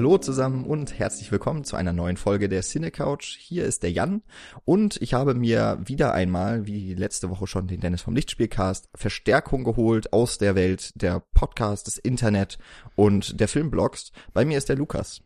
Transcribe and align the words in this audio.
Hallo 0.00 0.16
zusammen 0.16 0.64
und 0.64 0.98
herzlich 0.98 1.30
willkommen 1.30 1.62
zu 1.62 1.76
einer 1.76 1.92
neuen 1.92 2.16
Folge 2.16 2.48
der 2.48 2.62
Cine 2.62 2.90
Couch. 2.90 3.36
Hier 3.36 3.66
ist 3.66 3.82
der 3.82 3.92
Jan 3.92 4.22
und 4.64 4.96
ich 5.02 5.12
habe 5.12 5.34
mir 5.34 5.78
wieder 5.84 6.14
einmal, 6.14 6.66
wie 6.66 6.94
letzte 6.94 7.28
Woche 7.28 7.46
schon, 7.46 7.66
den 7.66 7.80
Dennis 7.80 8.00
vom 8.00 8.14
Lichtspielcast 8.14 8.88
Verstärkung 8.94 9.62
geholt 9.62 10.14
aus 10.14 10.38
der 10.38 10.54
Welt 10.54 10.92
der 10.94 11.22
Podcast, 11.34 11.86
des 11.86 11.98
Internet 11.98 12.58
und 12.96 13.40
der 13.40 13.46
Filmblogs. 13.46 14.12
Bei 14.32 14.46
mir 14.46 14.56
ist 14.56 14.70
der 14.70 14.76
Lukas. 14.76 15.20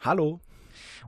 Hallo. 0.00 0.38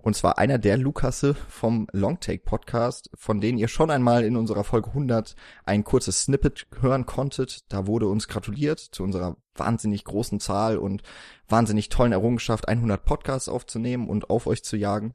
Und 0.02 0.16
zwar 0.16 0.38
einer 0.38 0.58
der 0.58 0.76
Lukasse 0.76 1.34
vom 1.34 1.86
Longtake 1.92 2.42
Podcast, 2.44 3.08
von 3.14 3.40
denen 3.40 3.56
ihr 3.56 3.68
schon 3.68 3.90
einmal 3.90 4.24
in 4.24 4.36
unserer 4.36 4.64
Folge 4.64 4.88
100 4.88 5.36
ein 5.64 5.84
kurzes 5.84 6.22
Snippet 6.22 6.66
hören 6.80 7.06
konntet. 7.06 7.72
Da 7.72 7.86
wurde 7.86 8.08
uns 8.08 8.26
gratuliert 8.26 8.80
zu 8.80 9.04
unserer 9.04 9.36
wahnsinnig 9.54 10.04
großen 10.04 10.40
Zahl 10.40 10.76
und 10.76 11.02
wahnsinnig 11.48 11.88
tollen 11.88 12.12
Errungenschaft, 12.12 12.68
100 12.68 13.04
Podcasts 13.04 13.48
aufzunehmen 13.48 14.08
und 14.08 14.28
auf 14.28 14.48
euch 14.48 14.64
zu 14.64 14.76
jagen. 14.76 15.14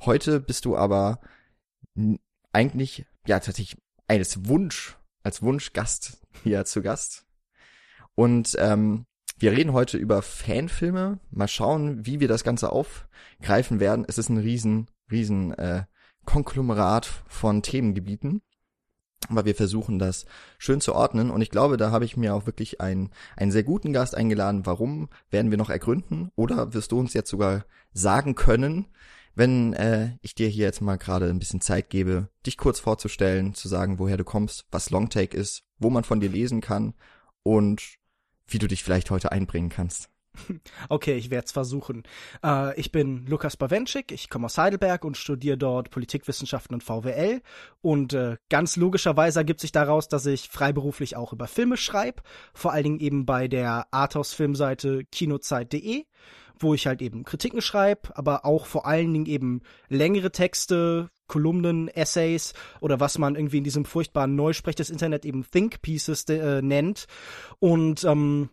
Heute 0.00 0.40
bist 0.40 0.64
du 0.64 0.76
aber 0.76 1.20
eigentlich, 2.52 3.06
ja, 3.26 3.38
tatsächlich 3.38 3.80
als 4.08 4.48
Wunsch, 4.48 4.98
als 5.22 5.42
Wunschgast 5.42 6.18
hier 6.42 6.64
zu 6.64 6.82
Gast. 6.82 7.24
Und 8.16 8.56
ähm, 8.58 9.06
wir 9.38 9.52
reden 9.52 9.72
heute 9.72 9.98
über 9.98 10.22
Fanfilme. 10.22 11.18
Mal 11.30 11.48
schauen, 11.48 12.06
wie 12.06 12.20
wir 12.20 12.28
das 12.28 12.44
Ganze 12.44 12.70
aufgreifen 12.70 13.80
werden. 13.80 14.04
Es 14.06 14.18
ist 14.18 14.28
ein 14.28 14.38
riesen, 14.38 14.88
riesen 15.10 15.52
äh, 15.54 15.84
Konglomerat 16.24 17.06
von 17.26 17.62
Themengebieten. 17.62 18.42
Aber 19.28 19.44
wir 19.44 19.54
versuchen 19.54 19.98
das 19.98 20.26
schön 20.58 20.80
zu 20.80 20.94
ordnen. 20.94 21.30
Und 21.30 21.40
ich 21.40 21.50
glaube, 21.50 21.76
da 21.76 21.90
habe 21.90 22.04
ich 22.04 22.16
mir 22.16 22.34
auch 22.34 22.46
wirklich 22.46 22.80
einen, 22.80 23.10
einen 23.36 23.52
sehr 23.52 23.62
guten 23.62 23.92
Gast 23.92 24.14
eingeladen. 24.14 24.66
Warum 24.66 25.08
werden 25.30 25.50
wir 25.50 25.58
noch 25.58 25.70
ergründen? 25.70 26.30
Oder 26.36 26.74
wirst 26.74 26.92
du 26.92 26.98
uns 26.98 27.14
jetzt 27.14 27.30
sogar 27.30 27.64
sagen 27.92 28.34
können, 28.34 28.86
wenn 29.34 29.72
äh, 29.72 30.16
ich 30.20 30.34
dir 30.34 30.48
hier 30.48 30.66
jetzt 30.66 30.80
mal 30.80 30.96
gerade 30.96 31.28
ein 31.28 31.38
bisschen 31.38 31.60
Zeit 31.60 31.90
gebe, 31.90 32.28
dich 32.46 32.56
kurz 32.56 32.80
vorzustellen, 32.80 33.54
zu 33.54 33.66
sagen, 33.68 33.98
woher 33.98 34.16
du 34.16 34.24
kommst, 34.24 34.66
was 34.70 34.90
Longtake 34.90 35.36
ist, 35.36 35.64
wo 35.78 35.90
man 35.90 36.04
von 36.04 36.20
dir 36.20 36.28
lesen 36.28 36.60
kann 36.60 36.94
und 37.42 37.98
wie 38.46 38.58
du 38.58 38.66
dich 38.66 38.82
vielleicht 38.82 39.10
heute 39.10 39.32
einbringen 39.32 39.68
kannst. 39.68 40.08
Okay, 40.88 41.16
ich 41.16 41.30
werde 41.30 41.46
es 41.46 41.52
versuchen. 41.52 42.02
Äh, 42.42 42.78
ich 42.78 42.92
bin 42.92 43.26
Lukas 43.26 43.56
Bawenschik, 43.56 44.12
ich 44.12 44.28
komme 44.28 44.46
aus 44.46 44.58
Heidelberg 44.58 45.04
und 45.04 45.16
studiere 45.16 45.56
dort 45.56 45.90
Politikwissenschaften 45.90 46.74
und 46.74 46.82
VWL. 46.82 47.40
Und 47.80 48.12
äh, 48.12 48.36
ganz 48.50 48.76
logischerweise 48.76 49.40
ergibt 49.40 49.60
sich 49.60 49.72
daraus, 49.72 50.08
dass 50.08 50.26
ich 50.26 50.48
freiberuflich 50.48 51.16
auch 51.16 51.32
über 51.32 51.46
Filme 51.46 51.76
schreibe, 51.76 52.22
vor 52.52 52.72
allen 52.72 52.84
Dingen 52.84 53.00
eben 53.00 53.26
bei 53.26 53.48
der 53.48 53.86
Arthouse-Filmseite 53.92 55.04
kinozeit.de 55.10 56.04
wo 56.60 56.72
ich 56.72 56.86
halt 56.86 57.02
eben 57.02 57.24
Kritiken 57.24 57.60
schreibe, 57.60 58.16
aber 58.16 58.44
auch 58.44 58.66
vor 58.66 58.86
allen 58.86 59.12
Dingen 59.12 59.26
eben 59.26 59.60
längere 59.88 60.30
Texte, 60.30 61.10
Kolumnen, 61.26 61.88
Essays 61.88 62.54
oder 62.80 63.00
was 63.00 63.18
man 63.18 63.36
irgendwie 63.36 63.58
in 63.58 63.64
diesem 63.64 63.84
furchtbaren 63.84 64.34
Neusprech 64.34 64.76
des 64.76 64.90
Internet 64.90 65.24
eben 65.24 65.44
Think 65.50 65.82
Pieces 65.82 66.24
äh, 66.28 66.62
nennt. 66.62 67.06
Und 67.58 68.04
ähm, 68.04 68.50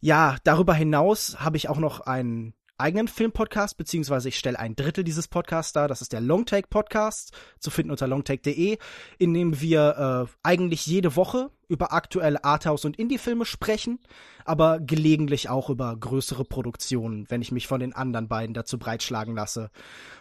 ja, 0.00 0.36
darüber 0.44 0.74
hinaus 0.74 1.40
habe 1.40 1.56
ich 1.56 1.68
auch 1.68 1.78
noch 1.78 2.00
einen 2.00 2.54
eigenen 2.78 3.08
Filmpodcast, 3.08 3.76
beziehungsweise 3.76 4.28
ich 4.28 4.38
stelle 4.38 4.58
ein 4.58 4.76
Drittel 4.76 5.04
dieses 5.04 5.28
Podcasts 5.28 5.72
dar. 5.72 5.88
Das 5.88 6.02
ist 6.02 6.12
der 6.12 6.20
Longtake 6.20 6.68
Podcast, 6.68 7.32
zu 7.58 7.70
finden 7.70 7.90
unter 7.90 8.06
longtake.de, 8.06 8.78
in 9.18 9.34
dem 9.34 9.60
wir 9.60 10.28
äh, 10.28 10.32
eigentlich 10.42 10.86
jede 10.86 11.16
Woche 11.16 11.50
über 11.68 11.92
aktuelle 11.92 12.44
Arthouse- 12.44 12.84
und 12.84 12.98
Indie-Filme 12.98 13.44
sprechen, 13.44 13.98
aber 14.44 14.78
gelegentlich 14.78 15.48
auch 15.48 15.70
über 15.70 15.96
größere 15.96 16.44
Produktionen, 16.44 17.26
wenn 17.28 17.42
ich 17.42 17.52
mich 17.52 17.66
von 17.66 17.80
den 17.80 17.92
anderen 17.92 18.28
beiden 18.28 18.54
dazu 18.54 18.78
breitschlagen 18.78 19.34
lasse. 19.34 19.70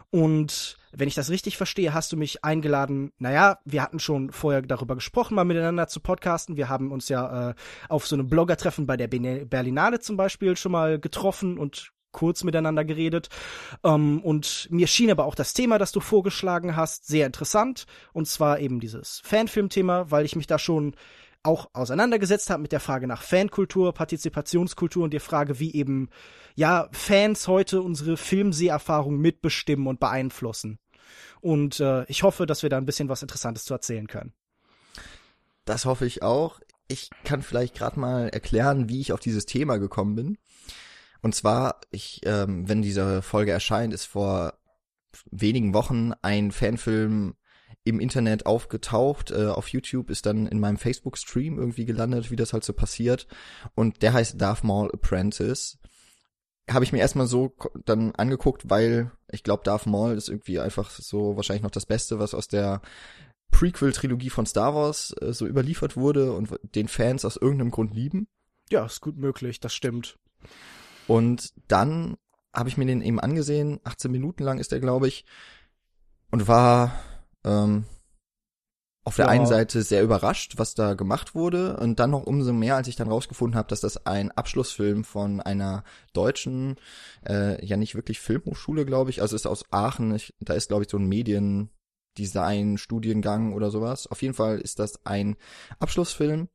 Und 0.09 0.77
wenn 0.91 1.07
ich 1.07 1.15
das 1.15 1.29
richtig 1.29 1.57
verstehe, 1.57 1.93
hast 1.93 2.11
du 2.13 2.17
mich 2.17 2.43
eingeladen. 2.45 3.11
Naja, 3.17 3.59
wir 3.65 3.81
hatten 3.81 3.99
schon 3.99 4.31
vorher 4.31 4.61
darüber 4.61 4.95
gesprochen, 4.95 5.35
mal 5.35 5.43
miteinander 5.43 5.87
zu 5.87 5.99
podcasten. 5.99 6.55
Wir 6.55 6.69
haben 6.69 6.91
uns 6.91 7.09
ja 7.09 7.49
äh, 7.49 7.55
auf 7.89 8.07
so 8.07 8.15
einem 8.15 8.29
Blogger-Treffen 8.29 8.85
bei 8.87 8.95
der 8.95 9.07
Berlinale 9.07 9.99
zum 9.99 10.15
Beispiel 10.15 10.55
schon 10.55 10.71
mal 10.71 10.99
getroffen 10.99 11.57
und 11.57 11.91
kurz 12.15 12.45
miteinander 12.45 12.85
geredet. 12.85 13.27
Ähm, 13.83 14.21
und 14.21 14.67
mir 14.71 14.87
schien 14.87 15.11
aber 15.11 15.25
auch 15.25 15.35
das 15.35 15.53
Thema, 15.53 15.77
das 15.77 15.91
du 15.91 15.99
vorgeschlagen 15.99 16.77
hast, 16.77 17.05
sehr 17.05 17.25
interessant. 17.25 17.85
Und 18.13 18.27
zwar 18.27 18.59
eben 18.59 18.79
dieses 18.79 19.21
Fanfilm-Thema, 19.25 20.09
weil 20.11 20.23
ich 20.23 20.37
mich 20.37 20.47
da 20.47 20.57
schon 20.57 20.95
auch 21.43 21.69
auseinandergesetzt 21.73 22.49
habe 22.49 22.61
mit 22.61 22.71
der 22.71 22.79
Frage 22.79 23.05
nach 23.05 23.21
Fankultur, 23.21 23.93
Partizipationskultur 23.93 25.03
und 25.03 25.13
der 25.13 25.21
Frage, 25.21 25.59
wie 25.59 25.75
eben 25.75 26.09
ja 26.55 26.87
Fans 26.93 27.49
heute 27.49 27.81
unsere 27.81 28.15
Filmseherfahrung 28.15 29.17
mitbestimmen 29.17 29.85
und 29.85 29.99
beeinflussen. 29.99 30.79
Und 31.41 31.81
äh, 31.81 32.05
ich 32.05 32.23
hoffe, 32.23 32.45
dass 32.45 32.63
wir 32.63 32.69
da 32.69 32.77
ein 32.77 32.85
bisschen 32.85 33.09
was 33.09 33.21
Interessantes 33.21 33.65
zu 33.65 33.73
erzählen 33.73 34.07
können. 34.07 34.33
Das 35.65 35.83
hoffe 35.83 36.05
ich 36.05 36.23
auch. 36.23 36.61
Ich 36.87 37.09
kann 37.25 37.41
vielleicht 37.41 37.75
gerade 37.75 37.99
mal 37.99 38.29
erklären, 38.29 38.87
wie 38.87 39.01
ich 39.01 39.11
auf 39.11 39.19
dieses 39.19 39.45
Thema 39.45 39.77
gekommen 39.77 40.15
bin. 40.15 40.37
Und 41.21 41.35
zwar, 41.35 41.81
ich, 41.91 42.21
ähm, 42.25 42.67
wenn 42.67 42.81
diese 42.81 43.21
Folge 43.21 43.51
erscheint, 43.51 43.93
ist 43.93 44.05
vor 44.05 44.53
wenigen 45.31 45.73
Wochen 45.73 46.13
ein 46.21 46.51
Fanfilm 46.51 47.35
im 47.83 47.99
Internet 47.99 48.45
aufgetaucht. 48.45 49.31
Äh, 49.31 49.47
auf 49.47 49.69
YouTube 49.69 50.09
ist 50.09 50.25
dann 50.25 50.47
in 50.47 50.59
meinem 50.59 50.77
Facebook-Stream 50.77 51.57
irgendwie 51.57 51.85
gelandet, 51.85 52.31
wie 52.31 52.35
das 52.35 52.51
halt 52.51 52.63
so 52.63 52.73
passiert. 52.73 53.27
Und 53.75 54.01
der 54.01 54.13
heißt 54.13 54.41
Darth 54.41 54.63
Maul 54.63 54.91
Apprentice. 54.91 55.77
Habe 56.69 56.83
ich 56.83 56.91
mir 56.91 56.99
erstmal 56.99 57.27
so 57.27 57.55
dann 57.85 58.13
angeguckt, 58.15 58.69
weil 58.69 59.11
ich 59.31 59.43
glaube, 59.43 59.63
Darth 59.63 59.85
Maul 59.85 60.15
ist 60.15 60.29
irgendwie 60.29 60.59
einfach 60.59 60.89
so 60.89 61.35
wahrscheinlich 61.35 61.63
noch 61.63 61.71
das 61.71 61.85
Beste, 61.85 62.17
was 62.17 62.33
aus 62.33 62.47
der 62.47 62.81
Prequel-Trilogie 63.51 64.31
von 64.31 64.47
Star 64.47 64.73
Wars 64.73 65.13
äh, 65.21 65.31
so 65.31 65.45
überliefert 65.45 65.95
wurde 65.95 66.33
und 66.33 66.49
den 66.75 66.87
Fans 66.87 67.23
aus 67.23 67.37
irgendeinem 67.37 67.71
Grund 67.71 67.93
lieben. 67.93 68.27
Ja, 68.71 68.85
ist 68.85 68.99
gut 69.01 69.17
möglich, 69.17 69.59
das 69.59 69.75
stimmt. 69.75 70.17
Und 71.07 71.53
dann 71.67 72.17
habe 72.53 72.69
ich 72.69 72.77
mir 72.77 72.85
den 72.85 73.01
eben 73.01 73.19
angesehen, 73.19 73.79
18 73.83 74.11
Minuten 74.11 74.43
lang 74.43 74.59
ist 74.59 74.71
der, 74.71 74.79
glaube 74.79 75.07
ich, 75.07 75.25
und 76.31 76.47
war 76.47 76.93
ähm, 77.43 77.85
auf 79.05 79.17
der 79.17 79.25
ja. 79.25 79.31
einen 79.31 79.45
Seite 79.45 79.83
sehr 79.83 80.01
überrascht, 80.03 80.53
was 80.57 80.73
da 80.73 80.95
gemacht 80.95 81.35
wurde, 81.35 81.77
und 81.77 81.99
dann 81.99 82.09
noch 82.09 82.23
umso 82.23 82.53
mehr, 82.53 82.75
als 82.75 82.87
ich 82.87 82.95
dann 82.95 83.07
rausgefunden 83.07 83.57
habe, 83.57 83.67
dass 83.67 83.81
das 83.81 84.05
ein 84.05 84.31
Abschlussfilm 84.31 85.03
von 85.03 85.41
einer 85.41 85.83
deutschen, 86.13 86.77
äh, 87.27 87.63
ja 87.63 87.77
nicht 87.77 87.93
wirklich 87.93 88.19
Filmhochschule, 88.19 88.85
glaube 88.85 89.11
ich, 89.11 89.21
also 89.21 89.35
ist 89.35 89.45
aus 89.45 89.65
Aachen, 89.71 90.15
ich, 90.15 90.33
da 90.39 90.55
ist, 90.55 90.69
glaube 90.69 90.83
ich, 90.83 90.89
so 90.89 90.97
ein 90.97 91.07
Mediendesign, 91.07 92.79
Studiengang 92.79 93.53
oder 93.53 93.69
sowas. 93.69 94.07
Auf 94.07 94.23
jeden 94.23 94.33
Fall 94.33 94.59
ist 94.59 94.79
das 94.79 95.05
ein 95.05 95.35
Abschlussfilm 95.77 96.49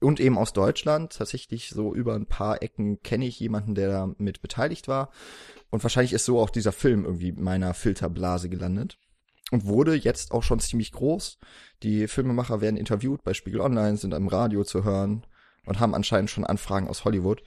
und 0.00 0.20
eben 0.20 0.38
aus 0.38 0.52
Deutschland. 0.52 1.12
Tatsächlich 1.16 1.70
so 1.70 1.94
über 1.94 2.14
ein 2.14 2.26
paar 2.26 2.62
Ecken 2.62 3.02
kenne 3.02 3.26
ich 3.26 3.40
jemanden, 3.40 3.74
der 3.74 3.88
da 3.88 4.14
mit 4.18 4.42
beteiligt 4.42 4.88
war. 4.88 5.10
Und 5.70 5.82
wahrscheinlich 5.82 6.12
ist 6.12 6.24
so 6.24 6.40
auch 6.40 6.50
dieser 6.50 6.72
Film 6.72 7.04
irgendwie 7.04 7.32
meiner 7.32 7.74
Filterblase 7.74 8.48
gelandet. 8.48 8.98
Und 9.50 9.66
wurde 9.66 9.94
jetzt 9.94 10.32
auch 10.32 10.42
schon 10.42 10.60
ziemlich 10.60 10.92
groß. 10.92 11.38
Die 11.82 12.08
Filmemacher 12.08 12.60
werden 12.60 12.76
interviewt 12.76 13.22
bei 13.24 13.34
Spiegel 13.34 13.60
Online, 13.60 13.96
sind 13.96 14.14
im 14.14 14.28
Radio 14.28 14.64
zu 14.64 14.84
hören 14.84 15.26
und 15.66 15.80
haben 15.80 15.94
anscheinend 15.94 16.30
schon 16.30 16.44
Anfragen 16.44 16.88
aus 16.88 17.04
Hollywood. 17.04 17.42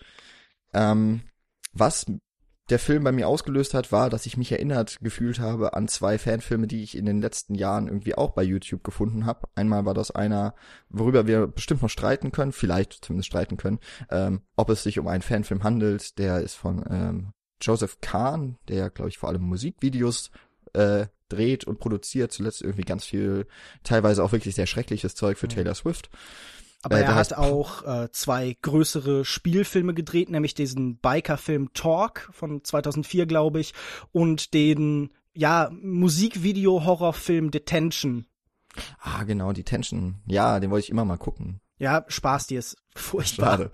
Ähm, 0.73 1.21
was 1.73 2.05
der 2.69 2.79
Film 2.79 3.03
bei 3.03 3.11
mir 3.11 3.27
ausgelöst 3.27 3.73
hat, 3.73 3.91
war, 3.91 4.09
dass 4.09 4.25
ich 4.25 4.37
mich 4.37 4.51
erinnert 4.51 4.99
gefühlt 5.01 5.39
habe 5.39 5.73
an 5.73 5.87
zwei 5.87 6.17
Fanfilme, 6.17 6.67
die 6.67 6.83
ich 6.83 6.97
in 6.97 7.05
den 7.05 7.21
letzten 7.21 7.55
Jahren 7.55 7.87
irgendwie 7.87 8.15
auch 8.15 8.31
bei 8.31 8.43
YouTube 8.43 8.83
gefunden 8.83 9.25
habe. 9.25 9.47
Einmal 9.55 9.85
war 9.85 9.93
das 9.93 10.11
einer, 10.11 10.53
worüber 10.89 11.27
wir 11.27 11.47
bestimmt 11.47 11.81
noch 11.81 11.89
streiten 11.89 12.31
können, 12.31 12.51
vielleicht 12.51 13.05
zumindest 13.05 13.27
streiten 13.27 13.57
können, 13.57 13.79
ähm, 14.09 14.41
ob 14.55 14.69
es 14.69 14.83
sich 14.83 14.99
um 14.99 15.07
einen 15.07 15.21
Fanfilm 15.21 15.63
handelt. 15.63 16.17
Der 16.17 16.41
ist 16.41 16.55
von 16.55 16.83
ähm, 16.89 17.31
Joseph 17.61 17.99
Kahn, 18.01 18.57
der, 18.67 18.89
glaube 18.89 19.09
ich, 19.09 19.17
vor 19.17 19.29
allem 19.29 19.43
Musikvideos 19.43 20.31
äh, 20.73 21.07
dreht 21.29 21.65
und 21.65 21.79
produziert. 21.79 22.31
Zuletzt 22.31 22.61
irgendwie 22.61 22.83
ganz 22.83 23.05
viel, 23.05 23.47
teilweise 23.83 24.23
auch 24.23 24.31
wirklich 24.31 24.55
sehr 24.55 24.67
schreckliches 24.67 25.15
Zeug 25.15 25.37
für 25.37 25.47
mhm. 25.47 25.51
Taylor 25.51 25.75
Swift. 25.75 26.09
Aber 26.83 26.99
äh, 26.99 27.03
er 27.03 27.15
hat 27.15 27.33
auch 27.33 27.83
äh, 27.83 28.11
zwei 28.11 28.55
größere 28.61 29.25
Spielfilme 29.25 29.93
gedreht, 29.93 30.29
nämlich 30.29 30.53
diesen 30.53 30.97
Biker-Film 30.97 31.73
Talk 31.73 32.29
von 32.31 32.63
2004, 32.63 33.25
glaube 33.25 33.59
ich, 33.59 33.73
und 34.11 34.53
den 34.53 35.11
ja 35.33 35.69
Musikvideo-Horrorfilm 35.71 37.51
Detention. 37.51 38.25
Ah, 38.99 39.23
genau, 39.23 39.53
Detention. 39.53 40.21
Ja, 40.25 40.59
den 40.59 40.69
wollte 40.69 40.85
ich 40.85 40.91
immer 40.91 41.05
mal 41.05 41.17
gucken. 41.17 41.61
Ja, 41.79 42.05
Spaß 42.07 42.47
dir 42.47 42.59
ist 42.59 42.77
furchtbar. 42.95 43.57
Schade. 43.57 43.71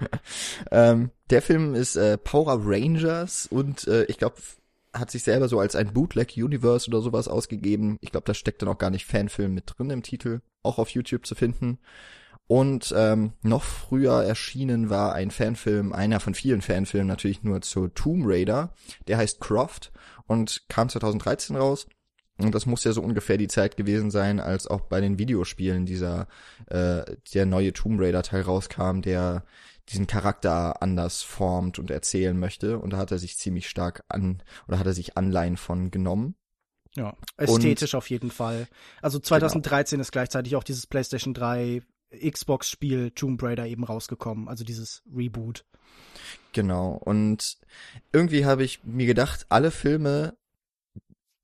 ähm, 0.70 1.10
der 1.30 1.42
Film 1.42 1.74
ist 1.74 1.96
äh, 1.96 2.18
Power 2.18 2.60
Rangers 2.64 3.46
und 3.46 3.86
äh, 3.88 4.04
ich 4.04 4.18
glaube, 4.18 4.36
hat 4.92 5.10
sich 5.10 5.22
selber 5.22 5.48
so 5.48 5.58
als 5.58 5.74
ein 5.74 5.92
Bootleg 5.92 6.34
Universe 6.36 6.88
oder 6.88 7.00
sowas 7.00 7.26
ausgegeben. 7.26 7.98
Ich 8.00 8.12
glaube, 8.12 8.26
da 8.26 8.34
steckt 8.34 8.62
dann 8.62 8.68
auch 8.68 8.78
gar 8.78 8.90
nicht 8.90 9.06
Fanfilm 9.06 9.54
mit 9.54 9.64
drin 9.66 9.90
im 9.90 10.02
Titel, 10.02 10.40
auch 10.62 10.78
auf 10.78 10.90
YouTube 10.90 11.26
zu 11.26 11.34
finden. 11.34 11.78
Und 12.46 12.92
ähm, 12.96 13.32
noch 13.42 13.64
früher 13.64 14.22
erschienen 14.24 14.90
war 14.90 15.14
ein 15.14 15.30
Fanfilm, 15.30 15.92
einer 15.92 16.20
von 16.20 16.34
vielen 16.34 16.60
Fanfilmen 16.60 17.06
natürlich 17.06 17.42
nur 17.42 17.62
zu 17.62 17.88
Tomb 17.88 18.24
Raider. 18.26 18.74
Der 19.06 19.16
heißt 19.18 19.40
Croft 19.40 19.92
und 20.26 20.64
kam 20.68 20.88
2013 20.88 21.56
raus. 21.56 21.86
Und 22.38 22.54
das 22.54 22.66
muss 22.66 22.84
ja 22.84 22.92
so 22.92 23.02
ungefähr 23.02 23.36
die 23.36 23.48
Zeit 23.48 23.76
gewesen 23.76 24.10
sein, 24.10 24.40
als 24.40 24.66
auch 24.66 24.82
bei 24.82 25.00
den 25.00 25.18
Videospielen 25.18 25.86
dieser 25.86 26.26
äh, 26.66 27.04
der 27.34 27.46
neue 27.46 27.72
Tomb 27.72 28.00
Raider 28.00 28.22
Teil 28.22 28.42
rauskam, 28.42 29.00
der 29.00 29.44
diesen 29.88 30.06
Charakter 30.06 30.82
anders 30.82 31.22
formt 31.22 31.78
und 31.78 31.90
erzählen 31.90 32.38
möchte. 32.38 32.78
Und 32.78 32.92
da 32.92 32.96
hat 32.98 33.12
er 33.12 33.18
sich 33.18 33.36
ziemlich 33.36 33.68
stark 33.68 34.04
an 34.08 34.42
oder 34.68 34.78
hat 34.78 34.86
er 34.86 34.94
sich 34.94 35.16
Anleihen 35.16 35.56
von 35.56 35.90
genommen. 35.90 36.34
Ja, 36.94 37.16
ästhetisch 37.36 37.94
und, 37.94 37.98
auf 37.98 38.10
jeden 38.10 38.30
Fall. 38.30 38.68
Also 39.00 39.18
2013 39.18 39.96
genau. 39.96 40.02
ist 40.02 40.12
gleichzeitig 40.12 40.56
auch 40.56 40.64
dieses 40.64 40.86
PlayStation 40.86 41.32
3 41.32 41.82
Xbox-Spiel 42.12 43.10
Tomb 43.12 43.42
Raider 43.42 43.66
eben 43.66 43.84
rausgekommen, 43.84 44.48
also 44.48 44.64
dieses 44.64 45.02
Reboot. 45.14 45.64
Genau. 46.52 46.92
Und 46.92 47.58
irgendwie 48.12 48.44
habe 48.44 48.64
ich 48.64 48.84
mir 48.84 49.06
gedacht, 49.06 49.46
alle 49.48 49.70
Filme 49.70 50.36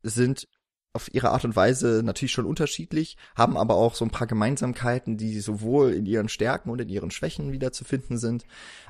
sind 0.02 0.48
auf 0.94 1.12
ihre 1.14 1.30
Art 1.30 1.44
und 1.44 1.54
Weise 1.54 2.02
natürlich 2.04 2.32
schon 2.32 2.46
unterschiedlich, 2.46 3.16
haben 3.36 3.56
aber 3.56 3.76
auch 3.76 3.94
so 3.94 4.04
ein 4.04 4.10
paar 4.10 4.26
Gemeinsamkeiten, 4.26 5.16
die 5.16 5.38
sowohl 5.40 5.92
in 5.92 6.06
ihren 6.06 6.28
Stärken 6.28 6.70
und 6.70 6.80
in 6.80 6.88
ihren 6.88 7.10
Schwächen 7.10 7.52
wiederzufinden 7.52 8.18
sind. 8.18 8.44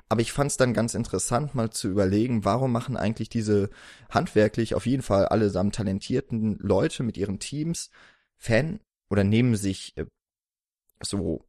Aber 0.09 0.21
ich 0.21 0.33
fand 0.33 0.51
es 0.51 0.57
dann 0.57 0.75
ganz 0.75 0.95
interessant, 0.95 1.55
mal 1.55 1.71
zu 1.71 1.89
überlegen, 1.89 2.45
warum 2.45 2.73
machen 2.73 2.97
eigentlich 2.97 3.29
diese 3.29 3.69
handwerklich 4.11 4.75
auf 4.75 4.87
jeden 4.87 5.03
Fall 5.03 5.27
allesamt 5.27 5.75
talentierten 5.75 6.57
Leute 6.59 7.03
mit 7.03 7.17
ihren 7.17 7.41
Teams 7.41 7.91
Fan 8.37 8.81
oder 9.11 9.25
nehmen 9.25 9.57
sich 9.57 9.97
äh, 9.97 10.07
so 11.03 11.48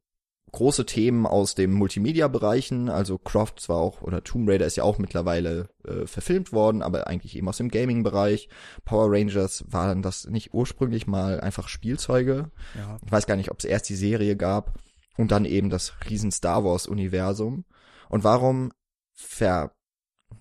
große 0.52 0.86
Themen 0.86 1.26
aus 1.26 1.54
dem 1.54 1.72
Multimedia-Bereichen, 1.72 2.88
also 2.88 3.18
Croft 3.18 3.60
zwar 3.60 3.78
auch, 3.78 4.02
oder 4.02 4.24
Tomb 4.24 4.48
Raider 4.48 4.66
ist 4.66 4.76
ja 4.76 4.84
auch 4.84 4.98
mittlerweile 4.98 5.68
äh, 5.84 6.06
verfilmt 6.06 6.52
worden, 6.52 6.82
aber 6.82 7.06
eigentlich 7.06 7.36
eben 7.36 7.48
aus 7.48 7.58
dem 7.58 7.68
Gaming-Bereich. 7.68 8.48
Power 8.84 9.10
Rangers 9.10 9.64
waren 9.68 10.02
das 10.02 10.26
nicht 10.26 10.52
ursprünglich 10.52 11.06
mal 11.06 11.40
einfach 11.40 11.68
Spielzeuge. 11.68 12.50
Ja. 12.76 12.98
Ich 13.04 13.12
weiß 13.12 13.26
gar 13.26 13.36
nicht, 13.36 13.50
ob 13.50 13.58
es 13.58 13.64
erst 13.64 13.88
die 13.88 13.96
Serie 13.96 14.36
gab 14.36 14.78
und 15.16 15.32
dann 15.32 15.44
eben 15.44 15.70
das 15.70 15.92
riesen 16.08 16.32
Star 16.32 16.64
Wars-Universum. 16.64 17.64
Und 18.08 18.24
warum 18.24 18.72
ver, 19.12 19.72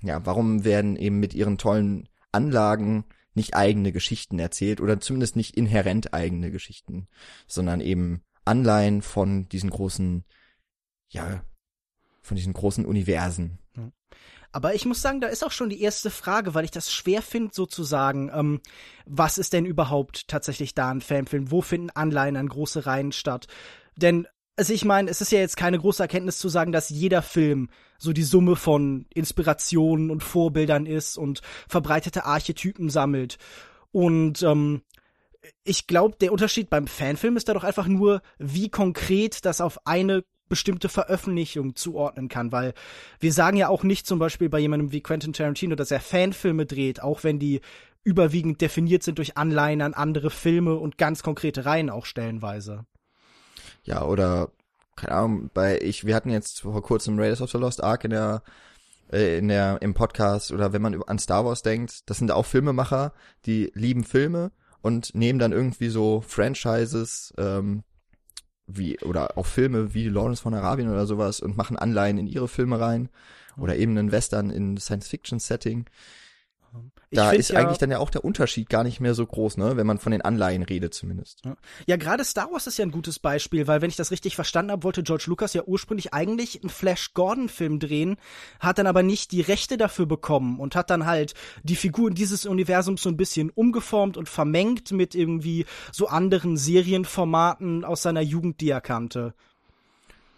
ja, 0.02 0.26
warum 0.26 0.64
werden 0.64 0.96
eben 0.96 1.20
mit 1.20 1.34
ihren 1.34 1.58
tollen 1.58 2.08
Anlagen 2.32 3.06
nicht 3.34 3.56
eigene 3.56 3.92
Geschichten 3.92 4.40
erzählt 4.40 4.82
oder 4.82 5.00
zumindest 5.00 5.36
nicht 5.36 5.56
inhärent 5.56 6.14
eigene 6.14 6.52
Geschichten, 6.52 7.08
sondern 7.48 7.80
eben 7.80 8.24
Anleihen 8.50 9.02
von 9.02 9.48
diesen 9.48 9.70
großen, 9.70 10.26
ja, 11.10 11.44
von 12.22 12.36
diesen 12.36 12.54
großen 12.54 12.86
Universen. 12.86 13.60
Aber 14.52 14.74
ich 14.74 14.86
muss 14.86 15.02
sagen, 15.02 15.22
da 15.22 15.28
ist 15.28 15.44
auch 15.44 15.52
schon 15.52 15.70
die 15.70 15.82
erste 15.82 16.10
Frage, 16.10 16.56
weil 16.56 16.66
ich 16.66 16.72
das 16.72 16.92
schwer 16.92 17.22
finde, 17.22 17.54
sozusagen, 17.54 18.32
ähm, 18.34 18.62
was 19.06 19.38
ist 19.38 19.54
denn 19.54 19.66
überhaupt 19.66 20.28
tatsächlich 20.28 20.74
da 20.74 20.90
ein 20.90 21.02
Fanfilm? 21.02 21.52
Wo 21.52 21.62
finden 21.62 21.92
Anleihen 21.92 22.36
an 22.36 22.50
große 22.50 22.86
Reihen 22.88 23.12
statt? 23.12 23.46
Denn, 23.96 24.28
also 24.56 24.74
ich 24.74 24.86
meine, 24.86 25.10
es 25.12 25.22
ist 25.22 25.32
ja 25.32 25.40
jetzt 25.40 25.56
keine 25.56 25.78
große 25.78 26.02
Erkenntnis 26.02 26.40
zu 26.40 26.50
sagen, 26.50 26.72
dass 26.72 26.90
jeder 26.90 27.22
Film 27.22 27.70
so 28.00 28.12
die 28.12 28.24
Summe 28.24 28.56
von 28.56 29.06
Inspirationen 29.14 30.10
und 30.10 30.24
Vorbildern 30.24 30.88
ist 30.88 31.18
und 31.18 31.42
verbreitete 31.68 32.26
Archetypen 32.26 32.90
sammelt. 32.90 33.38
Und 33.92 34.42
ähm, 34.42 34.82
ich 35.64 35.88
glaube, 35.88 36.18
der 36.20 36.32
Unterschied 36.32 36.70
beim 36.70 36.88
Fanfilm 36.88 37.38
ist 37.38 37.48
da 37.48 37.54
doch 37.54 37.64
einfach 37.64 37.88
nur, 37.88 38.22
wie 38.38 38.70
konkret 38.70 39.46
das 39.46 39.62
auf 39.62 39.86
eine 39.86 40.24
bestimmte 40.50 40.90
Veröffentlichung 40.90 41.76
zuordnen 41.76 42.28
kann, 42.28 42.52
weil 42.52 42.74
wir 43.20 43.32
sagen 43.32 43.56
ja 43.56 43.70
auch 43.70 43.84
nicht 43.84 44.08
zum 44.08 44.20
Beispiel 44.20 44.50
bei 44.50 44.60
jemandem 44.60 44.92
wie 44.92 45.02
Quentin 45.02 45.32
Tarantino, 45.32 45.76
dass 45.76 45.92
er 45.92 46.00
Fanfilme 46.00 46.66
dreht, 46.66 47.02
auch 47.02 47.24
wenn 47.24 47.40
die 47.40 47.62
überwiegend 48.04 48.60
definiert 48.60 49.04
sind 49.04 49.20
durch 49.20 49.38
Anleihen 49.38 49.82
an 49.82 49.94
andere 49.94 50.32
Filme 50.32 50.76
und 50.76 50.98
ganz 50.98 51.22
konkrete 51.22 51.66
Reihen 51.66 51.90
auch 51.90 52.06
stellenweise. 52.06 52.86
Ja, 53.84 54.04
oder 54.04 54.52
keine 54.96 55.14
Ahnung, 55.14 55.52
bei 55.54 55.80
ich 55.80 56.06
wir 56.06 56.16
hatten 56.16 56.30
jetzt 56.30 56.62
vor 56.62 56.82
kurzem 56.82 57.20
Raiders 57.20 57.42
of 57.42 57.52
the 57.52 57.58
Lost 57.58 57.84
Ark 57.84 58.04
in 58.04 58.12
der 58.12 58.42
äh, 59.12 59.38
in 59.38 59.48
der 59.48 59.82
im 59.82 59.94
Podcast 59.94 60.52
oder 60.52 60.74
wenn 60.74 60.82
man 60.82 61.02
an 61.04 61.20
Star 61.20 61.46
Wars 61.46 61.62
denkt, 61.62 62.10
das 62.10 62.18
sind 62.18 62.32
auch 62.32 62.46
Filmemacher, 62.46 63.14
die 63.46 63.72
lieben 63.76 64.04
Filme 64.04 64.52
und 64.82 65.14
nehmen 65.16 65.40
dann 65.40 65.52
irgendwie 65.52 65.90
so 65.90 66.22
Franchises 66.22 67.34
ähm, 67.38 67.84
wie 68.68 69.00
oder 69.00 69.38
auch 69.38 69.46
Filme 69.46 69.94
wie 69.94 70.10
Lawrence 70.10 70.42
von 70.42 70.54
Arabien 70.54 70.90
oder 70.90 71.06
sowas 71.06 71.40
und 71.42 71.58
machen 71.58 71.78
Anleihen 71.78 72.18
in 72.18 72.28
ihre 72.28 72.48
Filme 72.48 72.80
rein 72.80 73.10
oder 73.58 73.76
eben 73.76 73.98
einen 73.98 74.12
Western 74.12 74.50
in 74.50 74.78
Science-Fiction-Setting 74.78 75.86
da 77.12 77.32
ist 77.32 77.50
ja, 77.50 77.60
eigentlich 77.60 77.80
dann 77.80 77.90
ja 77.90 77.98
auch 77.98 78.12
der 78.12 78.24
Unterschied 78.24 78.70
gar 78.70 78.84
nicht 78.84 79.00
mehr 79.00 79.16
so 79.16 79.26
groß, 79.26 79.58
ne, 79.58 79.78
wenn 79.78 79.88
man 79.88 79.98
von 79.98 80.12
den 80.12 80.22
Anleihen 80.22 80.62
redet 80.62 80.94
zumindest. 80.94 81.42
Ja, 81.44 81.56
ja 81.88 81.98
gerade 81.98 82.24
Star 82.24 82.52
Wars 82.52 82.68
ist 82.68 82.78
ja 82.78 82.86
ein 82.86 82.92
gutes 82.92 83.18
Beispiel, 83.18 83.68
weil 83.68 83.82
wenn 83.82 83.90
ich 83.90 83.96
das 83.96 84.12
richtig 84.12 84.36
verstanden 84.36 84.72
habe, 84.72 84.84
wollte 84.84 85.02
George 85.02 85.26
Lucas 85.28 85.54
ja 85.54 85.64
ursprünglich 85.66 86.14
eigentlich 86.14 86.62
einen 86.62 86.70
Flash 86.70 87.14
Gordon 87.14 87.50
Film 87.50 87.80
drehen, 87.80 88.18
hat 88.60 88.78
dann 88.78 88.88
aber 88.88 89.02
nicht 89.02 89.32
die 89.32 89.42
Rechte 89.42 89.78
dafür 89.78 90.06
bekommen 90.06 90.60
und 90.60 90.76
hat 90.76 90.92
dann 90.92 91.06
halt 91.06 91.34
die 91.64 91.76
Figuren 91.76 92.14
dieses 92.14 92.46
Universums 92.46 93.02
so 93.02 93.10
ein 93.10 93.18
bisschen 93.18 93.50
umgeformt 93.50 94.16
und 94.16 94.30
vermengt 94.30 94.92
mit 94.92 95.16
irgendwie 95.16 95.66
so 95.92 96.08
anderen 96.08 96.58
Serienformaten 96.58 97.86
aus 97.86 98.04
seiner 98.04 98.22
Jugend, 98.22 98.62
die 98.62 98.70
er 98.70 98.82
kannte. 98.82 99.34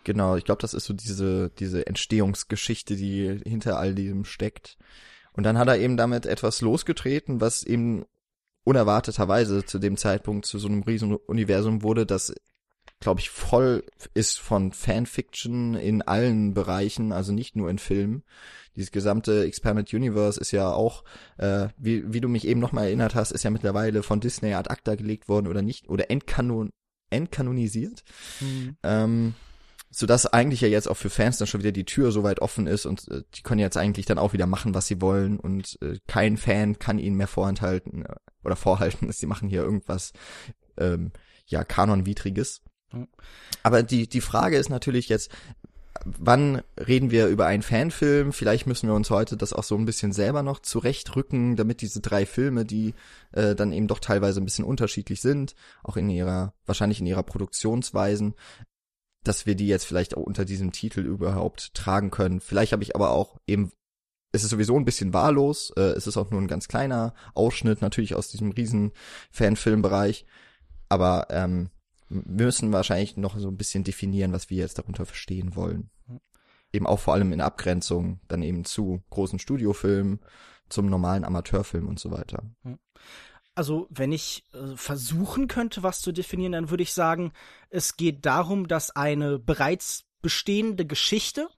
Genau, 0.04 0.36
ich 0.36 0.46
glaube, 0.46 0.62
das 0.62 0.74
ist 0.74 0.86
so 0.86 0.94
diese 0.94 1.52
diese 1.60 1.86
Entstehungsgeschichte, 1.86 2.96
die 2.96 3.40
hinter 3.44 3.78
all 3.78 3.94
diesem 3.94 4.26
steckt. 4.26 4.78
Und 5.34 5.44
dann 5.44 5.58
hat 5.58 5.68
er 5.68 5.78
eben 5.78 5.98
damit 5.98 6.26
etwas 6.26 6.62
losgetreten, 6.62 7.42
was 7.42 7.64
eben 7.64 8.06
unerwarteterweise 8.64 9.66
zu 9.66 9.80
dem 9.80 9.98
Zeitpunkt 9.98 10.46
zu 10.46 10.60
so 10.60 10.68
einem 10.68 10.84
riesen 10.84 11.16
Universum 11.16 11.82
wurde, 11.84 12.06
das 12.06 12.34
glaube 13.00 13.20
ich 13.20 13.30
voll 13.30 13.84
ist 14.14 14.40
von 14.40 14.72
Fanfiction 14.72 15.76
in 15.76 16.02
allen 16.02 16.54
Bereichen, 16.54 17.12
also 17.12 17.34
nicht 17.34 17.56
nur 17.56 17.70
in 17.70 17.80
Filmen. 17.80 18.24
Dieses 18.76 18.92
gesamte 18.92 19.44
Expanded 19.44 19.94
Universe 19.94 20.40
ist 20.40 20.52
ja 20.52 20.72
auch, 20.72 21.04
äh, 21.38 21.68
wie, 21.78 22.14
wie 22.14 22.22
du 22.22 22.30
mich 22.30 22.48
eben 22.48 22.60
nochmal 22.60 22.86
erinnert 22.86 23.16
hast, 23.16 23.32
ist 23.32 23.44
ja 23.44 23.50
mittlerweile 23.50 24.04
von 24.04 24.22
Disney 24.22 24.54
ad 24.54 24.70
acta 24.70 24.96
gelegt 24.96 25.28
worden 25.28 25.48
oder 25.48 25.62
nicht, 25.62 25.90
oder 25.90 26.10
entkanon, 26.10 26.70
entkanonisiert. 27.10 28.04
Mhm. 28.40 28.78
Ähm, 28.84 29.34
so 29.92 30.06
dass 30.06 30.26
eigentlich 30.26 30.62
ja 30.62 30.70
jetzt 30.70 30.90
auch 30.90 30.96
für 30.96 31.10
Fans 31.10 31.38
dann 31.38 31.48
schon 31.48 31.62
wieder 31.62 31.74
die 31.74 31.86
Tür 31.86 32.12
so 32.12 32.24
weit 32.24 32.42
offen 32.42 32.66
ist 32.66 32.86
und 32.86 33.10
äh, 33.12 33.24
die 33.36 33.42
können 33.44 33.60
jetzt 33.60 33.78
eigentlich 33.78 34.06
dann 34.06 34.18
auch 34.18 34.34
wieder 34.34 34.48
machen, 34.48 34.74
was 34.74 34.88
sie 34.88 35.02
wollen 35.02 35.40
und 35.40 35.78
äh, 35.82 36.00
kein 36.08 36.38
Fan 36.38 36.80
kann 36.80 36.98
ihnen 36.98 37.18
mehr 37.18 37.28
vorenthalten 37.28 38.06
äh, 38.06 38.16
oder 38.44 38.56
vorhalten, 38.56 39.08
dass 39.08 39.18
sie 39.20 39.28
machen 39.28 39.50
hier 39.50 39.64
irgendwas 39.64 40.14
ähm, 40.78 41.12
ja 41.46 41.64
kanonwidriges. 41.64 42.62
Mhm. 42.94 43.10
Aber 43.64 43.84
die 43.84 44.08
die 44.08 44.22
Frage 44.22 44.58
ist 44.58 44.70
natürlich 44.70 45.10
jetzt, 45.10 45.30
wann 46.06 46.62
reden 46.78 47.12
wir 47.12 47.28
über 47.28 47.46
einen 47.46 47.62
Fanfilm? 47.62 48.32
Vielleicht 48.32 48.68
müssen 48.68 48.88
wir 48.88 48.96
uns 48.96 49.10
heute 49.10 49.36
das 49.36 49.54
auch 49.54 49.64
so 49.64 49.76
ein 49.76 49.86
bisschen 49.86 50.14
selber 50.14 50.42
noch 50.42 50.60
zurechtrücken, 50.60 51.58
damit 51.58 51.82
diese 51.82 52.00
drei 52.00 52.26
Filme, 52.26 52.66
die 52.66 52.94
äh, 53.34 53.56
dann 53.56 53.74
eben 53.74 53.88
doch 53.88 54.00
teilweise 54.00 54.42
ein 54.42 54.46
bisschen 54.46 54.66
unterschiedlich 54.66 55.22
sind, 55.22 55.54
auch 55.84 55.98
in 55.98 56.10
ihrer, 56.10 56.54
wahrscheinlich 56.66 57.02
in 57.02 57.08
ihrer 57.08 57.24
Produktionsweisen, 57.24 58.36
dass 59.24 59.46
wir 59.46 59.56
die 59.56 59.68
jetzt 59.68 59.86
vielleicht 59.86 60.16
auch 60.18 60.24
unter 60.24 60.46
diesem 60.46 60.72
Titel 60.72 61.02
überhaupt 61.02 61.74
tragen 61.74 62.12
können. 62.12 62.40
Vielleicht 62.40 62.72
habe 62.72 62.84
ich 62.84 62.96
aber 62.96 63.12
auch 63.12 63.40
eben, 63.48 63.72
es 64.32 64.44
ist 64.44 64.50
sowieso 64.50 64.78
ein 64.78 64.86
bisschen 64.86 65.14
wahllos, 65.14 65.72
äh, 65.78 65.82
es 65.82 66.08
ist 66.08 66.18
auch 66.18 66.32
nur 66.32 66.42
ein 66.42 66.48
ganz 66.48 66.68
kleiner 66.68 67.14
Ausschnitt 67.34 67.82
natürlich 67.82 68.16
aus 68.16 68.30
diesem 68.30 68.52
riesen 68.52 68.92
Fanfilmbereich, 69.32 70.26
aber 70.90 71.28
ähm, 71.30 71.70
wir 72.10 72.46
müssen 72.46 72.74
wahrscheinlich 72.74 73.16
noch 73.16 73.38
so 73.38 73.48
ein 73.48 73.58
bisschen 73.58 73.84
definieren, 73.84 74.34
was 74.34 74.50
wir 74.50 74.58
jetzt 74.58 74.78
darunter 74.78 75.06
verstehen 75.06 75.56
wollen. 75.56 75.90
Eben 76.74 76.88
auch 76.88 77.00
vor 77.00 77.14
allem 77.14 77.32
in 77.32 77.42
Abgrenzung 77.42 78.20
dann 78.28 78.42
eben 78.42 78.66
zu 78.66 79.02
großen 79.10 79.40
Studiofilmen, 79.40 80.20
zum 80.70 80.88
normalen 80.88 81.24
Amateurfilm 81.24 81.88
und 81.88 82.00
so 82.00 82.12
weiter. 82.12 82.44
Also, 83.54 83.88
wenn 83.90 84.12
ich 84.12 84.46
äh, 84.54 84.76
versuchen 84.76 85.48
könnte, 85.48 85.84
was 85.84 86.02
zu 86.02 86.12
definieren, 86.12 86.54
dann 86.54 86.70
würde 86.70 86.84
ich 86.84 86.94
sagen, 86.94 87.34
es 87.70 87.98
geht 87.98 88.26
darum, 88.26 88.68
dass 88.68 88.96
eine 88.96 89.40
bereits 89.40 90.06
bestehende 90.22 90.86
Geschichte, 90.86 91.50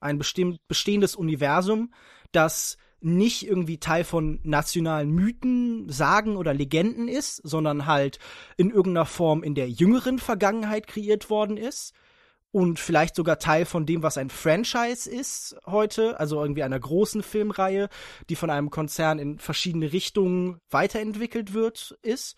ein 0.00 0.18
bestehendes 0.18 1.14
Universum, 1.14 1.92
das 2.32 2.78
nicht 3.00 3.46
irgendwie 3.46 3.78
Teil 3.78 4.04
von 4.04 4.40
nationalen 4.42 5.10
Mythen, 5.10 5.88
Sagen 5.90 6.36
oder 6.36 6.54
Legenden 6.54 7.08
ist, 7.08 7.36
sondern 7.36 7.86
halt 7.86 8.18
in 8.56 8.70
irgendeiner 8.70 9.06
Form 9.06 9.42
in 9.42 9.54
der 9.54 9.68
jüngeren 9.68 10.18
Vergangenheit 10.18 10.86
kreiert 10.86 11.28
worden 11.28 11.56
ist 11.56 11.94
und 12.52 12.78
vielleicht 12.78 13.16
sogar 13.16 13.38
Teil 13.38 13.64
von 13.64 13.86
dem, 13.86 14.02
was 14.02 14.18
ein 14.18 14.30
Franchise 14.30 15.10
ist 15.10 15.56
heute, 15.66 16.18
also 16.18 16.40
irgendwie 16.40 16.62
einer 16.62 16.80
großen 16.80 17.22
Filmreihe, 17.22 17.88
die 18.28 18.36
von 18.36 18.50
einem 18.50 18.70
Konzern 18.70 19.18
in 19.18 19.38
verschiedene 19.38 19.92
Richtungen 19.92 20.58
weiterentwickelt 20.70 21.52
wird, 21.52 21.98
ist. 22.02 22.36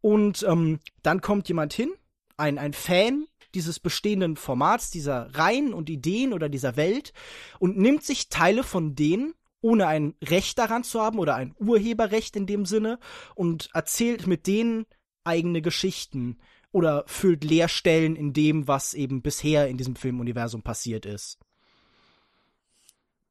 Und 0.00 0.42
ähm, 0.48 0.80
dann 1.02 1.20
kommt 1.20 1.48
jemand 1.48 1.72
hin, 1.74 1.92
ein, 2.36 2.58
ein 2.58 2.72
Fan 2.72 3.26
dieses 3.54 3.78
bestehenden 3.78 4.36
Formats, 4.36 4.90
dieser 4.90 5.34
Reihen 5.34 5.74
und 5.74 5.90
Ideen 5.90 6.32
oder 6.32 6.48
dieser 6.48 6.76
Welt 6.76 7.12
und 7.58 7.76
nimmt 7.76 8.02
sich 8.04 8.28
Teile 8.28 8.62
von 8.64 8.94
denen 8.94 9.34
ohne 9.60 9.86
ein 9.86 10.14
Recht 10.22 10.58
daran 10.58 10.82
zu 10.82 11.00
haben 11.00 11.18
oder 11.18 11.36
ein 11.36 11.54
Urheberrecht 11.58 12.34
in 12.36 12.46
dem 12.46 12.66
Sinne 12.66 12.98
und 13.34 13.70
erzählt 13.74 14.26
mit 14.26 14.46
denen 14.46 14.86
eigene 15.24 15.62
Geschichten 15.62 16.38
oder 16.72 17.04
füllt 17.06 17.44
Leerstellen 17.44 18.16
in 18.16 18.32
dem, 18.32 18.66
was 18.66 18.94
eben 18.94 19.22
bisher 19.22 19.68
in 19.68 19.76
diesem 19.76 19.96
Filmuniversum 19.96 20.62
passiert 20.62 21.06
ist. 21.06 21.38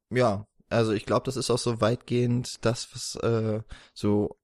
Ja, 0.10 0.48
also 0.70 0.92
ich 0.92 1.06
glaube, 1.06 1.26
das 1.26 1.38
ist 1.38 1.50
auch 1.50 1.58
so 1.58 1.82
weitgehend 1.82 2.64
das, 2.66 2.90
was 2.94 3.16
äh, 3.16 3.62
so 3.94 4.38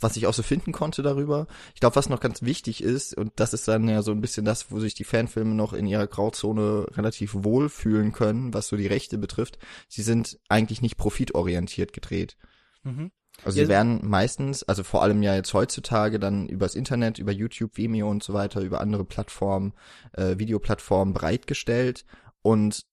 was 0.00 0.16
ich 0.16 0.26
auch 0.26 0.34
so 0.34 0.42
finden 0.42 0.72
konnte 0.72 1.02
darüber. 1.02 1.46
Ich 1.74 1.80
glaube, 1.80 1.96
was 1.96 2.08
noch 2.08 2.20
ganz 2.20 2.42
wichtig 2.42 2.82
ist, 2.82 3.16
und 3.16 3.32
das 3.36 3.52
ist 3.52 3.68
dann 3.68 3.88
ja 3.88 4.02
so 4.02 4.10
ein 4.10 4.20
bisschen 4.20 4.44
das, 4.44 4.70
wo 4.70 4.80
sich 4.80 4.94
die 4.94 5.04
Fanfilme 5.04 5.54
noch 5.54 5.72
in 5.72 5.86
ihrer 5.86 6.06
Grauzone 6.06 6.86
relativ 6.92 7.34
wohl 7.34 7.68
fühlen 7.68 8.12
können, 8.12 8.52
was 8.54 8.68
so 8.68 8.76
die 8.76 8.86
Rechte 8.86 9.18
betrifft, 9.18 9.58
sie 9.88 10.02
sind 10.02 10.38
eigentlich 10.48 10.82
nicht 10.82 10.96
profitorientiert 10.96 11.92
gedreht. 11.92 12.36
Mhm. 12.82 13.10
Also 13.44 13.58
ja. 13.58 13.64
sie 13.64 13.68
werden 13.68 14.00
meistens, 14.02 14.62
also 14.62 14.82
vor 14.82 15.02
allem 15.02 15.22
ja 15.22 15.34
jetzt 15.34 15.52
heutzutage 15.54 16.18
dann 16.18 16.48
übers 16.48 16.74
Internet, 16.74 17.18
über 17.18 17.32
YouTube, 17.32 17.76
Vimeo 17.76 18.10
und 18.10 18.22
so 18.22 18.34
weiter, 18.34 18.60
über 18.60 18.80
andere 18.80 19.04
Plattformen, 19.04 19.72
äh, 20.12 20.38
Videoplattformen 20.38 21.14
bereitgestellt 21.14 22.04
und 22.42 22.86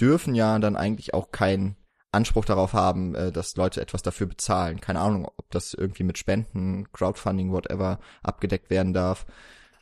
dürfen 0.00 0.34
ja 0.34 0.58
dann 0.58 0.76
eigentlich 0.76 1.14
auch 1.14 1.30
kein 1.30 1.76
Anspruch 2.12 2.44
darauf 2.44 2.72
haben, 2.72 3.14
äh, 3.14 3.30
dass 3.30 3.56
Leute 3.56 3.80
etwas 3.80 4.02
dafür 4.02 4.26
bezahlen. 4.26 4.80
Keine 4.80 5.00
Ahnung, 5.00 5.28
ob 5.36 5.50
das 5.50 5.74
irgendwie 5.74 6.04
mit 6.04 6.18
Spenden, 6.18 6.90
Crowdfunding, 6.92 7.52
whatever 7.52 8.00
abgedeckt 8.22 8.70
werden 8.70 8.92
darf. 8.94 9.26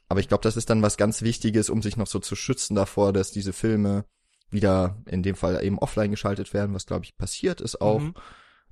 Aber 0.08 0.20
ich 0.20 0.28
glaube, 0.28 0.42
das 0.42 0.56
ist 0.56 0.68
dann 0.68 0.82
was 0.82 0.96
ganz 0.96 1.22
Wichtiges, 1.22 1.70
um 1.70 1.80
sich 1.80 1.96
noch 1.96 2.06
so 2.06 2.18
zu 2.18 2.36
schützen 2.36 2.74
davor, 2.74 3.12
dass 3.12 3.30
diese 3.30 3.52
Filme 3.52 4.04
wieder 4.50 5.02
in 5.06 5.22
dem 5.22 5.34
Fall 5.34 5.64
eben 5.64 5.78
offline 5.78 6.10
geschaltet 6.10 6.52
werden, 6.52 6.74
was 6.74 6.86
glaube 6.86 7.04
ich 7.04 7.16
passiert 7.16 7.60
ist 7.60 7.80
auch 7.80 8.00
mhm. 8.00 8.14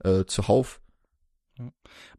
äh, 0.05 0.25
zuhauf. 0.27 0.82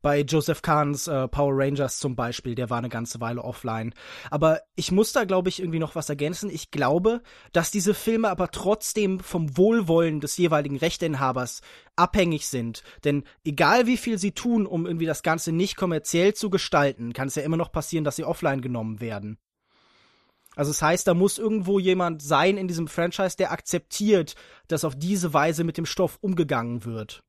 Bei 0.02 0.22
Joseph 0.22 0.62
Kahns 0.62 1.08
äh, 1.08 1.28
Power 1.28 1.54
Rangers 1.56 1.98
zum 1.98 2.16
Beispiel, 2.16 2.56
der 2.56 2.70
war 2.70 2.78
eine 2.78 2.90
ganze 2.90 3.20
Weile 3.20 3.44
offline. 3.44 3.94
Aber 4.30 4.62
ich 4.76 4.92
muss 4.92 5.12
da, 5.12 5.24
glaube 5.24 5.50
ich, 5.50 5.60
irgendwie 5.60 5.80
noch 5.80 5.96
was 5.96 6.10
ergänzen. 6.10 6.50
Ich 6.50 6.72
glaube, 6.72 7.22
dass 7.52 7.72
diese 7.72 7.94
Filme 7.94 8.30
aber 8.30 8.52
trotzdem 8.52 9.20
vom 9.20 9.58
Wohlwollen 9.58 10.20
des 10.20 10.38
jeweiligen 10.38 10.78
Rechteinhabers 10.78 11.62
abhängig 11.96 12.48
sind. 12.48 12.84
Denn 13.04 13.24
egal 13.44 13.88
wie 13.88 13.98
viel 13.98 14.18
sie 14.18 14.34
tun, 14.34 14.68
um 14.68 14.86
irgendwie 14.86 15.08
das 15.08 15.24
Ganze 15.24 15.52
nicht 15.52 15.78
kommerziell 15.78 16.34
zu 16.34 16.50
gestalten, 16.50 17.14
kann 17.14 17.28
es 17.28 17.36
ja 17.36 17.44
immer 17.44 17.58
noch 17.58 17.72
passieren, 17.72 18.04
dass 18.04 18.16
sie 18.16 18.26
offline 18.26 18.62
genommen 18.62 19.02
werden. 19.02 19.38
Also 20.56 20.70
es 20.70 20.78
das 20.78 20.88
heißt, 20.88 21.08
da 21.08 21.16
muss 21.16 21.40
irgendwo 21.40 21.80
jemand 21.80 22.22
sein 22.22 22.58
in 22.58 22.68
diesem 22.68 22.88
Franchise, 22.88 23.36
der 23.38 23.52
akzeptiert, 23.52 24.36
dass 24.68 24.86
auf 24.86 24.96
diese 24.96 25.34
Weise 25.34 25.64
mit 25.64 25.78
dem 25.78 25.88
Stoff 25.88 26.20
umgegangen 26.22 26.86
wird 26.86 27.24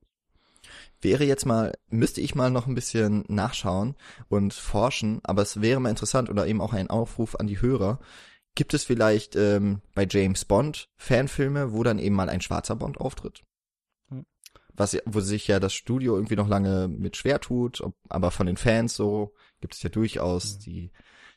wäre 1.04 1.24
jetzt 1.24 1.46
mal, 1.46 1.72
müsste 1.88 2.20
ich 2.20 2.34
mal 2.34 2.50
noch 2.50 2.66
ein 2.66 2.74
bisschen 2.74 3.24
nachschauen 3.28 3.94
und 4.28 4.54
forschen, 4.54 5.20
aber 5.22 5.42
es 5.42 5.60
wäre 5.60 5.80
mal 5.80 5.90
interessant 5.90 6.30
oder 6.30 6.46
eben 6.46 6.60
auch 6.60 6.72
ein 6.72 6.90
Aufruf 6.90 7.36
an 7.36 7.46
die 7.46 7.60
Hörer. 7.60 8.00
Gibt 8.54 8.74
es 8.74 8.84
vielleicht 8.84 9.36
ähm, 9.36 9.82
bei 9.94 10.06
James 10.08 10.44
Bond 10.44 10.88
Fanfilme, 10.96 11.72
wo 11.72 11.82
dann 11.82 11.98
eben 11.98 12.14
mal 12.14 12.28
ein 12.28 12.40
schwarzer 12.40 12.76
Bond 12.76 12.98
auftritt? 12.98 13.42
Hm. 14.10 14.24
Was, 14.72 14.96
wo 15.06 15.20
sich 15.20 15.46
ja 15.48 15.60
das 15.60 15.74
Studio 15.74 16.16
irgendwie 16.16 16.36
noch 16.36 16.48
lange 16.48 16.88
mit 16.88 17.16
schwer 17.16 17.40
tut, 17.40 17.80
ob, 17.80 17.94
aber 18.08 18.30
von 18.30 18.46
den 18.46 18.56
Fans 18.56 18.94
so 18.94 19.34
gibt 19.60 19.74
es 19.74 19.82
ja 19.82 19.90
durchaus 19.90 20.54
mhm. 20.54 20.60
die, 20.60 20.92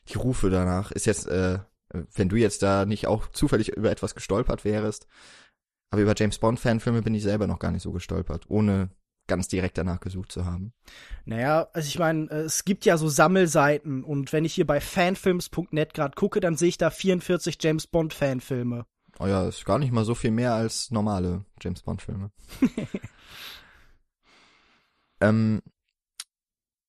die 0.08 0.16
Rufe 0.16 0.50
danach. 0.50 0.92
Ist 0.92 1.06
jetzt, 1.06 1.26
äh, 1.26 1.58
wenn 1.90 2.28
du 2.28 2.36
jetzt 2.36 2.62
da 2.62 2.86
nicht 2.86 3.06
auch 3.06 3.28
zufällig 3.28 3.70
über 3.70 3.90
etwas 3.90 4.14
gestolpert 4.14 4.64
wärst, 4.64 5.08
aber 5.90 6.02
über 6.02 6.14
James 6.16 6.38
Bond 6.38 6.60
Fanfilme 6.60 7.02
bin 7.02 7.14
ich 7.14 7.22
selber 7.22 7.46
noch 7.46 7.58
gar 7.58 7.70
nicht 7.70 7.82
so 7.82 7.92
gestolpert, 7.92 8.44
ohne 8.48 8.90
ganz 9.28 9.48
direkt 9.48 9.78
danach 9.78 10.00
gesucht 10.00 10.32
zu 10.32 10.44
haben. 10.44 10.72
Naja, 11.24 11.68
also 11.72 11.86
ich 11.86 11.98
meine, 11.98 12.28
äh, 12.30 12.40
es 12.40 12.64
gibt 12.64 12.84
ja 12.84 12.96
so 12.96 13.08
Sammelseiten 13.08 14.02
und 14.02 14.32
wenn 14.32 14.44
ich 14.44 14.54
hier 14.54 14.66
bei 14.66 14.80
fanfilms.net 14.80 15.94
gerade 15.94 16.14
gucke, 16.14 16.40
dann 16.40 16.56
sehe 16.56 16.68
ich 16.68 16.78
da 16.78 16.90
44 16.90 17.58
James 17.60 17.86
Bond 17.86 18.14
Fanfilme. 18.14 18.86
Oh 19.20 19.26
ja, 19.26 19.46
ist 19.48 19.64
gar 19.64 19.78
nicht 19.78 19.92
mal 19.92 20.04
so 20.04 20.14
viel 20.14 20.30
mehr 20.30 20.54
als 20.54 20.90
normale 20.90 21.44
James 21.60 21.82
Bond 21.82 22.02
Filme. 22.02 22.30
ähm, 25.20 25.60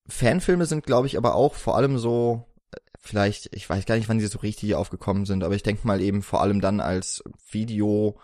Fanfilme 0.08 0.66
sind, 0.66 0.86
glaube 0.86 1.08
ich, 1.08 1.18
aber 1.18 1.36
auch 1.36 1.56
vor 1.56 1.76
allem 1.76 1.98
so, 1.98 2.46
äh, 2.72 2.78
vielleicht, 3.00 3.56
ich 3.56 3.70
weiß 3.70 3.86
gar 3.86 3.96
nicht, 3.96 4.10
wann 4.10 4.20
sie 4.20 4.28
so 4.28 4.40
richtig 4.40 4.76
aufgekommen 4.76 5.26
sind, 5.26 5.44
aber 5.44 5.56
ich 5.56 5.64
denke 5.64 5.88
mal 5.88 6.02
eben 6.02 6.22
vor 6.22 6.42
allem 6.42 6.62
dann 6.62 6.82
als 6.82 7.24
Video 7.50 8.20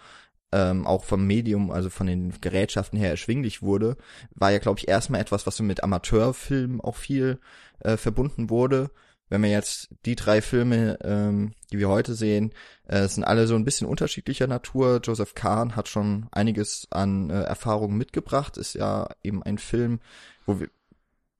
ähm, 0.56 0.88
auch 0.88 1.04
vom 1.04 1.28
Medium, 1.28 1.70
also 1.70 1.90
von 1.90 2.08
den 2.08 2.34
Gerätschaften 2.40 2.98
her 2.98 3.10
erschwinglich 3.10 3.62
wurde, 3.62 3.98
war 4.34 4.52
ja, 4.52 4.60
glaube 4.60 4.80
ich, 4.80 4.88
erstmal 4.88 5.20
etwas, 5.20 5.46
was 5.46 5.58
so 5.58 5.64
mit 5.64 5.84
Amateurfilmen 5.84 6.80
auch 6.80 6.96
viel 6.96 7.40
äh, 7.80 7.98
verbunden 7.98 8.50
wurde. 8.50 8.90
Wenn 9.28 9.44
wir 9.44 9.50
jetzt 9.50 9.90
die 10.06 10.16
drei 10.16 10.42
Filme, 10.42 10.98
ähm, 11.04 11.54
die 11.74 11.80
wir 11.80 11.90
heute 11.90 12.14
sehen, 12.14 12.54
äh, 12.88 13.08
sind 13.10 13.26
alle 13.26 13.48
so 13.48 13.56
ein 13.56 13.66
bisschen 13.66 13.88
unterschiedlicher 13.88 14.48
Natur. 14.48 15.02
Joseph 15.04 15.36
Kahn 15.36 15.76
hat 15.76 15.90
schon 15.90 16.28
einiges 16.32 16.88
an 16.90 17.30
äh, 17.30 17.42
Erfahrungen 17.42 17.98
mitgebracht, 17.98 18.56
ist 18.56 18.76
ja 18.76 19.10
eben 19.24 19.44
ein 19.44 19.58
Film, 19.58 20.00
wo 20.46 20.62
wir 20.62 20.70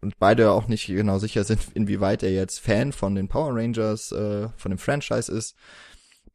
und 0.02 0.20
beide 0.20 0.52
auch 0.52 0.68
nicht 0.68 0.86
genau 0.86 1.18
sicher 1.18 1.44
sind, 1.46 1.62
inwieweit 1.74 2.22
er 2.22 2.32
jetzt 2.32 2.60
Fan 2.60 2.92
von 2.92 3.16
den 3.16 3.28
Power 3.28 3.56
Rangers, 3.56 4.12
äh, 4.12 4.50
von 4.56 4.72
dem 4.72 4.78
Franchise 4.78 5.32
ist. 5.32 5.56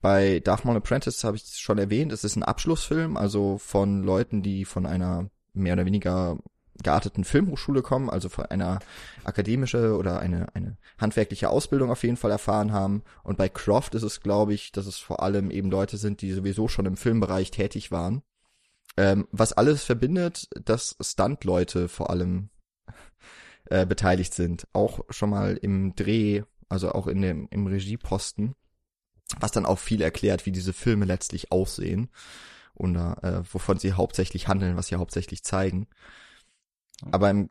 Bei 0.01 0.41
Darth 0.41 0.65
Maul 0.65 0.77
Apprentice 0.77 1.25
habe 1.25 1.37
ich 1.37 1.45
es 1.45 1.59
schon 1.59 1.79
erwähnt, 1.79 2.13
es 2.13 2.25
ist 2.25 2.37
ein 2.37 2.43
Abschlussfilm, 2.43 3.17
also 3.17 3.59
von 3.59 4.03
Leuten, 4.03 4.43
die 4.43 4.65
von 4.65 4.87
einer 4.87 5.29
mehr 5.53 5.75
oder 5.75 5.85
weniger 5.85 6.39
gearteten 6.83 7.25
Filmhochschule 7.25 7.83
kommen, 7.83 8.09
also 8.09 8.31
von 8.31 8.47
einer 8.47 8.79
akademische 9.25 9.97
oder 9.97 10.21
eine, 10.21 10.55
eine 10.55 10.79
handwerkliche 10.99 11.51
Ausbildung 11.51 11.91
auf 11.91 12.03
jeden 12.03 12.17
Fall 12.17 12.31
erfahren 12.31 12.73
haben. 12.73 13.03
Und 13.23 13.37
bei 13.37 13.51
Croft 13.51 13.95
ist 13.95 14.03
es, 14.03 14.21
glaube 14.21 14.55
ich, 14.55 14.73
dass 14.73 14.87
es 14.87 14.97
vor 14.97 15.23
allem 15.23 15.51
eben 15.51 15.71
Leute 15.71 15.99
sind, 15.99 16.23
die 16.23 16.33
sowieso 16.33 16.69
schon 16.69 16.87
im 16.87 16.97
Filmbereich 16.97 17.51
tätig 17.51 17.91
waren. 17.91 18.23
Ähm, 18.97 19.29
was 19.31 19.53
alles 19.53 19.85
verbindet, 19.85 20.49
dass 20.65 20.97
Stunt-Leute 21.01 21.89
vor 21.89 22.09
allem 22.09 22.49
äh, 23.67 23.85
beteiligt 23.85 24.33
sind. 24.33 24.67
Auch 24.73 25.01
schon 25.11 25.31
mal 25.31 25.57
im 25.57 25.95
Dreh, 25.95 26.43
also 26.71 26.93
auch 26.93 27.07
in 27.07 27.21
dem, 27.21 27.49
im 27.51 27.67
Regieposten 27.67 28.55
was 29.39 29.53
dann 29.53 29.67
auch 29.67 29.79
viel 29.79 30.03
erklärt, 30.03 30.47
wie 30.47 30.53
diese 30.53 30.73
Filme 30.73 31.05
letztlich 31.05 31.53
aussehen 31.53 32.11
und 32.75 32.97
äh, 32.97 33.43
wovon 33.53 33.79
sie 33.79 33.93
hauptsächlich 33.93 34.49
handeln, 34.49 34.77
was 34.77 34.89
sie 34.89 34.97
hauptsächlich 34.97 35.45
zeigen. 35.45 35.87
Aber 37.11 37.31
im, 37.31 37.51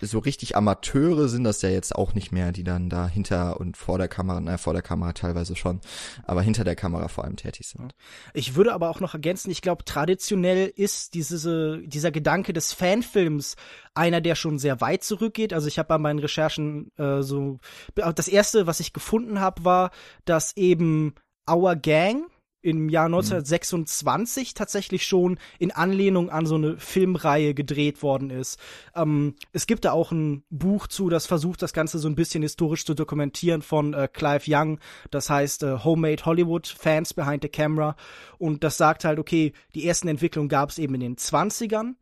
so 0.00 0.18
richtig 0.18 0.56
Amateure 0.56 1.28
sind 1.28 1.44
das 1.44 1.62
ja 1.62 1.68
jetzt 1.68 1.94
auch 1.94 2.14
nicht 2.14 2.32
mehr, 2.32 2.52
die 2.52 2.64
dann 2.64 2.88
da 2.88 3.08
hinter 3.08 3.60
und 3.60 3.76
vor 3.76 3.98
der 3.98 4.08
Kamera, 4.08 4.40
naja, 4.40 4.58
vor 4.58 4.72
der 4.72 4.82
Kamera 4.82 5.12
teilweise 5.12 5.56
schon, 5.56 5.80
aber 6.24 6.42
hinter 6.42 6.64
der 6.64 6.76
Kamera 6.76 7.08
vor 7.08 7.24
allem 7.24 7.36
tätig 7.36 7.68
sind. 7.68 7.94
Ich 8.34 8.54
würde 8.54 8.72
aber 8.72 8.90
auch 8.90 9.00
noch 9.00 9.14
ergänzen, 9.14 9.50
ich 9.50 9.62
glaube, 9.62 9.84
traditionell 9.84 10.72
ist 10.74 11.14
diese, 11.14 11.78
dieser 11.86 12.10
Gedanke 12.10 12.52
des 12.52 12.72
Fanfilms 12.72 13.56
einer, 13.94 14.20
der 14.20 14.34
schon 14.34 14.58
sehr 14.58 14.80
weit 14.80 15.04
zurückgeht. 15.04 15.52
Also 15.52 15.68
ich 15.68 15.78
habe 15.78 15.88
bei 15.88 15.98
meinen 15.98 16.18
Recherchen 16.18 16.90
äh, 16.96 17.22
so, 17.22 17.58
das 17.94 18.28
erste, 18.28 18.66
was 18.66 18.80
ich 18.80 18.92
gefunden 18.92 19.40
habe, 19.40 19.64
war, 19.64 19.90
dass 20.24 20.56
eben 20.56 21.14
Our 21.50 21.76
Gang, 21.76 22.30
im 22.62 22.88
Jahr 22.88 23.06
1926 23.06 24.50
mhm. 24.50 24.54
tatsächlich 24.54 25.06
schon 25.06 25.38
in 25.58 25.70
Anlehnung 25.70 26.30
an 26.30 26.46
so 26.46 26.56
eine 26.56 26.76
Filmreihe 26.78 27.54
gedreht 27.54 28.02
worden 28.02 28.30
ist. 28.30 28.58
Ähm, 28.94 29.34
es 29.52 29.66
gibt 29.66 29.84
da 29.84 29.92
auch 29.92 30.12
ein 30.12 30.42
Buch 30.50 30.86
zu, 30.86 31.08
das 31.08 31.26
versucht, 31.26 31.62
das 31.62 31.72
Ganze 31.72 31.98
so 31.98 32.08
ein 32.08 32.14
bisschen 32.14 32.42
historisch 32.42 32.84
zu 32.84 32.94
dokumentieren 32.94 33.62
von 33.62 33.94
äh, 33.94 34.08
Clive 34.12 34.44
Young. 34.46 34.78
Das 35.10 35.30
heißt 35.30 35.62
äh, 35.62 35.78
Homemade 35.84 36.24
Hollywood, 36.24 36.66
Fans 36.66 37.14
Behind 37.14 37.42
the 37.42 37.48
Camera. 37.48 37.96
Und 38.38 38.64
das 38.64 38.76
sagt 38.76 39.04
halt, 39.04 39.18
okay, 39.18 39.52
die 39.74 39.86
ersten 39.86 40.08
Entwicklungen 40.08 40.48
gab 40.48 40.70
es 40.70 40.78
eben 40.78 40.94
in 40.94 41.00
den 41.00 41.16
20ern. 41.16 41.94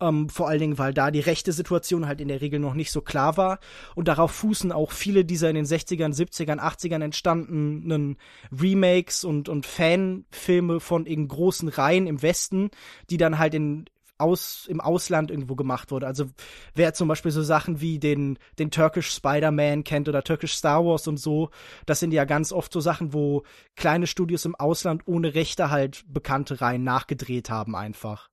Ähm, 0.00 0.28
vor 0.28 0.48
allen 0.48 0.60
Dingen, 0.60 0.78
weil 0.78 0.94
da 0.94 1.10
die 1.10 1.20
rechte 1.20 1.52
Situation 1.52 2.06
halt 2.06 2.20
in 2.20 2.28
der 2.28 2.40
Regel 2.40 2.60
noch 2.60 2.74
nicht 2.74 2.92
so 2.92 3.00
klar 3.00 3.36
war. 3.36 3.58
Und 3.96 4.06
darauf 4.06 4.30
fußen 4.30 4.70
auch 4.70 4.92
viele 4.92 5.24
dieser 5.24 5.50
in 5.50 5.56
den 5.56 5.66
60ern, 5.66 6.14
70ern, 6.14 6.60
80ern 6.60 7.02
entstandenen 7.02 8.16
Remakes 8.52 9.24
und, 9.24 9.48
und 9.48 9.66
Fanfilme 9.66 10.78
von 10.78 11.06
eben 11.06 11.26
großen 11.26 11.68
Reihen 11.68 12.06
im 12.06 12.22
Westen, 12.22 12.70
die 13.10 13.16
dann 13.16 13.38
halt 13.38 13.54
in 13.54 13.86
aus, 14.18 14.66
im 14.68 14.80
Ausland 14.80 15.30
irgendwo 15.30 15.54
gemacht 15.54 15.90
wurde. 15.90 16.06
Also 16.06 16.26
wer 16.74 16.92
zum 16.92 17.08
Beispiel 17.08 17.30
so 17.30 17.42
Sachen 17.42 17.80
wie 17.80 17.98
den, 17.98 18.38
den 18.58 18.70
Turkish 18.70 19.10
Spider-Man 19.10 19.84
kennt 19.84 20.08
oder 20.08 20.22
Turkish 20.22 20.54
Star 20.54 20.84
Wars 20.84 21.06
und 21.08 21.18
so, 21.18 21.50
das 21.86 22.00
sind 22.00 22.12
ja 22.12 22.24
ganz 22.24 22.52
oft 22.52 22.72
so 22.72 22.80
Sachen, 22.80 23.12
wo 23.12 23.44
kleine 23.76 24.06
Studios 24.06 24.44
im 24.44 24.54
Ausland 24.56 25.02
ohne 25.06 25.34
Rechte 25.34 25.70
halt 25.70 26.04
bekannte 26.08 26.60
Reihen 26.60 26.84
nachgedreht 26.84 27.48
haben 27.50 27.74
einfach 27.74 28.28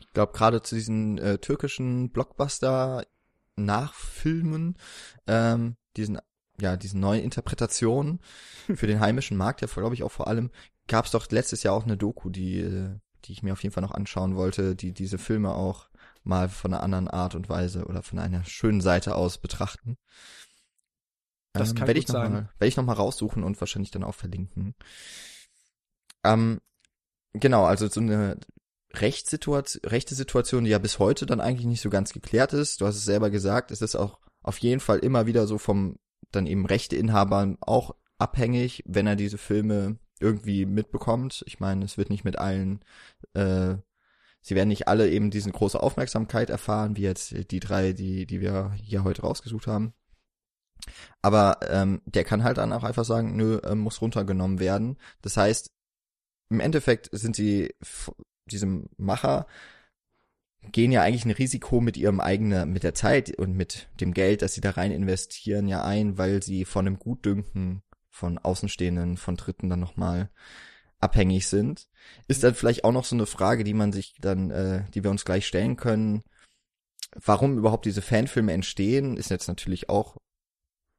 ich 0.00 0.12
glaube 0.12 0.32
gerade 0.32 0.62
zu 0.62 0.74
diesen 0.74 1.18
äh, 1.18 1.38
türkischen 1.38 2.10
Blockbuster 2.10 3.04
Nachfilmen, 3.56 4.76
ähm, 5.26 5.76
diesen 5.96 6.18
ja, 6.60 6.76
diesen 6.76 7.00
neuen 7.00 7.22
Interpretationen 7.22 8.20
für 8.74 8.86
den 8.86 9.00
heimischen 9.00 9.36
Markt, 9.36 9.62
ja, 9.62 9.66
glaube 9.66 9.94
ich 9.94 10.02
auch 10.02 10.12
vor 10.12 10.28
allem, 10.28 10.50
gab 10.88 11.06
es 11.06 11.10
doch 11.10 11.30
letztes 11.30 11.62
Jahr 11.62 11.74
auch 11.74 11.84
eine 11.84 11.96
Doku, 11.96 12.30
die, 12.30 12.60
äh, 12.60 12.98
die 13.24 13.32
ich 13.32 13.42
mir 13.42 13.52
auf 13.52 13.62
jeden 13.62 13.72
Fall 13.72 13.82
noch 13.82 13.92
anschauen 13.92 14.36
wollte, 14.36 14.76
die 14.76 14.92
diese 14.92 15.18
Filme 15.18 15.54
auch 15.54 15.88
mal 16.22 16.48
von 16.48 16.74
einer 16.74 16.82
anderen 16.82 17.08
Art 17.08 17.34
und 17.34 17.48
Weise 17.48 17.86
oder 17.86 18.02
von 18.02 18.18
einer 18.18 18.44
schönen 18.44 18.80
Seite 18.80 19.14
aus 19.14 19.38
betrachten. 19.38 19.96
Das 21.52 21.70
ähm, 21.70 21.76
kann 21.76 21.86
werde 21.88 22.00
ich 22.00 22.08
noch 22.08 22.14
sein. 22.14 22.32
Mal, 22.32 22.48
werde 22.58 22.68
ich 22.68 22.76
noch 22.76 22.84
mal 22.84 22.92
raussuchen 22.92 23.42
und 23.42 23.60
wahrscheinlich 23.60 23.90
dann 23.90 24.04
auch 24.04 24.14
verlinken. 24.14 24.74
Ähm, 26.24 26.60
genau, 27.32 27.64
also 27.64 27.88
so 27.88 28.00
eine 28.00 28.38
Rechtssituation, 28.94 29.82
rechte 29.84 30.14
Situation, 30.14 30.64
die 30.64 30.70
ja 30.70 30.78
bis 30.78 30.98
heute 30.98 31.26
dann 31.26 31.40
eigentlich 31.40 31.66
nicht 31.66 31.80
so 31.80 31.90
ganz 31.90 32.12
geklärt 32.12 32.52
ist. 32.52 32.80
Du 32.80 32.86
hast 32.86 32.96
es 32.96 33.04
selber 33.04 33.30
gesagt, 33.30 33.70
es 33.70 33.82
ist 33.82 33.96
auch 33.96 34.18
auf 34.42 34.58
jeden 34.58 34.80
Fall 34.80 34.98
immer 34.98 35.26
wieder 35.26 35.46
so 35.46 35.58
vom 35.58 35.98
dann 36.32 36.46
eben 36.46 36.66
Rechteinhabern 36.66 37.58
auch 37.60 37.94
abhängig, 38.18 38.82
wenn 38.86 39.06
er 39.06 39.16
diese 39.16 39.38
Filme 39.38 39.98
irgendwie 40.20 40.66
mitbekommt. 40.66 41.42
Ich 41.46 41.60
meine, 41.60 41.84
es 41.84 41.98
wird 41.98 42.10
nicht 42.10 42.24
mit 42.24 42.38
allen, 42.38 42.84
äh, 43.34 43.76
sie 44.40 44.54
werden 44.54 44.68
nicht 44.68 44.86
alle 44.88 45.10
eben 45.10 45.30
diese 45.30 45.50
große 45.50 45.80
Aufmerksamkeit 45.80 46.50
erfahren, 46.50 46.96
wie 46.96 47.02
jetzt 47.02 47.50
die 47.50 47.60
drei, 47.60 47.92
die, 47.92 48.26
die 48.26 48.40
wir 48.40 48.72
hier 48.72 49.04
heute 49.04 49.22
rausgesucht 49.22 49.66
haben. 49.66 49.94
Aber 51.22 51.58
ähm, 51.68 52.02
der 52.04 52.24
kann 52.24 52.44
halt 52.44 52.58
dann 52.58 52.72
auch 52.72 52.84
einfach 52.84 53.04
sagen, 53.04 53.36
nö, 53.36 53.58
äh, 53.58 53.74
muss 53.74 54.00
runtergenommen 54.00 54.60
werden. 54.60 54.98
Das 55.22 55.36
heißt, 55.36 55.70
im 56.50 56.60
Endeffekt 56.60 57.08
sind 57.12 57.36
sie 57.36 57.74
diesem 58.52 58.88
Macher 58.96 59.46
gehen 60.72 60.92
ja 60.92 61.02
eigentlich 61.02 61.24
ein 61.24 61.30
Risiko 61.30 61.80
mit 61.80 61.96
ihrem 61.96 62.20
eigenen, 62.20 62.72
mit 62.72 62.82
der 62.82 62.94
Zeit 62.94 63.36
und 63.38 63.54
mit 63.54 63.88
dem 64.00 64.12
Geld, 64.12 64.42
das 64.42 64.54
sie 64.54 64.60
da 64.60 64.70
rein 64.70 64.92
investieren, 64.92 65.68
ja 65.68 65.84
ein, 65.84 66.18
weil 66.18 66.42
sie 66.42 66.64
von 66.64 66.86
einem 66.86 66.98
Gutdünken 66.98 67.82
von 68.10 68.38
Außenstehenden, 68.38 69.16
von 69.16 69.36
Dritten 69.36 69.70
dann 69.70 69.80
nochmal 69.80 70.30
abhängig 71.00 71.48
sind. 71.48 71.88
Ist 72.28 72.44
dann 72.44 72.54
vielleicht 72.54 72.84
auch 72.84 72.92
noch 72.92 73.04
so 73.04 73.16
eine 73.16 73.26
Frage, 73.26 73.64
die 73.64 73.74
man 73.74 73.92
sich 73.92 74.14
dann, 74.20 74.50
äh, 74.50 74.84
die 74.94 75.02
wir 75.02 75.10
uns 75.10 75.24
gleich 75.24 75.46
stellen 75.46 75.76
können. 75.76 76.22
Warum 77.14 77.58
überhaupt 77.58 77.86
diese 77.86 78.02
Fanfilme 78.02 78.52
entstehen, 78.52 79.16
ist 79.16 79.30
jetzt 79.30 79.48
natürlich 79.48 79.88
auch 79.88 80.16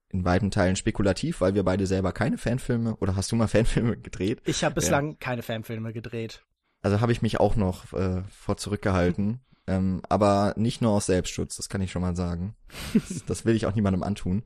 in 0.09 0.25
weiten 0.25 0.51
Teilen 0.51 0.75
spekulativ, 0.75 1.39
weil 1.39 1.55
wir 1.55 1.63
beide 1.63 1.87
selber 1.87 2.11
keine 2.11 2.37
Fanfilme 2.37 2.95
oder 2.97 3.15
hast 3.15 3.31
du 3.31 3.35
mal 3.35 3.47
Fanfilme 3.47 3.97
gedreht? 3.97 4.41
Ich 4.45 4.63
habe 4.63 4.75
bislang 4.75 5.11
ja. 5.11 5.17
keine 5.19 5.43
Fanfilme 5.43 5.93
gedreht. 5.93 6.43
Also 6.81 6.99
habe 6.99 7.11
ich 7.11 7.21
mich 7.21 7.39
auch 7.39 7.55
noch 7.55 7.93
äh, 7.93 8.23
vor 8.29 8.57
zurückgehalten. 8.57 9.41
Ähm, 9.67 10.01
aber 10.09 10.55
nicht 10.57 10.81
nur 10.81 10.91
aus 10.91 11.05
Selbstschutz, 11.05 11.55
das 11.55 11.69
kann 11.69 11.81
ich 11.81 11.91
schon 11.91 12.01
mal 12.01 12.15
sagen. 12.15 12.55
Das, 12.93 13.23
das 13.25 13.45
will 13.45 13.55
ich 13.55 13.67
auch 13.67 13.75
niemandem 13.75 14.01
antun. 14.01 14.43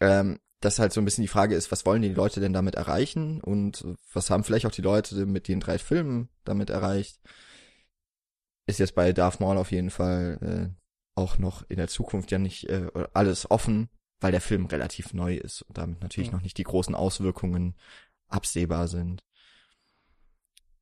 Ähm, 0.00 0.40
dass 0.60 0.78
halt 0.78 0.92
so 0.92 1.00
ein 1.00 1.04
bisschen 1.04 1.22
die 1.22 1.28
Frage 1.28 1.54
ist, 1.54 1.70
was 1.70 1.86
wollen 1.86 2.02
die 2.02 2.12
Leute 2.12 2.40
denn 2.40 2.52
damit 2.52 2.74
erreichen 2.74 3.40
und 3.40 3.86
was 4.12 4.30
haben 4.30 4.42
vielleicht 4.42 4.66
auch 4.66 4.72
die 4.72 4.82
Leute 4.82 5.26
mit 5.26 5.48
den 5.48 5.60
drei 5.60 5.78
Filmen 5.78 6.28
damit 6.44 6.70
erreicht? 6.70 7.20
Ist 8.66 8.80
jetzt 8.80 8.94
bei 8.94 9.12
Darth 9.12 9.38
Maul 9.38 9.58
auf 9.58 9.70
jeden 9.70 9.90
Fall 9.90 10.38
äh, 10.42 10.80
auch 11.14 11.38
noch 11.38 11.64
in 11.68 11.76
der 11.76 11.88
Zukunft 11.88 12.30
ja 12.30 12.38
nicht 12.38 12.68
äh, 12.68 12.88
alles 13.14 13.50
offen, 13.50 13.88
weil 14.20 14.32
der 14.32 14.40
Film 14.40 14.66
relativ 14.66 15.14
neu 15.14 15.36
ist 15.36 15.62
und 15.62 15.78
damit 15.78 16.02
natürlich 16.02 16.30
mhm. 16.30 16.38
noch 16.38 16.42
nicht 16.42 16.58
die 16.58 16.64
großen 16.64 16.94
Auswirkungen 16.94 17.76
absehbar 18.28 18.88
sind. 18.88 19.22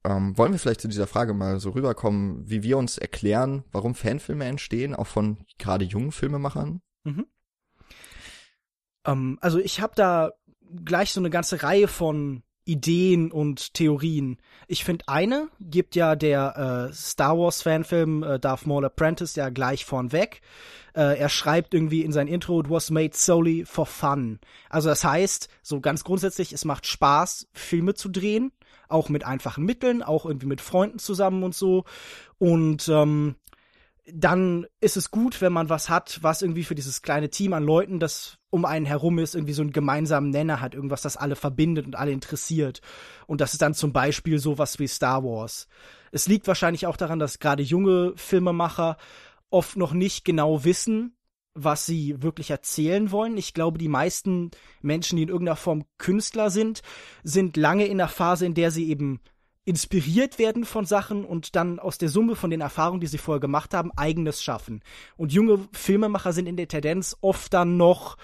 Ähm, 0.04 0.36
wollen 0.36 0.52
wir 0.52 0.58
vielleicht 0.58 0.82
zu 0.82 0.88
dieser 0.88 1.06
Frage 1.06 1.32
mal 1.32 1.58
so 1.60 1.70
rüberkommen, 1.70 2.48
wie 2.48 2.62
wir 2.62 2.76
uns 2.76 2.98
erklären, 2.98 3.64
warum 3.72 3.94
Fanfilme 3.94 4.44
entstehen, 4.44 4.94
auch 4.94 5.06
von 5.06 5.38
gerade 5.58 5.84
jungen 5.84 6.12
Filmemachern? 6.12 6.82
Mhm. 7.04 7.26
Ähm, 9.06 9.38
also 9.40 9.58
ich 9.58 9.80
habe 9.80 9.94
da 9.96 10.32
gleich 10.84 11.12
so 11.12 11.20
eine 11.20 11.30
ganze 11.30 11.62
Reihe 11.62 11.88
von 11.88 12.42
Ideen 12.66 13.30
und 13.30 13.74
Theorien. 13.74 14.38
Ich 14.68 14.84
finde, 14.84 15.04
eine 15.08 15.48
gibt 15.60 15.96
ja 15.96 16.16
der 16.16 16.88
äh, 16.90 16.94
Star 16.94 17.38
Wars 17.38 17.62
Fanfilm 17.62 18.22
äh, 18.22 18.38
Darth 18.38 18.66
Maul 18.66 18.86
Apprentice 18.86 19.36
ja 19.36 19.50
gleich 19.50 19.84
vornweg. 19.84 20.40
Äh, 20.94 21.18
er 21.18 21.28
schreibt 21.28 21.74
irgendwie 21.74 22.02
in 22.02 22.12
sein 22.12 22.28
Intro, 22.28 22.60
it 22.60 22.70
was 22.70 22.90
made 22.90 23.14
solely 23.14 23.64
for 23.66 23.84
fun. 23.84 24.40
Also 24.70 24.88
das 24.88 25.04
heißt, 25.04 25.48
so 25.62 25.80
ganz 25.80 26.04
grundsätzlich, 26.04 26.52
es 26.52 26.64
macht 26.64 26.86
Spaß, 26.86 27.48
Filme 27.52 27.94
zu 27.94 28.08
drehen, 28.08 28.52
auch 28.94 29.08
mit 29.08 29.26
einfachen 29.26 29.64
Mitteln, 29.64 30.02
auch 30.02 30.24
irgendwie 30.24 30.46
mit 30.46 30.60
Freunden 30.60 30.98
zusammen 30.98 31.42
und 31.42 31.54
so. 31.54 31.84
Und 32.38 32.88
ähm, 32.88 33.34
dann 34.06 34.66
ist 34.80 34.96
es 34.96 35.10
gut, 35.10 35.40
wenn 35.40 35.52
man 35.52 35.68
was 35.68 35.88
hat, 35.88 36.18
was 36.22 36.42
irgendwie 36.42 36.64
für 36.64 36.74
dieses 36.74 37.02
kleine 37.02 37.30
Team 37.30 37.54
an 37.54 37.64
Leuten, 37.64 38.00
das 38.00 38.38
um 38.50 38.64
einen 38.64 38.86
herum 38.86 39.18
ist, 39.18 39.34
irgendwie 39.34 39.54
so 39.54 39.62
einen 39.62 39.72
gemeinsamen 39.72 40.30
Nenner 40.30 40.60
hat, 40.60 40.74
irgendwas, 40.74 41.02
das 41.02 41.16
alle 41.16 41.36
verbindet 41.36 41.86
und 41.86 41.96
alle 41.96 42.12
interessiert. 42.12 42.80
Und 43.26 43.40
das 43.40 43.52
ist 43.52 43.62
dann 43.62 43.74
zum 43.74 43.92
Beispiel 43.92 44.38
sowas 44.38 44.78
wie 44.78 44.86
Star 44.86 45.24
Wars. 45.24 45.66
Es 46.12 46.28
liegt 46.28 46.46
wahrscheinlich 46.46 46.86
auch 46.86 46.96
daran, 46.96 47.18
dass 47.18 47.40
gerade 47.40 47.62
junge 47.62 48.12
Filmemacher 48.16 48.96
oft 49.50 49.76
noch 49.76 49.92
nicht 49.92 50.24
genau 50.24 50.64
wissen, 50.64 51.16
was 51.54 51.86
sie 51.86 52.20
wirklich 52.22 52.50
erzählen 52.50 53.10
wollen. 53.10 53.36
Ich 53.36 53.54
glaube, 53.54 53.78
die 53.78 53.88
meisten 53.88 54.50
Menschen, 54.82 55.16
die 55.16 55.22
in 55.22 55.28
irgendeiner 55.28 55.56
Form 55.56 55.84
Künstler 55.98 56.50
sind, 56.50 56.82
sind 57.22 57.56
lange 57.56 57.86
in 57.86 57.98
der 57.98 58.08
Phase, 58.08 58.44
in 58.44 58.54
der 58.54 58.70
sie 58.70 58.88
eben 58.88 59.20
inspiriert 59.64 60.38
werden 60.38 60.64
von 60.64 60.84
Sachen 60.84 61.24
und 61.24 61.56
dann 61.56 61.78
aus 61.78 61.96
der 61.96 62.10
Summe 62.10 62.36
von 62.36 62.50
den 62.50 62.60
Erfahrungen, 62.60 63.00
die 63.00 63.06
sie 63.06 63.18
vorher 63.18 63.40
gemacht 63.40 63.72
haben, 63.72 63.90
eigenes 63.96 64.42
schaffen. 64.42 64.82
Und 65.16 65.32
junge 65.32 65.66
Filmemacher 65.72 66.32
sind 66.32 66.46
in 66.46 66.56
der 66.56 66.68
Tendenz 66.68 67.16
oft 67.22 67.54
dann 67.54 67.76
noch 67.76 68.16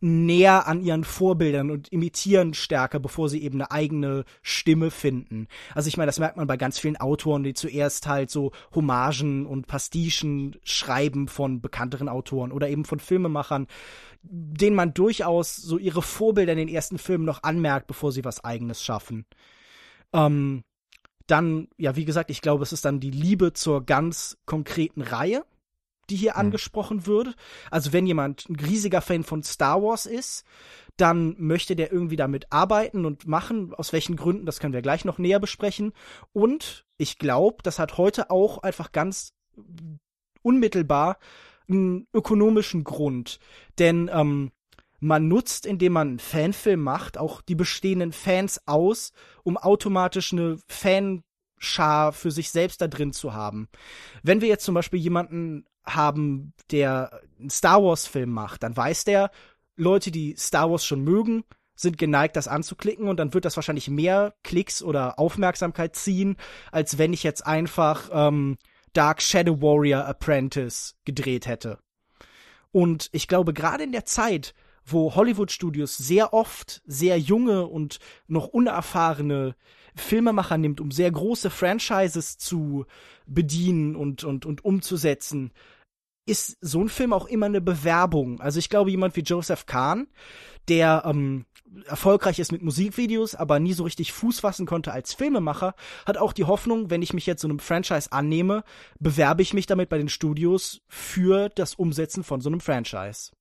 näher 0.00 0.66
an 0.66 0.82
ihren 0.82 1.04
Vorbildern 1.04 1.70
und 1.70 1.90
imitieren 1.90 2.54
stärker, 2.54 3.00
bevor 3.00 3.28
sie 3.28 3.42
eben 3.42 3.60
eine 3.60 3.70
eigene 3.70 4.24
Stimme 4.42 4.90
finden. 4.90 5.48
Also 5.74 5.88
ich 5.88 5.96
meine, 5.96 6.06
das 6.06 6.18
merkt 6.18 6.36
man 6.36 6.46
bei 6.46 6.56
ganz 6.56 6.78
vielen 6.78 6.98
Autoren, 6.98 7.42
die 7.42 7.54
zuerst 7.54 8.06
halt 8.06 8.30
so 8.30 8.52
Hommagen 8.74 9.46
und 9.46 9.66
Pastichen 9.66 10.56
schreiben 10.64 11.28
von 11.28 11.60
bekannteren 11.60 12.08
Autoren 12.08 12.52
oder 12.52 12.68
eben 12.68 12.84
von 12.84 13.00
Filmemachern, 13.00 13.66
denen 14.22 14.76
man 14.76 14.92
durchaus 14.92 15.56
so 15.56 15.78
ihre 15.78 16.02
Vorbilder 16.02 16.52
in 16.52 16.58
den 16.58 16.68
ersten 16.68 16.98
Filmen 16.98 17.24
noch 17.24 17.42
anmerkt, 17.42 17.86
bevor 17.86 18.12
sie 18.12 18.24
was 18.24 18.44
eigenes 18.44 18.82
schaffen. 18.82 19.24
Ähm, 20.12 20.62
dann, 21.26 21.68
ja, 21.76 21.96
wie 21.96 22.04
gesagt, 22.04 22.30
ich 22.30 22.42
glaube, 22.42 22.62
es 22.62 22.72
ist 22.72 22.84
dann 22.84 23.00
die 23.00 23.10
Liebe 23.10 23.52
zur 23.52 23.84
ganz 23.84 24.38
konkreten 24.44 25.00
Reihe 25.00 25.44
die 26.10 26.16
hier 26.16 26.32
mhm. 26.32 26.40
angesprochen 26.40 27.06
wird. 27.06 27.36
Also 27.70 27.92
wenn 27.92 28.06
jemand 28.06 28.48
ein 28.48 28.56
riesiger 28.56 29.00
Fan 29.00 29.24
von 29.24 29.42
Star 29.42 29.82
Wars 29.82 30.06
ist, 30.06 30.44
dann 30.96 31.36
möchte 31.38 31.76
der 31.76 31.92
irgendwie 31.92 32.16
damit 32.16 32.46
arbeiten 32.50 33.04
und 33.04 33.26
machen. 33.26 33.74
Aus 33.74 33.92
welchen 33.92 34.16
Gründen, 34.16 34.46
das 34.46 34.60
können 34.60 34.72
wir 34.72 34.82
gleich 34.82 35.04
noch 35.04 35.18
näher 35.18 35.40
besprechen. 35.40 35.92
Und 36.32 36.86
ich 36.96 37.18
glaube, 37.18 37.58
das 37.62 37.78
hat 37.78 37.98
heute 37.98 38.30
auch 38.30 38.58
einfach 38.58 38.92
ganz 38.92 39.32
unmittelbar 40.42 41.18
einen 41.68 42.06
ökonomischen 42.14 42.84
Grund. 42.84 43.38
Denn 43.78 44.08
ähm, 44.12 44.52
man 45.00 45.28
nutzt, 45.28 45.66
indem 45.66 45.92
man 45.92 46.08
einen 46.08 46.18
Fanfilm 46.18 46.80
macht, 46.80 47.18
auch 47.18 47.42
die 47.42 47.54
bestehenden 47.54 48.12
Fans 48.12 48.60
aus, 48.66 49.12
um 49.42 49.56
automatisch 49.56 50.32
eine 50.32 50.58
Fanschar 51.56 52.12
für 52.12 52.30
sich 52.30 52.50
selbst 52.50 52.80
da 52.80 52.88
drin 52.88 53.12
zu 53.12 53.34
haben. 53.34 53.68
Wenn 54.22 54.40
wir 54.40 54.48
jetzt 54.48 54.64
zum 54.64 54.74
Beispiel 54.74 55.00
jemanden 55.00 55.66
haben, 55.84 56.52
der 56.70 57.20
einen 57.38 57.50
Star 57.50 57.82
Wars 57.82 58.06
Film 58.06 58.30
macht, 58.30 58.62
dann 58.62 58.76
weiß 58.76 59.04
der, 59.04 59.30
Leute, 59.76 60.10
die 60.10 60.34
Star 60.36 60.70
Wars 60.70 60.84
schon 60.84 61.02
mögen, 61.02 61.44
sind 61.74 61.98
geneigt, 61.98 62.36
das 62.36 62.48
anzuklicken 62.48 63.08
und 63.08 63.18
dann 63.18 63.34
wird 63.34 63.44
das 63.44 63.56
wahrscheinlich 63.56 63.88
mehr 63.88 64.34
Klicks 64.42 64.82
oder 64.82 65.18
Aufmerksamkeit 65.18 65.94
ziehen, 65.94 66.36
als 66.72 66.96
wenn 66.96 67.12
ich 67.12 67.22
jetzt 67.22 67.46
einfach 67.46 68.08
ähm, 68.12 68.56
Dark 68.94 69.20
Shadow 69.20 69.60
Warrior 69.60 70.06
Apprentice 70.06 70.94
gedreht 71.04 71.46
hätte. 71.46 71.78
Und 72.72 73.10
ich 73.12 73.28
glaube, 73.28 73.52
gerade 73.52 73.84
in 73.84 73.92
der 73.92 74.06
Zeit, 74.06 74.54
wo 74.84 75.14
Hollywood-Studios 75.14 75.98
sehr 75.98 76.32
oft 76.32 76.80
sehr 76.86 77.18
junge 77.18 77.66
und 77.66 77.98
noch 78.26 78.46
unerfahrene 78.46 79.54
Filmemacher 79.96 80.58
nimmt, 80.58 80.80
um 80.80 80.90
sehr 80.90 81.10
große 81.10 81.50
Franchises 81.50 82.38
zu 82.38 82.86
bedienen 83.26 83.96
und, 83.96 84.24
und, 84.24 84.46
und 84.46 84.64
umzusetzen, 84.64 85.52
ist 86.26 86.58
so 86.60 86.82
ein 86.82 86.88
Film 86.88 87.12
auch 87.12 87.26
immer 87.26 87.46
eine 87.46 87.60
Bewerbung. 87.60 88.40
Also 88.40 88.58
ich 88.58 88.68
glaube, 88.68 88.90
jemand 88.90 89.16
wie 89.16 89.20
Joseph 89.20 89.66
Kahn, 89.66 90.08
der 90.68 91.04
ähm, 91.06 91.46
erfolgreich 91.86 92.38
ist 92.38 92.52
mit 92.52 92.62
Musikvideos, 92.62 93.34
aber 93.34 93.60
nie 93.60 93.72
so 93.72 93.84
richtig 93.84 94.12
Fuß 94.12 94.40
fassen 94.40 94.66
konnte 94.66 94.92
als 94.92 95.14
Filmemacher, 95.14 95.74
hat 96.04 96.18
auch 96.18 96.32
die 96.32 96.44
Hoffnung, 96.44 96.90
wenn 96.90 97.02
ich 97.02 97.12
mich 97.12 97.26
jetzt 97.26 97.42
so 97.42 97.48
einem 97.48 97.60
Franchise 97.60 98.10
annehme, 98.12 98.64
bewerbe 98.98 99.42
ich 99.42 99.54
mich 99.54 99.66
damit 99.66 99.88
bei 99.88 99.98
den 99.98 100.08
Studios 100.08 100.80
für 100.88 101.48
das 101.50 101.74
Umsetzen 101.74 102.24
von 102.24 102.40
so 102.40 102.48
einem 102.48 102.60
Franchise. 102.60 103.32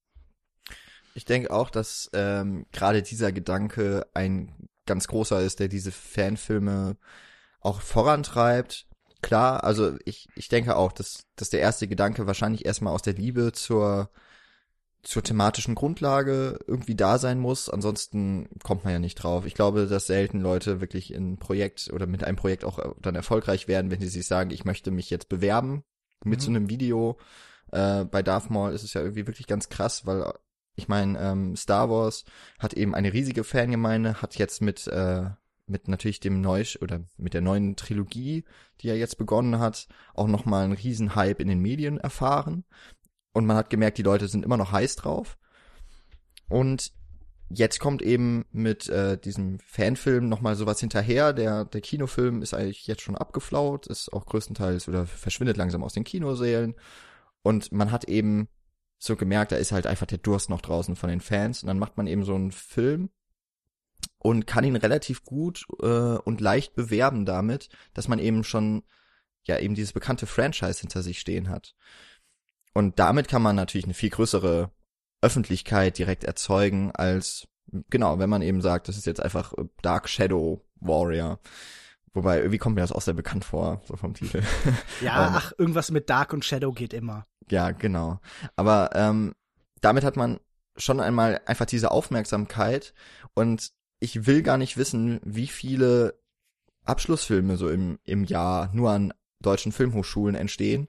Ich 1.16 1.26
denke 1.26 1.52
auch, 1.52 1.70
dass 1.70 2.10
ähm, 2.14 2.66
gerade 2.72 3.02
dieser 3.02 3.32
Gedanke 3.32 4.06
ein 4.14 4.68
ganz 4.86 5.08
großer 5.08 5.42
ist, 5.42 5.60
der 5.60 5.68
diese 5.68 5.92
Fanfilme 5.92 6.98
auch 7.60 7.82
vorantreibt 7.82 8.88
klar, 9.26 9.64
also 9.64 9.98
ich, 10.06 10.30
ich 10.36 10.50
denke 10.50 10.76
auch, 10.76 10.92
dass, 10.92 11.26
dass 11.36 11.50
der 11.50 11.60
erste 11.60 11.88
Gedanke 11.88 12.28
wahrscheinlich 12.28 12.64
erstmal 12.64 12.94
aus 12.94 13.02
der 13.02 13.16
Liebe 13.16 13.54
zur, 13.54 14.12
zur 15.02 15.24
thematischen 15.24 15.74
Grundlage 15.74 16.60
irgendwie 16.68 16.94
da 16.94 17.18
sein 17.18 17.40
muss. 17.40 17.68
Ansonsten 17.68 18.48
kommt 18.64 18.84
man 18.84 18.94
ja 18.94 19.00
nicht 19.00 19.16
drauf. 19.16 19.48
Ich 19.48 19.56
glaube, 19.56 19.88
dass 19.88 20.06
selten 20.06 20.42
Leute 20.42 20.80
wirklich 20.80 21.12
in 21.12 21.38
Projekt 21.38 21.90
oder 21.92 22.06
mit 22.06 22.24
einem 22.24 22.38
Projekt 22.38 22.64
auch 22.64 22.80
dann 23.02 23.16
erfolgreich 23.16 23.68
werden, 23.68 23.90
wenn 23.90 24.00
sie 24.00 24.10
sich 24.10 24.28
sagen, 24.28 24.52
ich 24.52 24.64
möchte 24.64 24.92
mich 24.92 25.10
jetzt 25.10 25.28
bewerben 25.28 25.84
mit 26.24 26.42
mhm. 26.42 26.44
so 26.44 26.50
einem 26.52 26.70
Video. 26.70 27.18
Äh, 27.72 28.06
bei 28.06 28.22
Darth 28.22 28.52
Maul 28.52 28.74
ist 28.74 28.84
es 28.84 28.94
ja 28.94 29.02
irgendwie 29.02 29.26
wirklich 29.26 29.48
ganz 29.48 29.70
krass, 29.70 30.06
weil 30.06 30.34
ich 30.76 30.88
meine, 30.88 31.20
ähm, 31.20 31.56
Star 31.56 31.90
Wars 31.90 32.26
hat 32.60 32.74
eben 32.74 32.96
eine 32.96 33.14
riesige 33.14 33.44
Fangemeinde, 33.44 34.22
hat 34.22 34.36
jetzt 34.36 34.62
mit 34.62 34.88
äh, 34.88 35.30
mit 35.68 35.88
natürlich 35.88 36.20
dem 36.20 36.42
neu 36.42 36.64
oder 36.82 37.02
mit 37.18 37.34
der 37.34 37.42
neuen 37.42 37.76
Trilogie, 37.76 38.44
die 38.82 38.90
er 38.90 38.98
jetzt 38.98 39.18
begonnen 39.18 39.58
hat, 39.60 39.88
auch 40.14 40.28
noch 40.28 40.46
mal 40.46 40.64
einen 40.64 40.74
riesen 40.74 41.16
Hype 41.16 41.40
in 41.40 41.48
den 41.48 41.60
Medien 41.60 41.98
erfahren 41.98 42.66
und 43.34 43.46
man 43.46 43.58
hat 43.58 43.70
gemerkt, 43.70 43.98
die 43.98 44.04
Leute 44.04 44.28
sind 44.28 44.46
immer 44.46 44.58
noch 44.58 44.72
heiß 44.72 44.96
drauf. 44.96 45.38
Und 46.48 46.94
jetzt 47.50 47.80
kommt 47.80 48.02
eben 48.02 48.46
mit 48.52 48.88
äh, 48.88 49.18
diesem 49.18 49.60
Fanfilm 49.60 50.30
noch 50.30 50.40
mal 50.40 50.56
sowas 50.56 50.80
hinterher. 50.80 51.34
Der 51.34 51.66
der 51.66 51.82
Kinofilm 51.82 52.42
ist 52.42 52.54
eigentlich 52.54 52.88
jetzt 52.88 53.02
schon 53.02 53.18
abgeflaut, 53.18 53.88
ist 53.88 54.14
auch 54.14 54.26
größtenteils 54.26 54.88
oder 54.88 55.06
verschwindet 55.06 55.58
langsam 55.58 55.84
aus 55.84 55.94
den 55.94 56.06
Kinosälen 56.06 56.76
und 57.44 57.72
man 57.72 57.92
hat 57.92 58.06
eben 58.06 58.48
so 58.98 59.16
gemerkt, 59.16 59.52
da 59.52 59.58
ist 59.58 59.72
halt 59.72 59.88
einfach 59.88 60.06
der 60.08 60.18
Durst 60.18 60.50
noch 60.50 60.62
draußen 60.62 60.96
von 60.96 61.10
den 61.10 61.22
Fans 61.22 61.64
und 61.64 61.68
dann 61.68 61.80
macht 61.80 61.98
man 61.98 62.08
eben 62.08 62.24
so 62.24 62.36
einen 62.36 62.52
Film 62.52 63.10
und 64.20 64.48
kann 64.48 64.64
ihn 64.64 64.76
relativ 64.76 65.24
gut 65.24 65.66
äh, 65.82 65.86
und 65.86 66.42
leicht 66.42 66.76
bewerben 66.76 67.26
damit, 67.26 67.70
dass 67.94 68.08
man 68.08 68.20
eben 68.20 68.44
schon 68.44 68.84
ja 69.44 69.60
eben 69.60 69.76
dieses 69.76 69.94
bekannte 69.94 70.26
Franchise 70.26 70.80
hinter 70.80 71.04
sich 71.04 71.20
stehen 71.20 71.50
hat. 71.50 71.76
Und 72.74 73.00
damit 73.00 73.28
kann 73.28 73.42
man 73.42 73.56
natürlich 73.56 73.86
eine 73.86 73.94
viel 73.94 74.10
größere 74.10 74.72
Öffentlichkeit 75.22 75.98
direkt 75.98 76.24
erzeugen 76.24 76.92
als 76.92 77.48
genau, 77.90 78.20
wenn 78.20 78.30
man 78.30 78.42
eben 78.42 78.62
sagt, 78.62 78.88
das 78.88 78.98
ist 78.98 79.06
jetzt 79.06 79.22
einfach 79.22 79.54
Dark 79.82 80.10
Shadow 80.10 80.62
Warrior. 80.76 81.40
Wobei, 82.16 82.38
irgendwie 82.38 82.58
kommt 82.58 82.76
mir 82.76 82.82
das 82.82 82.94
auch 82.94 83.02
sehr 83.02 83.14
bekannt 83.14 83.44
vor, 83.44 83.82
so 83.86 83.98
vom 83.98 84.14
Titel. 84.14 84.42
Ja, 85.02 85.28
ähm, 85.28 85.34
ach, 85.36 85.52
irgendwas 85.58 85.92
mit 85.92 86.10
Dark 86.10 86.32
und 86.32 86.46
Shadow 86.46 86.72
geht 86.72 86.94
immer. 86.94 87.28
Ja, 87.50 87.72
genau. 87.72 88.22
Aber 88.56 88.92
ähm, 88.94 89.36
damit 89.82 90.06
hat 90.06 90.16
man 90.16 90.40
schon 90.78 91.02
einmal 91.02 91.42
einfach 91.46 91.66
diese 91.66 91.92
Aufmerksamkeit 91.92 92.94
und 93.34 93.72
ich 94.00 94.26
will 94.26 94.44
gar 94.44 94.58
nicht 94.58 94.78
wissen, 94.78 95.20
wie 95.24 95.48
viele 95.48 96.18
Abschlussfilme 96.86 97.58
so 97.58 97.70
im, 97.70 98.00
im 98.06 98.24
Jahr 98.24 98.70
nur 98.74 98.92
an 98.92 99.14
deutschen 99.42 99.74
Filmhochschulen 99.74 100.36
entstehen 100.36 100.88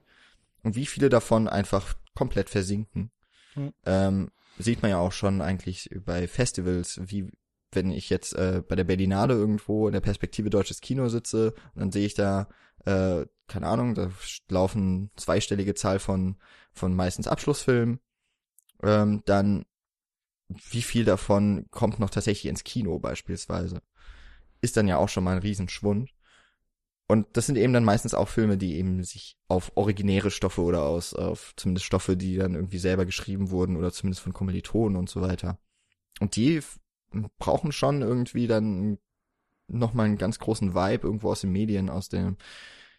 und 0.62 0.77
wie 0.77 0.87
viele 0.87 1.09
davon 1.09 1.49
einfach 1.49 1.95
komplett 2.15 2.51
versinken. 2.51 3.11
Hm. 3.55 3.73
Ähm, 3.85 4.31
sieht 4.59 4.83
man 4.83 4.93
ja 4.93 4.99
auch 4.99 5.12
schon 5.12 5.41
eigentlich 5.43 5.91
bei 6.05 6.29
Festivals, 6.29 7.01
wie 7.05 7.31
wenn 7.77 7.93
ich 7.93 8.11
jetzt 8.11 8.35
äh, 8.35 8.62
bei 8.67 8.75
der 8.75 8.85
Berlinale 8.85 9.35
irgendwo 9.35 9.87
in 9.87 9.93
der 9.93 10.01
Perspektive 10.01 10.51
deutsches 10.51 10.81
Kino 10.81 11.09
sitze 11.09 11.55
dann 11.75 11.93
sehe 11.93 12.07
ich 12.07 12.15
da, 12.15 12.49
äh, 12.85 13.27
keine 13.47 13.69
Ahnung, 13.69 13.95
da 13.95 14.11
laufen 14.49 15.11
zweistellige 15.17 15.75
Zahl 15.75 16.01
von, 16.01 16.37
von 16.73 16.95
meistens 16.95 17.29
Abschlussfilmen, 17.29 18.01
ähm, 18.83 19.23
dann 19.27 19.65
wie 20.49 20.83
viel 20.83 21.05
davon 21.05 21.67
kommt 21.71 21.99
noch 21.99 22.11
tatsächlich 22.11 22.49
ins 22.49 22.65
Kino 22.65 22.99
beispielsweise? 22.99 23.83
Ist 24.61 24.77
dann 24.77 24.89
ja 24.89 24.97
auch 24.97 25.09
schon 25.09 25.25
mal 25.25 25.37
ein 25.37 25.43
Riesenschwund. 25.43 26.11
Und 27.09 27.37
das 27.37 27.47
sind 27.47 27.57
eben 27.57 27.73
dann 27.73 27.85
meistens 27.85 28.15
auch 28.15 28.29
Filme, 28.29 28.59
die 28.59 28.77
eben 28.77 29.05
sich 29.05 29.37
auf 29.49 29.73
originäre 29.77 30.31
Stoffe 30.31 30.62
oder 30.62 30.83
aus, 30.83 31.15
auf 31.15 31.53
zumindest 31.57 31.87
Stoffe, 31.87 32.17
die 32.17 32.37
dann 32.37 32.55
irgendwie 32.55 32.79
selber 32.79 33.07
geschrieben 33.07 33.51
wurden 33.51 33.77
oder 33.77 33.93
zumindest 33.93 34.23
von 34.23 34.33
Kommilitonen 34.33 34.97
und 34.97 35.09
so 35.09 35.21
weiter. 35.21 35.59
Und 36.19 36.35
die 36.35 36.61
brauchen 37.38 37.73
schon 37.73 38.03
irgendwie 38.03 38.47
dann 38.47 38.99
nochmal 39.69 40.07
einen 40.07 40.19
ganz 40.19 40.38
großen 40.38 40.75
Vibe 40.75 41.07
irgendwo 41.07 41.31
aus 41.31 41.40
den 41.40 41.53
Medien, 41.53 41.90
aus 41.90 42.09
dem, 42.09 42.37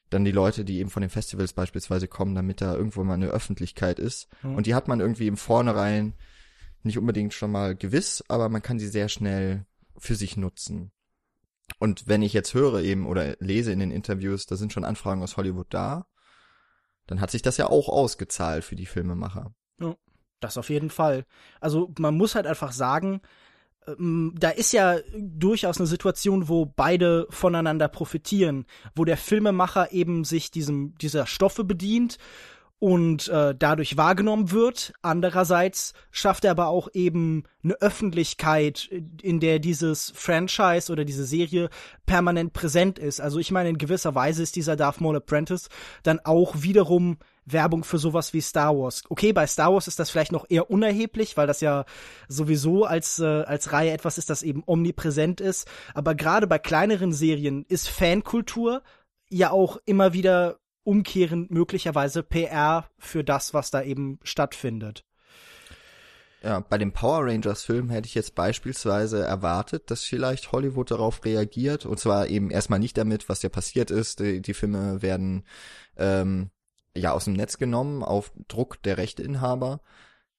dann 0.10 0.26
die 0.26 0.32
Leute, 0.32 0.66
die 0.66 0.80
eben 0.80 0.90
von 0.90 1.02
den 1.02 1.10
Festivals 1.10 1.54
beispielsweise 1.54 2.08
kommen, 2.08 2.36
damit 2.36 2.62
da 2.62 2.76
irgendwo 2.76 3.04
mal 3.04 3.16
eine 3.16 3.28
Öffentlichkeit 3.28 4.00
ist. 4.00 4.28
Mhm. 4.44 4.56
Und 4.56 4.68
die 4.68 4.76
hat 4.76 4.88
man 4.88 5.00
irgendwie 5.00 5.28
im 5.28 5.38
Vornherein 5.38 6.14
nicht 6.84 6.98
unbedingt 6.98 7.34
schon 7.34 7.52
mal 7.52 7.76
gewiss, 7.76 8.24
aber 8.28 8.50
man 8.50 8.62
kann 8.62 8.80
sie 8.80 8.88
sehr 8.88 9.10
schnell 9.10 9.66
für 9.98 10.16
sich 10.16 10.38
nutzen. 10.38 10.92
Und 11.80 12.08
wenn 12.08 12.22
ich 12.22 12.34
jetzt 12.34 12.54
höre 12.54 12.82
eben 12.82 13.06
oder 13.06 13.36
lese 13.40 13.72
in 13.72 13.80
den 13.80 13.92
Interviews, 13.92 14.46
da 14.46 14.56
sind 14.56 14.72
schon 14.72 14.86
Anfragen 14.86 15.22
aus 15.22 15.36
Hollywood 15.36 15.68
da, 15.70 16.08
dann 17.08 17.20
hat 17.22 17.32
sich 17.32 17.42
das 17.42 17.58
ja 17.58 17.68
auch 17.68 17.90
ausgezahlt 17.90 18.64
für 18.64 18.76
die 18.76 18.86
Filmemacher. 18.86 19.54
Ja, 19.80 19.96
das 20.40 20.58
auf 20.58 20.70
jeden 20.70 20.90
Fall. 20.90 21.26
Also 21.60 21.94
man 22.00 22.16
muss 22.16 22.36
halt 22.36 22.48
einfach 22.48 22.72
sagen, 22.72 23.22
da 23.98 24.50
ist 24.50 24.74
ja 24.74 24.98
durchaus 25.18 25.78
eine 25.78 25.88
Situation, 25.88 26.50
wo 26.50 26.66
beide 26.66 27.28
voneinander 27.30 27.88
profitieren, 27.88 28.66
wo 28.96 29.06
der 29.06 29.18
Filmemacher 29.18 29.92
eben 29.94 30.26
sich 30.26 30.52
diesem 30.52 30.96
dieser 30.98 31.26
Stoffe 31.26 31.64
bedient 31.64 32.18
und 32.80 33.28
äh, 33.30 33.56
dadurch 33.58 33.98
wahrgenommen 33.98 34.52
wird. 34.52 34.94
Andererseits 35.02 35.94
schafft 36.12 36.46
er 36.46 36.52
aber 36.52 36.68
auch 36.68 36.90
eben 36.94 37.44
eine 37.64 37.76
Öffentlichkeit, 37.76 38.90
in 39.22 39.40
der 39.40 39.60
dieses 39.60 40.12
Franchise 40.16 40.92
oder 40.92 41.04
diese 41.04 41.24
Serie 41.24 41.70
permanent 42.06 42.54
präsent 42.54 43.00
ist. 43.00 43.20
Also 43.20 43.40
ich 43.40 43.52
meine, 43.52 43.70
in 43.70 43.78
gewisser 43.78 44.16
Weise 44.16 44.44
ist 44.44 44.56
dieser 44.56 44.76
Darth 44.76 45.02
Maul 45.02 45.16
Apprentice 45.16 45.70
dann 46.04 46.20
auch 46.20 46.62
wiederum 46.62 47.18
Werbung 47.48 47.84
für 47.84 47.98
sowas 47.98 48.34
wie 48.34 48.42
Star 48.42 48.78
Wars. 48.78 49.04
Okay, 49.10 49.34
bei 49.34 49.48
Star 49.48 49.74
Wars 49.74 49.88
ist 49.88 50.00
das 50.00 50.10
vielleicht 50.10 50.32
noch 50.32 50.46
eher 50.50 50.70
unerheblich, 50.70 51.38
weil 51.38 51.48
das 51.48 51.62
ja 51.62 51.86
sowieso 52.28 52.86
als, 52.86 53.20
äh, 53.20 53.26
als 53.26 53.72
Reihe 53.72 53.92
etwas 53.92 54.18
ist, 54.18 54.30
das 54.30 54.44
eben 54.44 54.64
omnipräsent 54.66 55.42
ist. 55.42 55.68
Aber 55.94 56.16
gerade 56.16 56.48
bei 56.48 56.60
kleineren 56.60 57.14
Serien 57.14 57.66
ist 57.68 57.90
Fankultur 57.90 58.84
ja 59.30 59.52
auch 59.52 59.78
immer 59.86 60.14
wieder 60.14 60.60
umkehrend 60.84 61.52
möglicherweise 61.52 62.24
PR 62.24 62.90
für 62.98 63.24
das, 63.24 63.54
was 63.54 63.72
da 63.72 63.82
eben 63.82 64.20
stattfindet. 64.24 65.04
Ja, 66.44 66.60
bei 66.60 66.78
dem 66.78 66.94
Power 66.94 67.26
Rangers 67.26 67.64
Film 67.64 67.90
hätte 67.90 68.08
ich 68.08 68.16
jetzt 68.16 68.36
beispielsweise 68.36 69.24
erwartet, 69.24 69.90
dass 69.90 70.04
vielleicht 70.04 70.52
Hollywood 70.52 70.92
darauf 70.92 71.26
reagiert 71.26 71.86
und 71.86 72.00
zwar 72.00 72.28
eben 72.28 72.52
erstmal 72.52 72.80
nicht 72.80 72.98
damit, 72.98 73.28
was 73.28 73.42
ja 73.42 73.50
passiert 73.50 73.90
ist. 73.90 74.20
Die, 74.20 74.42
die 74.42 74.54
Filme 74.54 75.02
werden 75.02 75.44
ähm, 75.98 76.52
ja 76.98 77.12
aus 77.14 77.26
dem 77.26 77.34
Netz 77.34 77.58
genommen 77.58 78.04
auf 78.04 78.32
Druck 78.48 78.82
der 78.84 78.98
Rechteinhaber, 78.98 79.82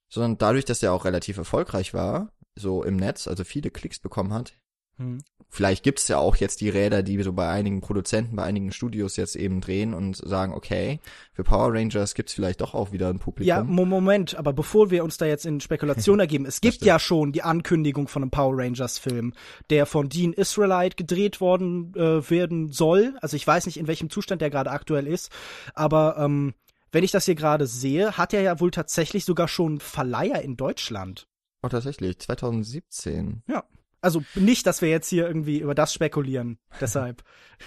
sondern 0.08 0.38
dadurch, 0.38 0.64
dass 0.64 0.82
er 0.82 0.92
auch 0.92 1.04
relativ 1.04 1.36
erfolgreich 1.36 1.94
war, 1.94 2.32
so 2.54 2.82
im 2.82 2.96
Netz, 2.96 3.28
also 3.28 3.44
viele 3.44 3.70
Klicks 3.70 3.98
bekommen 3.98 4.32
hat, 4.32 4.54
hm. 4.96 5.22
Vielleicht 5.50 5.82
gibt's 5.82 6.08
ja 6.08 6.18
auch 6.18 6.36
jetzt 6.36 6.60
die 6.60 6.68
Räder, 6.68 7.02
die 7.02 7.22
so 7.22 7.32
bei 7.32 7.48
einigen 7.48 7.80
Produzenten, 7.80 8.36
bei 8.36 8.42
einigen 8.42 8.70
Studios 8.70 9.16
jetzt 9.16 9.34
eben 9.34 9.60
drehen 9.60 9.94
und 9.94 10.16
sagen, 10.16 10.52
okay, 10.52 11.00
für 11.32 11.42
Power 11.42 11.72
Rangers 11.72 12.14
gibt's 12.14 12.34
vielleicht 12.34 12.60
doch 12.60 12.74
auch 12.74 12.92
wieder 12.92 13.08
ein 13.08 13.18
Publikum. 13.18 13.48
Ja, 13.48 13.64
Moment, 13.64 14.36
aber 14.36 14.52
bevor 14.52 14.90
wir 14.90 15.04
uns 15.04 15.16
da 15.16 15.24
jetzt 15.24 15.46
in 15.46 15.60
Spekulation 15.60 16.20
ergeben, 16.20 16.44
es 16.44 16.60
gibt 16.60 16.84
ja 16.84 16.98
schon 16.98 17.32
die 17.32 17.42
Ankündigung 17.42 18.08
von 18.08 18.22
einem 18.22 18.30
Power 18.30 18.58
Rangers 18.58 18.98
Film, 18.98 19.32
der 19.70 19.86
von 19.86 20.08
Dean 20.08 20.32
Israelite 20.34 20.96
gedreht 20.96 21.40
worden 21.40 21.94
äh, 21.94 22.30
werden 22.30 22.70
soll. 22.70 23.16
Also 23.22 23.36
ich 23.36 23.46
weiß 23.46 23.66
nicht, 23.66 23.78
in 23.78 23.86
welchem 23.86 24.10
Zustand 24.10 24.42
der 24.42 24.50
gerade 24.50 24.70
aktuell 24.70 25.06
ist, 25.06 25.30
aber 25.74 26.18
ähm, 26.18 26.54
wenn 26.92 27.04
ich 27.04 27.10
das 27.10 27.24
hier 27.24 27.34
gerade 27.34 27.66
sehe, 27.66 28.16
hat 28.16 28.32
er 28.32 28.42
ja 28.42 28.60
wohl 28.60 28.70
tatsächlich 28.70 29.24
sogar 29.24 29.48
schon 29.48 29.80
Verleiher 29.80 30.42
in 30.42 30.56
Deutschland. 30.56 31.26
Oh, 31.62 31.68
tatsächlich, 31.68 32.18
2017. 32.18 33.42
Ja. 33.48 33.64
Also 34.00 34.22
nicht, 34.34 34.66
dass 34.66 34.80
wir 34.80 34.88
jetzt 34.88 35.08
hier 35.08 35.26
irgendwie 35.26 35.58
über 35.58 35.74
das 35.74 35.92
spekulieren. 35.92 36.58
Deshalb. 36.80 37.22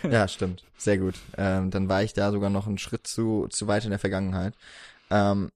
ja, 0.10 0.28
stimmt. 0.28 0.64
Sehr 0.78 0.98
gut. 0.98 1.16
Ähm, 1.38 1.72
dann 1.72 1.90
war 1.90 2.04
ich 2.04 2.14
da 2.14 2.32
sogar 2.32 2.50
noch 2.50 2.68
einen 2.68 2.78
Schritt 2.78 3.08
zu, 3.08 3.48
zu 3.50 3.68
weit 3.68 3.84
in 3.84 3.90
der 3.90 4.00
Vergangenheit. 4.00 4.56
Ähm, 5.10 5.50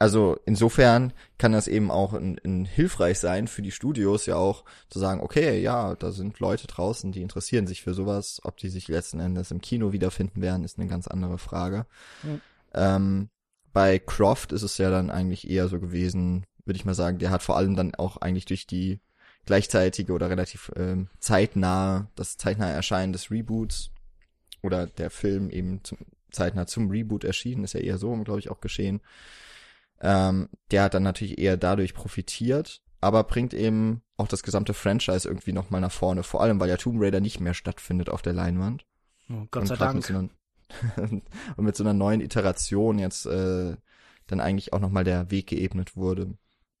also 0.00 0.38
insofern 0.46 1.12
kann 1.36 1.52
das 1.52 1.68
eben 1.68 1.90
auch 1.90 2.14
in, 2.14 2.38
in 2.38 2.64
hilfreich 2.64 3.18
sein 3.18 3.48
für 3.48 3.60
die 3.60 3.70
Studios 3.70 4.24
ja 4.24 4.36
auch 4.36 4.64
zu 4.88 4.98
sagen, 4.98 5.20
okay, 5.20 5.60
ja, 5.60 5.94
da 5.94 6.10
sind 6.10 6.38
Leute 6.38 6.66
draußen, 6.66 7.12
die 7.12 7.20
interessieren 7.20 7.66
sich 7.66 7.82
für 7.82 7.92
sowas. 7.92 8.40
Ob 8.42 8.56
die 8.56 8.70
sich 8.70 8.88
letzten 8.88 9.20
Endes 9.20 9.50
im 9.50 9.60
Kino 9.60 9.92
wiederfinden 9.92 10.40
werden, 10.40 10.64
ist 10.64 10.78
eine 10.78 10.88
ganz 10.88 11.06
andere 11.06 11.36
Frage. 11.36 11.84
Mhm. 12.22 12.40
Ähm, 12.72 13.28
bei 13.74 13.98
Croft 13.98 14.52
ist 14.52 14.62
es 14.62 14.78
ja 14.78 14.90
dann 14.90 15.10
eigentlich 15.10 15.48
eher 15.48 15.68
so 15.68 15.78
gewesen, 15.78 16.46
würde 16.64 16.76
ich 16.76 16.86
mal 16.86 16.94
sagen, 16.94 17.18
der 17.18 17.30
hat 17.30 17.42
vor 17.42 17.58
allem 17.58 17.76
dann 17.76 17.94
auch 17.94 18.16
eigentlich 18.16 18.46
durch 18.46 18.66
die 18.66 19.00
gleichzeitige 19.46 20.12
oder 20.12 20.30
relativ 20.30 20.70
ähm, 20.76 21.08
zeitnah, 21.18 22.08
das 22.14 22.36
zeitnahe 22.36 22.72
Erscheinen 22.72 23.12
des 23.12 23.30
Reboots 23.30 23.90
oder 24.62 24.86
der 24.86 25.10
Film 25.10 25.50
eben 25.50 25.82
zum, 25.84 25.98
zeitnah 26.30 26.66
zum 26.66 26.90
Reboot 26.90 27.24
erschienen, 27.24 27.64
ist 27.64 27.74
ja 27.74 27.80
eher 27.80 27.98
so, 27.98 28.14
glaube 28.22 28.40
ich, 28.40 28.50
auch 28.50 28.60
geschehen. 28.60 29.00
Ähm, 30.00 30.48
der 30.70 30.84
hat 30.84 30.94
dann 30.94 31.02
natürlich 31.02 31.38
eher 31.38 31.56
dadurch 31.56 31.94
profitiert, 31.94 32.82
aber 33.00 33.24
bringt 33.24 33.54
eben 33.54 34.02
auch 34.16 34.28
das 34.28 34.42
gesamte 34.42 34.74
Franchise 34.74 35.28
irgendwie 35.28 35.52
nochmal 35.52 35.80
nach 35.80 35.92
vorne, 35.92 36.22
vor 36.22 36.42
allem 36.42 36.60
weil 36.60 36.68
ja 36.68 36.76
Tomb 36.76 37.00
Raider 37.00 37.20
nicht 37.20 37.40
mehr 37.40 37.54
stattfindet 37.54 38.08
auf 38.08 38.22
der 38.22 38.32
Leinwand. 38.32 38.84
Oh, 39.30 39.46
Gott 39.50 39.68
sei 39.68 39.76
Dank. 39.76 39.96
Mit 39.96 40.04
so 40.04 40.14
einer, 40.14 40.28
und 41.56 41.64
mit 41.64 41.76
so 41.76 41.84
einer 41.84 41.94
neuen 41.94 42.20
Iteration 42.20 42.98
jetzt 42.98 43.26
äh, 43.26 43.76
dann 44.26 44.40
eigentlich 44.40 44.72
auch 44.72 44.80
nochmal 44.80 45.04
der 45.04 45.30
Weg 45.30 45.48
geebnet 45.48 45.96
wurde. 45.96 46.34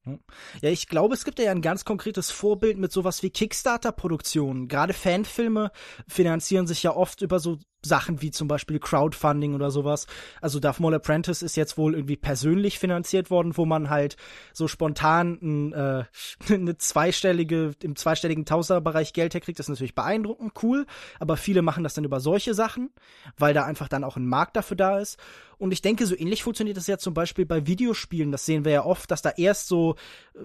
Ja, 0.04 0.70
ich 0.70 0.88
glaube, 0.88 1.14
es 1.14 1.24
gibt 1.24 1.38
ja 1.38 1.50
ein 1.50 1.60
ganz 1.60 1.84
konkretes 1.84 2.30
Vorbild 2.30 2.78
mit 2.78 2.90
sowas 2.90 3.22
wie 3.22 3.30
Kickstarter-Produktionen. 3.30 4.66
Gerade 4.68 4.94
Fanfilme 4.94 5.70
finanzieren 6.08 6.66
sich 6.66 6.82
ja 6.82 6.94
oft 6.94 7.20
über 7.22 7.38
so 7.38 7.58
Sachen 7.84 8.20
wie 8.22 8.30
zum 8.30 8.48
Beispiel 8.48 8.78
Crowdfunding 8.78 9.54
oder 9.54 9.70
sowas. 9.70 10.06
Also 10.40 10.60
Darth 10.60 10.80
Maul 10.80 10.94
Apprentice 10.94 11.42
ist 11.42 11.56
jetzt 11.56 11.78
wohl 11.78 11.94
irgendwie 11.94 12.16
persönlich 12.16 12.78
finanziert 12.78 13.30
worden, 13.30 13.56
wo 13.56 13.64
man 13.64 13.90
halt 13.90 14.16
so 14.52 14.68
spontan 14.68 15.38
ein, 15.42 15.72
äh, 15.72 16.04
eine 16.52 16.76
zweistellige, 16.76 17.72
im 17.82 17.96
zweistelligen 17.96 18.44
Tausenderbereich 18.44 19.12
Geld 19.12 19.34
herkriegt. 19.34 19.58
Das 19.58 19.66
ist 19.66 19.70
natürlich 19.70 19.94
beeindruckend, 19.94 20.52
cool. 20.62 20.86
Aber 21.18 21.36
viele 21.36 21.62
machen 21.62 21.84
das 21.84 21.94
dann 21.94 22.04
über 22.04 22.20
solche 22.20 22.54
Sachen, 22.54 22.90
weil 23.38 23.54
da 23.54 23.64
einfach 23.64 23.88
dann 23.88 24.04
auch 24.04 24.16
ein 24.16 24.26
Markt 24.26 24.56
dafür 24.56 24.76
da 24.76 24.98
ist. 24.98 25.18
Und 25.58 25.72
ich 25.72 25.82
denke, 25.82 26.06
so 26.06 26.16
ähnlich 26.16 26.42
funktioniert 26.42 26.76
das 26.76 26.86
ja 26.86 26.98
zum 26.98 27.14
Beispiel 27.14 27.46
bei 27.46 27.66
Videospielen. 27.66 28.32
Das 28.32 28.46
sehen 28.46 28.64
wir 28.64 28.72
ja 28.72 28.84
oft, 28.84 29.10
dass 29.10 29.22
da 29.22 29.30
erst 29.30 29.68
so 29.68 29.96
äh, 30.34 30.40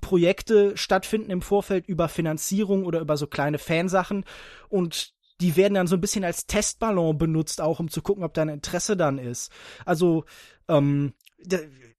Projekte 0.00 0.76
stattfinden 0.76 1.30
im 1.30 1.42
Vorfeld 1.42 1.88
über 1.88 2.08
Finanzierung 2.08 2.84
oder 2.84 3.00
über 3.00 3.16
so 3.16 3.26
kleine 3.26 3.58
Fansachen 3.58 4.24
und 4.68 5.14
die 5.40 5.56
werden 5.56 5.74
dann 5.74 5.86
so 5.86 5.96
ein 5.96 6.00
bisschen 6.00 6.24
als 6.24 6.46
Testballon 6.46 7.16
benutzt, 7.16 7.60
auch 7.60 7.80
um 7.80 7.88
zu 7.90 8.02
gucken, 8.02 8.24
ob 8.24 8.34
da 8.34 8.42
ein 8.42 8.48
Interesse 8.48 8.96
dann 8.96 9.18
ist. 9.18 9.52
Also 9.84 10.24
ähm, 10.68 11.12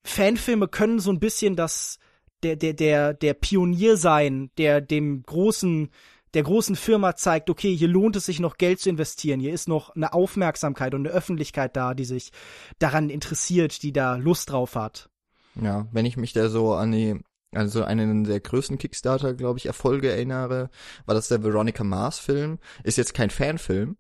Fanfilme 0.04 0.68
können 0.68 1.00
so 1.00 1.12
ein 1.12 1.20
bisschen 1.20 1.56
das 1.56 2.00
der 2.44 2.56
der 2.56 2.74
der 2.74 3.14
der 3.14 3.34
Pionier 3.34 3.98
sein, 3.98 4.52
der 4.58 4.82
dem 4.82 5.24
großen 5.24 5.90
der 6.34 6.44
großen 6.44 6.76
Firma 6.76 7.16
zeigt, 7.16 7.50
okay, 7.50 7.76
hier 7.76 7.88
lohnt 7.88 8.16
es 8.16 8.28
sich 8.28 8.40
noch 8.40 8.58
Geld 8.58 8.80
zu 8.80 8.90
investieren, 8.90 9.40
hier 9.40 9.54
ist 9.54 9.68
noch 9.68 9.96
eine 9.96 10.14
Aufmerksamkeit 10.14 10.94
und 10.94 11.08
eine 11.08 11.16
Öffentlichkeit 11.16 11.76
da, 11.76 11.96
die 11.96 12.06
sich 12.06 12.32
daran 12.78 13.10
interessiert, 13.10 13.82
die 13.82 13.92
da 13.92 14.16
Lust 14.16 14.52
drauf 14.52 14.76
hat. 14.76 15.10
Ja, 15.56 15.88
wenn 15.92 16.06
ich 16.06 16.18
mich 16.18 16.34
da 16.34 16.50
so 16.50 16.74
an 16.74 16.92
die 16.92 17.20
also 17.54 17.84
einen 17.84 18.24
der 18.24 18.40
größten 18.40 18.78
Kickstarter, 18.78 19.34
glaube 19.34 19.60
ich, 19.60 19.66
Erfolge 19.66 20.12
erinnere, 20.12 20.70
war 21.06 21.16
das 21.16 21.28
der 21.30 21.44
Veronica 21.44 21.84
Mars 21.84 22.20
Film. 22.20 22.60
Ist 22.84 22.98
jetzt 22.98 23.14
kein 23.14 23.30
Fanfilm, 23.30 23.98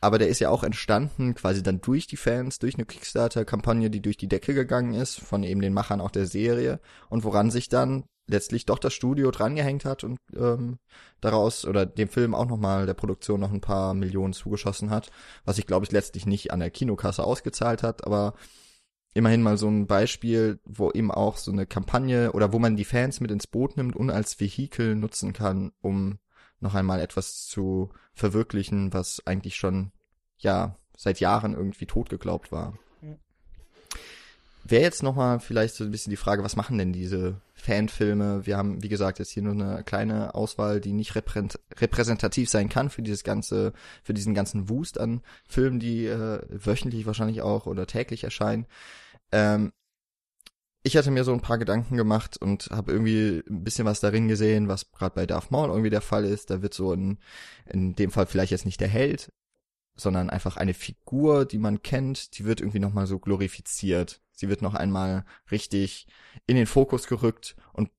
aber 0.00 0.18
der 0.18 0.28
ist 0.28 0.40
ja 0.40 0.50
auch 0.50 0.64
entstanden 0.64 1.34
quasi 1.34 1.62
dann 1.62 1.80
durch 1.80 2.06
die 2.06 2.16
Fans, 2.16 2.58
durch 2.58 2.74
eine 2.74 2.86
Kickstarter-Kampagne, 2.86 3.90
die 3.90 4.02
durch 4.02 4.16
die 4.16 4.28
Decke 4.28 4.54
gegangen 4.54 4.94
ist, 4.94 5.20
von 5.20 5.42
eben 5.44 5.60
den 5.60 5.74
Machern 5.74 6.00
auch 6.00 6.10
der 6.10 6.26
Serie 6.26 6.80
und 7.08 7.24
woran 7.24 7.50
sich 7.50 7.68
dann 7.68 8.04
letztlich 8.26 8.64
doch 8.64 8.78
das 8.78 8.94
Studio 8.94 9.30
drangehängt 9.30 9.84
hat 9.84 10.04
und 10.04 10.18
ähm, 10.34 10.78
daraus 11.20 11.64
oder 11.64 11.84
dem 11.84 12.08
Film 12.08 12.34
auch 12.34 12.46
nochmal 12.46 12.86
der 12.86 12.94
Produktion 12.94 13.40
noch 13.40 13.52
ein 13.52 13.60
paar 13.60 13.92
Millionen 13.92 14.32
zugeschossen 14.32 14.90
hat, 14.90 15.10
was 15.44 15.56
sich, 15.56 15.66
glaube 15.66 15.84
ich, 15.84 15.92
letztlich 15.92 16.26
nicht 16.26 16.52
an 16.52 16.60
der 16.60 16.70
Kinokasse 16.70 17.24
ausgezahlt 17.24 17.82
hat, 17.82 18.06
aber 18.06 18.34
immerhin 19.14 19.42
mal 19.42 19.58
so 19.58 19.68
ein 19.68 19.86
Beispiel, 19.86 20.60
wo 20.64 20.90
eben 20.90 21.10
auch 21.10 21.36
so 21.36 21.50
eine 21.50 21.66
Kampagne 21.66 22.32
oder 22.32 22.52
wo 22.52 22.58
man 22.58 22.76
die 22.76 22.84
Fans 22.84 23.20
mit 23.20 23.30
ins 23.30 23.46
Boot 23.46 23.76
nimmt 23.76 23.96
und 23.96 24.10
als 24.10 24.38
Vehikel 24.38 24.94
nutzen 24.94 25.32
kann, 25.32 25.72
um 25.80 26.18
noch 26.60 26.74
einmal 26.74 27.00
etwas 27.00 27.46
zu 27.46 27.90
verwirklichen, 28.14 28.92
was 28.92 29.26
eigentlich 29.26 29.56
schon, 29.56 29.92
ja, 30.38 30.76
seit 30.96 31.20
Jahren 31.20 31.54
irgendwie 31.54 31.86
tot 31.86 32.10
geglaubt 32.10 32.52
war. 32.52 32.78
Wäre 34.64 34.82
jetzt 34.82 35.02
nochmal 35.02 35.40
vielleicht 35.40 35.74
so 35.74 35.84
ein 35.84 35.90
bisschen 35.90 36.10
die 36.10 36.16
Frage, 36.16 36.44
was 36.44 36.56
machen 36.56 36.76
denn 36.76 36.92
diese 36.92 37.40
Fanfilme? 37.54 38.46
Wir 38.46 38.56
haben, 38.56 38.82
wie 38.82 38.88
gesagt, 38.88 39.18
jetzt 39.18 39.30
hier 39.30 39.42
nur 39.42 39.54
eine 39.54 39.82
kleine 39.84 40.34
Auswahl, 40.34 40.80
die 40.80 40.92
nicht 40.92 41.14
repräsentativ 41.14 42.50
sein 42.50 42.68
kann 42.68 42.90
für 42.90 43.02
dieses 43.02 43.24
ganze, 43.24 43.72
für 44.02 44.14
diesen 44.14 44.34
ganzen 44.34 44.68
Wust 44.68 45.00
an 45.00 45.22
Filmen, 45.48 45.80
die 45.80 46.06
äh, 46.06 46.40
wöchentlich 46.48 47.06
wahrscheinlich 47.06 47.42
auch 47.42 47.66
oder 47.66 47.86
täglich 47.86 48.24
erscheinen. 48.24 48.66
Ähm, 49.32 49.72
ich 50.82 50.96
hatte 50.96 51.10
mir 51.10 51.24
so 51.24 51.32
ein 51.32 51.42
paar 51.42 51.58
Gedanken 51.58 51.96
gemacht 51.96 52.38
und 52.38 52.68
habe 52.70 52.92
irgendwie 52.92 53.42
ein 53.48 53.64
bisschen 53.64 53.84
was 53.84 54.00
darin 54.00 54.28
gesehen, 54.28 54.68
was 54.68 54.90
gerade 54.92 55.14
bei 55.14 55.26
Darth 55.26 55.50
Maul 55.50 55.68
irgendwie 55.68 55.90
der 55.90 56.00
Fall 56.00 56.24
ist. 56.24 56.50
Da 56.50 56.62
wird 56.62 56.72
so 56.72 56.92
in, 56.92 57.18
in 57.66 57.94
dem 57.94 58.10
Fall 58.10 58.26
vielleicht 58.26 58.52
jetzt 58.52 58.64
nicht 58.64 58.80
der 58.80 58.88
Held, 58.88 59.30
sondern 59.96 60.30
einfach 60.30 60.56
eine 60.56 60.72
Figur, 60.74 61.44
die 61.44 61.58
man 61.58 61.82
kennt, 61.82 62.38
die 62.38 62.44
wird 62.44 62.60
irgendwie 62.60 62.78
nochmal 62.78 63.06
so 63.06 63.18
glorifiziert. 63.18 64.20
Sie 64.40 64.48
wird 64.48 64.62
noch 64.62 64.74
einmal 64.74 65.24
richtig 65.50 66.06
in 66.46 66.56
den 66.56 66.66
Fokus 66.66 67.06
gerückt 67.06 67.56
und 67.74 67.90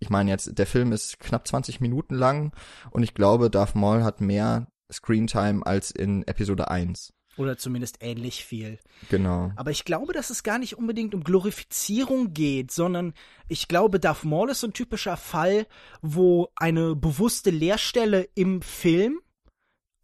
ich 0.00 0.10
meine 0.10 0.30
jetzt, 0.30 0.58
der 0.58 0.66
Film 0.66 0.90
ist 0.90 1.20
knapp 1.20 1.46
20 1.46 1.80
Minuten 1.80 2.16
lang 2.16 2.52
und 2.90 3.04
ich 3.04 3.14
glaube, 3.14 3.50
Darth 3.50 3.76
Maul 3.76 4.02
hat 4.02 4.20
mehr 4.20 4.66
Screentime 4.90 5.64
als 5.64 5.92
in 5.92 6.26
Episode 6.26 6.68
1. 6.70 7.12
Oder 7.36 7.56
zumindest 7.56 7.98
ähnlich 8.00 8.44
viel. 8.44 8.80
Genau. 9.10 9.52
Aber 9.54 9.70
ich 9.70 9.84
glaube, 9.84 10.12
dass 10.12 10.30
es 10.30 10.42
gar 10.42 10.58
nicht 10.58 10.76
unbedingt 10.76 11.14
um 11.14 11.22
Glorifizierung 11.22 12.34
geht, 12.34 12.72
sondern 12.72 13.14
ich 13.46 13.68
glaube, 13.68 14.00
Darth 14.00 14.24
Maul 14.24 14.50
ist 14.50 14.60
so 14.60 14.66
ein 14.66 14.72
typischer 14.72 15.16
Fall, 15.16 15.68
wo 16.02 16.48
eine 16.56 16.96
bewusste 16.96 17.50
Leerstelle 17.50 18.28
im 18.34 18.60
Film 18.60 19.20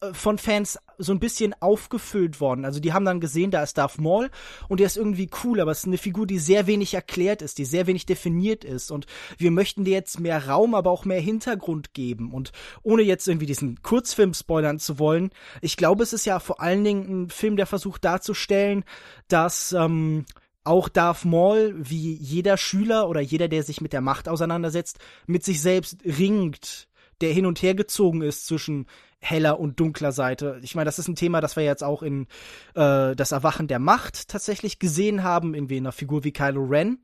äh, 0.00 0.14
von 0.14 0.38
Fans 0.38 0.78
so 0.98 1.12
ein 1.12 1.20
bisschen 1.20 1.54
aufgefüllt 1.60 2.40
worden. 2.40 2.64
Also 2.64 2.80
die 2.80 2.92
haben 2.92 3.04
dann 3.04 3.20
gesehen, 3.20 3.50
da 3.50 3.62
ist 3.62 3.78
Darth 3.78 3.98
Maul 3.98 4.30
und 4.68 4.80
der 4.80 4.86
ist 4.86 4.96
irgendwie 4.96 5.30
cool, 5.44 5.60
aber 5.60 5.70
es 5.70 5.78
ist 5.78 5.86
eine 5.86 5.98
Figur, 5.98 6.26
die 6.26 6.38
sehr 6.38 6.66
wenig 6.66 6.94
erklärt 6.94 7.42
ist, 7.42 7.58
die 7.58 7.64
sehr 7.64 7.86
wenig 7.86 8.06
definiert 8.06 8.64
ist 8.64 8.90
und 8.90 9.06
wir 9.38 9.50
möchten 9.50 9.84
dir 9.84 9.94
jetzt 9.94 10.20
mehr 10.20 10.48
Raum, 10.48 10.74
aber 10.74 10.90
auch 10.90 11.04
mehr 11.04 11.20
Hintergrund 11.20 11.94
geben 11.94 12.32
und 12.32 12.52
ohne 12.82 13.02
jetzt 13.02 13.28
irgendwie 13.28 13.46
diesen 13.46 13.82
Kurzfilm 13.82 14.34
spoilern 14.34 14.78
zu 14.78 14.98
wollen, 14.98 15.30
ich 15.60 15.76
glaube, 15.76 16.02
es 16.02 16.12
ist 16.12 16.26
ja 16.26 16.38
vor 16.38 16.60
allen 16.60 16.84
Dingen 16.84 17.24
ein 17.24 17.30
Film, 17.30 17.56
der 17.56 17.66
versucht 17.66 18.04
darzustellen, 18.04 18.84
dass 19.28 19.72
ähm, 19.72 20.24
auch 20.66 20.88
Darth 20.88 21.24
Maul, 21.24 21.74
wie 21.76 22.14
jeder 22.14 22.56
Schüler 22.56 23.08
oder 23.08 23.20
jeder, 23.20 23.48
der 23.48 23.62
sich 23.62 23.80
mit 23.80 23.92
der 23.92 24.00
Macht 24.00 24.28
auseinandersetzt, 24.28 24.98
mit 25.26 25.44
sich 25.44 25.62
selbst 25.62 25.98
ringt, 26.04 26.88
der 27.20 27.32
hin 27.32 27.46
und 27.46 27.62
her 27.62 27.74
gezogen 27.74 28.22
ist 28.22 28.46
zwischen 28.46 28.86
heller 29.20 29.58
und 29.58 29.80
dunkler 29.80 30.12
Seite. 30.12 30.60
Ich 30.62 30.74
meine, 30.74 30.86
das 30.86 30.98
ist 30.98 31.08
ein 31.08 31.16
Thema, 31.16 31.40
das 31.40 31.56
wir 31.56 31.64
jetzt 31.64 31.82
auch 31.82 32.02
in 32.02 32.26
äh, 32.74 33.14
das 33.16 33.32
Erwachen 33.32 33.66
der 33.66 33.78
Macht 33.78 34.28
tatsächlich 34.28 34.78
gesehen 34.78 35.22
haben, 35.22 35.54
in 35.54 35.70
einer 35.70 35.92
Figur 35.92 36.24
wie 36.24 36.32
Kylo 36.32 36.64
Ren. 36.64 36.98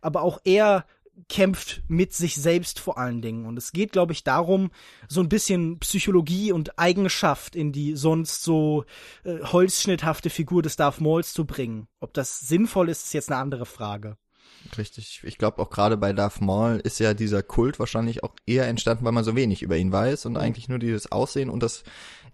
Aber 0.00 0.22
auch 0.22 0.40
er 0.44 0.84
kämpft 1.28 1.82
mit 1.88 2.12
sich 2.12 2.36
selbst 2.36 2.78
vor 2.78 2.98
allen 2.98 3.22
Dingen. 3.22 3.46
Und 3.46 3.56
es 3.56 3.72
geht, 3.72 3.92
glaube 3.92 4.12
ich, 4.12 4.22
darum, 4.22 4.70
so 5.08 5.20
ein 5.20 5.28
bisschen 5.28 5.78
Psychologie 5.80 6.52
und 6.52 6.78
Eigenschaft 6.78 7.56
in 7.56 7.72
die 7.72 7.96
sonst 7.96 8.42
so 8.42 8.84
äh, 9.24 9.40
holzschnitthafte 9.42 10.30
Figur 10.30 10.62
des 10.62 10.76
Darth 10.76 11.00
Mauls 11.00 11.32
zu 11.32 11.44
bringen. 11.44 11.88
Ob 12.00 12.14
das 12.14 12.40
sinnvoll 12.40 12.88
ist, 12.88 13.06
ist 13.06 13.14
jetzt 13.14 13.30
eine 13.30 13.40
andere 13.40 13.66
Frage. 13.66 14.16
Richtig. 14.76 15.22
Ich 15.24 15.38
glaube 15.38 15.62
auch 15.62 15.70
gerade 15.70 15.96
bei 15.96 16.12
Darth 16.12 16.40
Maul 16.40 16.80
ist 16.82 16.98
ja 16.98 17.14
dieser 17.14 17.42
Kult 17.42 17.78
wahrscheinlich 17.78 18.22
auch 18.22 18.34
eher 18.46 18.66
entstanden, 18.66 19.04
weil 19.04 19.12
man 19.12 19.24
so 19.24 19.34
wenig 19.34 19.62
über 19.62 19.76
ihn 19.76 19.92
weiß 19.92 20.26
und 20.26 20.36
eigentlich 20.36 20.68
nur 20.68 20.78
dieses 20.78 21.10
Aussehen 21.10 21.48
und 21.48 21.62
das 21.62 21.84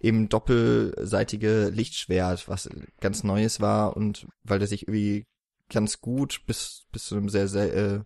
eben 0.01 0.27
doppelseitige 0.27 1.69
Lichtschwert, 1.69 2.47
was 2.47 2.69
ganz 2.99 3.23
Neues 3.23 3.61
war 3.61 3.95
und 3.95 4.27
weil 4.43 4.59
der 4.59 4.67
sich 4.67 4.87
irgendwie 4.87 5.25
ganz 5.71 6.01
gut 6.01 6.41
bis 6.45 6.85
bis 6.91 7.05
zu 7.05 7.15
einem 7.15 7.29
sehr 7.29 7.47
sehr 7.47 7.73
äh, 7.73 7.99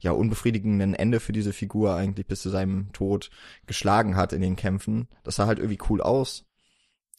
ja 0.00 0.12
unbefriedigenden 0.12 0.94
Ende 0.94 1.20
für 1.20 1.32
diese 1.32 1.52
Figur 1.52 1.94
eigentlich 1.94 2.26
bis 2.26 2.42
zu 2.42 2.50
seinem 2.50 2.92
Tod 2.92 3.30
geschlagen 3.66 4.16
hat 4.16 4.32
in 4.32 4.42
den 4.42 4.56
Kämpfen. 4.56 5.08
Das 5.22 5.36
sah 5.36 5.46
halt 5.46 5.58
irgendwie 5.58 5.78
cool 5.88 6.00
aus 6.00 6.49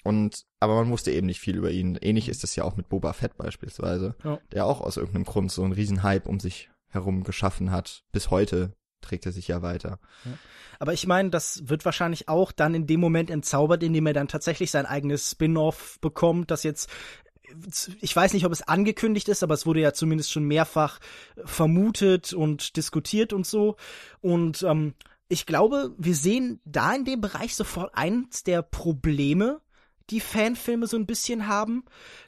und 0.03 0.45
aber 0.59 0.75
man 0.75 0.89
wusste 0.89 1.11
eben 1.11 1.27
nicht 1.27 1.39
viel 1.39 1.57
über 1.57 1.71
ihn. 1.71 1.97
Ähnlich 2.01 2.29
ist 2.29 2.43
es 2.43 2.55
ja 2.55 2.63
auch 2.63 2.75
mit 2.75 2.89
Boba 2.89 3.13
Fett 3.13 3.37
beispielsweise, 3.37 4.15
ja. 4.23 4.39
der 4.51 4.65
auch 4.65 4.81
aus 4.81 4.97
irgendeinem 4.97 5.25
Grund 5.25 5.51
so 5.51 5.63
einen 5.63 5.73
riesen 5.73 6.03
Hype 6.03 6.27
um 6.27 6.39
sich 6.39 6.69
herum 6.89 7.23
geschaffen 7.23 7.71
hat. 7.71 8.03
Bis 8.11 8.29
heute 8.29 8.73
trägt 9.01 9.25
er 9.25 9.31
sich 9.31 9.47
ja 9.47 9.61
weiter. 9.61 9.99
Ja. 10.25 10.31
Aber 10.79 10.93
ich 10.93 11.05
meine, 11.05 11.29
das 11.29 11.67
wird 11.67 11.85
wahrscheinlich 11.85 12.27
auch 12.27 12.51
dann 12.51 12.73
in 12.73 12.87
dem 12.87 12.99
Moment 12.99 13.29
entzaubert, 13.29 13.83
indem 13.83 14.07
er 14.07 14.13
dann 14.13 14.27
tatsächlich 14.27 14.71
sein 14.71 14.85
eigenes 14.85 15.31
Spin-off 15.31 15.99
bekommt, 16.01 16.51
das 16.51 16.63
jetzt 16.63 16.89
ich 17.99 18.15
weiß 18.15 18.33
nicht, 18.33 18.45
ob 18.45 18.51
es 18.51 18.61
angekündigt 18.61 19.27
ist, 19.27 19.43
aber 19.43 19.53
es 19.53 19.65
wurde 19.65 19.81
ja 19.81 19.93
zumindest 19.93 20.31
schon 20.31 20.45
mehrfach 20.45 20.99
vermutet 21.43 22.33
und 22.33 22.77
diskutiert 22.77 23.33
und 23.33 23.45
so. 23.45 23.75
Und 24.21 24.63
ähm, 24.63 24.93
ich 25.27 25.45
glaube, 25.45 25.93
wir 25.97 26.15
sehen 26.15 26.59
da 26.65 26.93
in 26.93 27.05
dem 27.05 27.21
Bereich 27.21 27.55
sofort 27.55 27.95
eins 27.95 28.43
der 28.43 28.61
Probleme, 28.61 29.61
die 30.11 30.19
Fanfilme 30.19 30.87
so 30.87 30.97
ein 30.97 31.05
bisschen 31.05 31.47
haben, 31.47 31.83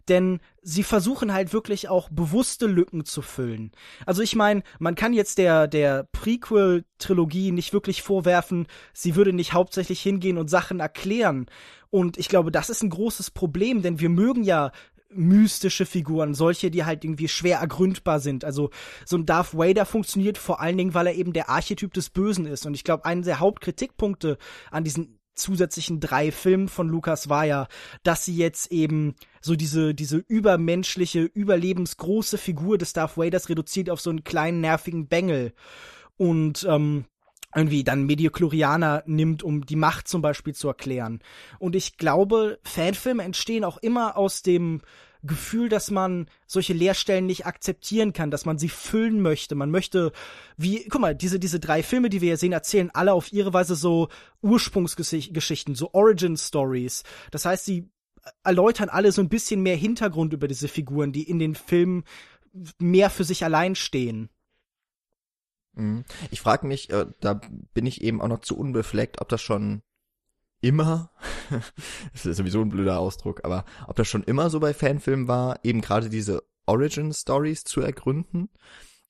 denn 0.08 0.40
sie 0.62 0.84
versuchen 0.84 1.34
halt 1.34 1.54
wirklich 1.54 1.90
auch 1.90 2.10
bewusste 2.10 2.66
Lücken 2.66 3.06
zu 3.06 3.22
füllen. 3.22 3.72
Also 4.06 4.22
ich 4.22 4.36
meine, 4.36 4.64
man 4.80 4.96
kann 4.96 5.14
jetzt 5.14 5.38
der 5.38 5.68
der 5.68 6.08
Prequel 6.12 6.86
Trilogie 6.98 7.52
nicht 7.52 7.74
wirklich 7.74 8.02
vorwerfen, 8.02 8.68
sie 8.94 9.16
würde 9.16 9.34
nicht 9.34 9.54
hauptsächlich 9.54 10.02
hingehen 10.02 10.38
und 10.38 10.50
Sachen 10.50 10.80
erklären. 10.80 11.48
Und 11.90 12.18
ich 12.18 12.30
glaube, 12.30 12.52
das 12.52 12.72
ist 12.72 12.82
ein 12.82 12.90
großes 12.90 13.30
Problem, 13.32 13.84
denn 13.84 14.00
wir 14.00 14.10
mögen 14.10 14.44
ja 14.44 14.72
mystische 15.16 15.86
Figuren, 15.86 16.34
solche, 16.34 16.72
die 16.72 16.86
halt 16.86 17.04
irgendwie 17.04 17.28
schwer 17.28 17.60
ergründbar 17.60 18.20
sind. 18.20 18.44
Also 18.44 18.72
so 19.06 19.18
ein 19.18 19.26
Darth 19.26 19.56
Vader 19.56 19.86
funktioniert 19.86 20.38
vor 20.38 20.60
allen 20.60 20.78
Dingen, 20.78 20.94
weil 20.94 21.08
er 21.08 21.16
eben 21.16 21.34
der 21.34 21.50
Archetyp 21.50 21.94
des 21.94 22.10
Bösen 22.10 22.46
ist. 22.46 22.66
Und 22.66 22.74
ich 22.74 22.84
glaube, 22.84 23.06
einer 23.06 23.22
der 23.22 23.40
Hauptkritikpunkte 23.40 24.38
an 24.72 24.84
diesen 24.84 25.20
zusätzlichen 25.36 26.00
drei 26.00 26.32
Filmen 26.32 26.68
von 26.68 26.88
Lukas 26.88 27.30
war 27.30 27.46
ja, 27.46 27.68
dass 28.04 28.26
sie 28.26 28.36
jetzt 28.36 28.72
eben 28.72 29.16
so 29.42 29.56
diese, 29.56 29.94
diese 29.94 30.18
übermenschliche, 30.18 31.22
überlebensgroße 31.24 32.38
Figur 32.38 32.78
des 32.78 32.94
Darth 32.94 33.18
Vaders 33.18 33.50
reduziert 33.50 33.90
auf 33.90 34.02
so 34.02 34.10
einen 34.10 34.24
kleinen 34.24 34.62
nervigen 34.62 35.08
Bengel. 35.08 35.54
Und 36.18 36.66
ähm, 36.70 37.06
irgendwie 37.56 37.84
dann 37.84 38.06
Mediochlorianer 38.06 39.04
nimmt, 39.06 39.44
um 39.44 39.66
die 39.66 39.76
Macht 39.76 40.08
zum 40.08 40.22
Beispiel 40.22 40.56
zu 40.56 40.68
erklären. 40.68 41.20
Und 41.60 41.76
ich 41.76 41.98
glaube, 41.98 42.60
Fanfilme 42.64 43.24
entstehen 43.24 43.64
auch 43.64 43.78
immer 43.78 44.18
aus 44.18 44.42
dem 44.42 44.82
Gefühl, 45.24 45.70
dass 45.70 45.90
man 45.90 46.28
solche 46.46 46.74
Leerstellen 46.74 47.26
nicht 47.26 47.46
akzeptieren 47.46 48.12
kann, 48.12 48.30
dass 48.30 48.46
man 48.46 48.58
sie 48.58 48.70
füllen 48.70 49.22
möchte. 49.22 49.56
Man 49.56 49.72
möchte, 49.72 50.12
wie, 50.58 50.88
guck 50.90 51.02
mal, 51.02 51.16
diese, 51.16 51.40
diese 51.40 51.60
drei 51.60 51.82
Filme, 51.82 52.10
die 52.10 52.22
wir 52.22 52.30
hier 52.30 52.38
sehen, 52.38 52.52
erzählen 52.52 52.92
alle 52.94 53.14
auf 53.14 53.32
ihre 53.32 53.54
Weise 53.54 53.76
so 53.76 54.10
Ursprungsgeschichten, 54.42 55.76
so 55.76 55.94
Origin 55.94 56.36
Stories. 56.36 57.04
Das 57.32 57.46
heißt, 57.46 57.64
sie 57.66 57.90
erläutern 58.44 58.90
alle 58.90 59.12
so 59.12 59.22
ein 59.22 59.30
bisschen 59.30 59.62
mehr 59.62 59.76
Hintergrund 59.76 60.34
über 60.34 60.48
diese 60.48 60.68
Figuren, 60.68 61.12
die 61.12 61.24
in 61.24 61.40
den 61.40 61.56
Filmen 61.56 62.04
mehr 62.80 63.10
für 63.10 63.24
sich 63.24 63.44
allein 63.44 63.76
stehen. 63.76 64.30
Mhm. 65.74 66.04
Ich 66.32 66.42
frage 66.42 66.68
mich, 66.68 66.90
äh, 66.90 67.06
da 67.20 67.42
bin 67.74 67.86
ich 67.86 68.02
eben 68.02 68.22
auch 68.22 68.28
noch 68.28 68.42
zu 68.42 68.58
unbefleckt, 68.58 69.22
ob 69.22 69.30
das 69.30 69.42
schon 69.42 69.82
immer, 70.64 71.12
das 72.14 72.26
ist 72.26 72.38
sowieso 72.38 72.62
ein 72.62 72.70
blöder 72.70 73.00
Ausdruck, 73.00 73.42
aber 73.44 73.66
ob 73.88 73.96
das 73.96 74.08
schon 74.08 74.24
immer 74.24 74.50
so 74.50 74.60
bei 74.60 74.74
Fanfilmen 74.74 75.28
war, 75.28 75.60
eben 75.64 75.82
gerade 75.82 76.10
diese 76.10 76.44
Origin 76.66 77.14
Stories 77.14 77.64
zu 77.64 77.82
ergründen, 77.82 78.50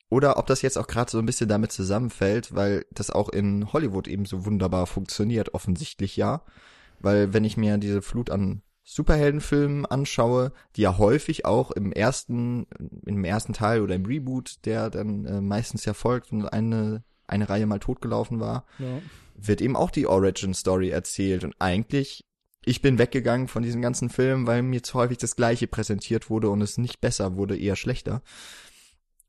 oder 0.10 0.38
ob 0.38 0.46
das 0.46 0.62
jetzt 0.62 0.78
auch 0.78 0.86
gerade 0.86 1.10
so 1.10 1.18
ein 1.18 1.26
bisschen 1.26 1.50
damit 1.50 1.72
zusammenfällt, 1.72 2.54
weil 2.54 2.86
das 2.92 3.10
auch 3.10 3.30
in 3.30 3.74
Hollywood 3.74 4.08
eben 4.08 4.26
so 4.26 4.46
wunderbar 4.46 4.86
funktioniert, 4.86 5.56
offensichtlich 5.56 6.18
ja. 6.18 6.44
Weil 7.00 7.34
wenn 7.34 7.44
ich 7.44 7.58
mir 7.58 7.80
diese 7.80 8.04
Flut 8.04 8.30
an 8.30 8.62
Superheldenfilmen 8.84 9.88
anschaue, 9.88 10.52
die 10.76 10.82
ja 10.82 11.00
häufig 11.00 11.46
auch 11.46 11.72
im 11.72 11.92
ersten, 11.92 12.68
im 13.08 13.24
ersten 13.24 13.54
Teil 13.54 13.82
oder 13.82 13.96
im 13.96 14.06
Reboot, 14.06 14.64
der 14.66 14.92
dann 14.92 15.26
äh, 15.26 15.42
meistens 15.42 15.84
ja 15.86 15.96
folgt 15.96 16.32
und 16.32 16.46
eine, 16.46 17.04
eine 17.26 17.50
Reihe 17.50 17.66
mal 17.66 17.80
totgelaufen 17.80 18.40
war, 18.40 18.66
ja. 18.78 19.00
Wird 19.48 19.62
eben 19.62 19.76
auch 19.76 19.92
die 19.92 20.08
Origin 20.08 20.54
Story 20.54 20.90
erzählt 20.90 21.44
und 21.44 21.56
eigentlich 21.60 22.26
ich 22.66 22.82
bin 22.82 22.98
weggegangen 22.98 23.48
von 23.48 23.64
diesem 23.64 23.82
ganzen 23.82 24.10
Film, 24.10 24.48
weil 24.48 24.62
mir 24.62 24.84
zu 24.84 24.94
häufig 24.94 25.18
das 25.18 25.36
Gleiche 25.36 25.68
präsentiert 25.68 26.30
wurde 26.30 26.50
und 26.50 26.62
es 26.62 26.78
nicht 26.78 27.02
besser 27.02 27.36
wurde, 27.36 27.58
eher 27.58 27.76
schlechter. 27.76 28.22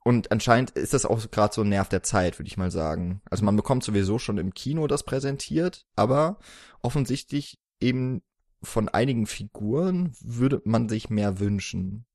Und 0.05 0.31
anscheinend 0.31 0.71
ist 0.73 0.95
das 0.95 1.07
auch 1.07 1.31
gerade 1.31 1.55
so 1.55 1.63
ein 1.63 1.71
Nerv 1.71 1.89
der 1.89 2.03
Zeit, 2.03 2.39
würde 2.39 2.49
ich 2.49 2.59
mal 2.59 2.71
sagen. 2.71 3.23
Also 3.31 3.45
man 3.45 3.57
bekommt 3.57 3.83
sowieso 3.83 4.19
schon 4.19 4.39
im 4.39 4.53
Kino 4.53 4.87
das 4.87 5.03
präsentiert, 5.03 5.87
aber 5.97 6.39
offensichtlich 6.83 7.59
eben 7.81 8.23
von 8.63 8.89
einigen 8.89 9.27
Figuren 9.27 10.13
würde 10.21 10.61
man 10.65 10.89
sich 10.89 11.11
mehr 11.11 11.41
wünschen. 11.41 12.07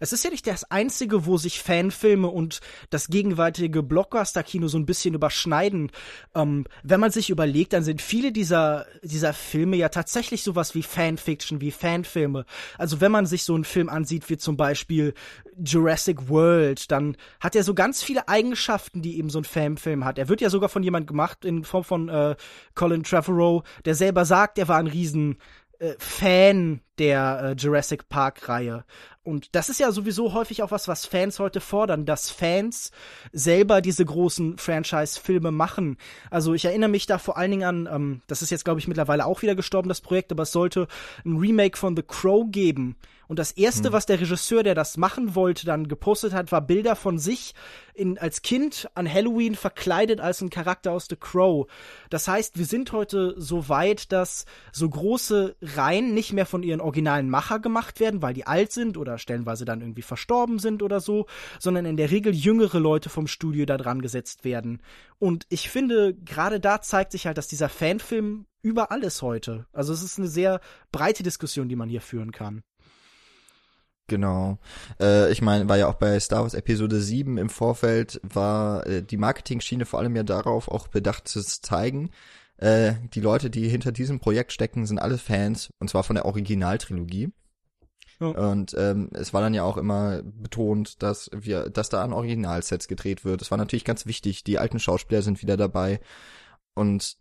Es 0.00 0.12
ist 0.12 0.24
ja 0.24 0.30
nicht 0.30 0.46
das 0.46 0.70
einzige, 0.70 1.26
wo 1.26 1.36
sich 1.36 1.62
Fanfilme 1.62 2.28
und 2.28 2.60
das 2.90 3.08
gegenwärtige 3.08 3.82
Blockbuster-Kino 3.82 4.68
so 4.68 4.78
ein 4.78 4.86
bisschen 4.86 5.14
überschneiden. 5.14 5.90
Ähm, 6.34 6.66
wenn 6.82 7.00
man 7.00 7.10
sich 7.10 7.30
überlegt, 7.30 7.72
dann 7.72 7.84
sind 7.84 8.02
viele 8.02 8.32
dieser, 8.32 8.86
dieser 9.02 9.32
Filme 9.32 9.76
ja 9.76 9.88
tatsächlich 9.88 10.42
sowas 10.42 10.74
wie 10.74 10.82
Fanfiction, 10.82 11.60
wie 11.60 11.70
Fanfilme. 11.70 12.44
Also 12.78 13.00
wenn 13.00 13.12
man 13.12 13.26
sich 13.26 13.44
so 13.44 13.54
einen 13.54 13.64
Film 13.64 13.88
ansieht, 13.88 14.28
wie 14.28 14.38
zum 14.38 14.56
Beispiel 14.56 15.14
Jurassic 15.62 16.28
World, 16.28 16.90
dann 16.90 17.16
hat 17.40 17.54
er 17.54 17.64
so 17.64 17.74
ganz 17.74 18.02
viele 18.02 18.28
Eigenschaften, 18.28 19.02
die 19.02 19.18
eben 19.18 19.30
so 19.30 19.38
ein 19.38 19.44
Fanfilm 19.44 20.04
hat. 20.04 20.18
Er 20.18 20.28
wird 20.28 20.40
ja 20.40 20.50
sogar 20.50 20.68
von 20.68 20.82
jemand 20.82 21.06
gemacht 21.06 21.44
in 21.44 21.64
Form 21.64 21.84
von 21.84 22.08
äh, 22.08 22.36
Colin 22.74 23.02
Trevorrow, 23.02 23.62
der 23.84 23.94
selber 23.94 24.24
sagt, 24.24 24.58
er 24.58 24.68
war 24.68 24.78
ein 24.78 24.86
riesen 24.86 25.38
äh, 25.78 25.94
Fan 25.98 26.80
der 27.00 27.40
äh, 27.42 27.52
Jurassic 27.60 28.08
Park 28.08 28.48
Reihe. 28.48 28.84
Und 29.22 29.54
das 29.54 29.68
ist 29.68 29.80
ja 29.80 29.90
sowieso 29.92 30.32
häufig 30.32 30.62
auch 30.62 30.70
was, 30.70 30.88
was 30.88 31.04
Fans 31.04 31.38
heute 31.38 31.60
fordern, 31.60 32.06
dass 32.06 32.30
Fans 32.30 32.90
selber 33.32 33.80
diese 33.80 34.04
großen 34.04 34.56
Franchise-Filme 34.56 35.50
machen. 35.50 35.98
Also 36.30 36.54
ich 36.54 36.64
erinnere 36.64 36.88
mich 36.88 37.06
da 37.06 37.18
vor 37.18 37.36
allen 37.36 37.50
Dingen 37.50 37.64
an, 37.64 37.88
ähm, 37.92 38.22
das 38.28 38.42
ist 38.42 38.50
jetzt 38.50 38.64
glaube 38.64 38.80
ich 38.80 38.88
mittlerweile 38.88 39.26
auch 39.26 39.42
wieder 39.42 39.54
gestorben, 39.54 39.88
das 39.88 40.00
Projekt, 40.00 40.30
aber 40.32 40.44
es 40.44 40.52
sollte 40.52 40.86
ein 41.24 41.36
Remake 41.36 41.76
von 41.76 41.96
The 41.96 42.02
Crow 42.02 42.46
geben. 42.50 42.96
Und 43.30 43.38
das 43.38 43.52
erste, 43.52 43.84
hm. 43.84 43.92
was 43.92 44.06
der 44.06 44.20
Regisseur, 44.20 44.64
der 44.64 44.74
das 44.74 44.96
machen 44.96 45.36
wollte, 45.36 45.64
dann 45.64 45.86
gepostet 45.86 46.32
hat, 46.32 46.50
war 46.50 46.60
Bilder 46.60 46.96
von 46.96 47.16
sich 47.16 47.54
in, 47.94 48.18
als 48.18 48.42
Kind 48.42 48.90
an 48.94 49.08
Halloween 49.08 49.54
verkleidet 49.54 50.18
als 50.20 50.40
ein 50.40 50.50
Charakter 50.50 50.90
aus 50.90 51.06
The 51.08 51.14
Crow. 51.14 51.68
Das 52.08 52.26
heißt, 52.26 52.58
wir 52.58 52.64
sind 52.64 52.90
heute 52.90 53.34
so 53.36 53.68
weit, 53.68 54.10
dass 54.10 54.46
so 54.72 54.90
große 54.90 55.54
Reihen 55.62 56.12
nicht 56.12 56.32
mehr 56.32 56.44
von 56.46 56.64
ihren 56.64 56.80
originalen 56.90 57.30
Macher 57.30 57.60
gemacht 57.60 58.00
werden, 58.00 58.20
weil 58.20 58.34
die 58.34 58.48
alt 58.48 58.72
sind 58.72 58.96
oder 58.96 59.16
stellenweise 59.16 59.64
dann 59.64 59.80
irgendwie 59.80 60.02
verstorben 60.02 60.58
sind 60.58 60.82
oder 60.82 61.00
so, 61.00 61.26
sondern 61.60 61.86
in 61.86 61.96
der 61.96 62.10
Regel 62.10 62.34
jüngere 62.34 62.80
Leute 62.80 63.08
vom 63.08 63.28
Studio 63.28 63.64
da 63.64 63.76
dran 63.76 64.02
gesetzt 64.02 64.44
werden. 64.44 64.82
Und 65.20 65.46
ich 65.50 65.70
finde, 65.70 66.14
gerade 66.14 66.58
da 66.58 66.82
zeigt 66.82 67.12
sich 67.12 67.26
halt, 67.26 67.38
dass 67.38 67.46
dieser 67.46 67.68
Fanfilm 67.68 68.46
über 68.62 68.90
alles 68.90 69.22
heute. 69.22 69.66
Also 69.72 69.92
es 69.92 70.02
ist 70.02 70.18
eine 70.18 70.26
sehr 70.26 70.60
breite 70.90 71.22
Diskussion, 71.22 71.68
die 71.68 71.76
man 71.76 71.88
hier 71.88 72.00
führen 72.00 72.32
kann. 72.32 72.62
Genau. 74.08 74.58
Äh, 75.00 75.30
ich 75.30 75.40
meine, 75.40 75.68
war 75.68 75.78
ja 75.78 75.86
auch 75.86 75.94
bei 75.94 76.18
Star 76.18 76.42
Wars 76.42 76.54
Episode 76.54 77.00
7 77.00 77.38
im 77.38 77.48
Vorfeld, 77.48 78.20
war 78.24 78.84
äh, 78.84 79.04
die 79.04 79.16
Marketing-Schiene 79.16 79.86
vor 79.86 80.00
allem 80.00 80.16
ja 80.16 80.24
darauf 80.24 80.66
auch 80.66 80.88
bedacht 80.88 81.28
zu 81.28 81.40
zeigen, 81.40 82.10
äh, 82.60 82.94
die 83.14 83.20
Leute, 83.20 83.48
die 83.48 83.68
hinter 83.68 83.90
diesem 83.90 84.20
Projekt 84.20 84.52
stecken, 84.52 84.84
sind 84.84 84.98
alle 84.98 85.16
Fans, 85.16 85.70
und 85.78 85.88
zwar 85.88 86.04
von 86.04 86.14
der 86.14 86.26
Originaltrilogie. 86.26 87.32
Ja. 88.20 88.26
Und 88.26 88.74
ähm, 88.76 89.08
es 89.14 89.32
war 89.32 89.40
dann 89.40 89.54
ja 89.54 89.62
auch 89.62 89.78
immer 89.78 90.22
betont, 90.22 91.02
dass 91.02 91.30
wir, 91.32 91.70
dass 91.70 91.88
da 91.88 92.04
an 92.04 92.12
Originalsets 92.12 92.86
gedreht 92.86 93.24
wird. 93.24 93.40
Das 93.40 93.50
war 93.50 93.56
natürlich 93.56 93.86
ganz 93.86 94.04
wichtig. 94.04 94.44
Die 94.44 94.58
alten 94.58 94.78
Schauspieler 94.78 95.22
sind 95.22 95.40
wieder 95.40 95.56
dabei. 95.56 96.00
Und 96.74 97.16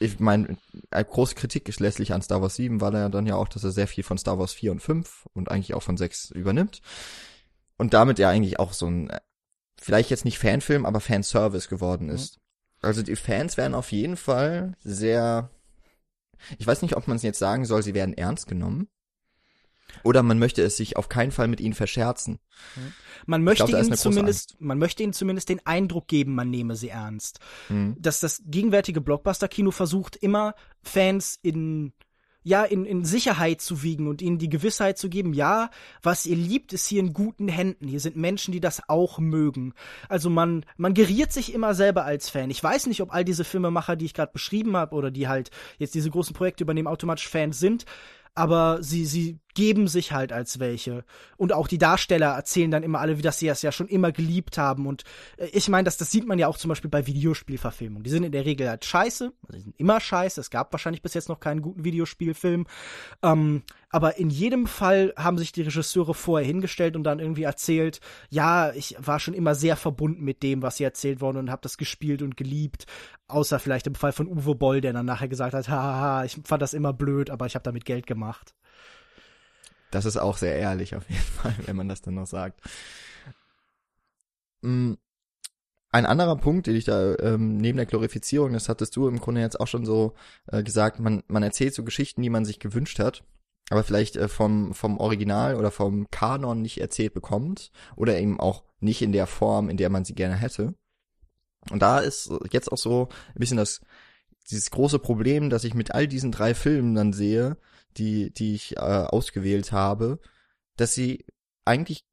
ich 0.00 0.18
meine, 0.20 0.56
eine 0.90 1.04
große 1.04 1.34
Kritik 1.34 1.78
letztlich 1.78 2.14
an 2.14 2.22
Star 2.22 2.40
Wars 2.40 2.56
7 2.56 2.80
war 2.80 2.90
dann 2.90 3.26
ja 3.26 3.34
auch, 3.34 3.48
dass 3.48 3.64
er 3.64 3.72
sehr 3.72 3.88
viel 3.88 4.04
von 4.04 4.16
Star 4.16 4.38
Wars 4.38 4.54
4 4.54 4.72
und 4.72 4.80
5 4.80 5.26
und 5.34 5.50
eigentlich 5.50 5.74
auch 5.74 5.82
von 5.82 5.98
6 5.98 6.30
übernimmt. 6.30 6.80
Und 7.76 7.92
damit 7.92 8.18
ja 8.18 8.30
eigentlich 8.30 8.58
auch 8.58 8.72
so 8.72 8.86
ein, 8.86 9.12
vielleicht 9.78 10.08
jetzt 10.08 10.24
nicht 10.24 10.38
Fanfilm, 10.38 10.86
aber 10.86 11.00
Fanservice 11.00 11.68
geworden 11.68 12.08
ist. 12.08 12.40
Also 12.80 13.02
die 13.02 13.16
Fans 13.16 13.56
werden 13.56 13.74
auf 13.74 13.92
jeden 13.92 14.16
Fall 14.16 14.76
sehr, 14.80 15.50
ich 16.58 16.66
weiß 16.66 16.82
nicht, 16.82 16.96
ob 16.96 17.08
man 17.08 17.16
es 17.16 17.22
jetzt 17.22 17.38
sagen 17.38 17.64
soll, 17.64 17.82
sie 17.82 17.94
werden 17.94 18.16
ernst 18.16 18.46
genommen. 18.46 18.88
Oder 20.04 20.22
man 20.22 20.38
möchte 20.38 20.62
es 20.62 20.76
sich 20.76 20.96
auf 20.96 21.08
keinen 21.08 21.32
Fall 21.32 21.48
mit 21.48 21.60
ihnen 21.60 21.74
verscherzen. 21.74 22.38
Man 23.26 23.42
möchte 23.42 23.64
glaub, 23.64 23.82
ihnen 23.82 23.96
zumindest, 23.96 24.56
man 24.60 24.78
möchte 24.78 25.02
ihnen 25.02 25.12
zumindest 25.12 25.48
den 25.48 25.64
Eindruck 25.66 26.08
geben, 26.08 26.34
man 26.34 26.50
nehme 26.50 26.76
sie 26.76 26.90
ernst. 26.90 27.40
Mhm. 27.68 27.96
Dass 27.98 28.20
das 28.20 28.42
gegenwärtige 28.44 29.00
Blockbuster-Kino 29.00 29.70
versucht 29.70 30.16
immer 30.16 30.54
Fans 30.82 31.38
in 31.42 31.92
ja, 32.48 32.64
in, 32.64 32.86
in 32.86 33.04
Sicherheit 33.04 33.60
zu 33.60 33.82
wiegen 33.82 34.08
und 34.08 34.22
ihnen 34.22 34.38
die 34.38 34.48
Gewissheit 34.48 34.96
zu 34.96 35.10
geben, 35.10 35.34
ja, 35.34 35.70
was 36.02 36.24
ihr 36.24 36.36
liebt, 36.36 36.72
ist 36.72 36.86
hier 36.86 37.00
in 37.00 37.12
guten 37.12 37.46
Händen. 37.46 37.86
Hier 37.86 38.00
sind 38.00 38.16
Menschen, 38.16 38.52
die 38.52 38.60
das 38.60 38.88
auch 38.88 39.18
mögen. 39.18 39.74
Also 40.08 40.30
man, 40.30 40.64
man 40.78 40.94
geriert 40.94 41.30
sich 41.30 41.52
immer 41.52 41.74
selber 41.74 42.06
als 42.06 42.30
Fan. 42.30 42.50
Ich 42.50 42.62
weiß 42.64 42.86
nicht, 42.86 43.02
ob 43.02 43.12
all 43.12 43.24
diese 43.24 43.44
Filmemacher, 43.44 43.96
die 43.96 44.06
ich 44.06 44.14
gerade 44.14 44.32
beschrieben 44.32 44.76
habe, 44.76 44.96
oder 44.96 45.10
die 45.10 45.28
halt 45.28 45.50
jetzt 45.76 45.94
diese 45.94 46.10
großen 46.10 46.34
Projekte 46.34 46.64
übernehmen, 46.64 46.88
automatisch 46.88 47.28
Fans 47.28 47.58
sind 47.58 47.84
aber 48.38 48.78
sie, 48.82 49.04
sie 49.04 49.40
geben 49.58 49.88
sich 49.88 50.12
halt 50.12 50.32
als 50.32 50.60
welche. 50.60 51.04
Und 51.36 51.52
auch 51.52 51.66
die 51.66 51.78
Darsteller 51.78 52.28
erzählen 52.28 52.70
dann 52.70 52.84
immer 52.84 53.00
alle, 53.00 53.18
wie 53.18 53.22
das 53.22 53.40
sie 53.40 53.48
es 53.48 53.60
ja 53.60 53.72
schon 53.72 53.88
immer 53.88 54.12
geliebt 54.12 54.56
haben. 54.56 54.86
Und 54.86 55.02
äh, 55.36 55.46
ich 55.46 55.68
meine, 55.68 55.84
das, 55.84 55.96
das 55.96 56.12
sieht 56.12 56.28
man 56.28 56.38
ja 56.38 56.46
auch 56.46 56.56
zum 56.56 56.68
Beispiel 56.68 56.88
bei 56.88 57.08
Videospielverfilmungen. 57.08 58.04
Die 58.04 58.10
sind 58.10 58.22
in 58.22 58.30
der 58.30 58.44
Regel 58.44 58.68
halt 58.68 58.84
scheiße. 58.84 59.32
Also 59.42 59.58
die 59.58 59.64
sind 59.64 59.74
immer 59.76 59.98
scheiße. 59.98 60.40
Es 60.40 60.50
gab 60.50 60.72
wahrscheinlich 60.72 61.02
bis 61.02 61.14
jetzt 61.14 61.28
noch 61.28 61.40
keinen 61.40 61.60
guten 61.60 61.82
Videospielfilm. 61.82 62.66
Ähm, 63.24 63.64
aber 63.90 64.16
in 64.16 64.30
jedem 64.30 64.68
Fall 64.68 65.12
haben 65.16 65.38
sich 65.38 65.50
die 65.50 65.62
Regisseure 65.62 66.14
vorher 66.14 66.46
hingestellt 66.46 66.94
und 66.94 67.02
dann 67.02 67.18
irgendwie 67.18 67.42
erzählt, 67.42 67.98
ja, 68.30 68.70
ich 68.74 68.94
war 69.00 69.18
schon 69.18 69.34
immer 69.34 69.56
sehr 69.56 69.74
verbunden 69.74 70.22
mit 70.22 70.44
dem, 70.44 70.62
was 70.62 70.76
hier 70.76 70.86
erzählt 70.86 71.20
worden 71.20 71.38
und 71.38 71.50
habe 71.50 71.62
das 71.62 71.78
gespielt 71.78 72.22
und 72.22 72.36
geliebt. 72.36 72.86
Außer 73.26 73.58
vielleicht 73.58 73.88
im 73.88 73.96
Fall 73.96 74.12
von 74.12 74.28
Uwe 74.28 74.54
Boll, 74.54 74.80
der 74.80 74.92
dann 74.92 75.06
nachher 75.06 75.26
gesagt 75.26 75.52
hat, 75.52 75.68
haha, 75.68 76.24
ich 76.24 76.38
fand 76.44 76.62
das 76.62 76.74
immer 76.74 76.92
blöd, 76.92 77.28
aber 77.28 77.46
ich 77.46 77.56
habe 77.56 77.64
damit 77.64 77.84
Geld 77.86 78.06
gemacht. 78.06 78.54
Das 79.90 80.04
ist 80.04 80.16
auch 80.16 80.36
sehr 80.36 80.56
ehrlich 80.56 80.94
auf 80.94 81.08
jeden 81.08 81.22
Fall, 81.42 81.54
wenn 81.66 81.76
man 81.76 81.88
das 81.88 82.02
dann 82.02 82.14
noch 82.14 82.26
sagt. 82.26 82.60
Mm, 84.62 84.94
ein 85.90 86.06
anderer 86.06 86.36
Punkt, 86.36 86.66
den 86.66 86.76
ich 86.76 86.84
da 86.84 87.16
ähm, 87.16 87.56
neben 87.56 87.76
der 87.78 87.86
Glorifizierung, 87.86 88.52
das 88.52 88.68
hattest 88.68 88.94
du 88.96 89.08
im 89.08 89.20
Grunde 89.20 89.40
jetzt 89.40 89.58
auch 89.58 89.66
schon 89.66 89.86
so 89.86 90.14
äh, 90.46 90.62
gesagt, 90.62 91.00
man, 91.00 91.22
man 91.28 91.42
erzählt 91.42 91.74
so 91.74 91.82
Geschichten, 91.82 92.22
die 92.22 92.30
man 92.30 92.44
sich 92.44 92.60
gewünscht 92.60 92.98
hat, 92.98 93.24
aber 93.70 93.82
vielleicht 93.82 94.16
äh, 94.16 94.28
vom, 94.28 94.74
vom 94.74 94.98
Original 94.98 95.56
oder 95.56 95.70
vom 95.70 96.10
Kanon 96.10 96.60
nicht 96.60 96.80
erzählt 96.80 97.14
bekommt 97.14 97.70
oder 97.96 98.18
eben 98.18 98.38
auch 98.38 98.64
nicht 98.80 99.00
in 99.00 99.12
der 99.12 99.26
Form, 99.26 99.70
in 99.70 99.78
der 99.78 99.88
man 99.88 100.04
sie 100.04 100.14
gerne 100.14 100.36
hätte. 100.36 100.74
Und 101.70 101.80
da 101.80 101.98
ist 102.00 102.30
jetzt 102.52 102.70
auch 102.70 102.78
so 102.78 103.08
ein 103.34 103.40
bisschen 103.40 103.56
das 103.56 103.80
dieses 104.50 104.70
große 104.70 104.98
Problem, 104.98 105.50
dass 105.50 105.64
ich 105.64 105.74
mit 105.74 105.94
all 105.94 106.08
diesen 106.08 106.32
drei 106.32 106.54
Filmen 106.54 106.94
dann 106.94 107.12
sehe, 107.12 107.56
die, 107.96 108.32
die 108.32 108.54
ich 108.54 108.76
äh, 108.76 108.80
ausgewählt 108.80 109.72
habe, 109.72 110.20
dass 110.76 110.94
sie 110.94 111.24
eigentlich 111.64 112.04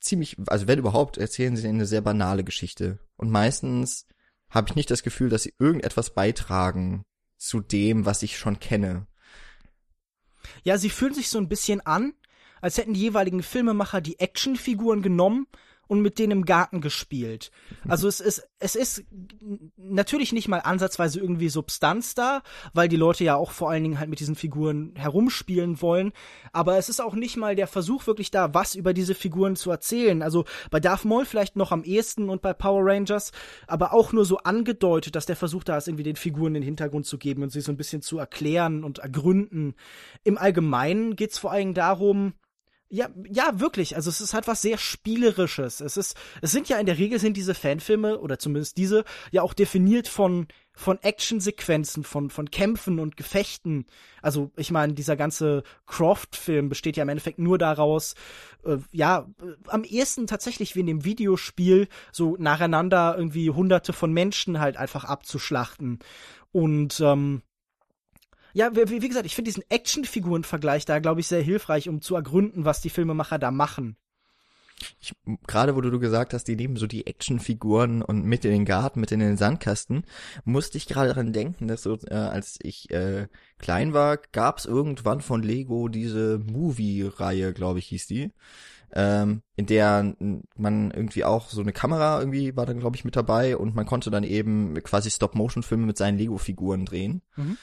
ziemlich, 0.00 0.36
also 0.46 0.66
wenn 0.66 0.78
überhaupt, 0.78 1.18
erzählen 1.18 1.56
sie 1.56 1.68
eine 1.68 1.86
sehr 1.86 2.00
banale 2.00 2.44
Geschichte. 2.44 2.98
Und 3.16 3.30
meistens 3.30 4.06
habe 4.48 4.68
ich 4.68 4.76
nicht 4.76 4.90
das 4.90 5.02
Gefühl, 5.02 5.28
dass 5.28 5.44
sie 5.44 5.54
irgendetwas 5.58 6.14
beitragen 6.14 7.04
zu 7.36 7.60
dem, 7.60 8.06
was 8.06 8.22
ich 8.22 8.38
schon 8.38 8.58
kenne. 8.58 9.06
Ja, 10.64 10.78
sie 10.78 10.90
fühlen 10.90 11.14
sich 11.14 11.28
so 11.28 11.38
ein 11.38 11.48
bisschen 11.48 11.80
an, 11.82 12.14
als 12.60 12.76
hätten 12.76 12.94
die 12.94 13.00
jeweiligen 13.00 13.42
Filmemacher 13.42 14.00
die 14.00 14.18
Actionfiguren 14.18 15.02
genommen 15.02 15.46
und 15.90 16.02
mit 16.02 16.20
denen 16.20 16.30
im 16.30 16.44
Garten 16.44 16.80
gespielt. 16.80 17.50
Also 17.88 18.06
es 18.06 18.20
ist, 18.20 18.48
es 18.60 18.76
ist 18.76 19.02
natürlich 19.76 20.32
nicht 20.32 20.46
mal 20.46 20.60
ansatzweise 20.60 21.18
irgendwie 21.18 21.48
Substanz 21.48 22.14
da, 22.14 22.42
weil 22.72 22.88
die 22.88 22.96
Leute 22.96 23.24
ja 23.24 23.34
auch 23.34 23.50
vor 23.50 23.70
allen 23.70 23.82
Dingen 23.82 23.98
halt 23.98 24.08
mit 24.08 24.20
diesen 24.20 24.36
Figuren 24.36 24.92
herumspielen 24.94 25.82
wollen. 25.82 26.12
Aber 26.52 26.78
es 26.78 26.90
ist 26.90 27.00
auch 27.00 27.16
nicht 27.16 27.36
mal 27.36 27.56
der 27.56 27.66
Versuch 27.66 28.06
wirklich 28.06 28.30
da, 28.30 28.54
was 28.54 28.76
über 28.76 28.94
diese 28.94 29.16
Figuren 29.16 29.56
zu 29.56 29.72
erzählen. 29.72 30.22
Also 30.22 30.44
bei 30.70 30.78
Darth 30.78 31.04
Maul 31.04 31.24
vielleicht 31.24 31.56
noch 31.56 31.72
am 31.72 31.82
ehesten 31.82 32.28
und 32.28 32.40
bei 32.40 32.52
Power 32.52 32.82
Rangers, 32.84 33.32
aber 33.66 33.92
auch 33.92 34.12
nur 34.12 34.24
so 34.24 34.38
angedeutet, 34.38 35.16
dass 35.16 35.26
der 35.26 35.34
Versuch 35.34 35.64
da 35.64 35.76
ist, 35.76 35.88
irgendwie 35.88 36.04
den 36.04 36.14
Figuren 36.14 36.54
den 36.54 36.62
Hintergrund 36.62 37.04
zu 37.04 37.18
geben 37.18 37.42
und 37.42 37.50
sie 37.50 37.62
so 37.62 37.72
ein 37.72 37.76
bisschen 37.76 38.00
zu 38.00 38.16
erklären 38.16 38.84
und 38.84 39.00
ergründen. 39.00 39.74
Im 40.22 40.38
Allgemeinen 40.38 41.16
geht's 41.16 41.38
vor 41.38 41.50
allen 41.50 41.60
Dingen 41.62 41.74
darum, 41.74 42.34
ja, 42.92 43.08
ja, 43.30 43.60
wirklich. 43.60 43.94
Also 43.94 44.10
es 44.10 44.20
ist 44.20 44.34
halt 44.34 44.48
was 44.48 44.62
sehr 44.62 44.76
Spielerisches. 44.76 45.80
Es 45.80 45.96
ist, 45.96 46.16
es 46.42 46.50
sind 46.50 46.68
ja 46.68 46.76
in 46.78 46.86
der 46.86 46.98
Regel 46.98 47.20
sind 47.20 47.36
diese 47.36 47.54
Fanfilme, 47.54 48.18
oder 48.18 48.38
zumindest 48.40 48.76
diese, 48.78 49.04
ja 49.30 49.42
auch 49.42 49.54
definiert 49.54 50.08
von, 50.08 50.48
von 50.72 50.98
Actionsequenzen, 51.00 52.02
von, 52.02 52.30
von 52.30 52.50
Kämpfen 52.50 52.98
und 52.98 53.16
Gefechten. 53.16 53.86
Also, 54.22 54.50
ich 54.56 54.72
meine, 54.72 54.94
dieser 54.94 55.16
ganze 55.16 55.62
Croft-Film 55.86 56.68
besteht 56.68 56.96
ja 56.96 57.04
im 57.04 57.08
Endeffekt 57.08 57.38
nur 57.38 57.58
daraus, 57.58 58.14
äh, 58.64 58.78
ja, 58.90 59.28
äh, 59.40 59.52
am 59.68 59.84
ehesten 59.84 60.26
tatsächlich 60.26 60.74
wie 60.74 60.80
in 60.80 60.86
dem 60.86 61.04
Videospiel, 61.04 61.86
so 62.10 62.36
nacheinander 62.40 63.14
irgendwie 63.16 63.50
hunderte 63.50 63.92
von 63.92 64.12
Menschen 64.12 64.58
halt 64.58 64.76
einfach 64.76 65.04
abzuschlachten. 65.04 66.00
Und, 66.50 66.98
ähm, 66.98 67.42
ja, 68.52 68.74
wie, 68.74 69.02
wie 69.02 69.08
gesagt, 69.08 69.26
ich 69.26 69.34
finde 69.34 69.50
diesen 69.50 69.64
Actionfiguren-Vergleich 69.68 70.84
da, 70.84 70.98
glaube 70.98 71.20
ich, 71.20 71.28
sehr 71.28 71.42
hilfreich, 71.42 71.88
um 71.88 72.00
zu 72.00 72.14
ergründen, 72.14 72.64
was 72.64 72.80
die 72.80 72.90
Filmemacher 72.90 73.38
da 73.38 73.50
machen. 73.50 73.96
Ich, 75.00 75.12
gerade 75.46 75.76
wo 75.76 75.80
du 75.80 75.98
gesagt 75.98 76.32
hast, 76.32 76.44
die 76.44 76.56
nehmen 76.56 76.76
so 76.76 76.86
die 76.86 77.06
Actionfiguren 77.06 78.02
und 78.02 78.24
mit 78.24 78.44
in 78.44 78.50
den 78.50 78.64
Garten, 78.64 79.00
mit 79.00 79.12
in 79.12 79.20
den 79.20 79.36
Sandkasten, 79.36 80.04
musste 80.44 80.78
ich 80.78 80.86
gerade 80.86 81.08
daran 81.08 81.32
denken, 81.32 81.68
dass 81.68 81.82
so, 81.82 81.98
äh, 82.06 82.14
als 82.14 82.58
ich 82.62 82.90
äh, 82.90 83.28
klein 83.58 83.92
war, 83.92 84.18
gab 84.32 84.58
es 84.58 84.66
irgendwann 84.66 85.20
von 85.20 85.42
Lego 85.42 85.88
diese 85.88 86.38
Movie-Reihe, 86.38 87.52
glaube 87.52 87.78
ich, 87.78 87.86
hieß 87.88 88.06
die, 88.06 88.32
ähm, 88.92 89.42
in 89.56 89.66
der 89.66 90.14
man 90.56 90.90
irgendwie 90.90 91.24
auch 91.24 91.48
so 91.48 91.60
eine 91.60 91.72
Kamera 91.72 92.18
irgendwie 92.18 92.56
war 92.56 92.66
dann, 92.66 92.80
glaube 92.80 92.96
ich, 92.96 93.04
mit 93.04 93.16
dabei 93.16 93.56
und 93.56 93.74
man 93.74 93.86
konnte 93.86 94.10
dann 94.10 94.24
eben 94.24 94.74
quasi 94.82 95.10
Stop-Motion-Filme 95.10 95.86
mit 95.86 95.96
seinen 95.96 96.18
Lego-Figuren 96.18 96.86
drehen. 96.86 97.22
Mhm. 97.36 97.56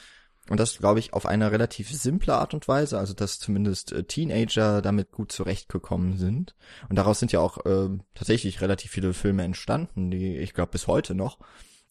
Und 0.48 0.58
das, 0.58 0.78
glaube 0.78 0.98
ich, 0.98 1.12
auf 1.12 1.26
eine 1.26 1.52
relativ 1.52 1.90
simple 1.90 2.34
Art 2.34 2.54
und 2.54 2.68
Weise, 2.68 2.98
also 2.98 3.14
dass 3.14 3.38
zumindest 3.38 3.92
äh, 3.92 4.04
Teenager 4.04 4.82
damit 4.82 5.12
gut 5.12 5.32
zurechtgekommen 5.32 6.16
sind. 6.16 6.54
Und 6.88 6.96
daraus 6.96 7.18
sind 7.18 7.32
ja 7.32 7.40
auch 7.40 7.64
äh, 7.66 7.88
tatsächlich 8.14 8.60
relativ 8.60 8.90
viele 8.90 9.12
Filme 9.12 9.44
entstanden, 9.44 10.10
die 10.10 10.36
ich 10.38 10.54
glaube 10.54 10.72
bis 10.72 10.86
heute 10.86 11.14
noch. 11.14 11.38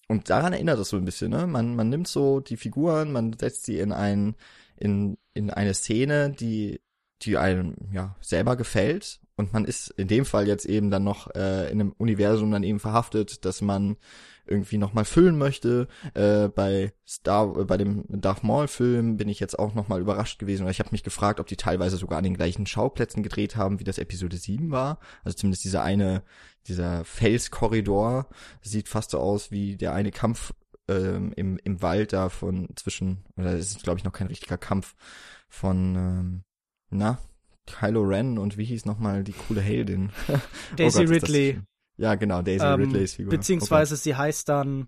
Und 0.08 0.30
daran 0.30 0.53
erinnert 0.53 0.80
es 0.80 0.89
so 0.89 0.97
ein 0.97 1.05
bisschen, 1.05 1.32
ne? 1.32 1.47
Man, 1.47 1.76
man 1.76 1.89
nimmt 1.89 2.08
so 2.08 2.39
die 2.39 2.58
Figuren, 2.58 3.12
man 3.12 3.36
setzt 3.38 3.66
sie 3.66 3.80
in 3.80 3.91
ein, 3.91 4.36
in, 4.78 5.18
in 5.34 5.49
eine 5.49 5.74
Szene, 5.74 6.32
die, 6.32 6.80
die 7.22 7.38
einem 7.38 7.76
ja 7.91 8.16
selber 8.22 8.55
gefällt. 8.55 9.20
Und 9.36 9.53
man 9.53 9.66
ist 9.66 9.89
in 9.91 10.08
dem 10.08 10.26
Fall 10.26 10.47
jetzt 10.47 10.66
eben 10.66 10.89
dann 10.89 11.03
noch 11.03 11.34
äh, 11.36 11.70
in 11.72 11.80
einem 11.80 11.93
Universum 11.97 12.51
dann 12.51 12.64
eben 12.64 12.80
verhaftet, 12.80 13.45
dass 13.45 13.62
man 13.62 13.97
irgendwie 14.49 14.77
nochmal 14.77 15.05
füllen 15.05 15.37
möchte. 15.37 15.87
Äh, 16.13 16.49
bei 16.49 16.93
Star, 17.07 17.57
äh, 17.57 17.65
bei 17.65 17.77
dem 17.77 18.05
Darth 18.07 18.43
Maul 18.43 18.67
Film 18.67 19.17
bin 19.17 19.29
ich 19.29 19.39
jetzt 19.39 19.57
auch 19.57 19.73
nochmal 19.73 20.01
überrascht 20.01 20.39
gewesen, 20.39 20.65
weil 20.65 20.71
ich 20.71 20.79
habe 20.79 20.91
mich 20.91 21.03
gefragt, 21.03 21.39
ob 21.39 21.47
die 21.47 21.57
teilweise 21.57 21.97
sogar 21.97 22.17
an 22.17 22.23
den 22.23 22.35
gleichen 22.35 22.65
Schauplätzen 22.65 23.23
gedreht 23.23 23.55
haben, 23.55 23.79
wie 23.79 23.83
das 23.83 23.97
Episode 23.97 24.37
7 24.37 24.71
war. 24.71 24.99
Also 25.23 25.37
zumindest 25.37 25.63
dieser 25.63 25.83
eine, 25.83 26.23
dieser 26.67 27.05
Felskorridor 27.05 28.29
sieht 28.61 28.87
fast 28.87 29.11
so 29.11 29.19
aus 29.19 29.51
wie 29.51 29.77
der 29.77 29.93
eine 29.93 30.11
Kampf 30.11 30.53
ähm, 30.87 31.33
im, 31.35 31.59
im 31.63 31.81
Wald 31.81 32.13
da 32.13 32.29
von 32.29 32.69
zwischen, 32.75 33.25
oder 33.35 33.53
es 33.53 33.71
ist 33.71 33.83
glaube 33.83 33.99
ich 33.99 34.03
noch 34.03 34.13
kein 34.13 34.27
richtiger 34.27 34.57
Kampf 34.57 34.95
von, 35.49 35.95
ähm, 35.95 36.43
na, 36.89 37.19
Kylo 37.67 38.01
Ren 38.01 38.37
und 38.37 38.57
wie 38.57 38.65
hieß 38.65 38.85
nochmal 38.85 39.23
die 39.23 39.33
coole 39.33 39.61
Heldin? 39.61 40.11
Daisy 40.77 40.99
oh 40.99 41.01
Gott, 41.01 41.09
Ridley. 41.09 41.61
Ja, 41.97 42.15
genau, 42.15 42.41
Daisy 42.41 42.65
ähm, 42.65 42.79
Ridleys 42.79 43.15
Figur. 43.15 43.31
Beziehungsweise 43.31 43.95
okay. 43.95 44.01
sie 44.03 44.15
heißt 44.15 44.49
dann. 44.49 44.87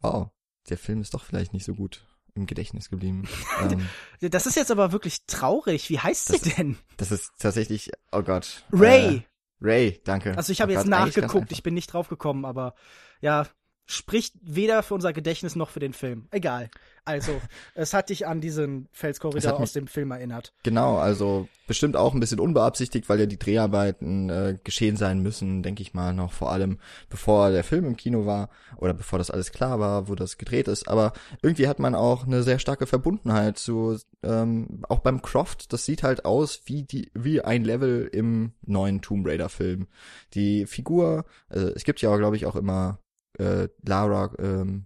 Wow, 0.00 0.30
der 0.68 0.78
Film 0.78 1.00
ist 1.00 1.14
doch 1.14 1.24
vielleicht 1.24 1.52
nicht 1.52 1.64
so 1.64 1.74
gut 1.74 2.06
im 2.34 2.46
Gedächtnis 2.46 2.90
geblieben. 2.90 3.28
ähm, 3.70 3.88
das 4.20 4.46
ist 4.46 4.56
jetzt 4.56 4.70
aber 4.70 4.92
wirklich 4.92 5.26
traurig. 5.26 5.90
Wie 5.90 5.98
heißt 5.98 6.28
sie 6.28 6.50
denn? 6.50 6.78
Das 6.96 7.10
ist 7.10 7.32
tatsächlich, 7.38 7.90
oh 8.12 8.22
Gott. 8.22 8.64
Ray. 8.72 9.16
Äh, 9.16 9.22
Ray, 9.60 10.00
danke. 10.04 10.36
Also 10.36 10.52
ich 10.52 10.60
habe 10.60 10.72
oh 10.72 10.76
jetzt 10.76 10.86
nachgeguckt, 10.86 11.50
ich 11.50 11.62
bin 11.62 11.74
nicht 11.74 11.92
draufgekommen, 11.92 12.44
aber 12.44 12.74
ja, 13.20 13.46
spricht 13.86 14.34
weder 14.42 14.82
für 14.82 14.94
unser 14.94 15.12
Gedächtnis 15.12 15.56
noch 15.56 15.70
für 15.70 15.80
den 15.80 15.94
Film. 15.94 16.28
Egal. 16.30 16.70
Also, 17.06 17.40
es 17.74 17.94
hat 17.94 18.10
dich 18.10 18.26
an 18.26 18.40
diesen 18.40 18.88
Felskorridor 18.90 19.60
aus 19.60 19.72
dem 19.72 19.86
Film 19.86 20.10
erinnert. 20.10 20.52
Genau, 20.64 20.98
also 20.98 21.48
bestimmt 21.68 21.96
auch 21.96 22.14
ein 22.14 22.20
bisschen 22.20 22.40
unbeabsichtigt, 22.40 23.08
weil 23.08 23.20
ja 23.20 23.26
die 23.26 23.38
Dreharbeiten 23.38 24.28
äh, 24.28 24.58
geschehen 24.62 24.96
sein 24.96 25.20
müssen, 25.20 25.62
denke 25.62 25.82
ich 25.82 25.94
mal, 25.94 26.12
noch 26.12 26.32
vor 26.32 26.50
allem 26.50 26.78
bevor 27.08 27.50
der 27.50 27.62
Film 27.62 27.84
im 27.84 27.96
Kino 27.96 28.26
war 28.26 28.50
oder 28.76 28.92
bevor 28.92 29.20
das 29.20 29.30
alles 29.30 29.52
klar 29.52 29.78
war, 29.78 30.08
wo 30.08 30.16
das 30.16 30.36
gedreht 30.36 30.66
ist. 30.66 30.88
Aber 30.88 31.12
irgendwie 31.42 31.68
hat 31.68 31.78
man 31.78 31.94
auch 31.94 32.26
eine 32.26 32.42
sehr 32.42 32.58
starke 32.58 32.86
Verbundenheit 32.86 33.56
zu, 33.56 33.96
ähm, 34.24 34.82
auch 34.88 34.98
beim 34.98 35.22
Croft, 35.22 35.72
das 35.72 35.84
sieht 35.84 36.02
halt 36.02 36.24
aus 36.24 36.62
wie 36.66 36.82
die, 36.82 37.10
wie 37.14 37.40
ein 37.40 37.64
Level 37.64 38.08
im 38.12 38.52
neuen 38.64 39.00
Tomb 39.00 39.26
Raider 39.26 39.48
Film. 39.48 39.86
Die 40.34 40.66
Figur, 40.66 41.24
äh, 41.50 41.70
es 41.76 41.84
gibt 41.84 42.00
ja, 42.02 42.16
glaube 42.16 42.34
ich, 42.34 42.46
auch 42.46 42.56
immer 42.56 42.98
äh, 43.38 43.68
Lara 43.84 44.32
ähm, 44.38 44.85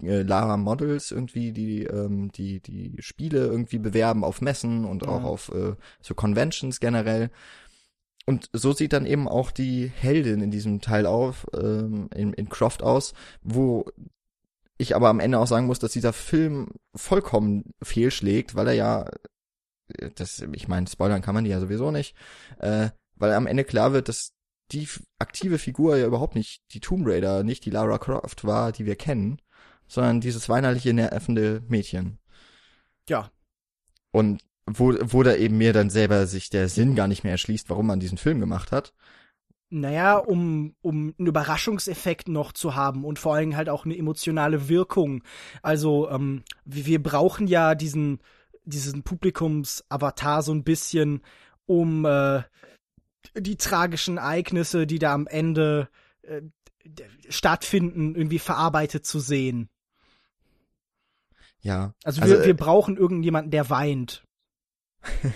Lara 0.00 0.56
Models 0.56 1.10
irgendwie, 1.10 1.52
die 1.52 1.84
ähm, 1.84 2.32
die 2.32 2.60
die 2.60 2.96
Spiele 3.00 3.46
irgendwie 3.46 3.78
bewerben 3.78 4.24
auf 4.24 4.40
Messen 4.40 4.84
und 4.84 5.06
auch 5.06 5.22
auf 5.24 5.50
äh, 5.54 5.74
so 6.00 6.14
Conventions 6.14 6.80
generell. 6.80 7.30
Und 8.26 8.48
so 8.52 8.72
sieht 8.72 8.92
dann 8.92 9.06
eben 9.06 9.28
auch 9.28 9.50
die 9.50 9.88
Heldin 9.88 10.40
in 10.40 10.50
diesem 10.50 10.80
Teil 10.80 11.06
auf, 11.06 11.46
ähm, 11.54 12.08
in, 12.14 12.32
in 12.32 12.48
Croft 12.48 12.82
aus, 12.82 13.14
wo 13.42 13.84
ich 14.78 14.94
aber 14.94 15.08
am 15.08 15.20
Ende 15.20 15.38
auch 15.38 15.46
sagen 15.46 15.66
muss, 15.66 15.78
dass 15.78 15.92
dieser 15.92 16.12
Film 16.12 16.68
vollkommen 16.94 17.72
fehlschlägt, 17.82 18.54
weil 18.54 18.68
er 18.68 18.74
ja, 18.74 19.10
äh, 19.98 20.10
das, 20.14 20.44
ich 20.52 20.68
meine, 20.68 20.86
spoilern 20.86 21.22
kann 21.22 21.34
man 21.34 21.44
die 21.44 21.50
ja 21.50 21.60
sowieso 21.60 21.90
nicht, 21.90 22.14
äh, 22.58 22.90
weil 23.16 23.32
am 23.32 23.46
Ende 23.46 23.64
klar 23.64 23.92
wird, 23.92 24.08
dass 24.08 24.32
die 24.72 24.88
aktive 25.18 25.58
Figur 25.58 25.96
ja 25.96 26.06
überhaupt 26.06 26.34
nicht 26.34 26.62
die 26.72 26.80
Tomb 26.80 27.06
Raider, 27.06 27.42
nicht 27.42 27.64
die 27.64 27.70
Lara 27.70 27.98
Croft 27.98 28.44
war, 28.44 28.72
die 28.72 28.86
wir 28.86 28.96
kennen, 28.96 29.40
sondern 29.86 30.20
dieses 30.20 30.48
weinerliche, 30.48 30.92
nervende 30.92 31.62
Mädchen. 31.68 32.18
Ja. 33.08 33.30
Und 34.10 34.42
wo, 34.66 34.94
wo 35.00 35.22
da 35.22 35.34
eben 35.34 35.58
mir 35.58 35.72
dann 35.72 35.90
selber 35.90 36.26
sich 36.26 36.50
der 36.50 36.68
Sinn 36.68 36.94
gar 36.94 37.08
nicht 37.08 37.24
mehr 37.24 37.32
erschließt, 37.32 37.68
warum 37.70 37.86
man 37.86 38.00
diesen 38.00 38.18
Film 38.18 38.40
gemacht 38.40 38.72
hat. 38.72 38.92
Naja, 39.70 40.18
um, 40.18 40.74
um 40.82 41.14
einen 41.18 41.28
Überraschungseffekt 41.28 42.28
noch 42.28 42.52
zu 42.52 42.74
haben 42.74 43.04
und 43.04 43.18
vor 43.18 43.34
allem 43.34 43.56
halt 43.56 43.70
auch 43.70 43.86
eine 43.86 43.96
emotionale 43.96 44.68
Wirkung. 44.68 45.24
Also, 45.62 46.10
ähm, 46.10 46.42
wir 46.66 47.02
brauchen 47.02 47.46
ja 47.46 47.74
diesen, 47.74 48.20
diesen 48.64 49.02
Publikumsavatar 49.02 50.42
so 50.42 50.52
ein 50.52 50.62
bisschen, 50.62 51.22
um 51.64 52.04
äh, 52.04 52.42
die 53.34 53.56
tragischen 53.56 54.18
Ereignisse, 54.18 54.86
die 54.86 54.98
da 54.98 55.14
am 55.14 55.26
Ende 55.26 55.88
äh, 56.22 56.42
stattfinden, 57.28 58.14
irgendwie 58.14 58.38
verarbeitet 58.38 59.06
zu 59.06 59.20
sehen. 59.20 59.68
Ja. 61.60 61.94
Also, 62.04 62.20
also 62.22 62.34
wir, 62.34 62.44
wir 62.44 62.56
brauchen 62.56 62.96
irgendjemanden, 62.96 63.50
der 63.50 63.70
weint. 63.70 64.24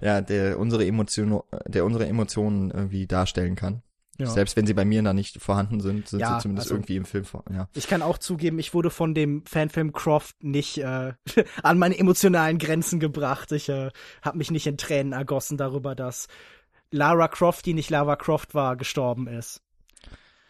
ja, 0.00 0.20
der 0.20 0.58
unsere 0.58 0.86
Emotionen, 0.86 1.40
der 1.66 1.84
unsere 1.84 2.06
Emotionen 2.06 2.70
irgendwie 2.70 3.06
darstellen 3.06 3.54
kann. 3.54 3.82
Ja. 4.18 4.26
Selbst 4.26 4.56
wenn 4.56 4.66
sie 4.66 4.74
bei 4.74 4.84
mir 4.84 5.02
da 5.02 5.14
nicht 5.14 5.40
vorhanden 5.40 5.80
sind, 5.80 6.08
sind 6.08 6.20
ja, 6.20 6.34
sie 6.34 6.42
zumindest 6.42 6.66
also, 6.66 6.74
irgendwie 6.74 6.96
im 6.96 7.06
Film 7.06 7.24
vor. 7.24 7.44
Ja. 7.50 7.68
Ich 7.74 7.88
kann 7.88 8.02
auch 8.02 8.18
zugeben, 8.18 8.58
ich 8.58 8.74
wurde 8.74 8.90
von 8.90 9.14
dem 9.14 9.44
Fanfilm 9.46 9.92
Croft 9.92 10.42
nicht 10.44 10.78
äh, 10.78 11.14
an 11.62 11.78
meine 11.78 11.98
emotionalen 11.98 12.58
Grenzen 12.58 13.00
gebracht. 13.00 13.50
Ich 13.52 13.68
äh, 13.70 13.90
habe 14.20 14.38
mich 14.38 14.50
nicht 14.50 14.66
in 14.66 14.76
Tränen 14.76 15.12
ergossen 15.12 15.56
darüber, 15.56 15.94
dass 15.94 16.28
Lara 16.90 17.28
Croft, 17.28 17.64
die 17.64 17.74
nicht 17.74 17.88
Lara 17.88 18.16
Croft 18.16 18.54
war, 18.54 18.76
gestorben 18.76 19.26
ist. 19.26 19.62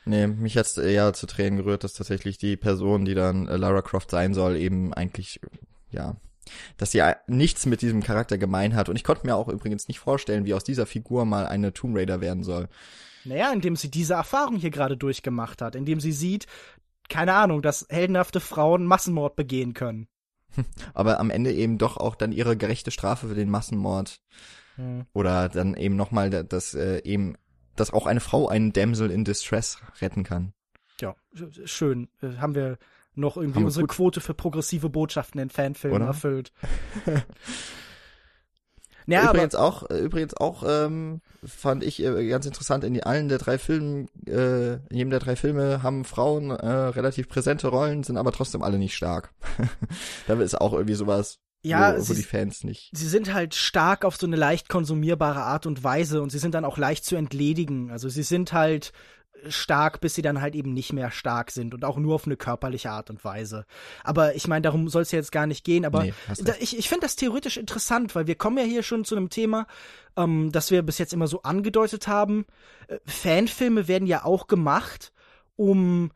Nee, 0.04 0.26
mich 0.26 0.56
hat's 0.56 0.76
eher 0.78 1.12
zu 1.12 1.26
Tränen 1.26 1.58
gerührt, 1.58 1.84
dass 1.84 1.92
tatsächlich 1.92 2.38
die 2.38 2.56
Person, 2.56 3.04
die 3.04 3.14
dann 3.14 3.48
äh, 3.48 3.56
Lara 3.56 3.82
Croft 3.82 4.10
sein 4.10 4.34
soll, 4.34 4.56
eben 4.56 4.94
eigentlich, 4.94 5.40
ja, 5.90 6.16
dass 6.78 6.92
sie 6.92 7.02
nichts 7.26 7.66
mit 7.66 7.82
diesem 7.82 8.02
Charakter 8.02 8.38
gemein 8.38 8.74
hat. 8.74 8.88
Und 8.88 8.96
ich 8.96 9.04
konnte 9.04 9.26
mir 9.26 9.36
auch 9.36 9.48
übrigens 9.48 9.88
nicht 9.88 9.98
vorstellen, 9.98 10.46
wie 10.46 10.54
aus 10.54 10.64
dieser 10.64 10.86
Figur 10.86 11.24
mal 11.24 11.46
eine 11.46 11.72
Tomb 11.72 11.96
Raider 11.96 12.20
werden 12.20 12.42
soll. 12.42 12.68
Naja, 13.24 13.52
indem 13.52 13.76
sie 13.76 13.90
diese 13.90 14.14
Erfahrung 14.14 14.56
hier 14.56 14.70
gerade 14.70 14.96
durchgemacht 14.96 15.60
hat, 15.60 15.76
indem 15.76 16.00
sie 16.00 16.12
sieht, 16.12 16.46
keine 17.08 17.34
Ahnung, 17.34 17.60
dass 17.60 17.86
heldenhafte 17.90 18.40
Frauen 18.40 18.86
Massenmord 18.86 19.36
begehen 19.36 19.74
können. 19.74 20.08
Aber 20.94 21.20
am 21.20 21.30
Ende 21.30 21.52
eben 21.52 21.78
doch 21.78 21.96
auch 21.96 22.14
dann 22.14 22.32
ihre 22.32 22.56
gerechte 22.56 22.90
Strafe 22.90 23.28
für 23.28 23.34
den 23.34 23.50
Massenmord. 23.50 24.20
Hm. 24.76 25.04
Oder 25.12 25.48
dann 25.48 25.74
eben 25.74 25.96
nochmal, 25.96 26.30
dass 26.30 26.74
äh, 26.74 27.02
eben, 27.04 27.36
dass 27.80 27.92
auch 27.92 28.06
eine 28.06 28.20
Frau 28.20 28.48
einen 28.48 28.72
Damsel 28.72 29.10
in 29.10 29.24
Distress 29.24 29.78
retten 30.00 30.22
kann. 30.22 30.52
Ja, 31.00 31.14
schön. 31.64 32.08
Äh, 32.22 32.36
haben 32.36 32.54
wir 32.54 32.78
noch 33.14 33.36
irgendwie 33.36 33.64
unsere 33.64 33.86
gut. 33.86 33.96
Quote 33.96 34.20
für 34.20 34.34
progressive 34.34 34.88
Botschaften 34.88 35.40
in 35.40 35.50
Fanfilmen 35.50 36.02
Oder? 36.02 36.06
erfüllt. 36.08 36.52
Ja, 39.06 39.30
übrigens 39.30 39.56
auch, 39.56 39.90
äh, 39.90 39.98
übrigens 39.98 40.34
auch 40.36 40.62
ähm, 40.64 41.20
fand 41.44 41.82
ich 41.82 42.00
äh, 42.00 42.28
ganz 42.28 42.46
interessant, 42.46 42.84
in 42.84 43.02
allen 43.02 43.28
der 43.28 43.38
drei 43.38 43.58
Filmen, 43.58 44.08
äh, 44.26 44.74
in 44.74 44.96
jedem 44.96 45.10
der 45.10 45.18
drei 45.18 45.34
Filme 45.34 45.82
haben 45.82 46.04
Frauen 46.04 46.50
äh, 46.50 46.68
relativ 46.68 47.28
präsente 47.28 47.68
Rollen, 47.68 48.04
sind 48.04 48.18
aber 48.18 48.30
trotzdem 48.30 48.62
alle 48.62 48.78
nicht 48.78 48.94
stark. 48.94 49.32
da 50.28 50.34
ist 50.34 50.60
auch 50.60 50.74
irgendwie 50.74 50.94
sowas, 50.94 51.40
ja, 51.62 51.94
wo, 51.94 51.98
wo 51.98 52.02
sie, 52.02 52.14
die 52.14 52.22
Fans 52.22 52.64
nicht. 52.64 52.90
Sie 52.92 53.08
sind 53.08 53.32
halt 53.32 53.54
stark 53.54 54.04
auf 54.04 54.16
so 54.16 54.26
eine 54.26 54.36
leicht 54.36 54.68
konsumierbare 54.68 55.42
Art 55.42 55.66
und 55.66 55.84
Weise 55.84 56.22
und 56.22 56.30
sie 56.30 56.38
sind 56.38 56.54
dann 56.54 56.64
auch 56.64 56.78
leicht 56.78 57.04
zu 57.04 57.16
entledigen. 57.16 57.90
Also 57.90 58.08
sie 58.08 58.22
sind 58.22 58.52
halt 58.52 58.92
stark, 59.48 60.00
bis 60.00 60.14
sie 60.14 60.22
dann 60.22 60.40
halt 60.40 60.54
eben 60.54 60.72
nicht 60.72 60.92
mehr 60.92 61.10
stark 61.10 61.50
sind 61.50 61.74
und 61.74 61.84
auch 61.84 61.96
nur 61.96 62.14
auf 62.14 62.26
eine 62.26 62.36
körperliche 62.36 62.90
Art 62.90 63.10
und 63.10 63.24
Weise. 63.24 63.64
Aber 64.04 64.34
ich 64.34 64.48
meine, 64.48 64.62
darum 64.62 64.88
soll 64.88 65.02
es 65.02 65.12
ja 65.12 65.18
jetzt 65.18 65.32
gar 65.32 65.46
nicht 65.46 65.64
gehen. 65.64 65.84
Aber 65.84 66.04
nee, 66.04 66.14
da, 66.42 66.54
ich, 66.60 66.78
ich 66.78 66.88
finde 66.88 67.06
das 67.06 67.16
theoretisch 67.16 67.56
interessant, 67.56 68.14
weil 68.14 68.26
wir 68.26 68.34
kommen 68.34 68.58
ja 68.58 68.64
hier 68.64 68.82
schon 68.82 69.04
zu 69.04 69.16
einem 69.16 69.30
Thema, 69.30 69.66
ähm, 70.16 70.50
das 70.52 70.70
wir 70.70 70.82
bis 70.82 70.98
jetzt 70.98 71.12
immer 71.12 71.26
so 71.26 71.42
angedeutet 71.42 72.08
haben. 72.08 72.46
Äh, 72.88 72.98
Fanfilme 73.06 73.88
werden 73.88 74.06
ja 74.06 74.24
auch 74.24 74.46
gemacht, 74.46 75.12
um 75.56 76.12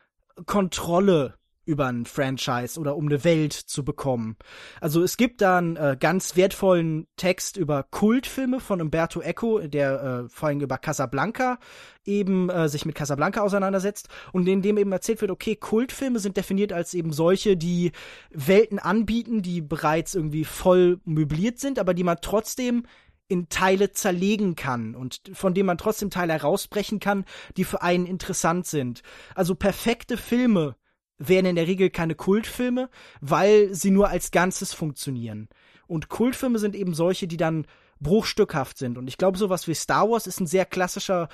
Kontrolle 0.46 1.34
über 1.64 1.86
ein 1.86 2.06
Franchise 2.06 2.78
oder 2.78 2.96
um 2.96 3.06
eine 3.06 3.24
Welt 3.24 3.52
zu 3.52 3.84
bekommen. 3.84 4.36
Also 4.80 5.02
es 5.02 5.16
gibt 5.16 5.40
da 5.40 5.58
einen 5.58 5.76
äh, 5.76 5.96
ganz 5.98 6.36
wertvollen 6.36 7.06
Text 7.16 7.56
über 7.56 7.82
Kultfilme 7.82 8.60
von 8.60 8.80
Umberto 8.80 9.20
Eco, 9.20 9.60
der 9.60 10.24
äh, 10.24 10.28
vor 10.28 10.48
allem 10.48 10.60
über 10.60 10.78
Casablanca 10.78 11.58
eben 12.04 12.50
äh, 12.50 12.68
sich 12.68 12.84
mit 12.84 12.94
Casablanca 12.94 13.40
auseinandersetzt 13.40 14.08
und 14.32 14.46
in 14.46 14.62
dem 14.62 14.76
eben 14.76 14.92
erzählt 14.92 15.20
wird, 15.20 15.30
okay, 15.30 15.56
Kultfilme 15.56 16.18
sind 16.18 16.36
definiert 16.36 16.72
als 16.72 16.94
eben 16.94 17.12
solche, 17.12 17.56
die 17.56 17.92
Welten 18.30 18.78
anbieten, 18.78 19.42
die 19.42 19.60
bereits 19.60 20.14
irgendwie 20.14 20.44
voll 20.44 21.00
möbliert 21.04 21.58
sind, 21.58 21.78
aber 21.78 21.94
die 21.94 22.04
man 22.04 22.18
trotzdem 22.20 22.84
in 23.28 23.48
Teile 23.48 23.92
zerlegen 23.92 24.54
kann 24.54 24.94
und 24.94 25.20
von 25.32 25.54
dem 25.54 25.66
man 25.66 25.78
trotzdem 25.78 26.10
Teile 26.10 26.34
herausbrechen 26.34 27.00
kann, 27.00 27.24
die 27.56 27.64
für 27.64 27.82
einen 27.82 28.06
interessant 28.06 28.66
sind. 28.66 29.02
Also 29.34 29.54
perfekte 29.54 30.16
Filme 30.16 30.76
wären 31.18 31.46
in 31.46 31.56
der 31.56 31.66
Regel 31.66 31.90
keine 31.90 32.14
Kultfilme, 32.14 32.88
weil 33.20 33.74
sie 33.74 33.90
nur 33.90 34.08
als 34.08 34.30
Ganzes 34.30 34.72
funktionieren. 34.74 35.48
Und 35.86 36.08
Kultfilme 36.08 36.58
sind 36.58 36.74
eben 36.74 36.94
solche, 36.94 37.26
die 37.26 37.36
dann 37.36 37.66
bruchstückhaft 38.00 38.78
sind. 38.78 38.98
Und 38.98 39.08
ich 39.08 39.18
glaube, 39.18 39.38
sowas 39.38 39.68
wie 39.68 39.74
Star 39.74 40.10
Wars 40.10 40.26
ist 40.26 40.40
ein 40.40 40.46
sehr 40.46 40.64
klassischer 40.64 41.28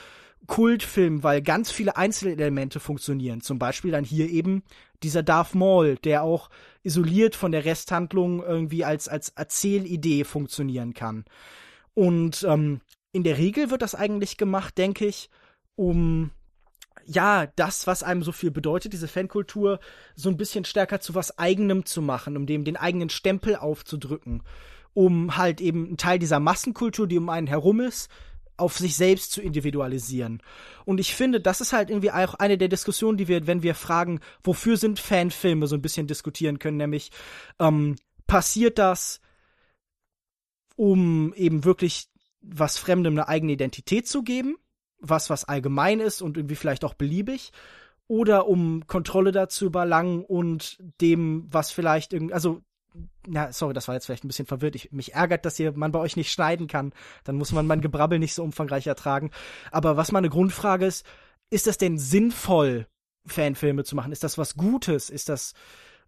Kultfilm, 0.47 1.22
weil 1.22 1.43
ganz 1.43 1.70
viele 1.70 1.97
Einzelelemente 1.97 2.81
funktionieren. 2.81 3.41
Zum 3.41 3.59
Beispiel 3.59 3.91
dann 3.91 4.05
hier 4.05 4.28
eben 4.28 4.62
dieser 5.03 5.22
Darth 5.22 5.55
Maul, 5.55 5.97
der 5.97 6.22
auch 6.22 6.51
isoliert 6.83 7.37
von 7.37 7.53
der 7.53 7.64
Resthandlung 7.64 8.43
irgendwie 8.43 8.85
als, 8.85 9.09
als 9.09 9.31
Erzählidee 9.31 10.24
funktionieren 10.24 10.95
kann. 10.95 11.24
Und 11.95 12.45
ähm, 12.49 12.81
in 13.12 13.24
der 13.24 13.39
Regel 13.39 13.70
wird 13.70 13.83
das 13.83 13.95
eigentlich 13.95 14.37
gemacht, 14.37 14.78
denke 14.78 15.07
ich, 15.07 15.31
um 15.76 16.31
ja, 17.07 17.47
das, 17.57 17.86
was 17.86 18.03
einem 18.03 18.22
so 18.22 18.32
viel 18.32 18.51
bedeutet, 18.51 18.93
diese 18.93 19.09
Fankultur, 19.09 19.80
so 20.14 20.28
ein 20.28 20.36
bisschen 20.36 20.64
stärker 20.64 21.01
zu 21.01 21.14
was 21.14 21.38
eigenem 21.38 21.84
zu 21.84 22.03
machen, 22.03 22.36
um 22.36 22.47
dem 22.47 22.64
den 22.64 22.76
eigenen 22.76 23.11
Stempel 23.11 23.57
aufzudrücken, 23.57 24.43
um 24.95 25.36
halt 25.36 25.61
eben 25.61 25.86
einen 25.86 25.97
Teil 25.97 26.18
dieser 26.18 26.41
Massenkultur, 26.41 27.07
die 27.07 27.18
um 27.18 27.28
einen 27.28 27.47
herum 27.47 27.80
ist, 27.80 28.11
auf 28.57 28.76
sich 28.76 28.95
selbst 28.95 29.32
zu 29.32 29.41
individualisieren. 29.41 30.43
Und 30.84 31.01
ich 31.01 31.14
finde, 31.14 31.41
das 31.41 31.61
ist 31.61 31.72
halt 31.72 31.91
irgendwie 31.91 32.11
auch 32.11 32.34
eine 32.34 32.59
der 32.59 32.68
Diskussionen, 32.68 33.16
die 33.16 33.26
wir, 33.26 33.47
wenn 33.47 33.62
wir 33.62 33.74
fragen, 33.74 34.20
wofür 34.45 34.76
sind 34.76 35.01
Fanfilme, 35.01 35.66
so 35.66 35.74
ein 35.74 35.82
bisschen 35.82 36.07
diskutieren 36.07 36.59
können, 36.59 36.76
nämlich 36.76 37.11
ähm, 37.59 37.97
passiert 38.26 38.78
das, 38.78 39.20
um 40.76 41.32
eben 41.34 41.64
wirklich 41.64 42.09
was 42.43 42.78
Fremdem 42.78 43.14
eine 43.14 43.28
eigene 43.28 43.53
Identität 43.53 44.07
zu 44.07 44.22
geben? 44.22 44.57
Was, 45.01 45.30
was 45.30 45.44
allgemein 45.44 46.01
ist 46.01 46.22
und 46.22 46.36
irgendwie 46.36 46.57
vielleicht 46.57 46.84
auch 46.84 46.94
beliebig, 46.94 47.53
oder 48.11 48.48
um 48.48 48.88
Kontrolle 48.88 49.30
dazu 49.30 49.66
überlangen 49.66 50.24
und 50.24 50.78
dem, 51.01 51.46
was 51.48 51.70
vielleicht 51.70 52.12
irgendwie, 52.12 52.34
also 52.34 52.61
ja, 53.32 53.53
sorry, 53.53 53.72
das 53.72 53.86
war 53.86 53.94
jetzt 53.94 54.07
vielleicht 54.07 54.24
ein 54.24 54.28
bisschen 54.28 54.46
verwirrt. 54.46 54.74
Ich, 54.74 54.90
mich 54.90 55.14
ärgert, 55.14 55.44
dass 55.44 55.57
hier 55.57 55.70
man 55.72 55.92
bei 55.92 56.01
euch 56.01 56.16
nicht 56.16 56.32
schneiden 56.32 56.66
kann. 56.66 56.92
Dann 57.22 57.36
muss 57.36 57.53
man 57.53 57.68
mein 57.68 57.80
Gebrabbel 57.80 58.18
nicht 58.18 58.34
so 58.34 58.42
umfangreich 58.42 58.88
ertragen. 58.88 59.30
Aber 59.70 59.96
was 59.96 60.11
meine 60.11 60.28
Grundfrage 60.28 60.86
ist, 60.86 61.07
ist 61.51 61.68
das 61.68 61.78
denn 61.78 61.98
sinnvoll, 61.98 62.88
Fanfilme 63.26 63.84
zu 63.84 63.94
machen? 63.94 64.11
Ist 64.11 64.24
das 64.24 64.38
was 64.38 64.57
Gutes? 64.57 65.09
Ist 65.09 65.28
das, 65.28 65.55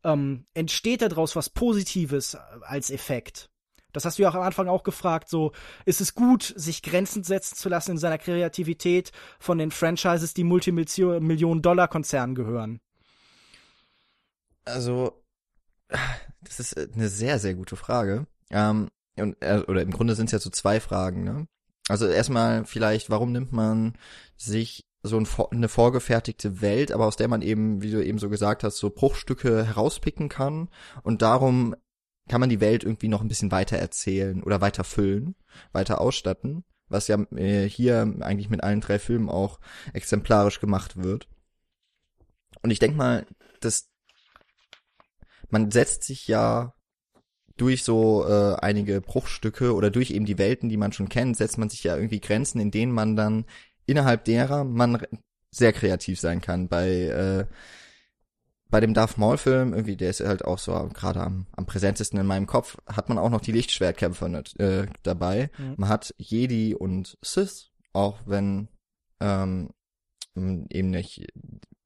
ähm, 0.03 0.45
entsteht 0.55 1.03
daraus 1.03 1.37
was 1.37 1.51
Positives 1.51 2.37
als 2.63 2.91
Effekt? 2.91 3.52
Das 3.93 4.05
hast 4.05 4.19
du 4.19 4.23
ja 4.23 4.31
auch 4.31 4.35
am 4.35 4.43
Anfang 4.43 4.69
auch 4.69 4.83
gefragt, 4.83 5.29
so, 5.29 5.53
ist 5.85 6.01
es 6.01 6.15
gut, 6.15 6.53
sich 6.57 6.83
Grenzen 6.83 7.25
setzen 7.25 7.57
zu 7.57 7.69
lassen 7.69 7.93
in 7.93 7.99
seiner 7.99 8.19
Kreativität 8.19 9.13
von 9.39 9.59
den 9.59 9.71
Franchises, 9.71 10.35
die 10.35 10.45
Multimillionen-Dollar-Konzernen 10.45 12.35
gehören? 12.35 12.81
Also, 14.65 15.23
das 16.43 16.61
ist 16.61 16.79
eine 16.79 17.09
sehr, 17.09 17.39
sehr 17.39 17.55
gute 17.55 17.77
Frage. 17.77 18.27
Ähm, 18.51 18.89
und, 19.17 19.37
äh, 19.41 19.63
oder 19.67 19.83
im 19.83 19.91
Grunde 19.91 20.15
sind 20.15 20.27
es 20.27 20.33
ja 20.33 20.39
so 20.39 20.51
zwei 20.51 20.81
Fragen, 20.81 21.25
ne? 21.25 21.47
Also 21.89 22.07
erstmal 22.07 22.65
vielleicht, 22.65 23.11
warum 23.11 23.33
nimmt 23.33 23.53
man 23.53 23.95
sich 24.37 24.85
so 25.03 25.19
ein, 25.19 25.27
eine 25.51 25.69
vorgefertigte 25.69 26.61
Welt, 26.61 26.93
aber 26.93 27.07
aus 27.07 27.17
der 27.17 27.27
man 27.27 27.43
eben, 27.43 27.83
wie 27.83 27.91
du 27.91 28.05
eben 28.05 28.19
so 28.19 28.29
gesagt 28.29 28.63
hast, 28.63 28.79
so 28.79 28.89
Bruchstücke 28.91 29.65
herauspicken 29.65 30.29
kann 30.29 30.69
und 31.03 31.23
darum 31.23 31.75
kann 32.33 32.41
man 32.41 32.49
die 32.49 32.63
Welt 32.63 32.83
irgendwie 32.83 33.09
noch 33.09 33.21
ein 33.21 33.29
bisschen 33.29 33.53
weiter 33.53 33.77
erzählen 33.77 34.43
oder 34.43 34.63
weiter 34.63 34.85
füllen, 34.85 35.35
weiter 35.73 36.01
ausstatten, 36.01 36.65
was 36.89 37.07
ja 37.07 37.21
äh, 37.37 37.69
hier 37.69 38.11
eigentlich 38.21 38.49
mit 38.49 38.63
allen 38.63 38.81
drei 38.81 38.99
Filmen 38.99 39.29
auch 39.29 39.61
exemplarisch 39.93 40.59
gemacht 40.59 40.97
wird. 40.97 41.29
Und 42.63 42.71
ich 42.71 42.79
denke 42.79 42.97
mal, 42.97 43.27
dass 43.61 43.91
man 45.51 45.71
setzt 45.71 46.05
sich 46.05 46.27
ja 46.27 46.73
durch 47.59 47.85
so 47.85 48.27
äh, 48.27 48.55
einige 48.63 49.03
Bruchstücke 49.03 49.75
oder 49.75 49.91
durch 49.91 50.11
eben 50.11 50.25
die 50.25 50.39
Welten, 50.39 50.71
die 50.71 50.79
man 50.79 50.95
schon 50.95 51.11
kennt, 51.11 51.37
setzt 51.37 51.59
man 51.59 51.69
sich 51.69 51.85
ja 51.85 51.97
irgendwie 51.97 52.23
Grenzen, 52.23 52.63
in 52.63 52.71
denen 52.71 52.93
man 52.93 53.15
dann 53.15 53.45
innerhalb 53.85 54.25
derer 54.25 54.65
man 54.65 55.07
sehr 55.51 55.75
kreativ 55.75 56.19
sein 56.19 56.41
kann. 56.41 56.69
Bei 56.69 56.89
äh, 56.89 57.47
bei 58.73 58.81
dem 58.81 58.95
Darth 58.95 59.19
Maul 59.19 59.37
Film, 59.37 59.75
irgendwie, 59.75 59.97
der 59.97 60.09
ist 60.09 60.21
halt 60.21 60.47
auch 60.47 60.59
so 60.59 60.73
gerade 60.95 61.21
am, 61.21 61.47
am 61.55 61.67
präsentesten 61.67 62.19
in 62.19 62.27
meinem 62.27 62.47
Kopf, 62.47 62.79
hat 62.87 63.11
man 63.11 63.19
auch 63.19 63.29
noch 63.29 63.43
die 63.43 63.53
Lichtschwertkämpfer 63.53 64.31
nicht, 64.31 64.59
äh, 64.59 64.87
dabei. 65.03 65.51
Mhm. 65.59 65.75
Man 65.77 65.89
hat 65.91 66.15
Jedi 66.17 66.75
und 66.75 67.19
Sith, 67.21 67.71
auch 67.93 68.19
wenn 68.25 68.69
ähm, 69.21 69.69
eben 70.35 70.91
nicht 70.91 71.27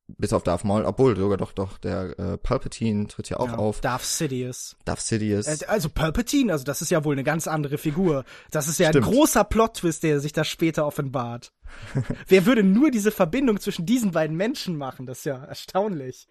bis 0.07 0.32
auf 0.32 0.45
Darth 0.45 0.64
Maul, 0.64 0.84
obwohl 0.84 1.16
sogar 1.16 1.37
doch 1.37 1.51
doch 1.51 1.78
der 1.78 2.16
äh, 2.20 2.39
Palpatine 2.39 3.09
tritt 3.09 3.30
ja 3.30 3.39
auch 3.39 3.49
ja, 3.49 3.57
auf. 3.57 3.80
Darth 3.80 4.05
Sidious. 4.05 4.76
Darth 4.84 5.01
Sidious. 5.01 5.49
Äh, 5.49 5.66
also 5.66 5.89
Palpatine, 5.89 6.53
also 6.53 6.64
das 6.64 6.82
ist 6.82 6.91
ja 6.91 7.05
wohl 7.05 7.14
eine 7.14 7.24
ganz 7.24 7.49
andere 7.49 7.78
Figur. 7.78 8.24
Das 8.53 8.68
ist 8.68 8.78
ja 8.78 8.91
Stimmt. 8.91 9.07
ein 9.07 9.12
großer 9.12 9.43
Plot-Twist, 9.43 10.05
der 10.05 10.20
sich 10.20 10.32
da 10.32 10.45
später 10.45 10.87
offenbart. 10.87 11.53
Wer 12.29 12.47
würde 12.47 12.62
nur 12.62 12.91
diese 12.91 13.11
Verbindung 13.11 13.61
zwischen 13.61 13.87
diesen 13.87 14.12
beiden 14.12 14.37
Menschen 14.37 14.77
machen? 14.77 15.07
Das 15.07 15.19
ist 15.19 15.25
ja 15.25 15.45
erstaunlich. 15.45 16.29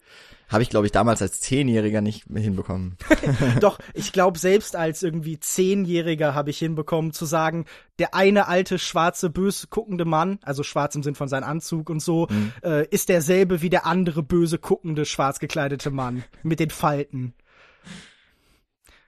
Habe 0.48 0.64
ich, 0.64 0.70
glaube 0.70 0.86
ich, 0.86 0.92
damals 0.92 1.22
als 1.22 1.42
Zehnjähriger 1.42 2.02
nicht 2.02 2.26
hinbekommen. 2.34 2.98
Doch, 3.60 3.80
ich 3.94 4.12
glaube, 4.12 4.38
selbst 4.38 4.76
als 4.76 5.04
irgendwie 5.04 5.40
Zehnjähriger 5.40 6.36
habe 6.36 6.50
ich 6.50 6.60
hinbekommen 6.60 7.14
zu 7.14 7.26
sagen, 7.26 7.66
der 8.00 8.14
eine 8.14 8.48
alte, 8.48 8.78
schwarze, 8.78 9.30
böse 9.30 9.68
guckende 9.70 10.06
Mann, 10.06 10.40
also 10.44 10.64
schwarz 10.64 10.96
im 10.96 11.04
Sinn 11.04 11.16
von 11.16 11.28
seinem 11.28 11.46
Anzug 11.46 11.90
und 11.90 12.02
so, 12.02 12.28
mhm. 12.30 12.52
äh, 12.64 12.86
ist 12.88 13.10
derselbe 13.10 13.62
wie 13.62 13.70
der 13.70 13.86
andere 13.86 14.22
böse 14.22 14.60
guckende, 14.60 15.06
schwarz 15.06 15.40
gekleidete 15.40 15.92
Mann 15.92 16.24
mit 16.44 16.60
den 16.60 16.70
Falten. 16.70 17.34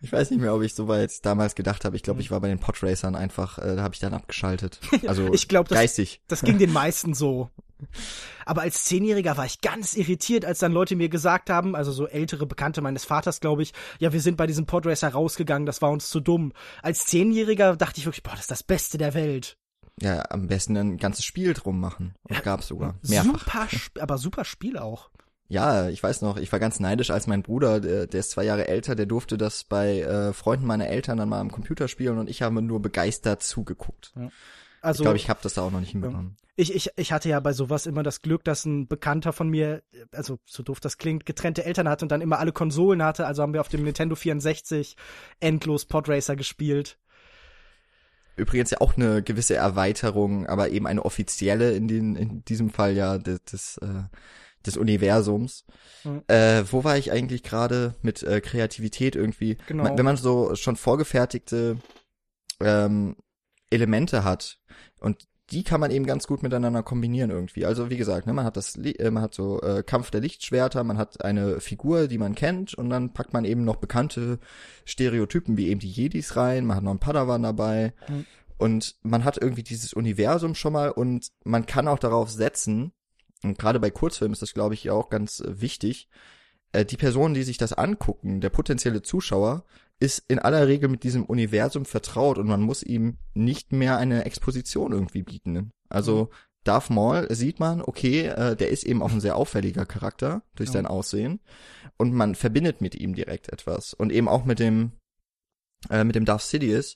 Ich 0.02 0.12
weiß 0.12 0.32
nicht 0.32 0.40
mehr, 0.40 0.54
ob 0.54 0.62
ich 0.62 0.76
so 0.76 0.88
weit 0.88 1.26
damals 1.26 1.56
gedacht 1.56 1.86
habe. 1.86 1.96
Ich 1.96 2.04
glaube, 2.04 2.22
ich 2.22 2.30
war 2.30 2.40
bei 2.40 2.48
den 2.48 2.60
Podracern 2.60 3.16
einfach, 3.16 3.58
äh, 3.58 3.76
da 3.76 3.84
habe 3.84 3.94
ich 3.94 4.00
dann 4.00 4.14
abgeschaltet. 4.14 4.80
Also 5.08 5.32
ich 5.32 5.48
glaub, 5.48 5.68
das, 5.70 5.78
geistig. 5.78 6.22
Das 6.28 6.42
ging 6.42 6.58
den 6.58 6.74
meisten 6.74 7.14
so. 7.14 7.50
Aber 8.46 8.62
als 8.62 8.86
Zehnjähriger 8.86 9.38
war 9.38 9.46
ich 9.46 9.62
ganz 9.62 9.96
irritiert, 9.96 10.44
als 10.44 10.60
dann 10.60 10.72
Leute 10.72 10.96
mir 10.96 11.10
gesagt 11.10 11.50
haben, 11.50 11.76
also 11.76 11.92
so 11.92 12.08
ältere 12.08 12.46
Bekannte 12.46 12.82
meines 12.82 13.06
Vaters, 13.06 13.40
glaube 13.40 13.64
ich, 13.64 13.74
ja, 14.00 14.12
wir 14.12 14.22
sind 14.22 14.38
bei 14.38 14.48
diesem 14.48 14.66
Podracer 14.66 15.10
rausgegangen, 15.10 15.66
das 15.66 15.82
war 15.82 15.92
uns 15.92 16.10
zu 16.10 16.20
dumm. 16.20 16.54
Als 16.82 17.06
Zehnjähriger 17.06 17.76
dachte 17.76 18.00
ich 18.00 18.06
wirklich, 18.06 18.24
boah, 18.24 18.32
das 18.32 18.42
ist 18.42 18.52
das 18.52 18.64
Beste 18.64 18.98
der 18.98 19.14
Welt. 19.14 19.58
Ja, 20.02 20.24
am 20.30 20.48
besten 20.48 20.78
ein 20.78 20.98
ganzes 20.98 21.26
Spiel 21.26 21.54
drum 21.54 21.80
machen. 21.80 22.16
Und 22.24 22.36
ja, 22.36 22.42
gab's 22.42 22.68
sogar. 22.68 22.96
Mehrfach. 23.08 23.70
Super, 23.70 24.02
aber 24.02 24.18
super 24.18 24.46
Spiel 24.46 24.78
auch. 24.78 25.10
Ja, 25.50 25.88
ich 25.88 26.04
weiß 26.04 26.22
noch, 26.22 26.38
ich 26.38 26.52
war 26.52 26.60
ganz 26.60 26.80
neidisch, 26.80 27.10
als 27.10 27.26
mein 27.26 27.42
Bruder, 27.42 27.80
der, 27.80 28.08
der 28.08 28.20
ist 28.20 28.32
zwei 28.32 28.44
Jahre 28.44 28.68
älter, 28.68 28.96
der 28.96 29.06
durfte 29.06 29.38
das 29.38 29.64
bei 29.64 30.02
äh, 30.02 30.34
Freunden 30.34 30.66
meiner 30.66 30.88
Eltern 30.88 31.18
dann 31.18 31.30
mal 31.30 31.40
am 31.40 31.52
Computer 31.52 31.88
spielen 31.88 32.18
und 32.18 32.30
ich 32.30 32.42
habe 32.42 32.62
nur 32.62 32.82
begeistert 32.82 33.44
zugeguckt. 33.44 34.12
Ja. 34.16 34.30
Also, 34.82 35.02
ich 35.02 35.06
glaube, 35.06 35.18
ich 35.18 35.30
habe 35.30 35.40
das 35.42 35.54
da 35.54 35.62
auch 35.64 35.72
noch 35.72 35.80
nicht 35.80 35.92
hinbekommen. 35.92 36.38
Ich, 36.56 36.74
ich, 36.74 36.90
ich 36.96 37.12
hatte 37.12 37.30
ja 37.30 37.40
bei 37.40 37.54
sowas 37.54 37.86
immer 37.86 38.04
das 38.04 38.22
Glück, 38.22 38.44
dass 38.44 38.66
ein 38.66 38.88
Bekannter 38.88 39.32
von 39.32 39.50
mir, 39.50 39.84
also 40.12 40.40
so 40.46 40.64
doof 40.64 40.80
das 40.80 40.98
klingt, 40.98 41.26
getrennte 41.26 41.66
Eltern 41.66 41.88
hatte 41.88 42.06
und 42.06 42.12
dann 42.12 42.22
immer 42.22 42.40
alle 42.40 42.52
Konsolen 42.52 43.04
hatte. 43.04 43.28
Also 43.28 43.42
haben 43.42 43.54
wir 43.54 43.62
auf 43.62 43.70
dem 43.70 43.84
Nintendo 43.84 44.16
64 44.16 44.96
endlos 45.40 45.86
Podracer 45.86 46.36
gespielt. 46.36 46.98
Übrigens 48.38 48.72
ja 48.72 48.82
auch 48.82 48.96
eine 48.96 49.24
gewisse 49.24 49.56
Erweiterung, 49.56 50.48
aber 50.48 50.70
eben 50.70 50.88
eine 50.88 51.06
offizielle 51.06 51.74
in, 51.74 51.88
den, 51.88 52.16
in 52.16 52.46
diesem 52.46 52.70
Fall 52.70 52.94
ja 52.94 53.18
des, 53.18 53.44
des 53.44 53.78
äh, 53.78 54.04
des 54.68 54.78
Universums. 54.78 55.66
Mhm. 56.04 56.24
Äh, 56.28 56.64
wo 56.72 56.84
war 56.84 56.98
ich 56.98 57.12
eigentlich 57.12 57.44
gerade 57.44 57.96
mit 58.02 58.24
äh, 58.24 58.42
Kreativität 58.42 59.16
irgendwie? 59.16 59.58
Genau. 59.68 59.84
Man, 59.84 59.98
wenn 59.98 60.06
man 60.06 60.18
so 60.18 60.56
schon 60.56 60.76
vorgefertigte 60.76 61.78
ähm, 62.60 63.16
Elemente 63.70 64.24
hat 64.24 64.60
und 65.00 65.28
die 65.52 65.64
kann 65.64 65.80
man 65.80 65.92
eben 65.92 66.06
ganz 66.06 66.28
gut 66.28 66.44
miteinander 66.44 66.84
kombinieren 66.84 67.30
irgendwie. 67.30 67.66
Also 67.66 67.90
wie 67.90 67.98
gesagt, 67.98 68.28
ne, 68.28 68.34
man 68.34 68.46
hat 68.46 68.58
das, 68.58 68.76
äh, 68.76 69.12
man 69.12 69.24
hat 69.24 69.34
so 69.34 69.62
äh, 69.62 69.82
Kampf 69.84 70.12
der 70.12 70.22
Lichtschwerter, 70.22 70.84
man 70.84 70.98
hat 70.98 71.24
eine 71.24 71.62
Figur, 71.62 72.08
die 72.08 72.18
man 72.18 72.36
kennt, 72.36 72.74
und 72.74 72.90
dann 72.90 73.14
packt 73.14 73.34
man 73.34 73.46
eben 73.46 73.64
noch 73.64 73.78
bekannte 73.78 74.40
Stereotypen 74.86 75.58
wie 75.58 75.70
eben 75.70 75.80
die 75.80 75.90
Jedis 75.90 76.36
rein. 76.36 76.66
Man 76.66 76.78
hat 76.78 76.84
noch 76.84 76.92
einen 76.92 77.00
Padawan 77.00 77.44
dabei 77.44 77.94
mhm. 78.10 78.26
und 78.58 78.96
man 79.04 79.24
hat 79.24 79.38
irgendwie 79.38 79.64
dieses 79.64 79.94
Universum 79.94 80.54
schon 80.54 80.74
mal 80.74 80.92
und 80.92 81.32
man 81.46 81.66
kann 81.66 81.88
auch 81.88 82.00
darauf 82.00 82.30
setzen, 82.30 82.92
und 83.44 83.58
gerade 83.58 83.80
bei 83.80 83.92
Kurzfilmen 83.92 84.34
ist 84.34 84.42
das, 84.42 84.54
glaube 84.54 84.74
ich, 84.74 84.90
auch 84.90 85.10
ganz 85.10 85.40
äh, 85.40 85.62
wichtig, 85.62 86.10
äh, 86.72 86.86
die 86.86 86.98
Personen, 86.98 87.34
die 87.34 87.44
sich 87.44 87.58
das 87.58 87.74
angucken, 87.74 88.42
der 88.42 88.50
potenzielle 88.50 89.02
Zuschauer, 89.02 89.66
ist 90.00 90.24
in 90.28 90.40
aller 90.40 90.68
Regel 90.68 90.90
mit 90.90 91.04
diesem 91.04 91.26
Universum 91.26 91.86
vertraut 91.86 92.38
und 92.38 92.48
man 92.48 92.62
muss 92.62 92.84
ihm 92.84 93.18
nicht 93.34 93.72
mehr 93.72 93.98
eine 93.98 94.26
Exposition 94.26 94.92
irgendwie 94.92 95.24
bieten. 95.24 95.72
Also 95.90 96.26
mhm. 96.26 96.36
Darth 96.64 96.90
Maul 96.90 97.28
sieht 97.34 97.60
man, 97.60 97.82
okay, 97.82 98.28
äh, 98.28 98.56
der 98.56 98.70
ist 98.70 98.84
eben 98.84 99.02
auch 99.02 99.12
ein 99.12 99.22
sehr 99.22 99.38
auffälliger 99.38 99.86
Charakter 99.86 100.44
durch 100.56 100.70
ja. 100.70 100.74
sein 100.74 100.86
Aussehen 100.86 101.40
und 101.98 102.14
man 102.14 102.36
verbindet 102.36 102.82
mit 102.82 102.94
ihm 102.96 103.16
direkt 103.16 103.52
etwas 103.52 103.94
und 103.94 104.12
eben 104.12 104.28
auch 104.28 104.46
mit 104.46 104.60
dem 104.60 104.92
äh, 105.90 106.04
mit 106.04 106.16
dem 106.16 106.26
Darth 106.26 106.42
Sidious 106.42 106.96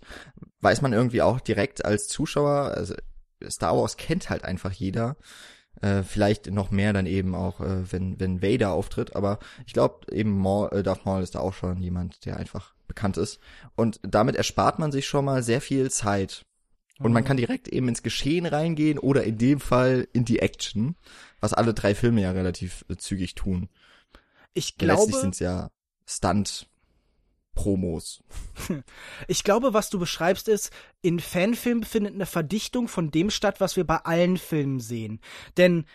weiß 0.60 0.82
man 0.82 0.94
irgendwie 0.94 1.22
auch 1.22 1.40
direkt 1.40 1.86
als 1.86 2.08
Zuschauer, 2.08 2.74
also 2.76 2.96
Star 3.50 3.76
Wars 3.76 3.98
kennt 3.98 4.30
halt 4.30 4.44
einfach 4.44 4.72
jeder, 4.72 5.16
äh, 5.82 6.04
vielleicht 6.04 6.52
noch 6.52 6.72
mehr 6.72 6.94
dann 6.94 7.06
eben 7.06 7.36
auch, 7.36 7.62
äh, 7.62 7.92
wenn, 7.92 8.20
wenn 8.20 8.42
Vader 8.42 8.72
auftritt. 8.72 9.16
Aber 9.16 9.40
ich 9.66 9.74
glaube, 9.74 10.12
eben 10.12 10.38
Maul, 10.38 10.70
äh, 10.72 10.84
Darth 10.84 11.06
Maul 11.06 11.24
ist 11.24 11.36
da 11.36 11.40
auch 11.40 11.54
schon 11.54 11.82
jemand, 11.82 12.26
der 12.26 12.38
einfach 12.38 12.74
bekannt 12.88 13.18
ist. 13.18 13.40
Und 13.76 14.00
damit 14.04 14.36
erspart 14.36 14.80
man 14.80 14.92
sich 14.92 15.08
schon 15.08 15.26
mal 15.26 15.44
sehr 15.44 15.62
viel 15.62 15.90
Zeit. 15.90 16.46
Und 17.00 17.14
man 17.14 17.24
mhm. 17.24 17.28
kann 17.28 17.38
direkt 17.38 17.68
eben 17.68 17.88
ins 17.88 18.04
Geschehen 18.04 18.46
reingehen 18.46 19.00
oder 19.00 19.24
in 19.24 19.38
dem 19.38 19.60
Fall 19.60 20.08
in 20.14 20.26
die 20.26 20.40
Action, 20.40 20.96
was 21.40 21.54
alle 21.54 21.74
drei 21.74 21.96
Filme 21.96 22.22
ja 22.22 22.32
relativ 22.32 22.86
äh, 22.90 22.98
zügig 22.98 23.36
tun. 23.36 23.70
Ich 24.54 24.78
glaube. 24.78 25.04
Letztlich 25.04 25.22
sind 25.22 25.40
ja 25.40 25.72
Stunt 26.06 26.68
Promos. 27.54 28.24
Ich 29.28 29.44
glaube, 29.44 29.74
was 29.74 29.90
du 29.90 30.00
beschreibst 30.00 30.48
ist, 30.48 30.72
in 31.02 31.20
Fanfilmen 31.20 31.84
findet 31.84 32.16
eine 32.16 32.26
Verdichtung 32.26 32.88
von 32.88 33.12
dem 33.12 33.30
statt, 33.30 33.60
was 33.60 33.76
wir 33.76 33.84
bei 33.86 33.98
allen 33.98 34.38
Filmen 34.38 34.80
sehen. 34.80 35.20
Denn 35.58 35.86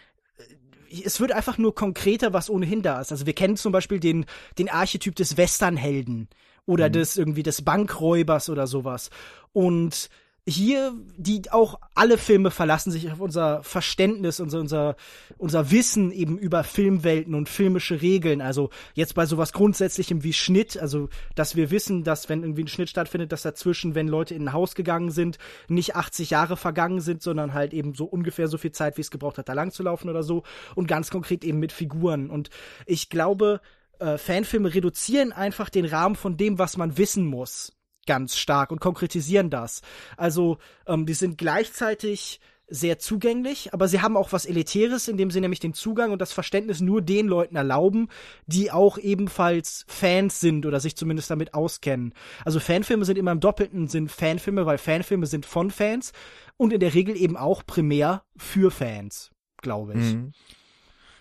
äh, 0.91 1.03
es 1.03 1.21
wird 1.21 1.33
einfach 1.33 1.59
nur 1.59 1.75
konkreter, 1.75 2.33
was 2.33 2.51
ohnehin 2.51 2.83
da 2.83 3.01
ist. 3.01 3.13
Also 3.13 3.27
wir 3.27 3.33
kennen 3.33 3.57
zum 3.57 3.73
Beispiel 3.73 4.01
den, 4.01 4.27
den 4.59 4.69
Archetyp 4.69 5.15
des 5.17 5.37
Westernhelden 5.37 6.29
oder 6.67 6.89
mhm. 6.89 6.93
des 6.93 7.17
irgendwie 7.17 7.43
des 7.43 7.63
Bankräubers 7.63 8.51
oder 8.51 8.67
sowas. 8.67 9.11
Und 9.53 10.11
hier, 10.49 10.95
die 11.17 11.51
auch 11.51 11.81
alle 11.95 12.19
Filme 12.19 12.53
verlassen 12.53 12.93
sich 12.93 13.11
auf 13.11 13.19
unser 13.19 13.65
Verständnis, 13.65 14.39
unser, 14.39 14.61
unser, 14.61 14.97
unser 15.39 15.73
Wissen 15.73 16.13
eben 16.13 16.39
über 16.39 16.63
Filmwelten 16.63 17.35
und 17.35 17.49
filmische 17.49 18.01
Regeln. 18.01 18.41
Also 18.41 18.71
jetzt 18.95 19.17
bei 19.17 19.27
sowas 19.27 19.53
Grundsätzlichem 19.53 20.23
wie 20.23 20.33
Schnitt, 20.33 20.79
also 20.79 21.09
dass 21.35 21.57
wir 21.57 21.73
wissen, 21.73 22.05
dass 22.05 22.29
wenn 22.29 22.43
irgendwie 22.43 22.63
ein 22.63 22.69
Schnitt 22.69 22.91
stattfindet, 22.91 23.33
dass 23.33 23.43
dazwischen, 23.43 23.97
wenn 23.97 24.07
Leute 24.07 24.35
in 24.35 24.45
ein 24.45 24.53
Haus 24.53 24.77
gegangen 24.77 25.11
sind, 25.11 25.39
nicht 25.67 25.97
80 25.97 26.31
Jahre 26.31 26.57
vergangen 26.57 27.01
sind, 27.01 27.23
sondern 27.23 27.53
halt 27.53 27.75
eben 27.75 27.95
so 27.95 28.05
ungefähr 28.05 28.47
so 28.47 28.57
viel 28.57 28.73
Zeit, 28.73 28.97
wie 28.97 29.03
es 29.03 29.11
gebraucht 29.11 29.39
hat, 29.39 29.49
da 29.49 29.53
lang 29.53 29.73
zu 29.73 29.83
laufen 29.83 30.09
oder 30.09 30.23
so. 30.23 30.45
Und 30.77 30.87
ganz 30.87 31.11
konkret 31.11 31.45
eben 31.45 31.59
mit 31.59 31.73
Figuren. 31.73 32.31
Und 32.31 32.51
ich 32.87 33.11
glaube, 33.11 33.61
äh, 33.99 34.17
Fanfilme 34.17 34.73
reduzieren 34.73 35.33
einfach 35.33 35.71
den 35.71 35.87
Rahmen 35.87 36.15
von 36.15 36.37
dem, 36.37 36.61
was 36.61 36.77
man 36.77 36.99
wissen 36.99 37.27
muss 37.27 37.76
ganz 38.07 38.37
stark 38.37 38.71
und 38.71 38.81
konkretisieren 38.81 39.51
das. 39.51 39.83
Also, 40.17 40.59
ähm, 40.87 41.07
die 41.07 41.15
sind 41.15 41.39
gleichzeitig 41.39 42.41
sehr 42.69 42.99
zugänglich, 42.99 43.73
aber 43.73 43.87
sie 43.87 44.01
haben 44.01 44.17
auch 44.17 44.33
was 44.33 44.45
Elitäres, 44.45 45.07
indem 45.07 45.31
sie 45.31 45.41
nämlich 45.41 45.61
den 45.61 45.73
Zugang 45.73 46.11
und 46.11 46.21
das 46.21 46.33
Verständnis 46.33 46.81
nur 46.81 47.01
den 47.01 47.29
Leuten 47.29 47.55
erlauben, 47.55 48.09
die 48.47 48.73
auch 48.73 48.99
ebenfalls 48.99 49.85
Fans 49.87 50.41
sind 50.41 50.67
oder 50.67 50.81
sich 50.81 50.97
zumindest 50.97 51.31
damit 51.31 51.55
auskennen. 51.55 52.13
Also 52.45 52.59
Fanfilme 52.59 53.05
sind 53.05 53.19
immer 53.19 53.33
im 53.33 53.41
doppelten 53.41 53.87
Sinn 53.87 54.09
Fanfilme, 54.09 54.67
weil 54.67 54.79
Fanfilme 54.79 55.27
sind 55.27 55.47
von 55.47 55.71
Fans 55.71 56.13
und 56.57 56.73
in 56.73 56.81
der 56.81 56.95
Regel 56.95 57.17
eben 57.17 57.37
auch 57.37 57.65
primär 57.65 58.25
für 58.37 58.73
Fans, 58.73 59.31
glaube 59.63 59.93
ich. 59.95 60.15
Mhm. 60.15 60.33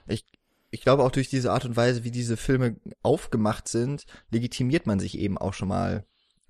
Ich 0.08 0.26
ich 0.72 0.82
glaube 0.82 1.04
auch 1.04 1.12
durch 1.12 1.30
diese 1.30 1.54
Art 1.54 1.64
und 1.64 1.78
Weise, 1.78 2.04
wie 2.04 2.12
diese 2.12 2.36
Filme 2.36 2.76
aufgemacht 3.02 3.70
sind, 3.70 4.06
legitimiert 4.30 4.88
man 4.88 5.00
sich 5.00 5.18
eben 5.18 5.38
auch 5.38 5.54
schon 5.54 5.70
mal 5.70 6.06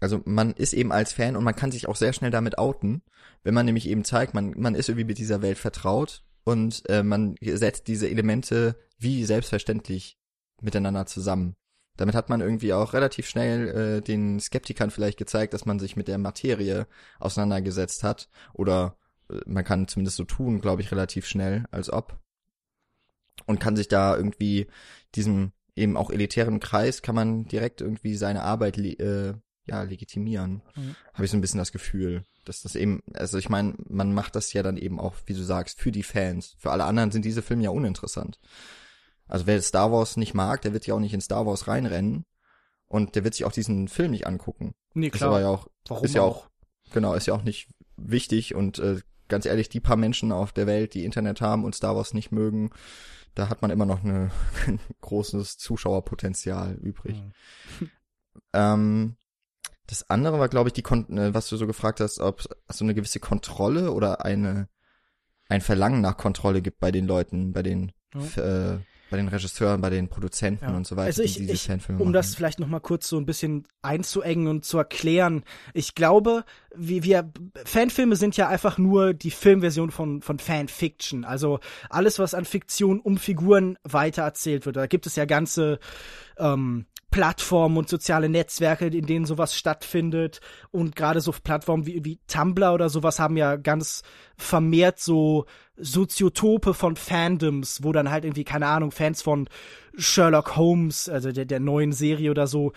also 0.06 0.22
man 0.26 0.54
ist 0.54 0.74
eben 0.74 0.92
als 0.92 1.14
Fan 1.14 1.36
und 1.36 1.44
man 1.44 1.56
kann 1.56 1.72
sich 1.72 1.88
auch 1.88 1.96
sehr 1.96 2.14
schnell 2.14 2.30
damit 2.30 2.60
outen, 2.60 3.02
wenn 3.44 3.56
man 3.56 3.66
nämlich 3.66 3.90
eben 3.90 4.06
zeigt, 4.06 4.36
man, 4.36 4.54
man 4.56 4.76
ist 4.76 4.88
irgendwie 4.88 5.08
mit 5.08 5.18
dieser 5.18 5.42
Welt 5.42 5.58
vertraut 5.58 6.24
und 6.44 6.88
äh, 6.92 7.02
man 7.02 7.34
setzt 7.42 7.88
diese 7.88 8.08
Elemente 8.08 8.76
wie 9.00 9.26
selbstverständlich 9.26 10.20
miteinander 10.62 11.08
zusammen. 11.08 11.56
Damit 11.98 12.14
hat 12.14 12.30
man 12.30 12.42
irgendwie 12.42 12.72
auch 12.72 12.94
relativ 12.94 13.26
schnell 13.28 13.68
äh, 13.70 14.02
den 14.04 14.40
Skeptikern 14.40 14.92
vielleicht 14.92 15.18
gezeigt, 15.18 15.56
dass 15.56 15.66
man 15.66 15.80
sich 15.80 15.96
mit 15.96 16.08
der 16.08 16.20
Materie 16.20 16.86
auseinandergesetzt 17.20 18.04
hat. 18.04 18.30
Oder 18.54 19.00
äh, 19.32 19.40
man 19.48 19.64
kann 19.64 19.88
zumindest 19.88 20.18
so 20.18 20.24
tun, 20.24 20.62
glaube 20.62 20.84
ich, 20.84 20.92
relativ 20.92 21.26
schnell, 21.26 21.66
als 21.72 21.92
ob. 21.92 22.20
Und 23.48 23.60
kann 23.60 23.76
sich 23.76 23.88
da 23.88 24.16
irgendwie 24.16 24.68
diesem 25.16 25.52
eben 25.76 25.98
auch 25.98 26.12
elitären 26.12 26.60
Kreis, 26.60 27.02
kann 27.02 27.16
man 27.16 27.46
direkt 27.46 27.82
irgendwie 27.82 28.14
seine 28.14 28.44
Arbeit 28.44 28.78
äh, 28.78 29.34
ja, 29.66 29.84
legitimieren. 29.84 30.62
Mhm. 30.76 30.96
Habe 31.14 31.26
ich 31.26 31.32
so 31.32 31.38
ein 31.38 31.42
bisschen 31.42 31.58
das 31.58 31.72
Gefühl, 31.72 32.26
dass 32.44 32.62
das 32.62 32.76
eben, 32.76 33.02
also 33.14 33.38
ich 33.38 33.50
meine, 33.50 33.76
man 33.88 34.14
macht 34.14 34.36
das 34.36 34.54
ja 34.54 34.64
dann 34.64 34.78
eben 34.78 35.00
auch, 35.00 35.16
wie 35.26 35.34
du 35.34 35.44
sagst, 35.44 35.80
für 35.80 35.92
die 35.92 36.04
Fans. 36.04 36.56
Für 36.60 36.72
alle 36.72 36.86
anderen 36.86 37.12
sind 37.12 37.26
diese 37.26 37.42
Filme 37.42 37.64
ja 37.64 37.70
uninteressant. 37.72 38.40
Also 39.28 39.48
wer 39.48 39.62
Star 39.62 39.92
Wars 39.92 40.18
nicht 40.18 40.34
mag, 40.34 40.62
der 40.62 40.74
wird 40.74 40.86
ja 40.86 40.94
auch 40.94 41.00
nicht 41.00 41.14
in 41.14 41.22
Star 41.22 41.46
Wars 41.46 41.68
reinrennen 41.68 42.26
und 42.88 43.16
der 43.16 43.24
wird 43.24 43.34
sich 43.34 43.46
auch 43.46 43.52
diesen 43.52 43.88
Film 43.88 44.12
nicht 44.12 44.28
angucken. 44.28 44.76
Nee, 44.94 45.10
klar. 45.10 45.30
Ist 45.30 45.36
aber 45.36 45.42
ja 45.42 45.50
auch, 45.50 45.68
Warum 45.88 46.06
ist 46.06 46.14
ja 46.14 46.22
auch, 46.22 46.50
genau, 46.94 47.14
ist 47.16 47.26
ja 47.26 47.34
auch 47.34 47.44
nicht 47.44 47.70
wichtig 47.98 48.54
und 48.54 48.80
äh, 48.80 49.00
ganz 49.28 49.46
ehrlich, 49.46 49.70
die 49.70 49.80
paar 49.80 49.98
Menschen 49.98 50.32
auf 50.32 50.52
der 50.52 50.68
Welt, 50.68 50.94
die 50.94 51.06
Internet 51.06 51.42
haben 51.42 51.66
und 51.66 51.74
Star 51.74 51.96
Wars 51.96 52.14
nicht 52.14 52.32
mögen, 52.32 52.70
da 53.34 53.50
hat 53.50 53.62
man 53.62 53.72
immer 53.72 53.86
noch 53.86 54.04
eine, 54.04 54.32
ein 54.68 54.80
großes 55.02 55.58
Zuschauerpotenzial 55.58 56.76
übrig. 56.76 57.22
Mhm. 57.80 57.92
ähm, 58.54 59.18
das 59.88 60.10
andere 60.10 60.40
war, 60.40 60.50
glaube 60.50 60.70
ich, 60.70 60.74
die, 60.74 60.82
Kon 60.82 61.18
äh, 61.18 61.34
was 61.34 61.50
du 61.50 61.58
so 61.58 61.68
gefragt 61.68 62.00
hast, 62.00 62.20
ob 62.20 62.40
es 62.40 62.78
so 62.78 62.86
eine 62.86 62.96
gewisse 62.96 63.20
Kontrolle 63.20 63.92
oder 63.92 64.26
eine 64.26 64.68
ein 65.48 65.62
Verlangen 65.62 66.02
nach 66.02 66.18
Kontrolle 66.18 66.62
gibt 66.62 66.80
bei 66.80 66.92
den 66.92 67.06
Leuten, 67.06 67.54
bei 67.54 67.62
den 67.62 67.92
mhm. 68.14 68.24
äh, 68.38 68.78
bei 69.12 69.18
den 69.18 69.28
Regisseuren, 69.28 69.82
bei 69.82 69.92
den 69.92 70.10
Produzenten 70.10 70.66
ja. 70.66 70.76
und 70.76 70.88
so 70.88 70.96
weiter. 70.96 71.06
Also 71.06 71.22
ich, 71.22 71.40
ich 71.40 71.70
um 71.70 71.96
machen. 71.98 72.14
das 72.14 72.34
vielleicht 72.34 72.60
noch 72.60 72.68
mal 72.68 72.80
kurz 72.80 73.08
so 73.08 73.18
ein 73.18 73.28
bisschen 73.28 73.68
einzuengen 73.84 74.48
und 74.48 74.66
zu 74.66 74.80
erklären. 74.80 75.44
Ich 75.74 75.94
glaube, 75.94 76.44
wie 76.76 77.04
wir 77.04 77.32
Fanfilme 77.66 78.16
sind 78.16 78.36
ja 78.36 78.48
einfach 78.48 78.80
nur 78.80 79.14
die 79.14 79.30
Filmversion 79.30 79.92
von 79.92 80.22
von 80.24 80.40
Fanfiction. 80.40 81.24
Also 81.24 81.60
alles, 81.90 82.18
was 82.18 82.34
an 82.34 82.46
Fiktion 82.46 83.00
um 83.00 83.18
Figuren 83.18 83.78
weitererzählt 83.84 84.66
wird. 84.66 84.76
Da 84.76 84.88
gibt 84.88 85.06
es 85.06 85.16
ja 85.16 85.26
ganze 85.26 85.80
ähm, 86.38 86.88
Plattformen 87.16 87.78
und 87.78 87.88
soziale 87.88 88.28
Netzwerke, 88.28 88.88
in 88.88 89.06
denen 89.06 89.26
sowas 89.26 89.56
stattfindet. 89.56 90.42
Und 90.72 90.98
gerade 90.98 91.22
so 91.22 91.32
Plattformen 91.32 91.86
wie, 91.86 92.04
wie 92.04 92.20
Tumblr 92.28 92.74
oder 92.74 92.90
sowas 92.90 93.20
haben 93.20 93.38
ja 93.38 93.56
ganz 93.56 94.04
vermehrt 94.36 95.00
so 95.00 95.46
Soziotope 95.78 96.74
von 96.74 96.98
Fandoms, 96.98 97.84
wo 97.84 97.94
dann 97.94 98.12
halt 98.12 98.26
irgendwie, 98.26 98.44
keine 98.44 98.68
Ahnung, 98.68 98.92
Fans 98.92 99.22
von 99.22 99.48
Sherlock 99.96 100.58
Holmes, 100.58 101.08
also 101.08 101.32
der, 101.32 101.46
der 101.46 101.62
neuen 101.62 101.94
Serie 101.94 102.32
oder 102.32 102.48
so, 102.48 102.74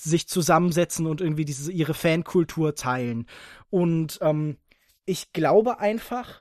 sich 0.00 0.26
zusammensetzen 0.26 1.06
und 1.06 1.20
irgendwie 1.20 1.44
diese, 1.44 1.70
ihre 1.70 1.92
Fankultur 1.92 2.74
teilen. 2.74 3.26
Und 3.68 4.18
ähm, 4.22 4.56
ich 5.04 5.34
glaube 5.34 5.80
einfach, 5.80 6.40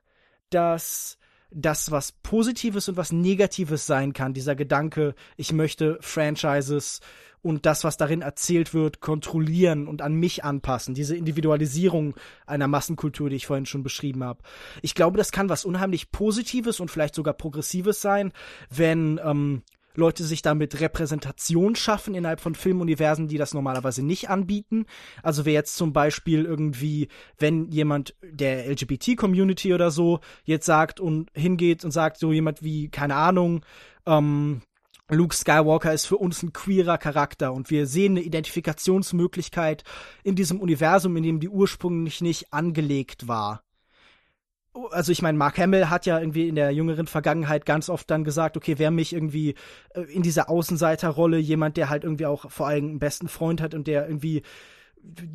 dass 0.51 1.17
das 1.53 1.91
was 1.91 2.13
Positives 2.13 2.87
und 2.87 2.95
was 2.95 3.11
Negatives 3.11 3.85
sein 3.85 4.13
kann, 4.13 4.33
dieser 4.33 4.55
Gedanke, 4.55 5.15
ich 5.35 5.51
möchte 5.51 5.97
Franchises 5.99 7.01
und 7.41 7.65
das, 7.65 7.83
was 7.83 7.97
darin 7.97 8.21
erzählt 8.21 8.73
wird, 8.73 9.01
kontrollieren 9.01 9.87
und 9.87 10.01
an 10.01 10.13
mich 10.13 10.43
anpassen. 10.43 10.93
Diese 10.93 11.15
Individualisierung 11.15 12.15
einer 12.45 12.67
Massenkultur, 12.67 13.29
die 13.29 13.35
ich 13.35 13.47
vorhin 13.47 13.65
schon 13.65 13.83
beschrieben 13.83 14.23
habe. 14.23 14.41
Ich 14.81 14.95
glaube, 14.95 15.17
das 15.17 15.31
kann 15.31 15.49
was 15.49 15.65
unheimlich 15.65 16.11
Positives 16.11 16.79
und 16.79 16.91
vielleicht 16.91 17.15
sogar 17.15 17.33
Progressives 17.33 18.01
sein, 18.01 18.31
wenn 18.69 19.19
ähm, 19.23 19.63
Leute 19.95 20.23
sich 20.23 20.41
damit 20.41 20.79
Repräsentation 20.79 21.75
schaffen 21.75 22.15
innerhalb 22.15 22.39
von 22.39 22.55
Filmuniversen, 22.55 23.27
die 23.27 23.37
das 23.37 23.53
normalerweise 23.53 24.03
nicht 24.05 24.29
anbieten. 24.29 24.85
Also 25.21 25.45
wer 25.45 25.53
jetzt 25.53 25.75
zum 25.75 25.93
Beispiel 25.93 26.45
irgendwie, 26.45 27.09
wenn 27.37 27.69
jemand 27.71 28.15
der 28.23 28.69
LGBT-Community 28.69 29.73
oder 29.73 29.91
so 29.91 30.19
jetzt 30.43 30.65
sagt 30.65 30.99
und 30.99 31.29
hingeht 31.35 31.83
und 31.83 31.91
sagt, 31.91 32.17
so 32.17 32.31
jemand 32.31 32.63
wie, 32.63 32.89
keine 32.89 33.15
Ahnung, 33.15 33.65
ähm, 34.05 34.61
Luke 35.11 35.35
Skywalker 35.35 35.93
ist 35.93 36.05
für 36.05 36.17
uns 36.17 36.41
ein 36.41 36.53
queerer 36.53 36.97
Charakter 36.97 37.51
und 37.51 37.69
wir 37.69 37.85
sehen 37.85 38.13
eine 38.13 38.21
Identifikationsmöglichkeit 38.21 39.83
in 40.23 40.35
diesem 40.35 40.61
Universum, 40.61 41.17
in 41.17 41.23
dem 41.23 41.39
die 41.41 41.49
ursprünglich 41.49 42.21
nicht 42.21 42.53
angelegt 42.53 43.27
war. 43.27 43.63
Also 44.91 45.11
ich 45.11 45.21
meine, 45.21 45.37
Mark 45.37 45.57
Hamill 45.57 45.89
hat 45.89 46.05
ja 46.05 46.17
irgendwie 46.17 46.47
in 46.47 46.55
der 46.55 46.71
jüngeren 46.71 47.07
Vergangenheit 47.07 47.65
ganz 47.65 47.89
oft 47.89 48.09
dann 48.09 48.23
gesagt, 48.23 48.55
okay, 48.55 48.75
wer 48.77 48.89
mich 48.89 49.11
irgendwie 49.11 49.55
äh, 49.93 50.03
in 50.03 50.21
dieser 50.21 50.49
Außenseiterrolle, 50.49 51.37
jemand, 51.37 51.75
der 51.75 51.89
halt 51.89 52.05
irgendwie 52.05 52.25
auch 52.25 52.49
vor 52.49 52.67
allem 52.67 52.85
einen 52.85 52.99
besten 52.99 53.27
Freund 53.27 53.59
hat 53.61 53.73
und 53.73 53.87
der 53.87 54.07
irgendwie 54.07 54.43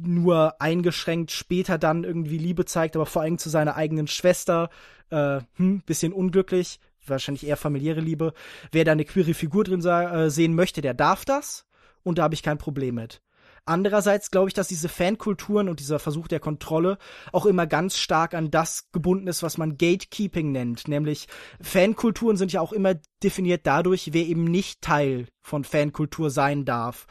nur 0.01 0.61
eingeschränkt 0.61 1.33
später 1.33 1.77
dann 1.77 2.05
irgendwie 2.05 2.39
Liebe 2.39 2.64
zeigt, 2.64 2.97
aber 2.97 3.05
vor 3.05 3.22
allem 3.22 3.37
zu 3.37 3.51
seiner 3.51 3.77
eigenen 3.77 4.07
Schwester, 4.07 4.70
äh, 5.11 5.41
hm, 5.57 5.83
bisschen 5.85 6.14
unglücklich, 6.14 6.81
wahrscheinlich 7.09 7.46
eher 7.46 7.57
familiäre 7.57 8.00
Liebe. 8.00 8.32
Wer 8.72 8.84
da 8.84 8.92
eine 8.92 9.04
queere 9.04 9.34
Figur 9.34 9.64
drin 9.64 9.84
äh, 9.84 10.30
sehen 10.30 10.54
möchte, 10.54 10.80
der 10.80 10.94
darf 10.94 11.24
das 11.24 11.66
und 12.02 12.18
da 12.18 12.24
habe 12.24 12.34
ich 12.34 12.42
kein 12.42 12.59
Problem 12.59 12.96
mit. 12.96 13.20
Andererseits 13.68 14.30
glaube 14.30 14.48
ich, 14.48 14.54
dass 14.54 14.68
diese 14.68 14.88
Fankulturen 14.88 15.68
und 15.68 15.80
dieser 15.80 15.98
Versuch 15.98 16.28
der 16.28 16.38
Kontrolle 16.38 16.98
auch 17.32 17.46
immer 17.46 17.66
ganz 17.66 17.98
stark 17.98 18.32
an 18.32 18.52
das 18.52 18.88
gebunden 18.92 19.26
ist, 19.26 19.42
was 19.42 19.59
man 19.59 19.76
Gatekeeping 19.76 20.52
nennt. 20.52 20.86
Nämlich 20.86 21.26
Fankulturen 21.61 22.36
sind 22.36 22.52
ja 22.52 22.61
auch 22.61 22.72
immer 22.72 22.94
definiert 23.24 23.66
dadurch, 23.66 24.11
wer 24.12 24.24
eben 24.24 24.44
nicht 24.44 24.82
Teil 24.82 25.26
von 25.42 25.64
Fankultur 25.64 26.30
sein 26.30 26.64
darf. 26.64 27.07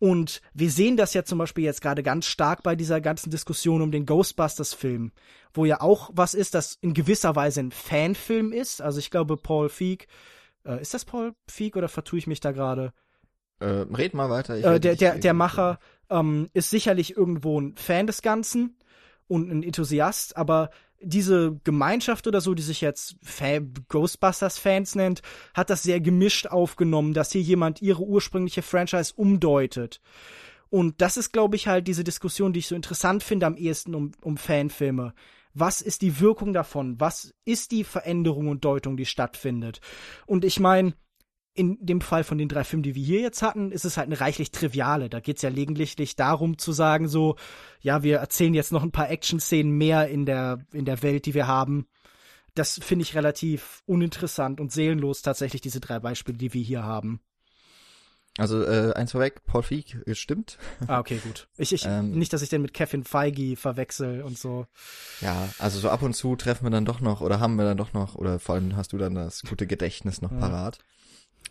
Und 0.00 0.40
wir 0.54 0.70
sehen 0.70 0.96
das 0.96 1.12
ja 1.12 1.24
zum 1.24 1.38
Beispiel 1.38 1.62
jetzt 1.62 1.82
gerade 1.82 2.02
ganz 2.02 2.24
stark 2.24 2.62
bei 2.62 2.74
dieser 2.74 3.02
ganzen 3.02 3.30
Diskussion 3.30 3.82
um 3.82 3.92
den 3.92 4.06
Ghostbusters-Film, 4.06 5.12
wo 5.52 5.66
ja 5.66 5.82
auch 5.82 6.10
was 6.14 6.32
ist, 6.32 6.54
das 6.54 6.78
in 6.80 6.94
gewisser 6.94 7.36
Weise 7.36 7.60
ein 7.60 7.70
Fanfilm 7.70 8.50
ist. 8.52 8.80
Also 8.80 8.98
ich 8.98 9.10
glaube, 9.10 9.36
Paul 9.36 9.68
Feig, 9.68 10.06
äh, 10.64 10.80
ist 10.80 10.94
das 10.94 11.04
Paul 11.04 11.34
Feig 11.46 11.76
oder 11.76 11.88
vertue 11.88 12.18
ich 12.18 12.26
mich 12.26 12.40
da 12.40 12.52
gerade? 12.52 12.94
Äh, 13.58 13.66
red 13.66 14.14
mal 14.14 14.30
weiter. 14.30 14.56
Äh, 14.56 14.80
der, 14.80 14.96
der, 14.96 15.18
der 15.18 15.34
Macher 15.34 15.78
ähm, 16.08 16.48
ist 16.54 16.70
sicherlich 16.70 17.14
irgendwo 17.14 17.60
ein 17.60 17.76
Fan 17.76 18.06
des 18.06 18.22
Ganzen 18.22 18.78
und 19.28 19.50
ein 19.50 19.62
Enthusiast, 19.62 20.34
aber 20.34 20.70
diese 21.00 21.58
Gemeinschaft 21.64 22.26
oder 22.26 22.40
so, 22.40 22.54
die 22.54 22.62
sich 22.62 22.80
jetzt 22.80 23.16
Ghostbusters-Fans 23.88 24.94
nennt, 24.94 25.22
hat 25.54 25.70
das 25.70 25.82
sehr 25.82 26.00
gemischt 26.00 26.46
aufgenommen, 26.46 27.14
dass 27.14 27.32
hier 27.32 27.42
jemand 27.42 27.82
ihre 27.82 28.02
ursprüngliche 28.02 28.62
Franchise 28.62 29.12
umdeutet. 29.16 30.00
Und 30.68 31.00
das 31.00 31.16
ist, 31.16 31.32
glaube 31.32 31.56
ich, 31.56 31.66
halt 31.66 31.88
diese 31.88 32.04
Diskussion, 32.04 32.52
die 32.52 32.60
ich 32.60 32.68
so 32.68 32.76
interessant 32.76 33.22
finde 33.22 33.46
am 33.46 33.56
ehesten 33.56 33.94
um, 33.94 34.12
um 34.20 34.36
Fanfilme. 34.36 35.14
Was 35.52 35.80
ist 35.80 36.02
die 36.02 36.20
Wirkung 36.20 36.52
davon? 36.52 37.00
Was 37.00 37.34
ist 37.44 37.72
die 37.72 37.82
Veränderung 37.82 38.46
und 38.48 38.64
Deutung, 38.64 38.96
die 38.96 39.06
stattfindet? 39.06 39.80
Und 40.26 40.44
ich 40.44 40.60
meine, 40.60 40.94
in 41.54 41.78
dem 41.80 42.00
Fall 42.00 42.24
von 42.24 42.38
den 42.38 42.48
drei 42.48 42.64
Filmen, 42.64 42.82
die 42.82 42.94
wir 42.94 43.02
hier 43.02 43.20
jetzt 43.20 43.42
hatten, 43.42 43.72
ist 43.72 43.84
es 43.84 43.96
halt 43.96 44.06
eine 44.06 44.20
reichlich 44.20 44.52
triviale. 44.52 45.10
Da 45.10 45.20
geht's 45.20 45.42
ja 45.42 45.50
lediglich 45.50 46.16
darum 46.16 46.58
zu 46.58 46.72
sagen, 46.72 47.08
so, 47.08 47.36
ja, 47.80 48.02
wir 48.02 48.18
erzählen 48.18 48.54
jetzt 48.54 48.72
noch 48.72 48.82
ein 48.82 48.92
paar 48.92 49.10
Action-Szenen 49.10 49.72
mehr 49.72 50.08
in 50.08 50.26
der, 50.26 50.64
in 50.72 50.84
der 50.84 51.02
Welt, 51.02 51.26
die 51.26 51.34
wir 51.34 51.46
haben. 51.46 51.86
Das 52.54 52.80
finde 52.82 53.02
ich 53.02 53.14
relativ 53.14 53.82
uninteressant 53.86 54.60
und 54.60 54.72
seelenlos 54.72 55.22
tatsächlich, 55.22 55.60
diese 55.60 55.80
drei 55.80 55.98
Beispiele, 55.98 56.38
die 56.38 56.52
wir 56.54 56.62
hier 56.62 56.82
haben. 56.82 57.20
Also 58.38 58.64
äh, 58.64 58.92
eins 58.94 59.12
vorweg, 59.12 59.44
Paul 59.44 59.62
Feig 59.62 59.98
stimmt. 60.12 60.56
Ah, 60.86 61.00
okay, 61.00 61.20
gut. 61.22 61.48
Ich, 61.56 61.72
ich 61.72 61.84
ähm, 61.84 62.12
nicht, 62.12 62.32
dass 62.32 62.42
ich 62.42 62.48
den 62.48 62.62
mit 62.62 62.72
Kevin 62.72 63.04
Feige 63.04 63.56
verwechsel 63.56 64.22
und 64.22 64.38
so. 64.38 64.66
Ja, 65.20 65.48
also 65.58 65.80
so 65.80 65.90
ab 65.90 66.02
und 66.02 66.14
zu 66.14 66.36
treffen 66.36 66.64
wir 66.64 66.70
dann 66.70 66.84
doch 66.84 67.00
noch 67.00 67.20
oder 67.20 67.40
haben 67.40 67.56
wir 67.56 67.64
dann 67.64 67.76
doch 67.76 67.92
noch 67.92 68.14
oder 68.14 68.38
vor 68.38 68.54
allem 68.54 68.76
hast 68.76 68.92
du 68.92 68.98
dann 68.98 69.16
das 69.16 69.42
gute 69.42 69.66
Gedächtnis 69.66 70.22
noch 70.22 70.30
ja. 70.30 70.38
parat. 70.38 70.78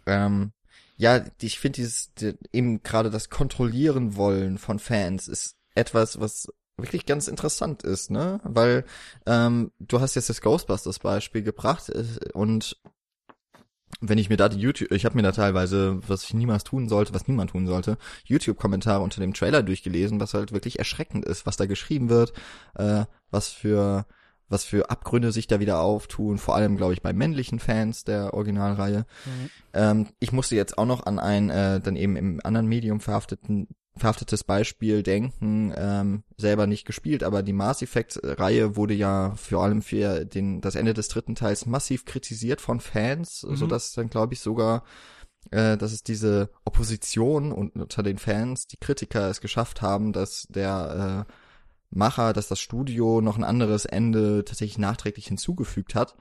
Ähm, 0.06 0.52
ja, 0.97 1.24
ich 1.41 1.60
finde 1.60 1.78
dieses 1.78 2.14
die, 2.16 2.36
eben 2.52 2.84
gerade 2.84 3.10
das 3.10 3.30
Kontrollieren 3.30 4.16
wollen 4.16 4.58
von 4.58 4.80
Fans 4.80 5.28
ist 5.28 5.56
etwas, 5.76 6.20
was 6.20 6.47
wirklich 6.78 7.06
ganz 7.06 7.28
interessant 7.28 7.84
ist, 7.84 8.12
ne? 8.12 8.41
Weil 8.43 8.86
ähm, 9.26 9.72
du 9.80 10.02
hast 10.02 10.16
jetzt 10.16 10.30
das 10.30 10.41
Ghostbusters 10.41 11.00
Beispiel 11.00 11.41
gebracht 11.41 11.89
äh, 11.89 12.04
und 12.34 12.78
wenn 14.02 14.18
ich 14.18 14.30
mir 14.30 14.38
da 14.38 14.50
die 14.50 14.60
YouTube, 14.60 14.91
ich 14.91 15.06
habe 15.06 15.16
mir 15.16 15.24
da 15.24 15.32
teilweise, 15.32 16.00
was 16.08 16.24
ich 16.24 16.34
niemals 16.34 16.64
tun 16.64 16.88
sollte, 16.88 17.14
was 17.14 17.28
niemand 17.28 17.52
tun 17.52 17.68
sollte, 17.68 17.97
YouTube-Kommentare 18.26 19.02
unter 19.02 19.20
dem 19.20 19.34
Trailer 19.34 19.64
durchgelesen, 19.64 20.20
was 20.20 20.34
halt 20.34 20.52
wirklich 20.54 20.80
erschreckend 20.80 21.26
ist, 21.26 21.45
was 21.45 21.58
da 21.58 21.66
geschrieben 21.66 22.10
wird, 22.10 22.34
äh, 22.76 23.06
was 23.32 23.50
für 23.50 24.06
was 24.50 24.66
für 24.66 24.89
Abgründe 24.89 25.32
sich 25.32 25.47
da 25.47 25.60
wieder 25.60 25.80
auftun, 25.82 26.38
vor 26.38 26.56
allem, 26.56 26.76
glaube 26.76 26.93
ich, 26.93 27.02
bei 27.02 27.14
männlichen 27.14 27.60
Fans 27.60 28.04
der 28.04 28.34
Originalreihe. 28.34 29.06
Mhm. 29.26 29.50
Ähm, 29.74 30.08
ich 30.20 30.32
musste 30.32 30.56
jetzt 30.56 30.78
auch 30.78 30.86
noch 30.86 31.06
an 31.06 31.20
ein 31.20 31.50
äh, 31.50 31.80
dann 31.80 31.95
eben 31.95 32.16
im 32.16 32.41
anderen 32.43 32.68
Medium 32.68 33.00
verhafteten 33.00 33.68
verhaftetes 33.97 34.45
Beispiel 34.45 35.04
denken, 35.04 35.74
ähm, 35.76 36.24
selber 36.38 36.68
nicht 36.68 36.86
gespielt, 36.86 37.22
aber 37.22 37.43
die 37.43 37.54
Mass 37.54 37.82
Effect-Reihe 37.82 38.78
wurde 38.78 38.93
ja 38.93 39.36
vor 39.36 39.64
allem 39.64 39.82
für 39.82 40.24
den 40.24 40.62
das 40.62 40.76
Ende 40.76 40.93
des 40.93 41.10
dritten 41.10 41.36
Teils 41.36 41.66
massiv 41.66 42.06
kritisiert 42.06 42.62
von 42.62 42.80
Fans, 42.80 43.43
mhm. 43.43 43.58
so 43.58 43.68
dass 43.68 43.93
dann 43.93 44.10
glaube 44.10 44.34
ich 44.34 44.39
sogar 44.39 44.84
äh, 45.52 45.78
dass 45.78 45.91
es 45.91 46.04
diese 46.04 46.50
Opposition 46.66 47.52
und 47.52 47.76
unter 47.76 48.04
den 48.04 48.18
Fans 48.18 48.68
die 48.68 48.78
Kritiker 48.78 49.30
es 49.30 49.41
geschafft 49.41 49.82
haben, 49.82 50.14
dass 50.14 50.45
der 50.50 51.26
äh, 51.28 51.34
Macher, 51.91 52.33
dass 52.33 52.47
das 52.47 52.59
Studio 52.59 53.21
noch 53.21 53.37
ein 53.37 53.43
anderes 53.43 53.85
Ende 53.85 54.45
tatsächlich 54.45 54.77
nachträglich 54.77 55.27
hinzugefügt 55.27 55.95
hat, 55.95 56.15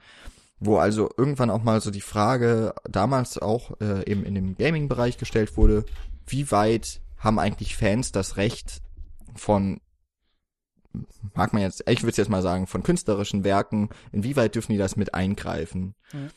wo 0.59 0.77
also 0.77 1.09
irgendwann 1.17 1.49
auch 1.49 1.63
mal 1.63 1.81
so 1.81 1.91
die 1.91 2.01
Frage 2.01 2.73
damals 2.89 3.37
auch 3.37 3.79
äh, 3.81 4.09
eben 4.09 4.23
in 4.23 4.35
dem 4.35 4.57
Gaming-Bereich 4.57 5.17
gestellt 5.17 5.57
wurde, 5.57 5.85
wie 6.27 6.51
weit 6.51 7.01
haben 7.17 7.39
eigentlich 7.39 7.75
Fans 7.75 8.11
das 8.11 8.37
Recht 8.37 8.81
von 9.35 9.79
mag 11.35 11.53
man 11.53 11.61
jetzt, 11.61 11.83
ich 11.87 12.03
würde 12.03 12.17
jetzt 12.17 12.29
mal 12.29 12.41
sagen, 12.41 12.67
von 12.67 12.83
künstlerischen 12.83 13.43
Werken, 13.43 13.89
inwieweit 14.11 14.55
dürfen 14.55 14.71
die 14.71 14.77
das 14.77 14.95
mit 14.95 15.13
eingreifen? 15.13 15.95
Mhm. 16.11 16.29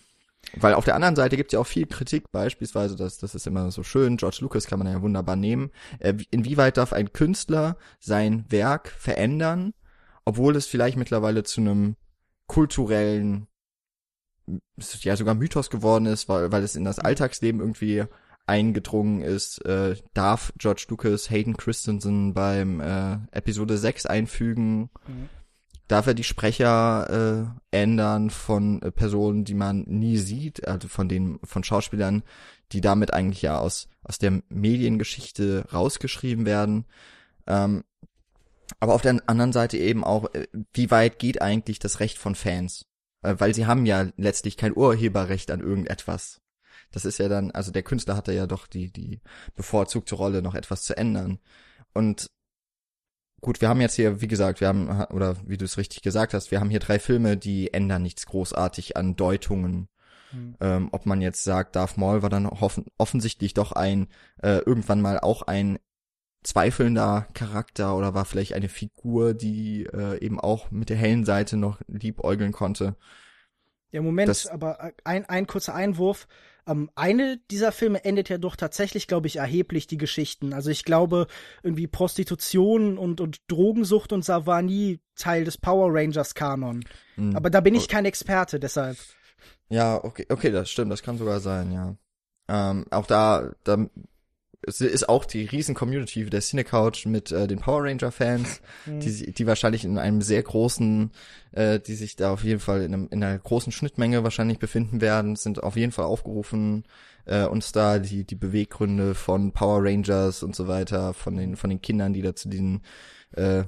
Weil 0.56 0.74
auf 0.74 0.84
der 0.84 0.94
anderen 0.94 1.16
Seite 1.16 1.36
gibt 1.36 1.50
es 1.50 1.54
ja 1.54 1.60
auch 1.60 1.66
viel 1.66 1.86
Kritik, 1.86 2.30
beispielsweise, 2.30 2.96
dass 2.96 3.18
das 3.18 3.34
ist 3.34 3.46
immer 3.46 3.70
so 3.70 3.82
schön, 3.82 4.16
George 4.16 4.38
Lucas 4.40 4.66
kann 4.66 4.78
man 4.78 4.92
ja 4.92 5.00
wunderbar 5.00 5.36
nehmen. 5.36 5.70
Äh, 5.98 6.14
inwieweit 6.30 6.76
darf 6.76 6.92
ein 6.92 7.12
Künstler 7.12 7.76
sein 8.00 8.44
Werk 8.48 8.88
verändern, 8.88 9.72
obwohl 10.24 10.56
es 10.56 10.66
vielleicht 10.66 10.98
mittlerweile 10.98 11.42
zu 11.44 11.60
einem 11.60 11.96
kulturellen, 12.46 13.46
ja 15.00 15.16
sogar 15.16 15.34
Mythos 15.34 15.70
geworden 15.70 16.06
ist, 16.06 16.28
weil, 16.28 16.52
weil 16.52 16.62
es 16.62 16.76
in 16.76 16.84
das 16.84 16.98
Alltagsleben 16.98 17.60
irgendwie 17.60 18.04
eingedrungen 18.44 19.22
ist, 19.22 19.64
äh, 19.64 19.96
darf 20.12 20.52
George 20.58 20.86
Lucas 20.88 21.30
Hayden 21.30 21.56
Christensen 21.56 22.34
beim 22.34 22.80
äh, 22.80 23.18
Episode 23.30 23.78
6 23.78 24.06
einfügen. 24.06 24.90
Mhm 25.06 25.28
darf 25.88 26.06
er 26.06 26.14
die 26.14 26.24
Sprecher 26.24 27.52
äh, 27.72 27.76
ändern 27.76 28.30
von 28.30 28.80
äh, 28.82 28.90
Personen, 28.90 29.44
die 29.44 29.54
man 29.54 29.82
nie 29.82 30.16
sieht, 30.16 30.66
also 30.66 30.88
von 30.88 31.08
den 31.08 31.38
von 31.44 31.64
Schauspielern, 31.64 32.22
die 32.72 32.80
damit 32.80 33.12
eigentlich 33.12 33.42
ja 33.42 33.58
aus 33.58 33.88
aus 34.02 34.18
der 34.18 34.42
Mediengeschichte 34.48 35.66
rausgeschrieben 35.72 36.46
werden. 36.46 36.86
Ähm, 37.46 37.84
aber 38.80 38.94
auf 38.94 39.02
der 39.02 39.22
anderen 39.26 39.52
Seite 39.52 39.78
eben 39.78 40.04
auch, 40.04 40.32
äh, 40.34 40.46
wie 40.72 40.90
weit 40.90 41.18
geht 41.18 41.42
eigentlich 41.42 41.78
das 41.78 42.00
Recht 42.00 42.18
von 42.18 42.34
Fans? 42.34 42.86
Äh, 43.22 43.36
weil 43.38 43.54
sie 43.54 43.66
haben 43.66 43.86
ja 43.86 44.08
letztlich 44.16 44.56
kein 44.56 44.76
Urheberrecht 44.76 45.50
an 45.50 45.60
irgendetwas. 45.60 46.40
Das 46.90 47.04
ist 47.04 47.18
ja 47.18 47.28
dann, 47.28 47.50
also 47.50 47.72
der 47.72 47.82
Künstler 47.82 48.16
hatte 48.16 48.32
ja 48.32 48.46
doch 48.46 48.66
die, 48.66 48.92
die 48.92 49.20
bevorzugte 49.54 50.14
Rolle, 50.14 50.42
noch 50.42 50.54
etwas 50.54 50.82
zu 50.82 50.96
ändern. 50.96 51.38
Und 51.94 52.30
gut, 53.42 53.60
wir 53.60 53.68
haben 53.68 53.82
jetzt 53.82 53.96
hier, 53.96 54.22
wie 54.22 54.28
gesagt, 54.28 54.60
wir 54.60 54.68
haben, 54.68 54.88
oder 55.12 55.36
wie 55.46 55.58
du 55.58 55.66
es 55.66 55.76
richtig 55.76 56.00
gesagt 56.00 56.32
hast, 56.32 56.50
wir 56.50 56.60
haben 56.60 56.70
hier 56.70 56.80
drei 56.80 56.98
Filme, 56.98 57.36
die 57.36 57.74
ändern 57.74 58.02
nichts 58.02 58.24
großartig 58.24 58.96
an 58.96 59.16
Deutungen. 59.16 59.88
Hm. 60.30 60.56
Ähm, 60.60 60.88
ob 60.92 61.04
man 61.04 61.20
jetzt 61.20 61.44
sagt, 61.44 61.76
Darth 61.76 61.98
Maul 61.98 62.22
war 62.22 62.30
dann 62.30 62.46
offen, 62.46 62.86
offensichtlich 62.96 63.52
doch 63.52 63.72
ein, 63.72 64.08
äh, 64.42 64.58
irgendwann 64.58 65.02
mal 65.02 65.20
auch 65.20 65.42
ein 65.42 65.78
zweifelnder 66.42 67.28
Charakter 67.34 67.96
oder 67.96 68.14
war 68.14 68.24
vielleicht 68.24 68.54
eine 68.54 68.68
Figur, 68.68 69.34
die 69.34 69.84
äh, 69.84 70.18
eben 70.24 70.40
auch 70.40 70.70
mit 70.70 70.88
der 70.88 70.96
hellen 70.96 71.24
Seite 71.24 71.56
noch 71.56 71.80
liebäugeln 71.86 72.52
konnte. 72.52 72.96
Ja, 73.90 74.00
Moment, 74.00 74.28
das, 74.28 74.46
aber 74.46 74.92
ein, 75.04 75.26
ein 75.26 75.46
kurzer 75.46 75.74
Einwurf. 75.74 76.26
Ähm, 76.66 76.90
eine 76.94 77.38
dieser 77.50 77.72
Filme 77.72 78.04
endet 78.04 78.28
ja 78.28 78.38
doch 78.38 78.56
tatsächlich, 78.56 79.06
glaube 79.06 79.26
ich, 79.26 79.36
erheblich 79.36 79.86
die 79.86 79.96
Geschichten. 79.96 80.52
Also 80.52 80.70
ich 80.70 80.84
glaube, 80.84 81.26
irgendwie 81.62 81.86
Prostitution 81.86 82.98
und, 82.98 83.20
und 83.20 83.40
Drogensucht 83.48 84.12
und 84.12 84.24
so 84.24 84.46
war 84.46 84.62
nie 84.62 85.00
Teil 85.16 85.44
des 85.44 85.58
Power 85.58 85.88
Rangers 85.92 86.34
Kanon. 86.34 86.84
Mhm. 87.16 87.36
Aber 87.36 87.50
da 87.50 87.60
bin 87.60 87.74
ich 87.74 87.88
kein 87.88 88.04
Experte, 88.04 88.60
deshalb. 88.60 88.96
Ja, 89.68 90.02
okay, 90.02 90.26
okay, 90.28 90.50
das 90.50 90.70
stimmt, 90.70 90.92
das 90.92 91.02
kann 91.02 91.18
sogar 91.18 91.40
sein, 91.40 91.72
ja. 91.72 91.96
Ähm, 92.48 92.84
auch 92.90 93.06
da, 93.06 93.52
da 93.64 93.86
es 94.66 94.80
ist 94.80 95.08
auch 95.08 95.24
die 95.24 95.44
riesen 95.44 95.74
Community 95.74 96.24
der 96.24 96.40
Cinecouch 96.40 97.06
mit 97.06 97.32
äh, 97.32 97.46
den 97.46 97.58
Power 97.58 97.84
Ranger 97.84 98.12
Fans, 98.12 98.60
mhm. 98.86 99.00
die 99.00 99.32
die 99.32 99.46
wahrscheinlich 99.46 99.84
in 99.84 99.98
einem 99.98 100.22
sehr 100.22 100.42
großen, 100.42 101.10
äh, 101.52 101.80
die 101.80 101.94
sich 101.94 102.16
da 102.16 102.32
auf 102.32 102.44
jeden 102.44 102.60
Fall 102.60 102.82
in, 102.82 102.94
einem, 102.94 103.08
in 103.10 103.22
einer 103.22 103.38
großen 103.38 103.72
Schnittmenge 103.72 104.22
wahrscheinlich 104.22 104.58
befinden 104.58 105.00
werden, 105.00 105.36
sind 105.36 105.62
auf 105.62 105.76
jeden 105.76 105.92
Fall 105.92 106.04
aufgerufen, 106.04 106.84
äh, 107.24 107.44
uns 107.44 107.72
da 107.72 107.98
die 107.98 108.24
die 108.24 108.36
Beweggründe 108.36 109.14
von 109.14 109.52
Power 109.52 109.84
Rangers 109.84 110.42
und 110.42 110.54
so 110.54 110.68
weiter 110.68 111.12
von 111.12 111.36
den 111.36 111.56
von 111.56 111.70
den 111.70 111.80
Kindern, 111.80 112.12
die 112.12 112.22
da 112.22 112.34
zu 112.34 112.48
diesen 112.48 112.82
äh, 113.32 113.64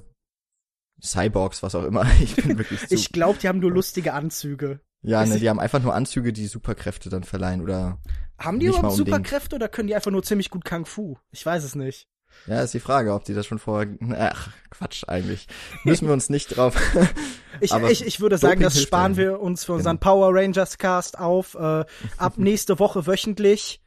Cyborgs, 1.03 1.63
was 1.63 1.75
auch 1.75 1.85
immer. 1.85 2.07
Ich 2.23 2.37
bin 2.37 2.57
wirklich 2.57 2.87
zu 2.87 2.95
Ich 2.95 3.11
glaube, 3.11 3.39
die 3.41 3.49
haben 3.49 3.59
nur 3.59 3.73
lustige 3.73 4.13
Anzüge. 4.13 4.81
Ja, 5.05 5.25
ne, 5.25 5.39
die 5.39 5.49
haben 5.49 5.61
einfach 5.61 5.83
nur 5.83 5.95
Anzüge, 5.95 6.33
die 6.33 6.47
Superkräfte 6.47 7.11
dann 7.11 7.25
verleihen 7.25 7.61
oder 7.61 7.99
haben 8.39 8.59
die 8.59 8.67
überhaupt 8.67 8.97
Superkräfte 8.97 9.57
oder 9.57 9.69
können 9.69 9.87
die 9.87 9.95
einfach 9.95 10.11
nur 10.11 10.23
ziemlich 10.23 10.51
gut 10.51 10.65
Kung 10.65 10.87
Fu? 10.87 11.19
Ich 11.31 11.45
weiß 11.45 11.63
es 11.63 11.75
nicht. 11.75 12.09
Ja, 12.47 12.63
ist 12.63 12.75
die 12.75 12.81
Frage, 12.81 13.15
ob 13.15 13.25
die 13.25 13.35
das 13.35 13.47
schon 13.47 13.59
vorher. 13.59 13.95
Ach, 14.19 14.51
Quatsch 14.71 15.05
eigentlich. 15.07 15.47
Müssen 15.85 16.07
wir 16.07 16.13
uns 16.13 16.31
nicht 16.31 16.57
drauf. 16.57 16.77
ich, 17.61 17.73
ich, 17.73 18.07
ich 18.07 18.21
würde 18.21 18.39
sagen, 18.39 18.61
das 18.61 18.81
sparen 18.81 19.17
wir 19.17 19.41
uns 19.41 19.65
für 19.65 19.75
unseren 19.75 19.99
genau. 20.01 20.11
Power 20.13 20.35
Rangers 20.35 20.79
Cast 20.79 21.19
auf. 21.19 21.55
Äh, 21.55 21.85
ab 22.17 22.35
nächste 22.37 22.79
Woche 22.79 23.07
wöchentlich. 23.07 23.81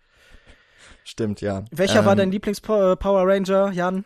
Stimmt, 1.04 1.42
ja. 1.42 1.66
Welcher 1.72 2.00
ähm, 2.00 2.06
war 2.06 2.16
dein 2.16 2.32
Lieblings-Power 2.32 2.98
Ranger, 3.28 3.72
Jan? 3.72 4.06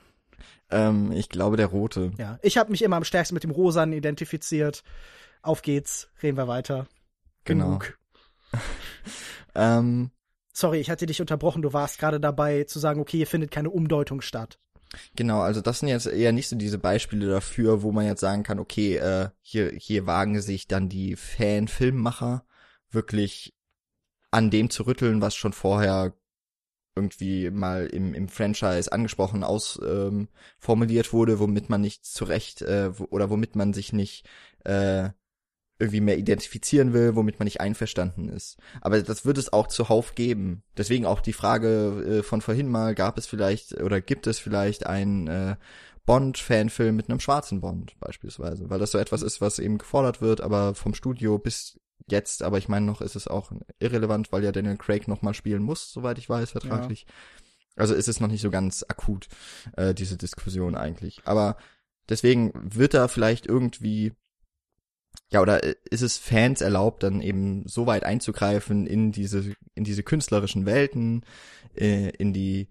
Ähm, 0.69 1.11
ich 1.11 1.29
glaube 1.29 1.57
der 1.57 1.67
rote. 1.67 2.11
Ja, 2.17 2.39
ich 2.41 2.57
habe 2.57 2.71
mich 2.71 2.83
immer 2.83 2.97
am 2.97 3.03
stärksten 3.03 3.33
mit 3.33 3.43
dem 3.43 3.51
Rosan 3.51 3.93
identifiziert. 3.93 4.83
Auf 5.41 5.61
geht's, 5.61 6.09
reden 6.21 6.37
wir 6.37 6.47
weiter. 6.47 6.87
Genau. 7.45 7.79
Genug. 7.79 7.97
ähm, 9.55 10.11
Sorry, 10.53 10.79
ich 10.79 10.89
hatte 10.89 11.05
dich 11.05 11.21
unterbrochen. 11.21 11.61
Du 11.61 11.73
warst 11.73 11.97
gerade 11.97 12.19
dabei 12.19 12.65
zu 12.65 12.79
sagen, 12.79 12.99
okay, 12.99 13.17
hier 13.17 13.27
findet 13.27 13.51
keine 13.51 13.69
Umdeutung 13.69 14.21
statt. 14.21 14.59
Genau, 15.15 15.39
also 15.39 15.61
das 15.61 15.79
sind 15.79 15.87
jetzt 15.87 16.05
eher 16.05 16.33
nicht 16.33 16.49
so 16.49 16.57
diese 16.57 16.77
Beispiele 16.77 17.27
dafür, 17.27 17.81
wo 17.81 17.93
man 17.93 18.05
jetzt 18.05 18.19
sagen 18.19 18.43
kann, 18.43 18.59
okay, 18.59 18.97
äh, 18.97 19.29
hier, 19.41 19.71
hier 19.71 20.05
wagen 20.05 20.41
sich 20.41 20.67
dann 20.67 20.89
die 20.89 21.15
Fan-Filmmacher 21.15 22.45
wirklich 22.89 23.53
an 24.31 24.49
dem 24.49 24.69
zu 24.69 24.83
rütteln, 24.83 25.21
was 25.21 25.35
schon 25.35 25.53
vorher 25.53 26.13
irgendwie 26.93 27.49
mal 27.49 27.87
im, 27.87 28.13
im 28.13 28.27
Franchise 28.27 28.91
angesprochen 28.91 29.45
ausformuliert 29.45 31.07
ähm, 31.07 31.13
wurde, 31.13 31.39
womit 31.39 31.69
man 31.69 31.79
nicht 31.79 32.05
zurecht 32.05 32.61
äh, 32.61 32.91
oder 33.09 33.29
womit 33.29 33.55
man 33.55 33.73
sich 33.73 33.93
nicht 33.93 34.27
äh, 34.65 35.09
irgendwie 35.81 36.01
mehr 36.01 36.17
identifizieren 36.17 36.93
will, 36.93 37.15
womit 37.15 37.39
man 37.39 37.45
nicht 37.45 37.59
einverstanden 37.59 38.29
ist. 38.29 38.57
Aber 38.79 39.01
das 39.01 39.25
wird 39.25 39.37
es 39.37 39.51
auch 39.51 39.67
zuhauf 39.67 40.15
geben. 40.15 40.63
Deswegen 40.77 41.05
auch 41.05 41.19
die 41.19 41.33
Frage 41.33 42.19
äh, 42.19 42.23
von 42.23 42.41
vorhin 42.41 42.69
mal, 42.69 42.95
gab 42.95 43.17
es 43.17 43.25
vielleicht 43.25 43.81
oder 43.81 43.99
gibt 43.99 44.27
es 44.27 44.39
vielleicht 44.39 44.85
einen 44.85 45.27
äh, 45.27 45.55
Bond-Fanfilm 46.05 46.95
mit 46.95 47.09
einem 47.09 47.19
schwarzen 47.19 47.61
Bond 47.61 47.99
beispielsweise, 47.99 48.69
weil 48.69 48.79
das 48.79 48.91
so 48.91 48.97
etwas 48.97 49.21
ist, 49.21 49.41
was 49.41 49.59
eben 49.59 49.77
gefordert 49.77 50.21
wird, 50.21 50.41
aber 50.41 50.75
vom 50.75 50.93
Studio 50.93 51.37
bis 51.37 51.79
jetzt, 52.07 52.43
aber 52.43 52.57
ich 52.57 52.69
meine 52.69 52.85
noch 52.85 53.01
ist 53.01 53.15
es 53.15 53.27
auch 53.27 53.51
irrelevant, 53.79 54.31
weil 54.31 54.43
ja 54.43 54.51
Daniel 54.51 54.77
Craig 54.77 55.07
nochmal 55.07 55.33
spielen 55.33 55.63
muss, 55.63 55.91
soweit 55.91 56.17
ich 56.17 56.29
weiß, 56.29 56.51
vertraglich. 56.51 57.05
Ja. 57.07 57.13
Also 57.75 57.93
ist 57.95 58.07
es 58.07 58.19
noch 58.19 58.27
nicht 58.27 58.41
so 58.41 58.51
ganz 58.51 58.83
akut, 58.87 59.27
äh, 59.77 59.93
diese 59.93 60.17
Diskussion 60.17 60.75
eigentlich. 60.75 61.21
Aber 61.25 61.57
deswegen 62.09 62.51
wird 62.53 62.93
da 62.93 63.07
vielleicht 63.07 63.47
irgendwie 63.47 64.13
ja, 65.31 65.41
oder 65.41 65.63
äh, 65.63 65.75
ist 65.89 66.01
es 66.01 66.17
Fans 66.17 66.61
erlaubt, 66.61 67.03
dann 67.03 67.21
eben 67.21 67.63
so 67.67 67.87
weit 67.87 68.03
einzugreifen 68.03 68.85
in 68.85 69.11
diese, 69.11 69.55
in 69.75 69.83
diese 69.83 70.03
künstlerischen 70.03 70.65
Welten, 70.65 71.23
äh, 71.75 72.09
in 72.09 72.33
die, 72.33 72.67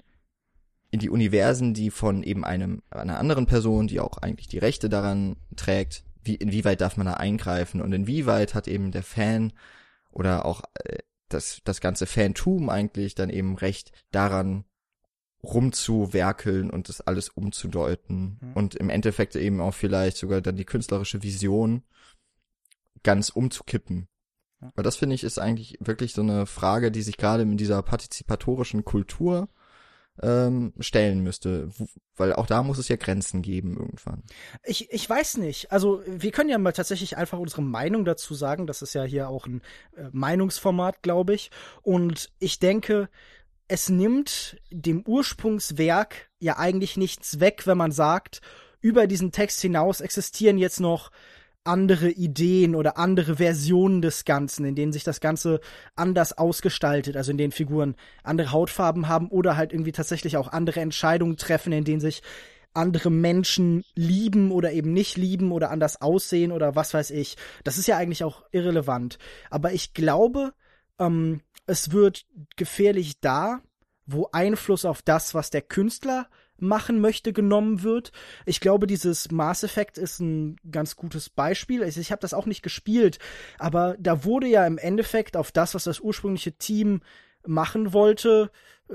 in 0.91 1.01
die 1.01 1.11
Universen, 1.11 1.73
die 1.73 1.91
von 1.91 2.23
eben 2.23 2.45
einem, 2.45 2.83
einer 2.91 3.19
anderen 3.19 3.47
Person, 3.47 3.87
die 3.87 4.01
auch 4.01 4.19
eigentlich 4.19 4.49
die 4.49 4.59
Rechte 4.59 4.89
daran 4.89 5.37
trägt, 5.57 6.05
wie, 6.23 6.35
inwieweit 6.35 6.83
darf 6.83 6.99
man 6.99 7.07
da 7.07 7.15
eingreifen? 7.15 7.81
Und 7.81 7.93
inwieweit 7.93 8.55
hat 8.55 8.69
eben 8.69 8.93
der 8.93 9.03
Fan 9.03 9.55
oder 10.11 10.45
auch 10.45 10.63
äh, 10.75 10.99
das, 11.31 11.61
das 11.65 11.81
ganze 11.81 12.07
Fantum 12.07 12.69
eigentlich 12.69 13.15
dann 13.15 13.31
eben 13.31 13.57
Recht 13.57 13.93
daran, 14.11 14.65
rumzuwerkeln 15.43 16.69
und 16.69 16.91
das 16.91 17.01
alles 17.01 17.31
umzudeuten? 17.31 18.39
Mhm. 18.43 18.53
und 18.53 18.75
im 18.75 18.91
Endeffekt 18.91 19.35
eben 19.37 19.63
auch 19.63 19.73
vielleicht 19.73 20.19
sogar 20.19 20.43
dann 20.43 20.57
die 20.57 20.67
künstlerische 20.67 21.23
Vision 21.23 21.85
ganz 23.03 23.31
umzukippen. 23.31 24.09
Weil 24.75 24.85
das 24.85 24.97
finde 24.97 25.15
ich 25.15 25.25
ist 25.25 25.39
eigentlich 25.39 25.79
wirklich 25.81 26.13
so 26.13 26.23
eine 26.23 26.45
Frage, 26.47 26.91
die 26.91 27.03
sich 27.03 27.17
gerade 27.17 27.43
in 27.45 27.57
dieser 27.57 27.83
partizipatorischen 27.83 28.85
Kultur 28.85 29.49
ähm, 30.23 30.75
stellen 30.81 31.23
müsste, 31.23 31.71
weil 32.17 32.35
auch 32.35 32.47
da 32.47 32.63
muss 32.63 32.77
es 32.77 32.89
ja 32.89 32.97
Grenzen 32.97 33.41
geben 33.41 33.79
irgendwann. 33.79 34.23
Ich, 34.65 34.91
ich 34.93 35.09
weiß 35.09 35.39
nicht. 35.39 35.73
Also 35.73 36.03
wir 36.07 36.31
können 36.31 36.51
ja 36.51 36.59
mal 36.59 36.73
tatsächlich 36.73 37.17
einfach 37.17 37.39
unsere 37.39 37.63
Meinung 37.63 38.05
dazu 38.05 38.35
sagen. 38.35 38.67
Das 38.67 38.83
ist 38.83 38.95
ja 38.95 39.05
hier 39.05 39.29
auch 39.29 39.47
ein 39.47 39.63
äh, 39.97 40.09
Meinungsformat, 40.13 41.03
glaube 41.03 41.35
ich. 41.35 41.51
Und 41.81 42.31
ich 42.39 42.59
denke, 42.59 43.09
es 43.67 43.89
nimmt 43.89 44.61
dem 44.71 45.03
Ursprungswerk 45.07 46.31
ja 46.39 46.59
eigentlich 46.59 46.97
nichts 46.97 47.41
weg, 47.41 47.67
wenn 47.67 47.79
man 47.79 47.93
sagt, 47.93 48.43
über 48.81 49.07
diesen 49.07 49.33
Text 49.33 49.61
hinaus 49.61 50.01
existieren 50.01 50.59
jetzt 50.59 50.81
noch 50.81 51.11
andere 51.65 52.11
Ideen 52.11 52.75
oder 52.75 52.97
andere 52.97 53.37
Versionen 53.37 54.01
des 54.03 54.25
Ganzen, 54.25 54.65
in 54.65 54.75
denen 54.75 54.93
sich 54.93 55.05
das 55.05 55.21
Ganze 55.21 55.61
anders 55.95 56.37
ausgestaltet, 56.37 57.17
also 57.17 57.31
in 57.31 57.39
denen 57.39 57.53
Figuren 57.53 57.97
andere 58.23 58.53
Hautfarben 58.53 59.09
haben 59.09 59.29
oder 59.29 59.57
halt 59.57 59.73
irgendwie 59.73 59.93
tatsächlich 59.93 60.37
auch 60.37 60.49
andere 60.49 60.81
Entscheidungen 60.81 61.37
treffen, 61.37 61.73
in 61.73 61.85
denen 61.85 62.01
sich 62.01 62.23
andere 62.73 63.11
Menschen 63.11 63.85
lieben 63.95 64.53
oder 64.53 64.73
eben 64.73 64.93
nicht 64.93 65.17
lieben 65.17 65.53
oder 65.53 65.71
anders 65.71 66.01
aussehen 66.01 66.53
oder 66.53 66.77
was 66.77 66.95
weiß 66.95 67.11
ich. 67.11 67.37
Das 67.65 67.79
ist 67.79 67.89
ja 67.89 67.97
eigentlich 67.97 68.25
auch 68.25 68.45
irrelevant. 68.53 69.19
Aber 69.51 69.73
ich 69.73 69.93
glaube, 69.93 70.53
ähm, 70.99 71.41
es 71.67 71.93
wird 71.93 72.27
gefährlich 72.57 73.21
da, 73.21 73.61
wo 74.07 74.29
Einfluss 74.33 74.85
auf 74.85 75.03
das, 75.03 75.35
was 75.35 75.51
der 75.51 75.63
Künstler 75.63 76.29
machen 76.61 77.01
möchte, 77.01 77.33
genommen 77.33 77.83
wird. 77.83 78.13
Ich 78.47 78.61
glaube, 78.61 78.87
dieses 78.87 79.31
Mass 79.31 79.63
Effect 79.63 79.99
ist 79.99 80.21
ein 80.21 80.57
ganz 80.71 80.97
gutes 80.97 81.31
Beispiel. 81.31 81.83
Ich, 81.83 81.97
ich 81.97 82.13
habe 82.13 82.21
das 82.21 82.35
auch 82.35 82.47
nicht 82.47 82.63
gespielt, 82.63 83.19
aber 83.59 83.97
da 83.99 84.25
wurde 84.25 84.47
ja 84.47 84.67
im 84.67 84.79
Endeffekt 84.79 85.37
auf 85.37 85.53
das, 85.53 85.75
was 85.75 85.85
das 85.85 86.01
ursprüngliche 86.01 86.53
Team 86.53 87.01
machen 87.47 87.93
wollte, 87.93 88.51
äh, 88.89 88.95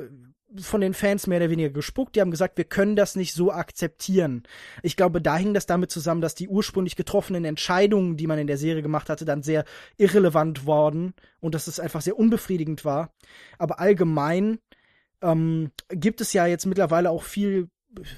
von 0.58 0.82
den 0.82 0.94
Fans 0.94 1.28
mehr 1.28 1.40
oder 1.40 1.50
weniger 1.50 1.70
gespuckt. 1.70 2.16
Die 2.16 2.22
haben 2.22 2.32
gesagt, 2.32 2.58
wir 2.58 2.66
können 2.66 2.96
das 2.96 3.16
nicht 3.16 3.34
so 3.34 3.52
akzeptieren. 3.52 4.44
Ich 4.84 4.96
glaube, 4.96 5.22
da 5.22 5.38
hing 5.38 5.54
das 5.54 5.66
damit 5.66 5.92
zusammen, 5.92 6.22
dass 6.22 6.36
die 6.36 6.48
ursprünglich 6.48 6.96
getroffenen 6.96 7.46
Entscheidungen, 7.46 8.18
die 8.18 8.28
man 8.28 8.40
in 8.40 8.48
der 8.48 8.58
Serie 8.58 8.82
gemacht 8.82 9.10
hatte, 9.10 9.26
dann 9.26 9.44
sehr 9.44 9.66
irrelevant 9.98 10.66
worden 10.66 11.14
und 11.40 11.56
dass 11.56 11.68
es 11.68 11.80
einfach 11.80 12.02
sehr 12.02 12.18
unbefriedigend 12.18 12.86
war. 12.86 13.14
Aber 13.58 13.80
allgemein 13.80 14.60
ähm, 15.26 15.72
gibt 15.90 16.22
es 16.22 16.34
ja 16.34 16.46
jetzt 16.46 16.66
mittlerweile 16.66 17.10
auch 17.10 17.24
viel 17.24 17.70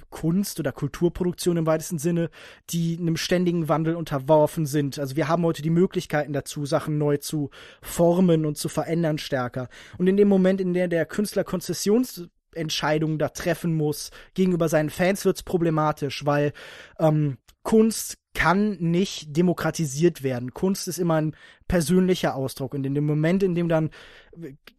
Kunst 0.10 0.60
oder 0.60 0.72
Kulturproduktion 0.72 1.58
im 1.58 1.66
weitesten 1.66 2.00
Sinne, 2.00 2.30
die 2.70 2.98
einem 3.00 3.18
ständigen 3.18 3.70
Wandel 3.70 3.96
unterworfen 3.96 4.66
sind. 4.66 5.00
Also 5.00 5.16
wir 5.16 5.28
haben 5.28 5.44
heute 5.44 5.62
die 5.62 5.70
Möglichkeiten 5.70 6.34
dazu, 6.34 6.66
Sachen 6.66 6.98
neu 6.98 7.18
zu 7.18 7.50
formen 7.82 8.46
und 8.46 8.58
zu 8.58 8.70
verändern 8.70 9.18
stärker. 9.18 9.70
Und 9.98 10.08
in 10.08 10.18
dem 10.18 10.28
Moment, 10.28 10.62
in 10.62 10.74
der 10.74 10.88
der 10.88 11.06
Künstler 11.06 11.44
Konzessionsentscheidungen 11.44 13.20
da 13.20 13.30
treffen 13.30 13.76
muss 13.76 14.12
gegenüber 14.34 14.70
seinen 14.70 14.90
Fans, 14.90 15.26
wird's 15.26 15.44
problematisch, 15.44 16.26
weil 16.26 16.54
ähm, 17.00 17.38
Kunst 17.64 18.18
kann 18.38 18.78
nicht 18.80 19.36
demokratisiert 19.36 20.22
werden. 20.22 20.54
Kunst 20.54 20.88
ist 20.88 21.00
immer 21.00 21.16
ein 21.16 21.36
persönlicher 21.68 22.36
Ausdruck. 22.36 22.76
Und 22.76 22.86
in 22.86 22.94
dem 22.94 23.08
Moment, 23.08 23.42
in 23.42 23.56
dem 23.56 23.68
dann, 23.68 23.90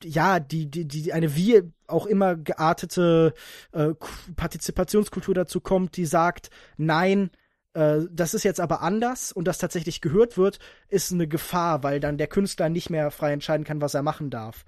ja, 0.05 0.39
die, 0.39 0.71
die, 0.71 0.87
die, 0.87 1.13
eine 1.13 1.35
wie 1.35 1.65
auch 1.89 2.07
immer 2.07 2.37
geartete 2.37 3.35
äh, 3.73 3.95
Partizipationskultur 4.37 5.35
dazu 5.35 5.61
kommt, 5.61 5.97
die 5.97 6.07
sagt, 6.07 6.51
nein, 6.77 7.31
äh, 7.75 8.03
das 8.13 8.33
ist 8.33 8.45
jetzt 8.45 8.61
aber 8.61 8.81
anders 8.81 9.33
und 9.33 9.49
das 9.49 9.59
tatsächlich 9.59 10.01
gehört 10.01 10.39
wird, 10.39 10.61
ist 10.87 11.11
eine 11.11 11.27
Gefahr, 11.27 11.83
weil 11.83 11.99
dann 11.99 12.17
der 12.17 12.29
Künstler 12.29 12.69
nicht 12.69 12.91
mehr 12.91 13.11
frei 13.11 13.33
entscheiden 13.33 13.65
kann, 13.65 13.81
was 13.81 13.95
er 13.95 14.03
machen 14.03 14.31
darf. 14.31 14.65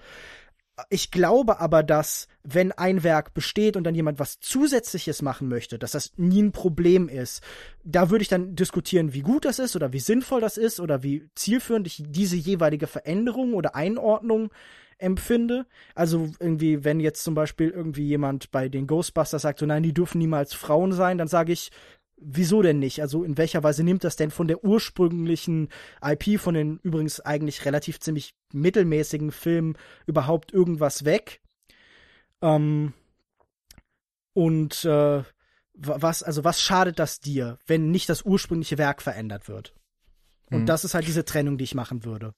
Ich 0.88 1.10
glaube 1.10 1.60
aber, 1.60 1.82
dass 1.82 2.28
wenn 2.42 2.72
ein 2.72 3.02
Werk 3.02 3.34
besteht 3.34 3.76
und 3.76 3.84
dann 3.84 3.94
jemand 3.94 4.18
was 4.18 4.40
Zusätzliches 4.40 5.22
machen 5.22 5.48
möchte, 5.48 5.78
dass 5.78 5.92
das 5.92 6.12
nie 6.16 6.42
ein 6.42 6.52
Problem 6.52 7.08
ist. 7.08 7.42
Da 7.84 8.10
würde 8.10 8.22
ich 8.22 8.28
dann 8.28 8.54
diskutieren, 8.54 9.12
wie 9.12 9.20
gut 9.20 9.44
das 9.44 9.58
ist 9.58 9.76
oder 9.76 9.92
wie 9.92 10.00
sinnvoll 10.00 10.40
das 10.40 10.56
ist 10.56 10.80
oder 10.80 11.02
wie 11.02 11.28
zielführend 11.34 11.86
ich 11.86 12.02
diese 12.06 12.36
jeweilige 12.36 12.86
Veränderung 12.86 13.54
oder 13.54 13.74
Einordnung 13.74 14.50
empfinde. 14.98 15.66
Also 15.94 16.30
irgendwie, 16.38 16.84
wenn 16.84 17.00
jetzt 17.00 17.24
zum 17.24 17.34
Beispiel 17.34 17.70
irgendwie 17.70 18.06
jemand 18.06 18.50
bei 18.50 18.68
den 18.68 18.86
Ghostbusters 18.86 19.42
sagt, 19.42 19.58
so 19.58 19.66
nein, 19.66 19.82
die 19.82 19.94
dürfen 19.94 20.18
niemals 20.18 20.54
Frauen 20.54 20.92
sein, 20.92 21.18
dann 21.18 21.28
sage 21.28 21.52
ich, 21.52 21.70
wieso 22.20 22.62
denn 22.62 22.78
nicht? 22.78 23.00
Also 23.00 23.24
in 23.24 23.38
welcher 23.38 23.62
Weise 23.62 23.82
nimmt 23.82 24.04
das 24.04 24.16
denn 24.16 24.30
von 24.30 24.48
der 24.48 24.64
ursprünglichen 24.64 25.68
IP, 26.04 26.38
von 26.38 26.54
den 26.54 26.78
übrigens 26.82 27.20
eigentlich 27.20 27.64
relativ 27.64 28.00
ziemlich 28.00 28.34
mittelmäßigen 28.52 29.32
Filmen 29.32 29.76
überhaupt 30.06 30.52
irgendwas 30.52 31.04
weg? 31.04 31.40
Ähm, 32.42 32.92
und 34.32 34.84
äh, 34.84 35.22
was, 35.74 36.22
also 36.22 36.44
was 36.44 36.60
schadet 36.60 36.98
das 36.98 37.20
dir, 37.20 37.58
wenn 37.66 37.90
nicht 37.90 38.08
das 38.08 38.22
ursprüngliche 38.22 38.78
Werk 38.78 39.02
verändert 39.02 39.48
wird? 39.48 39.74
Und 40.50 40.62
mhm. 40.62 40.66
das 40.66 40.84
ist 40.84 40.94
halt 40.94 41.06
diese 41.06 41.24
Trennung, 41.24 41.58
die 41.58 41.64
ich 41.64 41.74
machen 41.74 42.04
würde. 42.04 42.34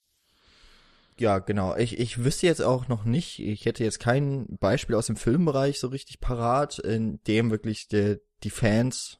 Ja, 1.18 1.38
genau. 1.38 1.76
Ich, 1.76 1.98
ich 1.98 2.24
wüsste 2.24 2.46
jetzt 2.46 2.62
auch 2.62 2.88
noch 2.88 3.04
nicht, 3.04 3.38
ich 3.38 3.66
hätte 3.66 3.84
jetzt 3.84 4.00
kein 4.00 4.46
Beispiel 4.58 4.96
aus 4.96 5.06
dem 5.06 5.16
Filmbereich 5.16 5.78
so 5.78 5.88
richtig 5.88 6.20
parat, 6.20 6.78
in 6.78 7.22
dem 7.26 7.50
wirklich 7.50 7.88
der, 7.88 8.18
die 8.42 8.50
Fans 8.50 9.18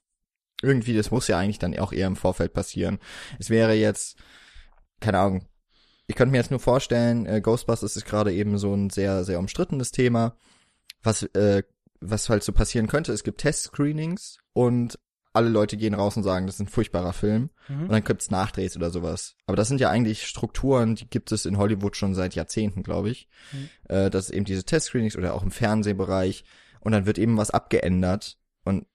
irgendwie, 0.63 0.97
das 0.97 1.11
muss 1.11 1.29
ja 1.29 1.39
eigentlich 1.39 1.59
dann 1.59 1.79
auch 1.79 1.93
eher 1.93 2.07
im 2.07 2.17
Vorfeld 2.17 2.55
passieren. 2.55 2.99
Es 3.39 3.51
wäre 3.51 3.75
jetzt, 3.75 4.17
keine 5.01 5.19
Ahnung, 5.19 5.47
ich 6.07 6.17
könnte 6.17 6.33
mir 6.33 6.39
jetzt 6.39 6.51
nur 6.51 6.61
vorstellen, 6.61 7.27
äh, 7.27 7.41
Ghostbusters 7.41 7.97
ist 7.97 8.05
gerade 8.05 8.33
eben 8.33 8.59
so 8.59 8.75
ein 8.75 8.91
sehr, 8.91 9.25
sehr 9.25 9.39
umstrittenes 9.39 9.93
Thema. 9.93 10.37
Was, 11.03 11.23
äh, 11.23 11.63
was 12.01 12.29
halt 12.29 12.43
so 12.43 12.53
passieren 12.53 12.87
könnte, 12.87 13.13
es 13.13 13.25
gibt 13.25 13.41
Test-Screenings 13.41 14.39
und 14.53 14.99
alle 15.33 15.49
Leute 15.49 15.77
gehen 15.77 15.95
raus 15.95 16.17
und 16.17 16.23
sagen, 16.25 16.47
das 16.47 16.57
ist 16.57 16.61
ein 16.61 16.69
furchtbarer 16.69 17.13
Film. 17.13 17.51
Mhm. 17.69 17.85
Und 17.85 17.93
dann 17.93 18.05
gibt's 18.05 18.31
Nachdrehs 18.31 18.77
oder 18.77 18.91
sowas. 18.91 19.35
Aber 19.47 19.57
das 19.57 19.69
sind 19.69 19.81
ja 19.81 19.89
eigentlich 19.89 20.27
Strukturen, 20.27 20.95
die 20.95 21.09
gibt 21.09 21.33
es 21.33 21.47
in 21.47 21.57
Hollywood 21.57 21.97
schon 21.97 22.15
seit 22.15 22.35
Jahrzehnten, 22.35 22.83
glaube 22.83 23.11
ich. 23.11 23.29
Mhm. 23.53 23.69
Äh, 23.89 24.11
das 24.11 24.27
ist 24.27 24.35
eben 24.35 24.45
diese 24.45 24.65
Test-Screenings 24.65 25.17
oder 25.17 25.35
auch 25.35 25.43
im 25.43 25.51
Fernsehbereich. 25.51 26.45
Und 26.81 26.93
dann 26.93 27.07
wird 27.07 27.19
eben 27.19 27.39
was 27.39 27.51
abgeändert. 27.51 28.39
Und 28.65 28.87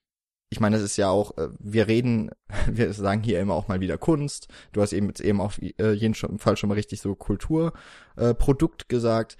ich 0.49 0.59
meine, 0.59 0.77
das 0.77 0.85
ist 0.85 0.97
ja 0.97 1.09
auch, 1.09 1.37
äh, 1.37 1.49
wir 1.59 1.87
reden, 1.87 2.31
wir 2.67 2.93
sagen 2.93 3.23
hier 3.23 3.39
immer 3.39 3.53
auch 3.55 3.67
mal 3.67 3.79
wieder 3.79 3.97
Kunst. 3.97 4.47
Du 4.71 4.81
hast 4.81 4.93
eben 4.93 5.07
jetzt 5.07 5.21
eben 5.21 5.41
auf 5.41 5.59
äh, 5.61 5.91
jeden 5.91 6.15
Fall 6.15 6.57
schon 6.57 6.69
mal 6.69 6.75
richtig 6.75 7.01
so 7.01 7.15
Kulturprodukt 7.15 8.83
äh, 8.83 8.85
gesagt. 8.87 9.37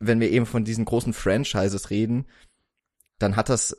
Wenn 0.00 0.20
wir 0.20 0.30
eben 0.30 0.46
von 0.46 0.64
diesen 0.64 0.84
großen 0.84 1.12
Franchises 1.12 1.90
reden, 1.90 2.26
dann 3.18 3.36
hat 3.36 3.48
das 3.48 3.76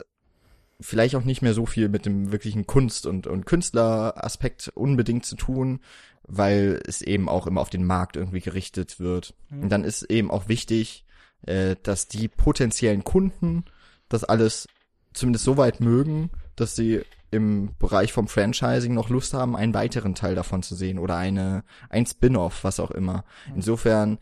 vielleicht 0.80 1.16
auch 1.16 1.24
nicht 1.24 1.42
mehr 1.42 1.54
so 1.54 1.66
viel 1.66 1.88
mit 1.88 2.06
dem 2.06 2.32
wirklichen 2.32 2.66
Kunst- 2.66 3.06
und, 3.06 3.28
und 3.28 3.46
Künstleraspekt 3.46 4.72
unbedingt 4.74 5.26
zu 5.26 5.36
tun, 5.36 5.80
weil 6.24 6.82
es 6.86 7.02
eben 7.02 7.30
auch 7.30 7.48
immer 7.48 7.62
auf 7.62 7.70
den 7.70 7.86
Markt 7.86 8.18
irgendwie 8.18 8.42
gerichtet 8.42 9.00
wird. 9.00 9.36
Mhm. 9.50 9.64
Und 9.64 9.70
dann 9.70 9.84
ist 9.84 10.04
eben 10.04 10.32
auch 10.32 10.48
wichtig, 10.48 11.06
äh, 11.46 11.76
dass 11.84 12.08
die 12.08 12.28
potenziellen 12.28 13.04
Kunden 13.04 13.66
das 14.10 14.24
alles 14.24 14.68
zumindest 15.14 15.46
so 15.46 15.58
weit 15.58 15.80
mögen, 15.80 16.30
dass 16.56 16.76
sie 16.76 17.02
im 17.32 17.76
Bereich 17.80 18.14
vom 18.14 18.28
Franchising 18.28 18.94
noch 18.94 19.10
Lust 19.10 19.34
haben, 19.34 19.56
einen 19.56 19.74
weiteren 19.74 20.16
Teil 20.16 20.36
davon 20.36 20.64
zu 20.64 20.76
sehen 20.76 21.00
oder 21.00 21.18
eine 21.18 21.64
ein 21.90 22.06
Spin-off, 22.06 22.64
was 22.64 22.80
auch 22.80 22.92
immer. 22.92 23.26
Insofern 23.54 24.20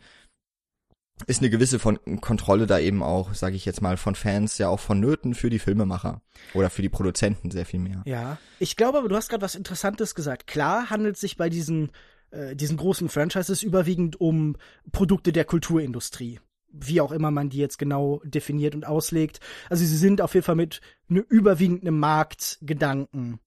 ist 1.26 1.40
eine 1.40 1.50
gewisse 1.50 1.78
von 1.78 1.98
Kontrolle 2.20 2.66
da 2.66 2.80
eben 2.80 3.02
auch, 3.02 3.34
sage 3.34 3.54
ich 3.54 3.64
jetzt 3.64 3.80
mal, 3.80 3.96
von 3.96 4.16
Fans 4.16 4.58
ja 4.58 4.68
auch 4.68 4.80
vonnöten 4.80 5.34
für 5.34 5.48
die 5.48 5.60
Filmemacher 5.60 6.22
oder 6.54 6.70
für 6.70 6.82
die 6.82 6.88
Produzenten 6.88 7.52
sehr 7.52 7.66
viel 7.66 7.78
mehr. 7.78 8.02
Ja, 8.04 8.38
ich 8.58 8.76
glaube, 8.76 8.98
aber 8.98 9.08
du 9.08 9.14
hast 9.16 9.28
gerade 9.28 9.42
was 9.42 9.54
Interessantes 9.54 10.16
gesagt. 10.16 10.48
Klar 10.48 10.90
handelt 10.90 11.14
es 11.14 11.20
sich 11.20 11.36
bei 11.36 11.48
diesen 11.48 11.92
äh, 12.30 12.56
diesen 12.56 12.76
großen 12.76 13.08
Franchises 13.08 13.62
überwiegend 13.62 14.20
um 14.20 14.56
Produkte 14.90 15.32
der 15.32 15.44
Kulturindustrie 15.44 16.40
wie 16.80 17.00
auch 17.00 17.12
immer 17.12 17.30
man 17.30 17.50
die 17.50 17.58
jetzt 17.58 17.78
genau 17.78 18.20
definiert 18.24 18.74
und 18.74 18.86
auslegt. 18.86 19.40
Also 19.70 19.84
sie 19.84 19.96
sind 19.96 20.20
auf 20.20 20.34
jeden 20.34 20.44
Fall 20.44 20.56
mit 20.56 20.80
ne, 21.08 21.24
überwiegend 21.28 21.82
einem 21.82 21.98
Marktgedanken 21.98 23.38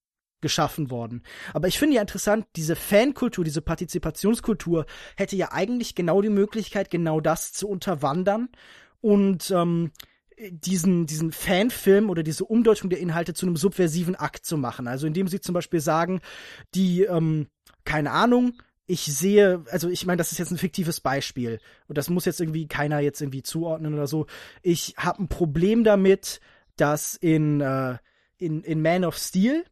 geschaffen 0.41 0.91
worden. 0.91 1.23
Aber 1.53 1.67
ich 1.67 1.79
finde 1.79 1.95
ja 1.95 2.01
interessant, 2.01 2.45
diese 2.55 2.75
Fankultur, 2.75 3.43
diese 3.43 3.61
Partizipationskultur 3.61 4.85
hätte 5.15 5.35
ja 5.35 5.51
eigentlich 5.51 5.95
genau 5.95 6.21
die 6.21 6.29
Möglichkeit, 6.29 6.89
genau 6.89 7.19
das 7.19 7.53
zu 7.53 7.67
unterwandern 7.67 8.49
und 9.01 9.51
ähm, 9.51 9.91
diesen, 10.39 11.07
diesen 11.07 11.31
Fanfilm 11.31 12.09
oder 12.09 12.21
diese 12.21 12.45
Umdeutung 12.45 12.89
der 12.89 12.99
Inhalte 12.99 13.33
zu 13.33 13.45
einem 13.45 13.57
subversiven 13.57 14.15
Akt 14.15 14.45
zu 14.45 14.57
machen. 14.57 14.87
Also 14.87 15.07
indem 15.07 15.27
sie 15.27 15.41
zum 15.41 15.53
Beispiel 15.53 15.79
sagen, 15.79 16.21
die, 16.75 17.03
ähm, 17.03 17.47
keine 17.83 18.11
Ahnung, 18.11 18.53
ich 18.87 19.01
sehe, 19.05 19.63
also 19.69 19.89
ich 19.89 20.05
meine, 20.05 20.17
das 20.17 20.31
ist 20.31 20.37
jetzt 20.37 20.51
ein 20.51 20.57
fiktives 20.57 21.01
Beispiel 21.01 21.59
und 21.87 21.97
das 21.97 22.09
muss 22.09 22.25
jetzt 22.25 22.39
irgendwie 22.39 22.67
keiner 22.67 22.99
jetzt 22.99 23.21
irgendwie 23.21 23.43
zuordnen 23.43 23.93
oder 23.93 24.07
so. 24.07 24.25
Ich 24.61 24.95
habe 24.97 25.23
ein 25.23 25.27
Problem 25.27 25.83
damit, 25.83 26.39
dass 26.77 27.15
in, 27.15 27.59
äh, 27.61 27.97
in, 28.37 28.63
in 28.63 28.81
Man 28.81 29.03
of 29.03 29.17
Steel 29.17 29.65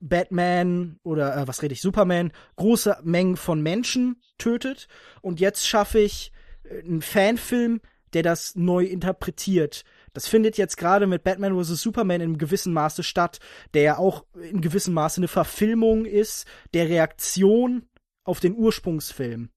Batman 0.00 0.98
oder 1.02 1.36
äh, 1.36 1.48
was 1.48 1.62
rede 1.62 1.74
ich, 1.74 1.80
Superman 1.80 2.32
große 2.56 2.98
Mengen 3.02 3.36
von 3.36 3.62
Menschen 3.62 4.20
tötet 4.38 4.88
und 5.22 5.40
jetzt 5.40 5.66
schaffe 5.66 6.00
ich 6.00 6.32
äh, 6.64 6.80
einen 6.80 7.02
Fanfilm, 7.02 7.80
der 8.12 8.22
das 8.22 8.56
neu 8.56 8.84
interpretiert. 8.84 9.84
Das 10.12 10.26
findet 10.26 10.58
jetzt 10.58 10.76
gerade 10.76 11.06
mit 11.06 11.22
Batman 11.22 11.54
vs. 11.54 11.80
Superman 11.80 12.20
in 12.20 12.38
gewissem 12.38 12.72
Maße 12.72 13.04
statt, 13.04 13.38
der 13.74 13.82
ja 13.82 13.98
auch 13.98 14.24
in 14.50 14.60
gewissem 14.60 14.92
Maße 14.94 15.18
eine 15.18 15.28
Verfilmung 15.28 16.04
ist 16.04 16.46
der 16.74 16.88
Reaktion 16.88 17.86
auf 18.24 18.40
den 18.40 18.54
Ursprungsfilm. 18.54 19.50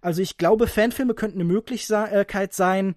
Also 0.00 0.22
ich 0.22 0.36
glaube, 0.36 0.66
Fanfilme 0.66 1.14
könnten 1.14 1.38
eine 1.38 1.52
Möglichkeit 1.52 2.52
sein, 2.54 2.94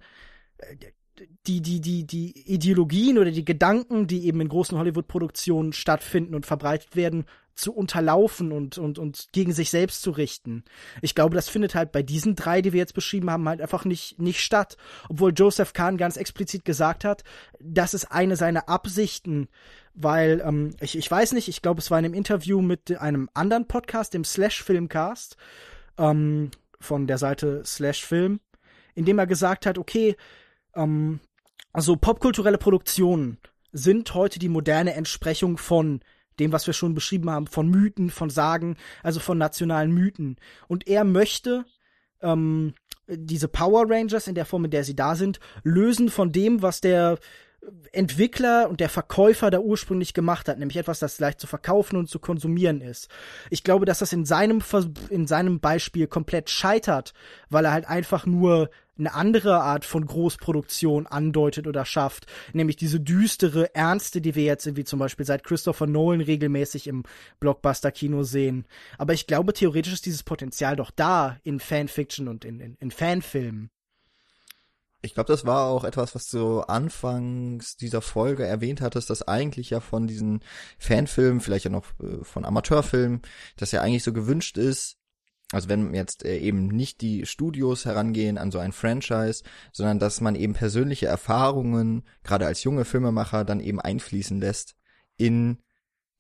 die, 1.47 1.61
die, 1.61 1.81
die, 1.81 2.05
die 2.05 2.53
Ideologien 2.53 3.17
oder 3.17 3.31
die 3.31 3.45
Gedanken, 3.45 4.07
die 4.07 4.25
eben 4.25 4.41
in 4.41 4.49
großen 4.49 4.77
Hollywood-Produktionen 4.77 5.73
stattfinden 5.73 6.35
und 6.35 6.45
verbreitet 6.45 6.95
werden, 6.95 7.25
zu 7.53 7.73
unterlaufen 7.73 8.51
und, 8.51 8.77
und, 8.77 8.97
und 8.97 9.27
gegen 9.33 9.51
sich 9.51 9.69
selbst 9.69 10.01
zu 10.01 10.11
richten. 10.11 10.63
Ich 11.01 11.15
glaube, 11.15 11.35
das 11.35 11.49
findet 11.49 11.75
halt 11.75 11.91
bei 11.91 12.01
diesen 12.01 12.35
drei, 12.35 12.61
die 12.61 12.73
wir 12.73 12.79
jetzt 12.79 12.93
beschrieben 12.93 13.29
haben, 13.29 13.47
halt 13.47 13.61
einfach 13.61 13.85
nicht, 13.85 14.19
nicht 14.19 14.41
statt. 14.41 14.77
Obwohl 15.09 15.33
Joseph 15.35 15.73
Kahn 15.73 15.97
ganz 15.97 16.17
explizit 16.17 16.65
gesagt 16.65 17.03
hat, 17.03 17.23
das 17.59 17.93
ist 17.93 18.05
eine 18.05 18.35
seiner 18.35 18.69
Absichten, 18.69 19.47
weil 19.93 20.41
ähm, 20.45 20.75
ich, 20.79 20.97
ich 20.97 21.09
weiß 21.09 21.33
nicht, 21.33 21.47
ich 21.47 21.61
glaube, 21.61 21.79
es 21.79 21.91
war 21.91 21.99
in 21.99 22.05
einem 22.05 22.13
Interview 22.13 22.61
mit 22.61 22.97
einem 22.99 23.29
anderen 23.33 23.67
Podcast, 23.67 24.13
dem 24.13 24.23
Slash 24.23 24.63
Filmcast, 24.63 25.37
ähm, 25.97 26.51
von 26.79 27.07
der 27.07 27.17
Seite 27.17 27.63
Slash 27.65 28.05
Film, 28.05 28.39
in 28.95 29.05
dem 29.05 29.19
er 29.19 29.27
gesagt 29.27 29.65
hat, 29.65 29.77
okay, 29.77 30.15
ähm, 30.75 31.19
also 31.73 31.95
popkulturelle 31.95 32.57
Produktionen 32.57 33.37
sind 33.71 34.13
heute 34.13 34.39
die 34.39 34.49
moderne 34.49 34.93
Entsprechung 34.93 35.57
von 35.57 36.01
dem, 36.39 36.51
was 36.51 36.67
wir 36.67 36.73
schon 36.73 36.93
beschrieben 36.93 37.29
haben, 37.29 37.47
von 37.47 37.69
Mythen, 37.69 38.09
von 38.09 38.29
Sagen, 38.29 38.77
also 39.03 39.19
von 39.19 39.37
nationalen 39.37 39.91
Mythen. 39.91 40.37
Und 40.67 40.87
er 40.87 41.03
möchte 41.03 41.65
ähm, 42.21 42.73
diese 43.07 43.47
Power 43.47 43.85
Rangers 43.89 44.27
in 44.27 44.35
der 44.35 44.45
Form, 44.45 44.65
in 44.65 44.71
der 44.71 44.83
sie 44.83 44.95
da 44.95 45.15
sind, 45.15 45.39
lösen 45.63 46.09
von 46.09 46.31
dem, 46.31 46.61
was 46.61 46.81
der 46.81 47.19
Entwickler 47.91 48.69
und 48.69 48.79
der 48.79 48.89
Verkäufer 48.89 49.51
da 49.51 49.59
ursprünglich 49.59 50.13
gemacht 50.13 50.47
hat, 50.47 50.57
nämlich 50.57 50.77
etwas, 50.77 50.99
das 50.99 51.19
leicht 51.19 51.39
zu 51.39 51.47
verkaufen 51.47 51.97
und 51.97 52.09
zu 52.09 52.19
konsumieren 52.19 52.81
ist. 52.81 53.09
Ich 53.49 53.63
glaube, 53.63 53.85
dass 53.85 53.99
das 53.99 54.13
in 54.13 54.25
seinem, 54.25 54.61
in 55.09 55.27
seinem 55.27 55.59
Beispiel 55.59 56.07
komplett 56.07 56.49
scheitert, 56.49 57.13
weil 57.49 57.65
er 57.65 57.73
halt 57.73 57.87
einfach 57.87 58.25
nur 58.25 58.69
eine 58.97 59.13
andere 59.13 59.61
Art 59.61 59.83
von 59.83 60.05
Großproduktion 60.05 61.07
andeutet 61.07 61.67
oder 61.67 61.85
schafft, 61.85 62.27
nämlich 62.53 62.75
diese 62.75 62.99
düstere, 62.99 63.73
ernste, 63.75 64.21
die 64.21 64.35
wir 64.35 64.43
jetzt 64.43 64.65
irgendwie 64.65 64.83
zum 64.83 64.99
Beispiel 64.99 65.25
seit 65.25 65.43
Christopher 65.43 65.87
Nolan 65.87 66.21
regelmäßig 66.21 66.87
im 66.87 67.03
Blockbuster-Kino 67.39 68.23
sehen. 68.23 68.65
Aber 68.97 69.13
ich 69.13 69.27
glaube, 69.27 69.53
theoretisch 69.53 69.93
ist 69.93 70.05
dieses 70.05 70.23
Potenzial 70.23 70.75
doch 70.75 70.91
da 70.91 71.37
in 71.43 71.59
Fanfiction 71.59 72.27
und 72.27 72.45
in, 72.45 72.59
in, 72.59 72.75
in 72.79 72.91
Fanfilmen. 72.91 73.69
Ich 75.03 75.15
glaube, 75.15 75.31
das 75.31 75.45
war 75.45 75.67
auch 75.67 75.83
etwas, 75.83 76.13
was 76.13 76.29
du 76.29 76.61
anfangs 76.61 77.75
dieser 77.75 78.01
Folge 78.01 78.45
erwähnt 78.45 78.81
hattest, 78.81 79.09
dass 79.09 79.27
eigentlich 79.27 79.71
ja 79.71 79.79
von 79.79 80.05
diesen 80.05 80.41
Fanfilmen, 80.77 81.41
vielleicht 81.41 81.65
ja 81.65 81.71
noch 81.71 81.85
äh, 81.99 82.23
von 82.23 82.45
Amateurfilmen, 82.45 83.21
dass 83.57 83.71
ja 83.71 83.81
eigentlich 83.81 84.03
so 84.03 84.13
gewünscht 84.13 84.57
ist, 84.57 84.97
also 85.51 85.69
wenn 85.69 85.93
jetzt 85.93 86.23
äh, 86.23 86.37
eben 86.37 86.67
nicht 86.67 87.01
die 87.01 87.25
Studios 87.25 87.85
herangehen 87.85 88.37
an 88.37 88.51
so 88.51 88.59
ein 88.59 88.71
Franchise, 88.71 89.43
sondern 89.71 89.99
dass 89.99 90.21
man 90.21 90.35
eben 90.35 90.53
persönliche 90.53 91.07
Erfahrungen, 91.07 92.03
gerade 92.23 92.45
als 92.45 92.63
junge 92.63 92.85
Filmemacher, 92.85 93.43
dann 93.43 93.59
eben 93.59 93.81
einfließen 93.81 94.39
lässt 94.39 94.75
in 95.17 95.57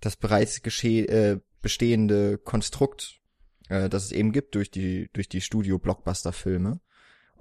das 0.01 0.17
bereits 0.17 0.61
gesche 0.61 1.07
äh, 1.07 1.39
bestehende 1.61 2.37
Konstrukt, 2.39 3.19
äh, 3.69 3.89
das 3.89 4.05
es 4.05 4.11
eben 4.11 4.31
gibt 4.31 4.55
durch 4.55 4.71
die 4.71 5.09
durch 5.13 5.29
die 5.29 5.41
Studio-Blockbuster-Filme. 5.41 6.81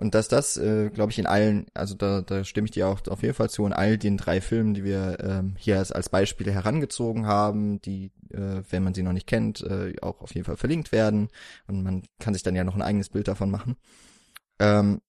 Und 0.01 0.15
dass 0.15 0.29
das, 0.29 0.57
äh, 0.57 0.89
glaube 0.89 1.13
ich, 1.13 1.19
in 1.19 1.27
allen, 1.27 1.67
also 1.75 1.95
da, 1.95 2.23
da 2.23 2.43
stimme 2.43 2.65
ich 2.65 2.71
dir 2.71 2.89
auch 2.89 3.07
auf 3.09 3.23
jeden 3.23 3.35
Fall 3.35 3.51
zu, 3.51 3.67
in 3.67 3.75
all 3.75 3.99
den 3.99 4.17
drei 4.17 4.41
Filmen, 4.41 4.73
die 4.73 4.83
wir 4.83 5.19
ähm, 5.21 5.57
hier 5.59 5.77
als, 5.77 5.93
als 5.93 6.09
Beispiele 6.09 6.53
herangezogen 6.53 7.27
haben, 7.27 7.83
die, 7.83 8.11
äh, 8.31 8.63
wenn 8.71 8.83
man 8.83 8.95
sie 8.95 9.03
noch 9.03 9.13
nicht 9.13 9.27
kennt, 9.27 9.61
äh, 9.61 9.95
auch 10.01 10.23
auf 10.23 10.35
jeden 10.35 10.47
Fall 10.47 10.57
verlinkt 10.57 10.91
werden. 10.91 11.29
Und 11.67 11.83
man 11.83 12.03
kann 12.19 12.33
sich 12.33 12.43
dann 12.43 12.57
ja 12.57 12.65
noch 12.65 12.77
ein 12.77 12.81
eigenes 12.81 13.11
Bild 13.11 13.29
davon 13.29 13.51
machen. 13.51 13.77
Ähm, 14.59 15.03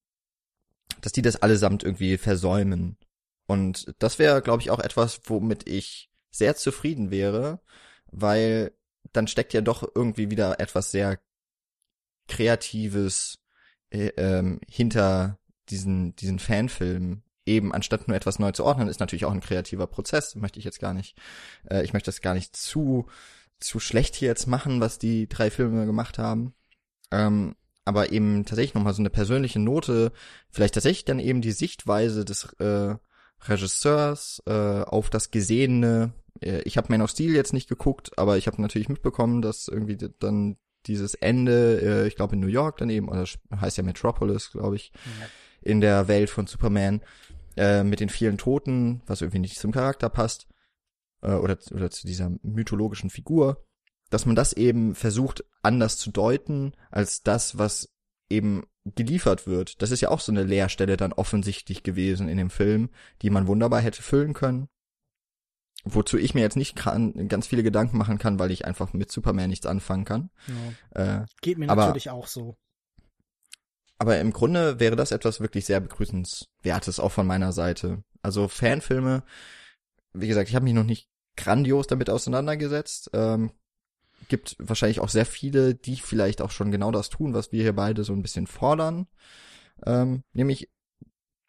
dass 1.00 1.12
die 1.12 1.22
das 1.22 1.36
allesamt 1.36 1.84
irgendwie 1.84 2.18
versäumen. 2.18 2.98
Und 3.46 3.94
das 3.98 4.18
wäre, 4.18 4.42
glaube 4.42 4.60
ich, 4.60 4.70
auch 4.70 4.78
etwas, 4.78 5.22
womit 5.24 5.66
ich 5.66 6.10
sehr 6.30 6.54
zufrieden 6.54 7.10
wäre, 7.10 7.62
weil 8.10 8.72
dann 9.14 9.26
steckt 9.26 9.54
ja 9.54 9.62
doch 9.62 9.90
irgendwie 9.94 10.30
wieder 10.30 10.60
etwas 10.60 10.90
sehr 10.90 11.18
Kreatives 12.28 13.41
ähm, 13.92 14.60
hinter 14.68 15.38
diesen, 15.68 16.16
diesen 16.16 16.38
Fanfilm 16.38 17.22
eben 17.46 17.72
anstatt 17.72 18.08
nur 18.08 18.16
etwas 18.16 18.38
neu 18.38 18.52
zu 18.52 18.64
ordnen, 18.64 18.88
ist 18.88 19.00
natürlich 19.00 19.24
auch 19.24 19.32
ein 19.32 19.40
kreativer 19.40 19.86
Prozess. 19.86 20.34
Möchte 20.36 20.58
ich 20.58 20.64
jetzt 20.64 20.80
gar 20.80 20.94
nicht, 20.94 21.16
äh, 21.68 21.82
ich 21.84 21.92
möchte 21.92 22.08
das 22.08 22.20
gar 22.20 22.34
nicht 22.34 22.56
zu, 22.56 23.06
zu 23.58 23.80
schlecht 23.80 24.14
hier 24.14 24.28
jetzt 24.28 24.46
machen, 24.46 24.80
was 24.80 24.98
die 24.98 25.28
drei 25.28 25.50
Filme 25.50 25.86
gemacht 25.86 26.18
haben. 26.18 26.54
Ähm, 27.10 27.56
aber 27.84 28.12
eben 28.12 28.44
tatsächlich 28.44 28.74
nochmal 28.74 28.94
so 28.94 29.02
eine 29.02 29.10
persönliche 29.10 29.58
Note, 29.58 30.12
vielleicht 30.50 30.74
tatsächlich 30.74 31.04
dann 31.04 31.18
eben 31.18 31.40
die 31.40 31.52
Sichtweise 31.52 32.24
des 32.24 32.44
äh, 32.60 32.94
Regisseurs 33.40 34.40
äh, 34.46 34.82
auf 34.82 35.10
das 35.10 35.32
Gesehene. 35.32 36.12
Äh, 36.40 36.62
ich 36.62 36.76
habe 36.76 36.88
Man 36.90 37.02
of 37.02 37.10
Steel 37.10 37.34
jetzt 37.34 37.52
nicht 37.52 37.68
geguckt, 37.68 38.16
aber 38.16 38.36
ich 38.38 38.46
habe 38.46 38.62
natürlich 38.62 38.88
mitbekommen, 38.88 39.42
dass 39.42 39.66
irgendwie 39.66 39.98
dann 40.20 40.56
dieses 40.86 41.14
Ende, 41.14 41.80
äh, 41.80 42.06
ich 42.06 42.16
glaube 42.16 42.34
in 42.34 42.40
New 42.40 42.48
York 42.48 42.78
dann 42.78 42.90
eben, 42.90 43.08
oder 43.08 43.24
heißt 43.54 43.76
ja 43.76 43.82
Metropolis, 43.82 44.50
glaube 44.50 44.76
ich, 44.76 44.92
ja. 45.20 45.26
in 45.62 45.80
der 45.80 46.08
Welt 46.08 46.30
von 46.30 46.46
Superman, 46.46 47.02
äh, 47.56 47.82
mit 47.82 48.00
den 48.00 48.08
vielen 48.08 48.38
Toten, 48.38 49.02
was 49.06 49.20
irgendwie 49.20 49.40
nicht 49.40 49.58
zum 49.58 49.72
Charakter 49.72 50.08
passt, 50.08 50.46
äh, 51.22 51.32
oder, 51.32 51.58
oder 51.72 51.90
zu 51.90 52.06
dieser 52.06 52.32
mythologischen 52.42 53.10
Figur, 53.10 53.64
dass 54.10 54.26
man 54.26 54.36
das 54.36 54.52
eben 54.52 54.94
versucht 54.94 55.44
anders 55.62 55.96
zu 55.98 56.10
deuten, 56.10 56.72
als 56.90 57.22
das, 57.22 57.58
was 57.58 57.90
eben 58.28 58.64
geliefert 58.84 59.46
wird. 59.46 59.80
Das 59.80 59.90
ist 59.90 60.00
ja 60.00 60.08
auch 60.08 60.20
so 60.20 60.32
eine 60.32 60.42
Leerstelle 60.42 60.96
dann 60.96 61.12
offensichtlich 61.12 61.82
gewesen 61.82 62.28
in 62.28 62.36
dem 62.36 62.50
Film, 62.50 62.90
die 63.22 63.30
man 63.30 63.46
wunderbar 63.46 63.80
hätte 63.80 64.02
füllen 64.02 64.32
können 64.34 64.68
wozu 65.84 66.16
ich 66.16 66.34
mir 66.34 66.40
jetzt 66.40 66.56
nicht 66.56 66.76
kann, 66.76 67.28
ganz 67.28 67.46
viele 67.46 67.62
Gedanken 67.62 67.98
machen 67.98 68.18
kann, 68.18 68.38
weil 68.38 68.50
ich 68.50 68.64
einfach 68.64 68.92
mit 68.92 69.10
Superman 69.10 69.50
nichts 69.50 69.66
anfangen 69.66 70.04
kann. 70.04 70.30
Ja. 70.94 71.20
Äh, 71.22 71.26
Geht 71.40 71.58
mir 71.58 71.68
aber, 71.68 71.86
natürlich 71.86 72.10
auch 72.10 72.26
so. 72.26 72.56
Aber 73.98 74.18
im 74.18 74.32
Grunde 74.32 74.80
wäre 74.80 74.96
das 74.96 75.12
etwas 75.12 75.40
wirklich 75.40 75.64
sehr 75.64 75.80
begrüßenswertes, 75.80 77.00
auch 77.00 77.12
von 77.12 77.26
meiner 77.26 77.52
Seite. 77.52 78.02
Also 78.22 78.48
Fanfilme, 78.48 79.24
wie 80.12 80.28
gesagt, 80.28 80.48
ich 80.48 80.54
habe 80.54 80.64
mich 80.64 80.74
noch 80.74 80.84
nicht 80.84 81.08
grandios 81.36 81.86
damit 81.86 82.10
auseinandergesetzt. 82.10 83.10
Ähm, 83.12 83.52
gibt 84.28 84.56
wahrscheinlich 84.58 85.00
auch 85.00 85.08
sehr 85.08 85.26
viele, 85.26 85.74
die 85.74 85.96
vielleicht 85.96 86.42
auch 86.42 86.50
schon 86.50 86.70
genau 86.70 86.92
das 86.92 87.08
tun, 87.08 87.34
was 87.34 87.52
wir 87.52 87.62
hier 87.62 87.74
beide 87.74 88.04
so 88.04 88.12
ein 88.12 88.22
bisschen 88.22 88.46
fordern. 88.46 89.08
Ähm, 89.84 90.22
nämlich 90.32 90.70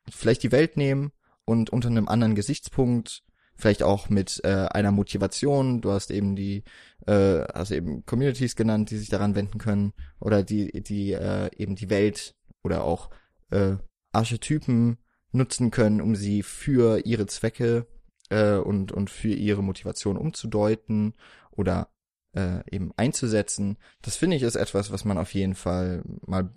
vielleicht 0.10 0.44
die 0.44 0.52
Welt 0.52 0.76
nehmen 0.76 1.12
und 1.46 1.70
unter 1.70 1.90
einem 1.90 2.08
anderen 2.08 2.36
Gesichtspunkt 2.36 3.24
vielleicht 3.56 3.84
auch 3.84 4.10
mit 4.10 4.42
äh, 4.44 4.68
einer 4.72 4.92
Motivation. 4.92 5.82
Du 5.82 5.92
hast 5.92 6.12
eben 6.12 6.36
die, 6.36 6.64
äh, 7.06 7.42
hast 7.54 7.72
eben 7.72 8.06
Communities 8.06 8.56
genannt, 8.56 8.92
die 8.92 8.98
sich 8.98 9.10
daran 9.10 9.36
wenden 9.36 9.58
können 9.58 9.94
oder 10.20 10.44
die, 10.44 10.84
die 10.84 11.14
äh, 11.14 11.50
eben 11.58 11.76
die 11.76 11.90
Welt 11.90 12.36
oder 12.64 12.84
auch 12.84 13.10
äh, 13.52 13.76
Archetypen 14.12 14.98
nutzen 15.32 15.72
können, 15.72 16.02
um 16.02 16.16
sie 16.16 16.44
für 16.44 17.06
ihre 17.06 17.26
Zwecke 17.26 17.88
äh, 18.30 18.56
und 18.56 18.92
und 18.92 19.10
für 19.10 19.34
ihre 19.34 19.64
Motivation 19.64 20.18
umzudeuten 20.18 21.14
oder 21.52 21.90
äh, 22.34 22.60
eben 22.72 22.92
einzusetzen. 22.98 23.78
Das 24.02 24.16
finde 24.16 24.38
ich 24.38 24.44
ist 24.44 24.56
etwas, 24.56 24.92
was 24.92 25.06
man 25.06 25.18
auf 25.18 25.34
jeden 25.34 25.56
Fall 25.56 26.04
mal 26.26 26.54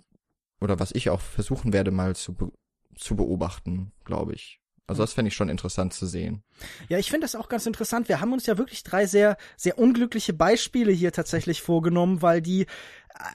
oder 0.59 0.79
was 0.79 0.91
ich 0.93 1.09
auch 1.09 1.21
versuchen 1.21 1.73
werde 1.73 1.91
mal 1.91 2.15
zu 2.15 2.33
be 2.33 2.51
zu 2.95 3.15
beobachten, 3.15 3.91
glaube 4.05 4.33
ich. 4.33 4.59
Also 4.87 5.03
das 5.03 5.13
fände 5.13 5.27
ich 5.27 5.35
schon 5.35 5.49
interessant 5.49 5.93
zu 5.93 6.05
sehen. 6.05 6.43
Ja, 6.87 6.97
ich 6.97 7.09
finde 7.09 7.25
das 7.25 7.35
auch 7.35 7.49
ganz 7.49 7.65
interessant. 7.65 8.07
Wir 8.07 8.21
haben 8.21 8.31
uns 8.31 8.45
ja 8.45 8.57
wirklich 8.57 8.83
drei 8.83 9.05
sehr, 9.05 9.35
sehr 9.57 9.77
unglückliche 9.77 10.31
Beispiele 10.31 10.93
hier 10.93 11.11
tatsächlich 11.11 11.61
vorgenommen, 11.61 12.21
weil 12.21 12.41
die 12.41 12.67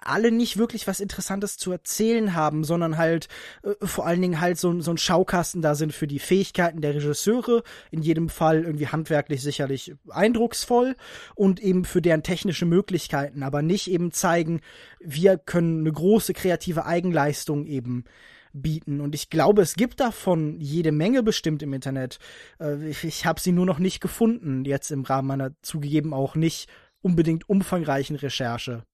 alle 0.05 0.31
nicht 0.31 0.57
wirklich 0.57 0.87
was 0.87 1.01
Interessantes 1.01 1.57
zu 1.57 1.73
erzählen 1.73 2.35
haben, 2.35 2.65
sondern 2.65 2.97
halt 2.97 3.29
äh, 3.63 3.75
vor 3.85 4.07
allen 4.07 4.23
Dingen 4.23 4.41
halt 4.41 4.59
so, 4.59 4.81
so 4.81 4.91
ein 4.93 4.99
Schaukasten 4.99 5.63
da 5.63 5.75
sind 5.75 5.93
für 5.93 6.07
die 6.07 6.19
Fähigkeiten 6.19 6.81
der 6.81 6.95
Regisseure, 6.95 7.63
in 7.91 8.03
jedem 8.03 8.29
Fall 8.29 8.63
irgendwie 8.63 8.89
handwerklich 8.89 9.43
sicherlich 9.43 9.95
eindrucksvoll 10.09 10.97
und 11.35 11.61
eben 11.61 11.85
für 11.85 12.03
deren 12.03 12.23
technische 12.23 12.67
Möglichkeiten, 12.67 13.43
aber 13.43 13.63
nicht 13.63 13.91
eben 13.91 14.13
zeigen, 14.13 14.61
wir 15.01 15.37
können 15.37 15.81
eine 15.81 15.93
große 15.93 16.33
kreative 16.33 16.87
Eigenleistung 16.87 17.67
eben 17.67 18.05
bieten. 18.53 19.01
Und 19.01 19.15
ich 19.15 19.31
glaube, 19.31 19.63
es 19.63 19.75
gibt 19.75 20.01
davon 20.01 20.61
jede 20.61 20.93
Menge 20.93 21.23
bestimmt 21.23 21.63
im 21.63 21.73
Internet. 21.73 22.19
Äh, 22.61 22.89
ich 22.89 23.05
ich 23.05 23.27
habe 23.27 23.41
sie 23.41 23.53
nur 23.53 23.67
noch 23.67 23.79
nicht 23.79 24.01
gefunden, 24.01 24.65
jetzt 24.65 24.91
im 24.91 25.03
Rahmen 25.03 25.29
meiner 25.29 25.53
zugegeben 25.63 26.15
auch 26.15 26.35
nicht 26.35 26.69
unbedingt 27.03 27.49
umfangreichen 27.49 28.17
Recherche. 28.17 28.85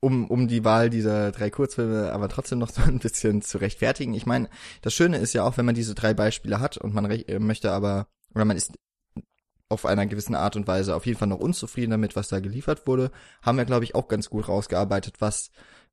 Um, 0.00 0.30
um 0.30 0.46
die 0.46 0.64
Wahl 0.64 0.90
dieser 0.90 1.32
drei 1.32 1.50
Kurzfilme 1.50 2.12
aber 2.12 2.28
trotzdem 2.28 2.60
noch 2.60 2.70
so 2.70 2.82
ein 2.82 3.00
bisschen 3.00 3.42
zu 3.42 3.58
rechtfertigen. 3.58 4.14
Ich 4.14 4.26
meine, 4.26 4.48
das 4.82 4.94
Schöne 4.94 5.18
ist 5.18 5.32
ja 5.32 5.42
auch, 5.42 5.56
wenn 5.56 5.66
man 5.66 5.74
diese 5.74 5.94
drei 5.94 6.14
Beispiele 6.14 6.60
hat 6.60 6.76
und 6.76 6.94
man 6.94 7.10
äh, 7.10 7.38
möchte 7.40 7.72
aber, 7.72 8.06
oder 8.32 8.44
man 8.44 8.56
ist 8.56 8.72
auf 9.68 9.84
einer 9.84 10.06
gewissen 10.06 10.34
Art 10.34 10.56
und 10.56 10.66
Weise 10.66 10.94
auf 10.94 11.04
jeden 11.04 11.18
Fall 11.18 11.28
noch 11.28 11.40
unzufrieden 11.40 11.90
damit, 11.90 12.16
was 12.16 12.28
da 12.28 12.40
geliefert 12.40 12.86
wurde, 12.86 13.10
haben 13.42 13.58
wir, 13.58 13.64
glaube 13.64 13.84
ich, 13.84 13.94
auch 13.94 14.08
ganz 14.08 14.30
gut 14.30 14.48
rausgearbeitet, 14.48 15.16
was 15.18 15.50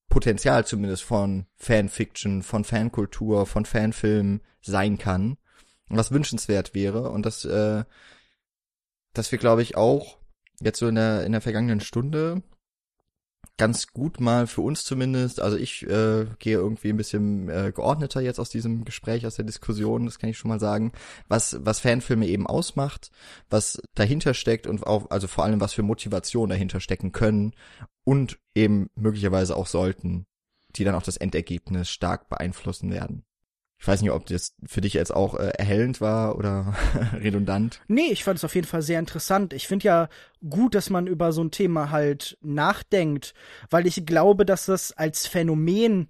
Potenzial 0.09 0.65
zumindest 0.65 1.03
von 1.03 1.45
Fanfiction, 1.55 2.43
von 2.43 2.63
Fankultur, 2.63 3.45
von 3.45 3.65
Fanfilmen 3.65 4.41
sein 4.61 4.97
kann, 4.97 5.37
was 5.87 6.11
wünschenswert 6.11 6.73
wäre. 6.73 7.09
Und 7.09 7.25
das, 7.25 7.45
äh, 7.45 7.83
dass 9.13 9.31
wir, 9.31 9.39
glaube 9.39 9.61
ich, 9.61 9.75
auch 9.75 10.17
jetzt 10.61 10.79
so 10.79 10.87
in 10.87 10.95
der 10.95 11.25
in 11.25 11.31
der 11.31 11.41
vergangenen 11.41 11.81
Stunde 11.81 12.43
ganz 13.57 13.87
gut 13.87 14.19
mal 14.19 14.47
für 14.47 14.61
uns 14.61 14.83
zumindest. 14.83 15.39
Also 15.39 15.57
ich 15.57 15.83
äh, 15.83 16.25
gehe 16.39 16.57
irgendwie 16.57 16.89
ein 16.89 16.97
bisschen 16.97 17.49
äh, 17.49 17.71
geordneter 17.73 18.21
jetzt 18.21 18.39
aus 18.39 18.49
diesem 18.49 18.85
Gespräch, 18.85 19.25
aus 19.25 19.35
der 19.35 19.45
Diskussion, 19.45 20.05
das 20.05 20.19
kann 20.19 20.29
ich 20.29 20.37
schon 20.37 20.49
mal 20.49 20.59
sagen, 20.59 20.91
was 21.27 21.57
was 21.61 21.79
Fanfilme 21.79 22.27
eben 22.27 22.47
ausmacht, 22.47 23.11
was 23.49 23.81
dahinter 23.93 24.33
steckt 24.33 24.67
und 24.67 24.85
auch 24.85 25.09
also 25.09 25.27
vor 25.27 25.43
allem 25.43 25.61
was 25.61 25.73
für 25.73 25.83
Motivation 25.83 26.49
dahinter 26.49 26.79
stecken 26.79 27.11
können 27.11 27.53
und 28.03 28.37
eben 28.55 28.89
möglicherweise 28.95 29.55
auch 29.55 29.67
sollten, 29.67 30.25
die 30.75 30.83
dann 30.83 30.95
auch 30.95 31.03
das 31.03 31.17
Endergebnis 31.17 31.89
stark 31.89 32.29
beeinflussen 32.29 32.91
werden. 32.91 33.23
Ich 33.77 33.87
weiß 33.87 34.01
nicht, 34.01 34.11
ob 34.11 34.25
das 34.25 34.55
für 34.65 34.81
dich 34.81 34.93
jetzt 34.93 35.13
auch 35.13 35.35
äh, 35.35 35.51
erhellend 35.57 36.01
war 36.01 36.37
oder 36.37 36.75
redundant. 37.13 37.81
Nee, 37.87 38.07
ich 38.11 38.23
fand 38.23 38.37
es 38.37 38.43
auf 38.43 38.55
jeden 38.55 38.67
Fall 38.67 38.81
sehr 38.81 38.99
interessant. 38.99 39.53
Ich 39.53 39.67
finde 39.67 39.85
ja 39.85 40.09
gut, 40.49 40.75
dass 40.75 40.89
man 40.89 41.07
über 41.07 41.31
so 41.31 41.43
ein 41.43 41.51
Thema 41.51 41.91
halt 41.91 42.37
nachdenkt, 42.41 43.33
weil 43.69 43.85
ich 43.85 44.05
glaube, 44.05 44.45
dass 44.45 44.65
das 44.65 44.91
als 44.91 45.27
Phänomen 45.27 46.07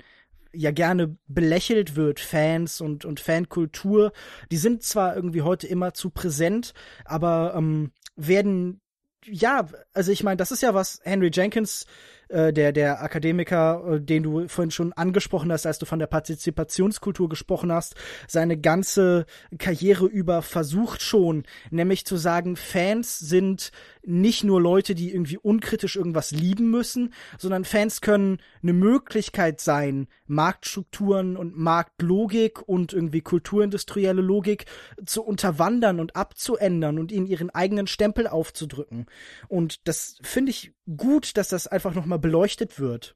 ja 0.54 0.72
gerne 0.72 1.18
belächelt 1.28 1.96
wird, 1.96 2.20
Fans 2.20 2.82
und, 2.82 3.04
und 3.04 3.20
Fankultur. 3.20 4.14
Die 4.52 4.58
sind 4.58 4.84
zwar 4.84 5.16
irgendwie 5.16 5.42
heute 5.42 5.68
immer 5.68 5.94
zu 5.94 6.12
präsent, 6.12 6.74
aber 7.04 7.54
ähm, 7.58 7.92
werden 8.16 8.80
ja, 9.28 9.68
also 9.94 10.12
ich 10.12 10.24
meine, 10.24 10.38
das 10.38 10.52
ist 10.52 10.62
ja 10.62 10.74
was 10.74 11.00
Henry 11.04 11.32
Jenkins, 11.34 11.86
äh, 12.30 12.54
der 12.54 12.72
der 12.72 13.02
Akademiker, 13.02 13.84
äh, 13.96 14.02
den 14.02 14.24
du 14.24 14.48
vorhin 14.48 14.72
schon 14.72 14.94
angesprochen 14.94 15.52
hast, 15.52 15.66
als 15.66 15.80
du 15.80 15.86
von 15.86 16.00
der 16.00 16.08
Partizipationskultur 16.08 17.30
gesprochen 17.30 17.72
hast, 17.72 17.96
seine 18.28 18.58
ganze 18.58 19.26
Karriere 19.58 20.06
über 20.06 20.42
versucht 20.42 21.02
schon, 21.02 21.44
nämlich 21.72 22.06
zu 22.06 22.18
sagen, 22.18 22.56
Fans 22.56 23.20
sind 23.20 23.72
nicht 24.08 24.44
nur 24.44 24.62
Leute, 24.62 24.96
die 24.96 25.14
irgendwie 25.14 25.38
unkritisch 25.38 25.96
irgendwas 25.96 26.32
lieben 26.32 26.70
müssen, 26.70 27.14
sondern 27.38 27.66
Fans 27.66 28.02
können 28.02 28.40
eine 28.62 28.74
Möglichkeit 28.74 29.62
sein, 29.62 30.08
Marktstrukturen 30.28 31.38
und 31.38 31.58
Marktlogik 31.58 32.62
und 32.68 32.94
irgendwie 32.94 33.22
kulturindustrielle 33.22 34.22
Logik 34.22 34.66
zu 35.06 35.24
unterwandern 35.24 36.00
und 36.00 36.16
abzuändern 36.16 37.00
und 37.00 37.12
ihnen 37.12 37.28
ihren 37.28 37.50
eigenen 37.50 37.88
Stempel 37.88 38.28
aufzudrücken. 38.28 39.06
Und 39.48 39.88
das 39.88 40.18
finde 40.22 40.52
ich 40.52 40.74
gut, 40.98 41.38
dass 41.38 41.50
das 41.50 41.68
einfach 41.68 41.94
nochmal 41.94 42.20
beleuchtet 42.20 42.80
wird. 42.80 43.16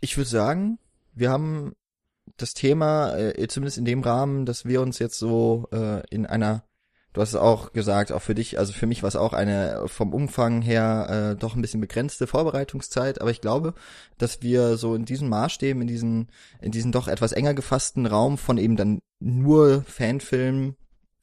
Ich 0.00 0.16
würde 0.16 0.30
sagen, 0.30 0.78
wir 1.14 1.30
haben 1.30 1.74
das 2.36 2.54
Thema, 2.54 3.16
äh, 3.16 3.48
zumindest 3.48 3.78
in 3.78 3.84
dem 3.84 4.02
Rahmen, 4.02 4.46
dass 4.46 4.64
wir 4.64 4.80
uns 4.80 4.98
jetzt 4.98 5.18
so 5.18 5.68
äh, 5.72 6.02
in 6.10 6.26
einer, 6.26 6.64
du 7.12 7.20
hast 7.20 7.30
es 7.30 7.36
auch 7.36 7.72
gesagt, 7.72 8.12
auch 8.12 8.22
für 8.22 8.34
dich, 8.34 8.58
also 8.58 8.72
für 8.72 8.86
mich 8.86 9.02
war 9.02 9.08
es 9.08 9.16
auch 9.16 9.32
eine 9.32 9.84
vom 9.86 10.12
Umfang 10.12 10.62
her 10.62 11.32
äh, 11.32 11.36
doch 11.38 11.56
ein 11.56 11.62
bisschen 11.62 11.80
begrenzte 11.80 12.26
Vorbereitungszeit, 12.26 13.20
aber 13.20 13.30
ich 13.30 13.40
glaube, 13.40 13.74
dass 14.18 14.42
wir 14.42 14.76
so 14.76 14.94
in 14.94 15.04
diesen 15.04 15.28
Maßstäben, 15.28 15.82
in 15.82 15.88
diesen, 15.88 16.28
in 16.60 16.72
diesen 16.72 16.92
doch 16.92 17.08
etwas 17.08 17.32
enger 17.32 17.54
gefassten 17.54 18.06
Raum 18.06 18.38
von 18.38 18.58
eben 18.58 18.76
dann 18.76 19.00
nur 19.20 19.82
Fanfilmen 19.82 20.76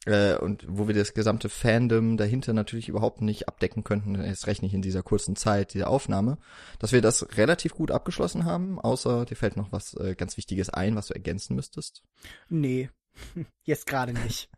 äh, 0.05 0.35
und 0.37 0.65
wo 0.67 0.87
wir 0.87 0.95
das 0.95 1.13
gesamte 1.13 1.49
Fandom 1.49 2.17
dahinter 2.17 2.53
natürlich 2.53 2.89
überhaupt 2.89 3.21
nicht 3.21 3.47
abdecken 3.47 3.83
könnten, 3.83 4.15
erst 4.15 4.47
recht 4.47 4.61
nicht 4.61 4.73
in 4.73 4.81
dieser 4.81 5.03
kurzen 5.03 5.35
Zeit 5.35 5.73
dieser 5.73 5.89
Aufnahme, 5.89 6.37
dass 6.79 6.91
wir 6.91 7.01
das 7.01 7.37
relativ 7.37 7.73
gut 7.73 7.91
abgeschlossen 7.91 8.45
haben, 8.45 8.79
außer 8.79 9.25
dir 9.25 9.35
fällt 9.35 9.57
noch 9.57 9.71
was 9.71 9.95
äh, 9.95 10.15
ganz 10.15 10.37
Wichtiges 10.37 10.69
ein, 10.69 10.95
was 10.95 11.07
du 11.07 11.13
ergänzen 11.13 11.55
müsstest? 11.55 12.03
Nee, 12.49 12.89
jetzt 13.63 13.87
gerade 13.87 14.13
nicht. 14.13 14.49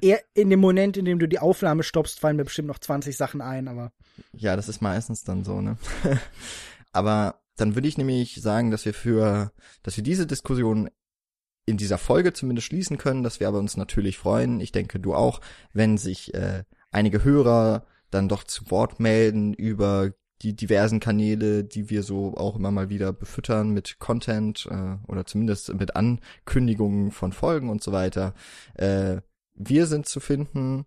Eher 0.00 0.20
in 0.34 0.50
dem 0.50 0.60
Moment, 0.60 0.96
in 0.96 1.04
dem 1.04 1.18
du 1.18 1.26
die 1.26 1.38
Aufnahme 1.38 1.82
stoppst, 1.82 2.20
fallen 2.20 2.36
mir 2.36 2.44
bestimmt 2.44 2.68
noch 2.68 2.78
20 2.78 3.16
Sachen 3.16 3.40
ein, 3.40 3.68
aber. 3.68 3.92
Ja, 4.32 4.56
das 4.56 4.68
ist 4.68 4.82
meistens 4.82 5.24
dann 5.24 5.44
so, 5.44 5.60
ne? 5.60 5.76
aber 6.92 7.40
dann 7.56 7.74
würde 7.74 7.88
ich 7.88 7.98
nämlich 7.98 8.40
sagen, 8.40 8.70
dass 8.70 8.84
wir 8.84 8.94
für, 8.94 9.52
dass 9.82 9.96
wir 9.96 10.04
diese 10.04 10.26
Diskussion 10.26 10.90
in 11.64 11.76
dieser 11.76 11.98
Folge 11.98 12.32
zumindest 12.32 12.66
schließen 12.66 12.98
können, 12.98 13.22
dass 13.22 13.40
wir 13.40 13.48
aber 13.48 13.58
uns 13.58 13.76
natürlich 13.76 14.18
freuen, 14.18 14.60
ich 14.60 14.72
denke 14.72 14.98
du 14.98 15.14
auch, 15.14 15.40
wenn 15.72 15.96
sich 15.96 16.34
äh, 16.34 16.64
einige 16.90 17.24
Hörer 17.24 17.86
dann 18.10 18.28
doch 18.28 18.44
zu 18.44 18.70
Wort 18.70 19.00
melden 19.00 19.54
über 19.54 20.12
die 20.42 20.54
diversen 20.54 21.00
Kanäle, 21.00 21.64
die 21.64 21.90
wir 21.90 22.02
so 22.02 22.34
auch 22.36 22.56
immer 22.56 22.70
mal 22.70 22.88
wieder 22.88 23.12
befüttern 23.12 23.70
mit 23.70 23.98
Content 23.98 24.66
äh, 24.70 24.96
oder 25.08 25.24
zumindest 25.24 25.72
mit 25.74 25.96
Ankündigungen 25.96 27.12
von 27.12 27.32
Folgen 27.32 27.70
und 27.70 27.82
so 27.82 27.92
weiter. 27.92 28.34
Äh, 28.74 29.18
wir 29.54 29.86
sind 29.86 30.06
zu 30.06 30.20
finden 30.20 30.86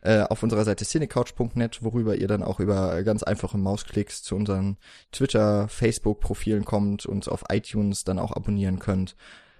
äh, 0.00 0.20
auf 0.20 0.42
unserer 0.42 0.64
Seite 0.64 0.84
cinecouch.net, 0.84 1.82
worüber 1.82 2.16
ihr 2.16 2.28
dann 2.28 2.42
auch 2.42 2.60
über 2.60 3.02
ganz 3.02 3.22
einfache 3.22 3.58
Mausklicks 3.58 4.22
zu 4.22 4.36
unseren 4.36 4.76
Twitter, 5.12 5.68
Facebook-Profilen 5.68 6.64
kommt, 6.64 7.06
und 7.06 7.28
auf 7.28 7.44
iTunes 7.50 8.04
dann 8.04 8.18
auch 8.18 8.32
abonnieren 8.32 8.78
könnt 8.78 9.16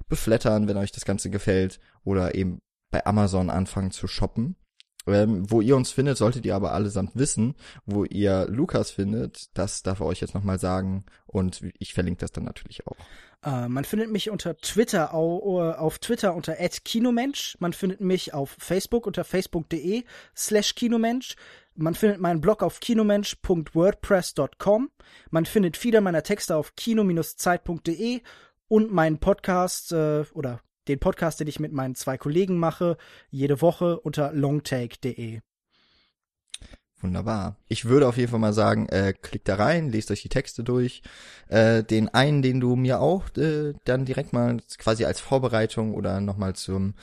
beflattern, 0.08 0.68
wenn 0.68 0.76
euch 0.76 0.92
das 0.92 1.04
Ganze 1.04 1.30
gefällt 1.30 1.80
oder 2.04 2.34
eben 2.34 2.60
bei 2.90 3.04
Amazon 3.06 3.50
anfangen 3.50 3.90
zu 3.90 4.06
shoppen. 4.06 4.56
Ähm, 5.06 5.50
wo 5.50 5.60
ihr 5.60 5.76
uns 5.76 5.90
findet, 5.90 6.16
solltet 6.16 6.46
ihr 6.46 6.56
aber 6.56 6.72
allesamt 6.72 7.10
wissen. 7.14 7.54
Wo 7.84 8.04
ihr 8.04 8.46
Lukas 8.48 8.90
findet, 8.90 9.56
das 9.56 9.82
darf 9.82 10.00
er 10.00 10.06
euch 10.06 10.20
jetzt 10.20 10.34
nochmal 10.34 10.58
sagen. 10.58 11.04
Und 11.26 11.62
ich 11.78 11.92
verlinke 11.92 12.20
das 12.20 12.32
dann 12.32 12.44
natürlich 12.44 12.86
auch. 12.86 12.96
Uh, 13.46 13.68
man 13.68 13.84
findet 13.84 14.10
mich 14.10 14.30
unter 14.30 14.56
Twitter 14.56 15.12
uh, 15.12 15.60
auf 15.60 15.98
Twitter 15.98 16.34
unter 16.34 16.54
@kinomensch. 16.54 17.58
Man 17.60 17.74
findet 17.74 18.00
mich 18.00 18.32
auf 18.32 18.56
Facebook 18.58 19.06
unter 19.06 19.22
facebook.de 19.22 20.04
slash 20.34 20.74
Kinomensch. 20.74 21.36
Man 21.74 21.94
findet 21.94 22.20
meinen 22.20 22.40
Blog 22.40 22.62
auf 22.62 22.80
kinomensch.wordpress.com. 22.80 24.90
Man 25.30 25.44
findet 25.44 25.76
viele 25.76 26.00
meiner 26.00 26.22
Texte 26.22 26.56
auf 26.56 26.74
kino-zeit.de 26.74 28.22
und 28.68 28.92
meinen 28.92 29.18
Podcast 29.18 29.92
äh, 29.92 30.24
oder 30.32 30.62
den 30.88 30.98
Podcast, 30.98 31.40
den 31.40 31.48
ich 31.48 31.60
mit 31.60 31.72
meinen 31.72 31.94
zwei 31.94 32.18
Kollegen 32.18 32.58
mache, 32.58 32.96
jede 33.30 33.60
Woche 33.60 34.00
unter 34.00 34.32
longtake.de. 34.32 35.40
Wunderbar. 37.04 37.58
Ich 37.68 37.84
würde 37.84 38.08
auf 38.08 38.16
jeden 38.16 38.30
Fall 38.30 38.40
mal 38.40 38.54
sagen, 38.54 38.88
äh, 38.88 39.12
klickt 39.12 39.46
da 39.48 39.56
rein, 39.56 39.90
lest 39.90 40.10
euch 40.10 40.22
die 40.22 40.30
Texte 40.30 40.64
durch. 40.64 41.02
Äh, 41.48 41.84
den 41.84 42.08
einen, 42.08 42.40
den 42.40 42.60
du 42.60 42.76
mir 42.76 43.00
auch 43.00 43.24
äh, 43.36 43.74
dann 43.84 44.06
direkt 44.06 44.32
mal 44.32 44.58
quasi 44.78 45.04
als 45.04 45.20
Vorbereitung 45.20 45.92
oder 45.92 46.20
nochmal 46.20 46.54
zum 46.54 46.94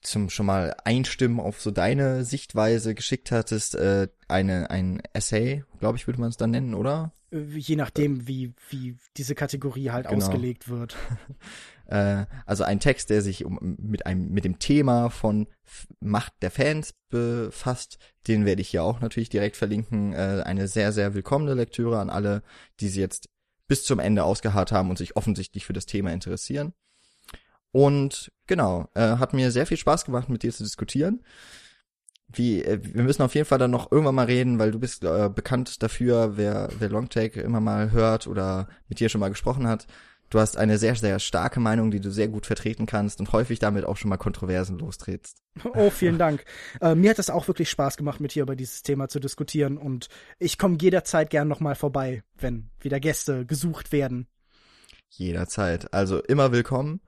zum 0.00 0.30
schon 0.30 0.46
mal 0.46 0.74
einstimmen 0.84 1.40
auf 1.40 1.60
so 1.60 1.70
deine 1.70 2.24
Sichtweise 2.24 2.94
geschickt 2.94 3.30
hattest, 3.30 3.74
äh, 3.74 4.08
eine 4.28 4.70
ein 4.70 5.02
Essay, 5.12 5.62
glaube 5.78 5.96
ich, 5.96 6.06
würde 6.06 6.20
man 6.20 6.30
es 6.30 6.36
dann 6.36 6.50
nennen, 6.50 6.74
oder? 6.74 7.12
Äh, 7.30 7.44
je 7.56 7.76
nachdem, 7.76 8.26
wie 8.26 8.54
wie 8.70 8.96
diese 9.16 9.34
Kategorie 9.34 9.90
halt 9.90 10.08
genau. 10.08 10.18
ausgelegt 10.18 10.68
wird. 10.68 10.96
äh, 11.92 12.24
also 12.46 12.64
ein 12.64 12.80
Text, 12.80 13.10
der 13.10 13.20
sich 13.20 13.44
um, 13.44 13.76
mit 13.78 14.06
einem 14.06 14.30
mit 14.30 14.44
dem 14.44 14.58
Thema 14.58 15.10
von 15.10 15.46
Macht 16.00 16.32
der 16.40 16.50
Fans 16.50 16.94
befasst, 17.10 17.98
den 18.26 18.46
werde 18.46 18.62
ich 18.62 18.68
hier 18.68 18.82
auch 18.82 19.00
natürlich 19.00 19.28
direkt 19.28 19.56
verlinken. 19.56 20.14
Äh, 20.14 20.42
eine 20.44 20.68
sehr 20.68 20.92
sehr 20.92 21.14
willkommene 21.14 21.54
Lektüre 21.54 22.00
an 22.00 22.08
alle, 22.08 22.42
die 22.80 22.88
sie 22.88 23.00
jetzt 23.00 23.28
bis 23.68 23.84
zum 23.84 23.98
Ende 23.98 24.24
ausgeharrt 24.24 24.72
haben 24.72 24.88
und 24.88 24.96
sich 24.96 25.16
offensichtlich 25.16 25.66
für 25.66 25.74
das 25.74 25.86
Thema 25.86 26.12
interessieren. 26.12 26.72
Und 27.72 28.32
genau, 28.46 28.88
äh, 28.94 29.16
hat 29.16 29.34
mir 29.34 29.50
sehr 29.50 29.66
viel 29.66 29.76
Spaß 29.78 30.04
gemacht, 30.04 30.28
mit 30.28 30.42
dir 30.42 30.52
zu 30.52 30.62
diskutieren. 30.62 31.22
Wie, 32.28 32.62
äh, 32.64 32.80
wir 32.82 33.02
müssen 33.02 33.22
auf 33.22 33.34
jeden 33.34 33.46
Fall 33.46 33.58
dann 33.58 33.70
noch 33.70 33.92
irgendwann 33.92 34.14
mal 34.14 34.26
reden, 34.26 34.58
weil 34.58 34.72
du 34.72 34.78
bist 34.78 35.04
äh, 35.04 35.30
bekannt 35.34 35.82
dafür, 35.82 36.36
wer, 36.36 36.70
wer 36.78 36.88
Longtake 36.88 37.40
immer 37.40 37.60
mal 37.60 37.90
hört 37.92 38.26
oder 38.26 38.68
mit 38.88 39.00
dir 39.00 39.08
schon 39.08 39.20
mal 39.20 39.30
gesprochen 39.30 39.66
hat. 39.66 39.86
Du 40.32 40.40
hast 40.40 40.56
eine 40.56 40.78
sehr, 40.78 40.94
sehr 40.94 41.18
starke 41.18 41.60
Meinung, 41.60 41.90
die 41.90 42.00
du 42.00 42.10
sehr 42.10 42.26
gut 42.26 42.46
vertreten 42.46 42.86
kannst 42.86 43.20
und 43.20 43.32
häufig 43.32 43.58
damit 43.58 43.84
auch 43.84 43.98
schon 43.98 44.08
mal 44.08 44.16
Kontroversen 44.16 44.78
lostrittst. 44.78 45.36
Oh, 45.74 45.90
vielen 45.90 46.16
Dank. 46.16 46.46
äh, 46.80 46.94
mir 46.94 47.10
hat 47.10 47.18
es 47.18 47.28
auch 47.28 47.48
wirklich 47.48 47.68
Spaß 47.68 47.98
gemacht, 47.98 48.18
mit 48.18 48.34
dir 48.34 48.44
über 48.44 48.56
dieses 48.56 48.82
Thema 48.82 49.08
zu 49.08 49.20
diskutieren 49.20 49.76
und 49.76 50.08
ich 50.38 50.56
komme 50.56 50.78
jederzeit 50.80 51.28
gern 51.28 51.48
nochmal 51.48 51.74
vorbei, 51.74 52.22
wenn 52.38 52.70
wieder 52.80 52.98
Gäste 52.98 53.44
gesucht 53.44 53.92
werden. 53.92 54.26
Jederzeit. 55.10 55.92
Also 55.92 56.22
immer 56.22 56.50
willkommen. 56.50 57.02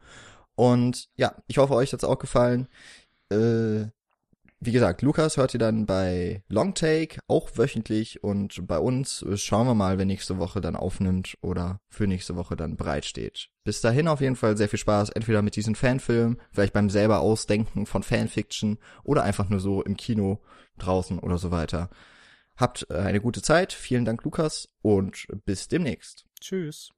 Und 0.55 1.09
ja, 1.17 1.35
ich 1.47 1.57
hoffe, 1.57 1.73
euch 1.73 1.95
hat's 1.95 2.05
auch 2.05 2.19
gefallen. 2.19 2.69
Äh, 3.31 3.87
wie 4.65 4.73
gesagt, 4.73 5.03
Lukas 5.03 5.37
hört 5.37 5.53
ihr 5.55 5.61
dann 5.61 5.85
bei 5.85 6.43
Long 6.49 6.75
Take 6.75 7.21
auch 7.29 7.51
wöchentlich 7.57 8.25
und 8.25 8.67
bei 8.67 8.79
uns 8.79 9.25
schauen 9.35 9.67
wir 9.67 9.75
mal, 9.75 9.99
wer 9.99 10.07
nächste 10.07 10.39
Woche 10.39 10.61
dann 10.61 10.75
aufnimmt 10.75 11.37
oder 11.43 11.81
für 11.91 12.07
nächste 12.07 12.37
Woche 12.37 12.57
dann 12.57 12.77
bereitsteht. 12.77 13.51
Bis 13.65 13.81
dahin 13.81 14.09
auf 14.09 14.21
jeden 14.21 14.37
Fall 14.37 14.57
sehr 14.57 14.69
viel 14.69 14.79
Spaß, 14.79 15.11
entweder 15.11 15.43
mit 15.43 15.57
diesen 15.57 15.75
Fanfilmen, 15.75 16.41
vielleicht 16.51 16.73
beim 16.73 16.89
selber 16.89 17.21
Ausdenken 17.21 17.87
von 17.87 18.03
Fanfiction 18.03 18.79
oder 19.03 19.23
einfach 19.23 19.49
nur 19.51 19.61
so 19.61 19.83
im 19.83 19.97
Kino 19.97 20.41
draußen 20.79 21.19
oder 21.19 21.37
so 21.39 21.51
weiter. 21.51 21.91
Habt 22.57 22.91
eine 22.91 23.21
gute 23.21 23.43
Zeit, 23.43 23.73
vielen 23.73 24.05
Dank 24.05 24.25
Lukas 24.25 24.69
und 24.81 25.27
bis 25.45 25.69
demnächst. 25.69 26.25
Tschüss. 26.41 26.91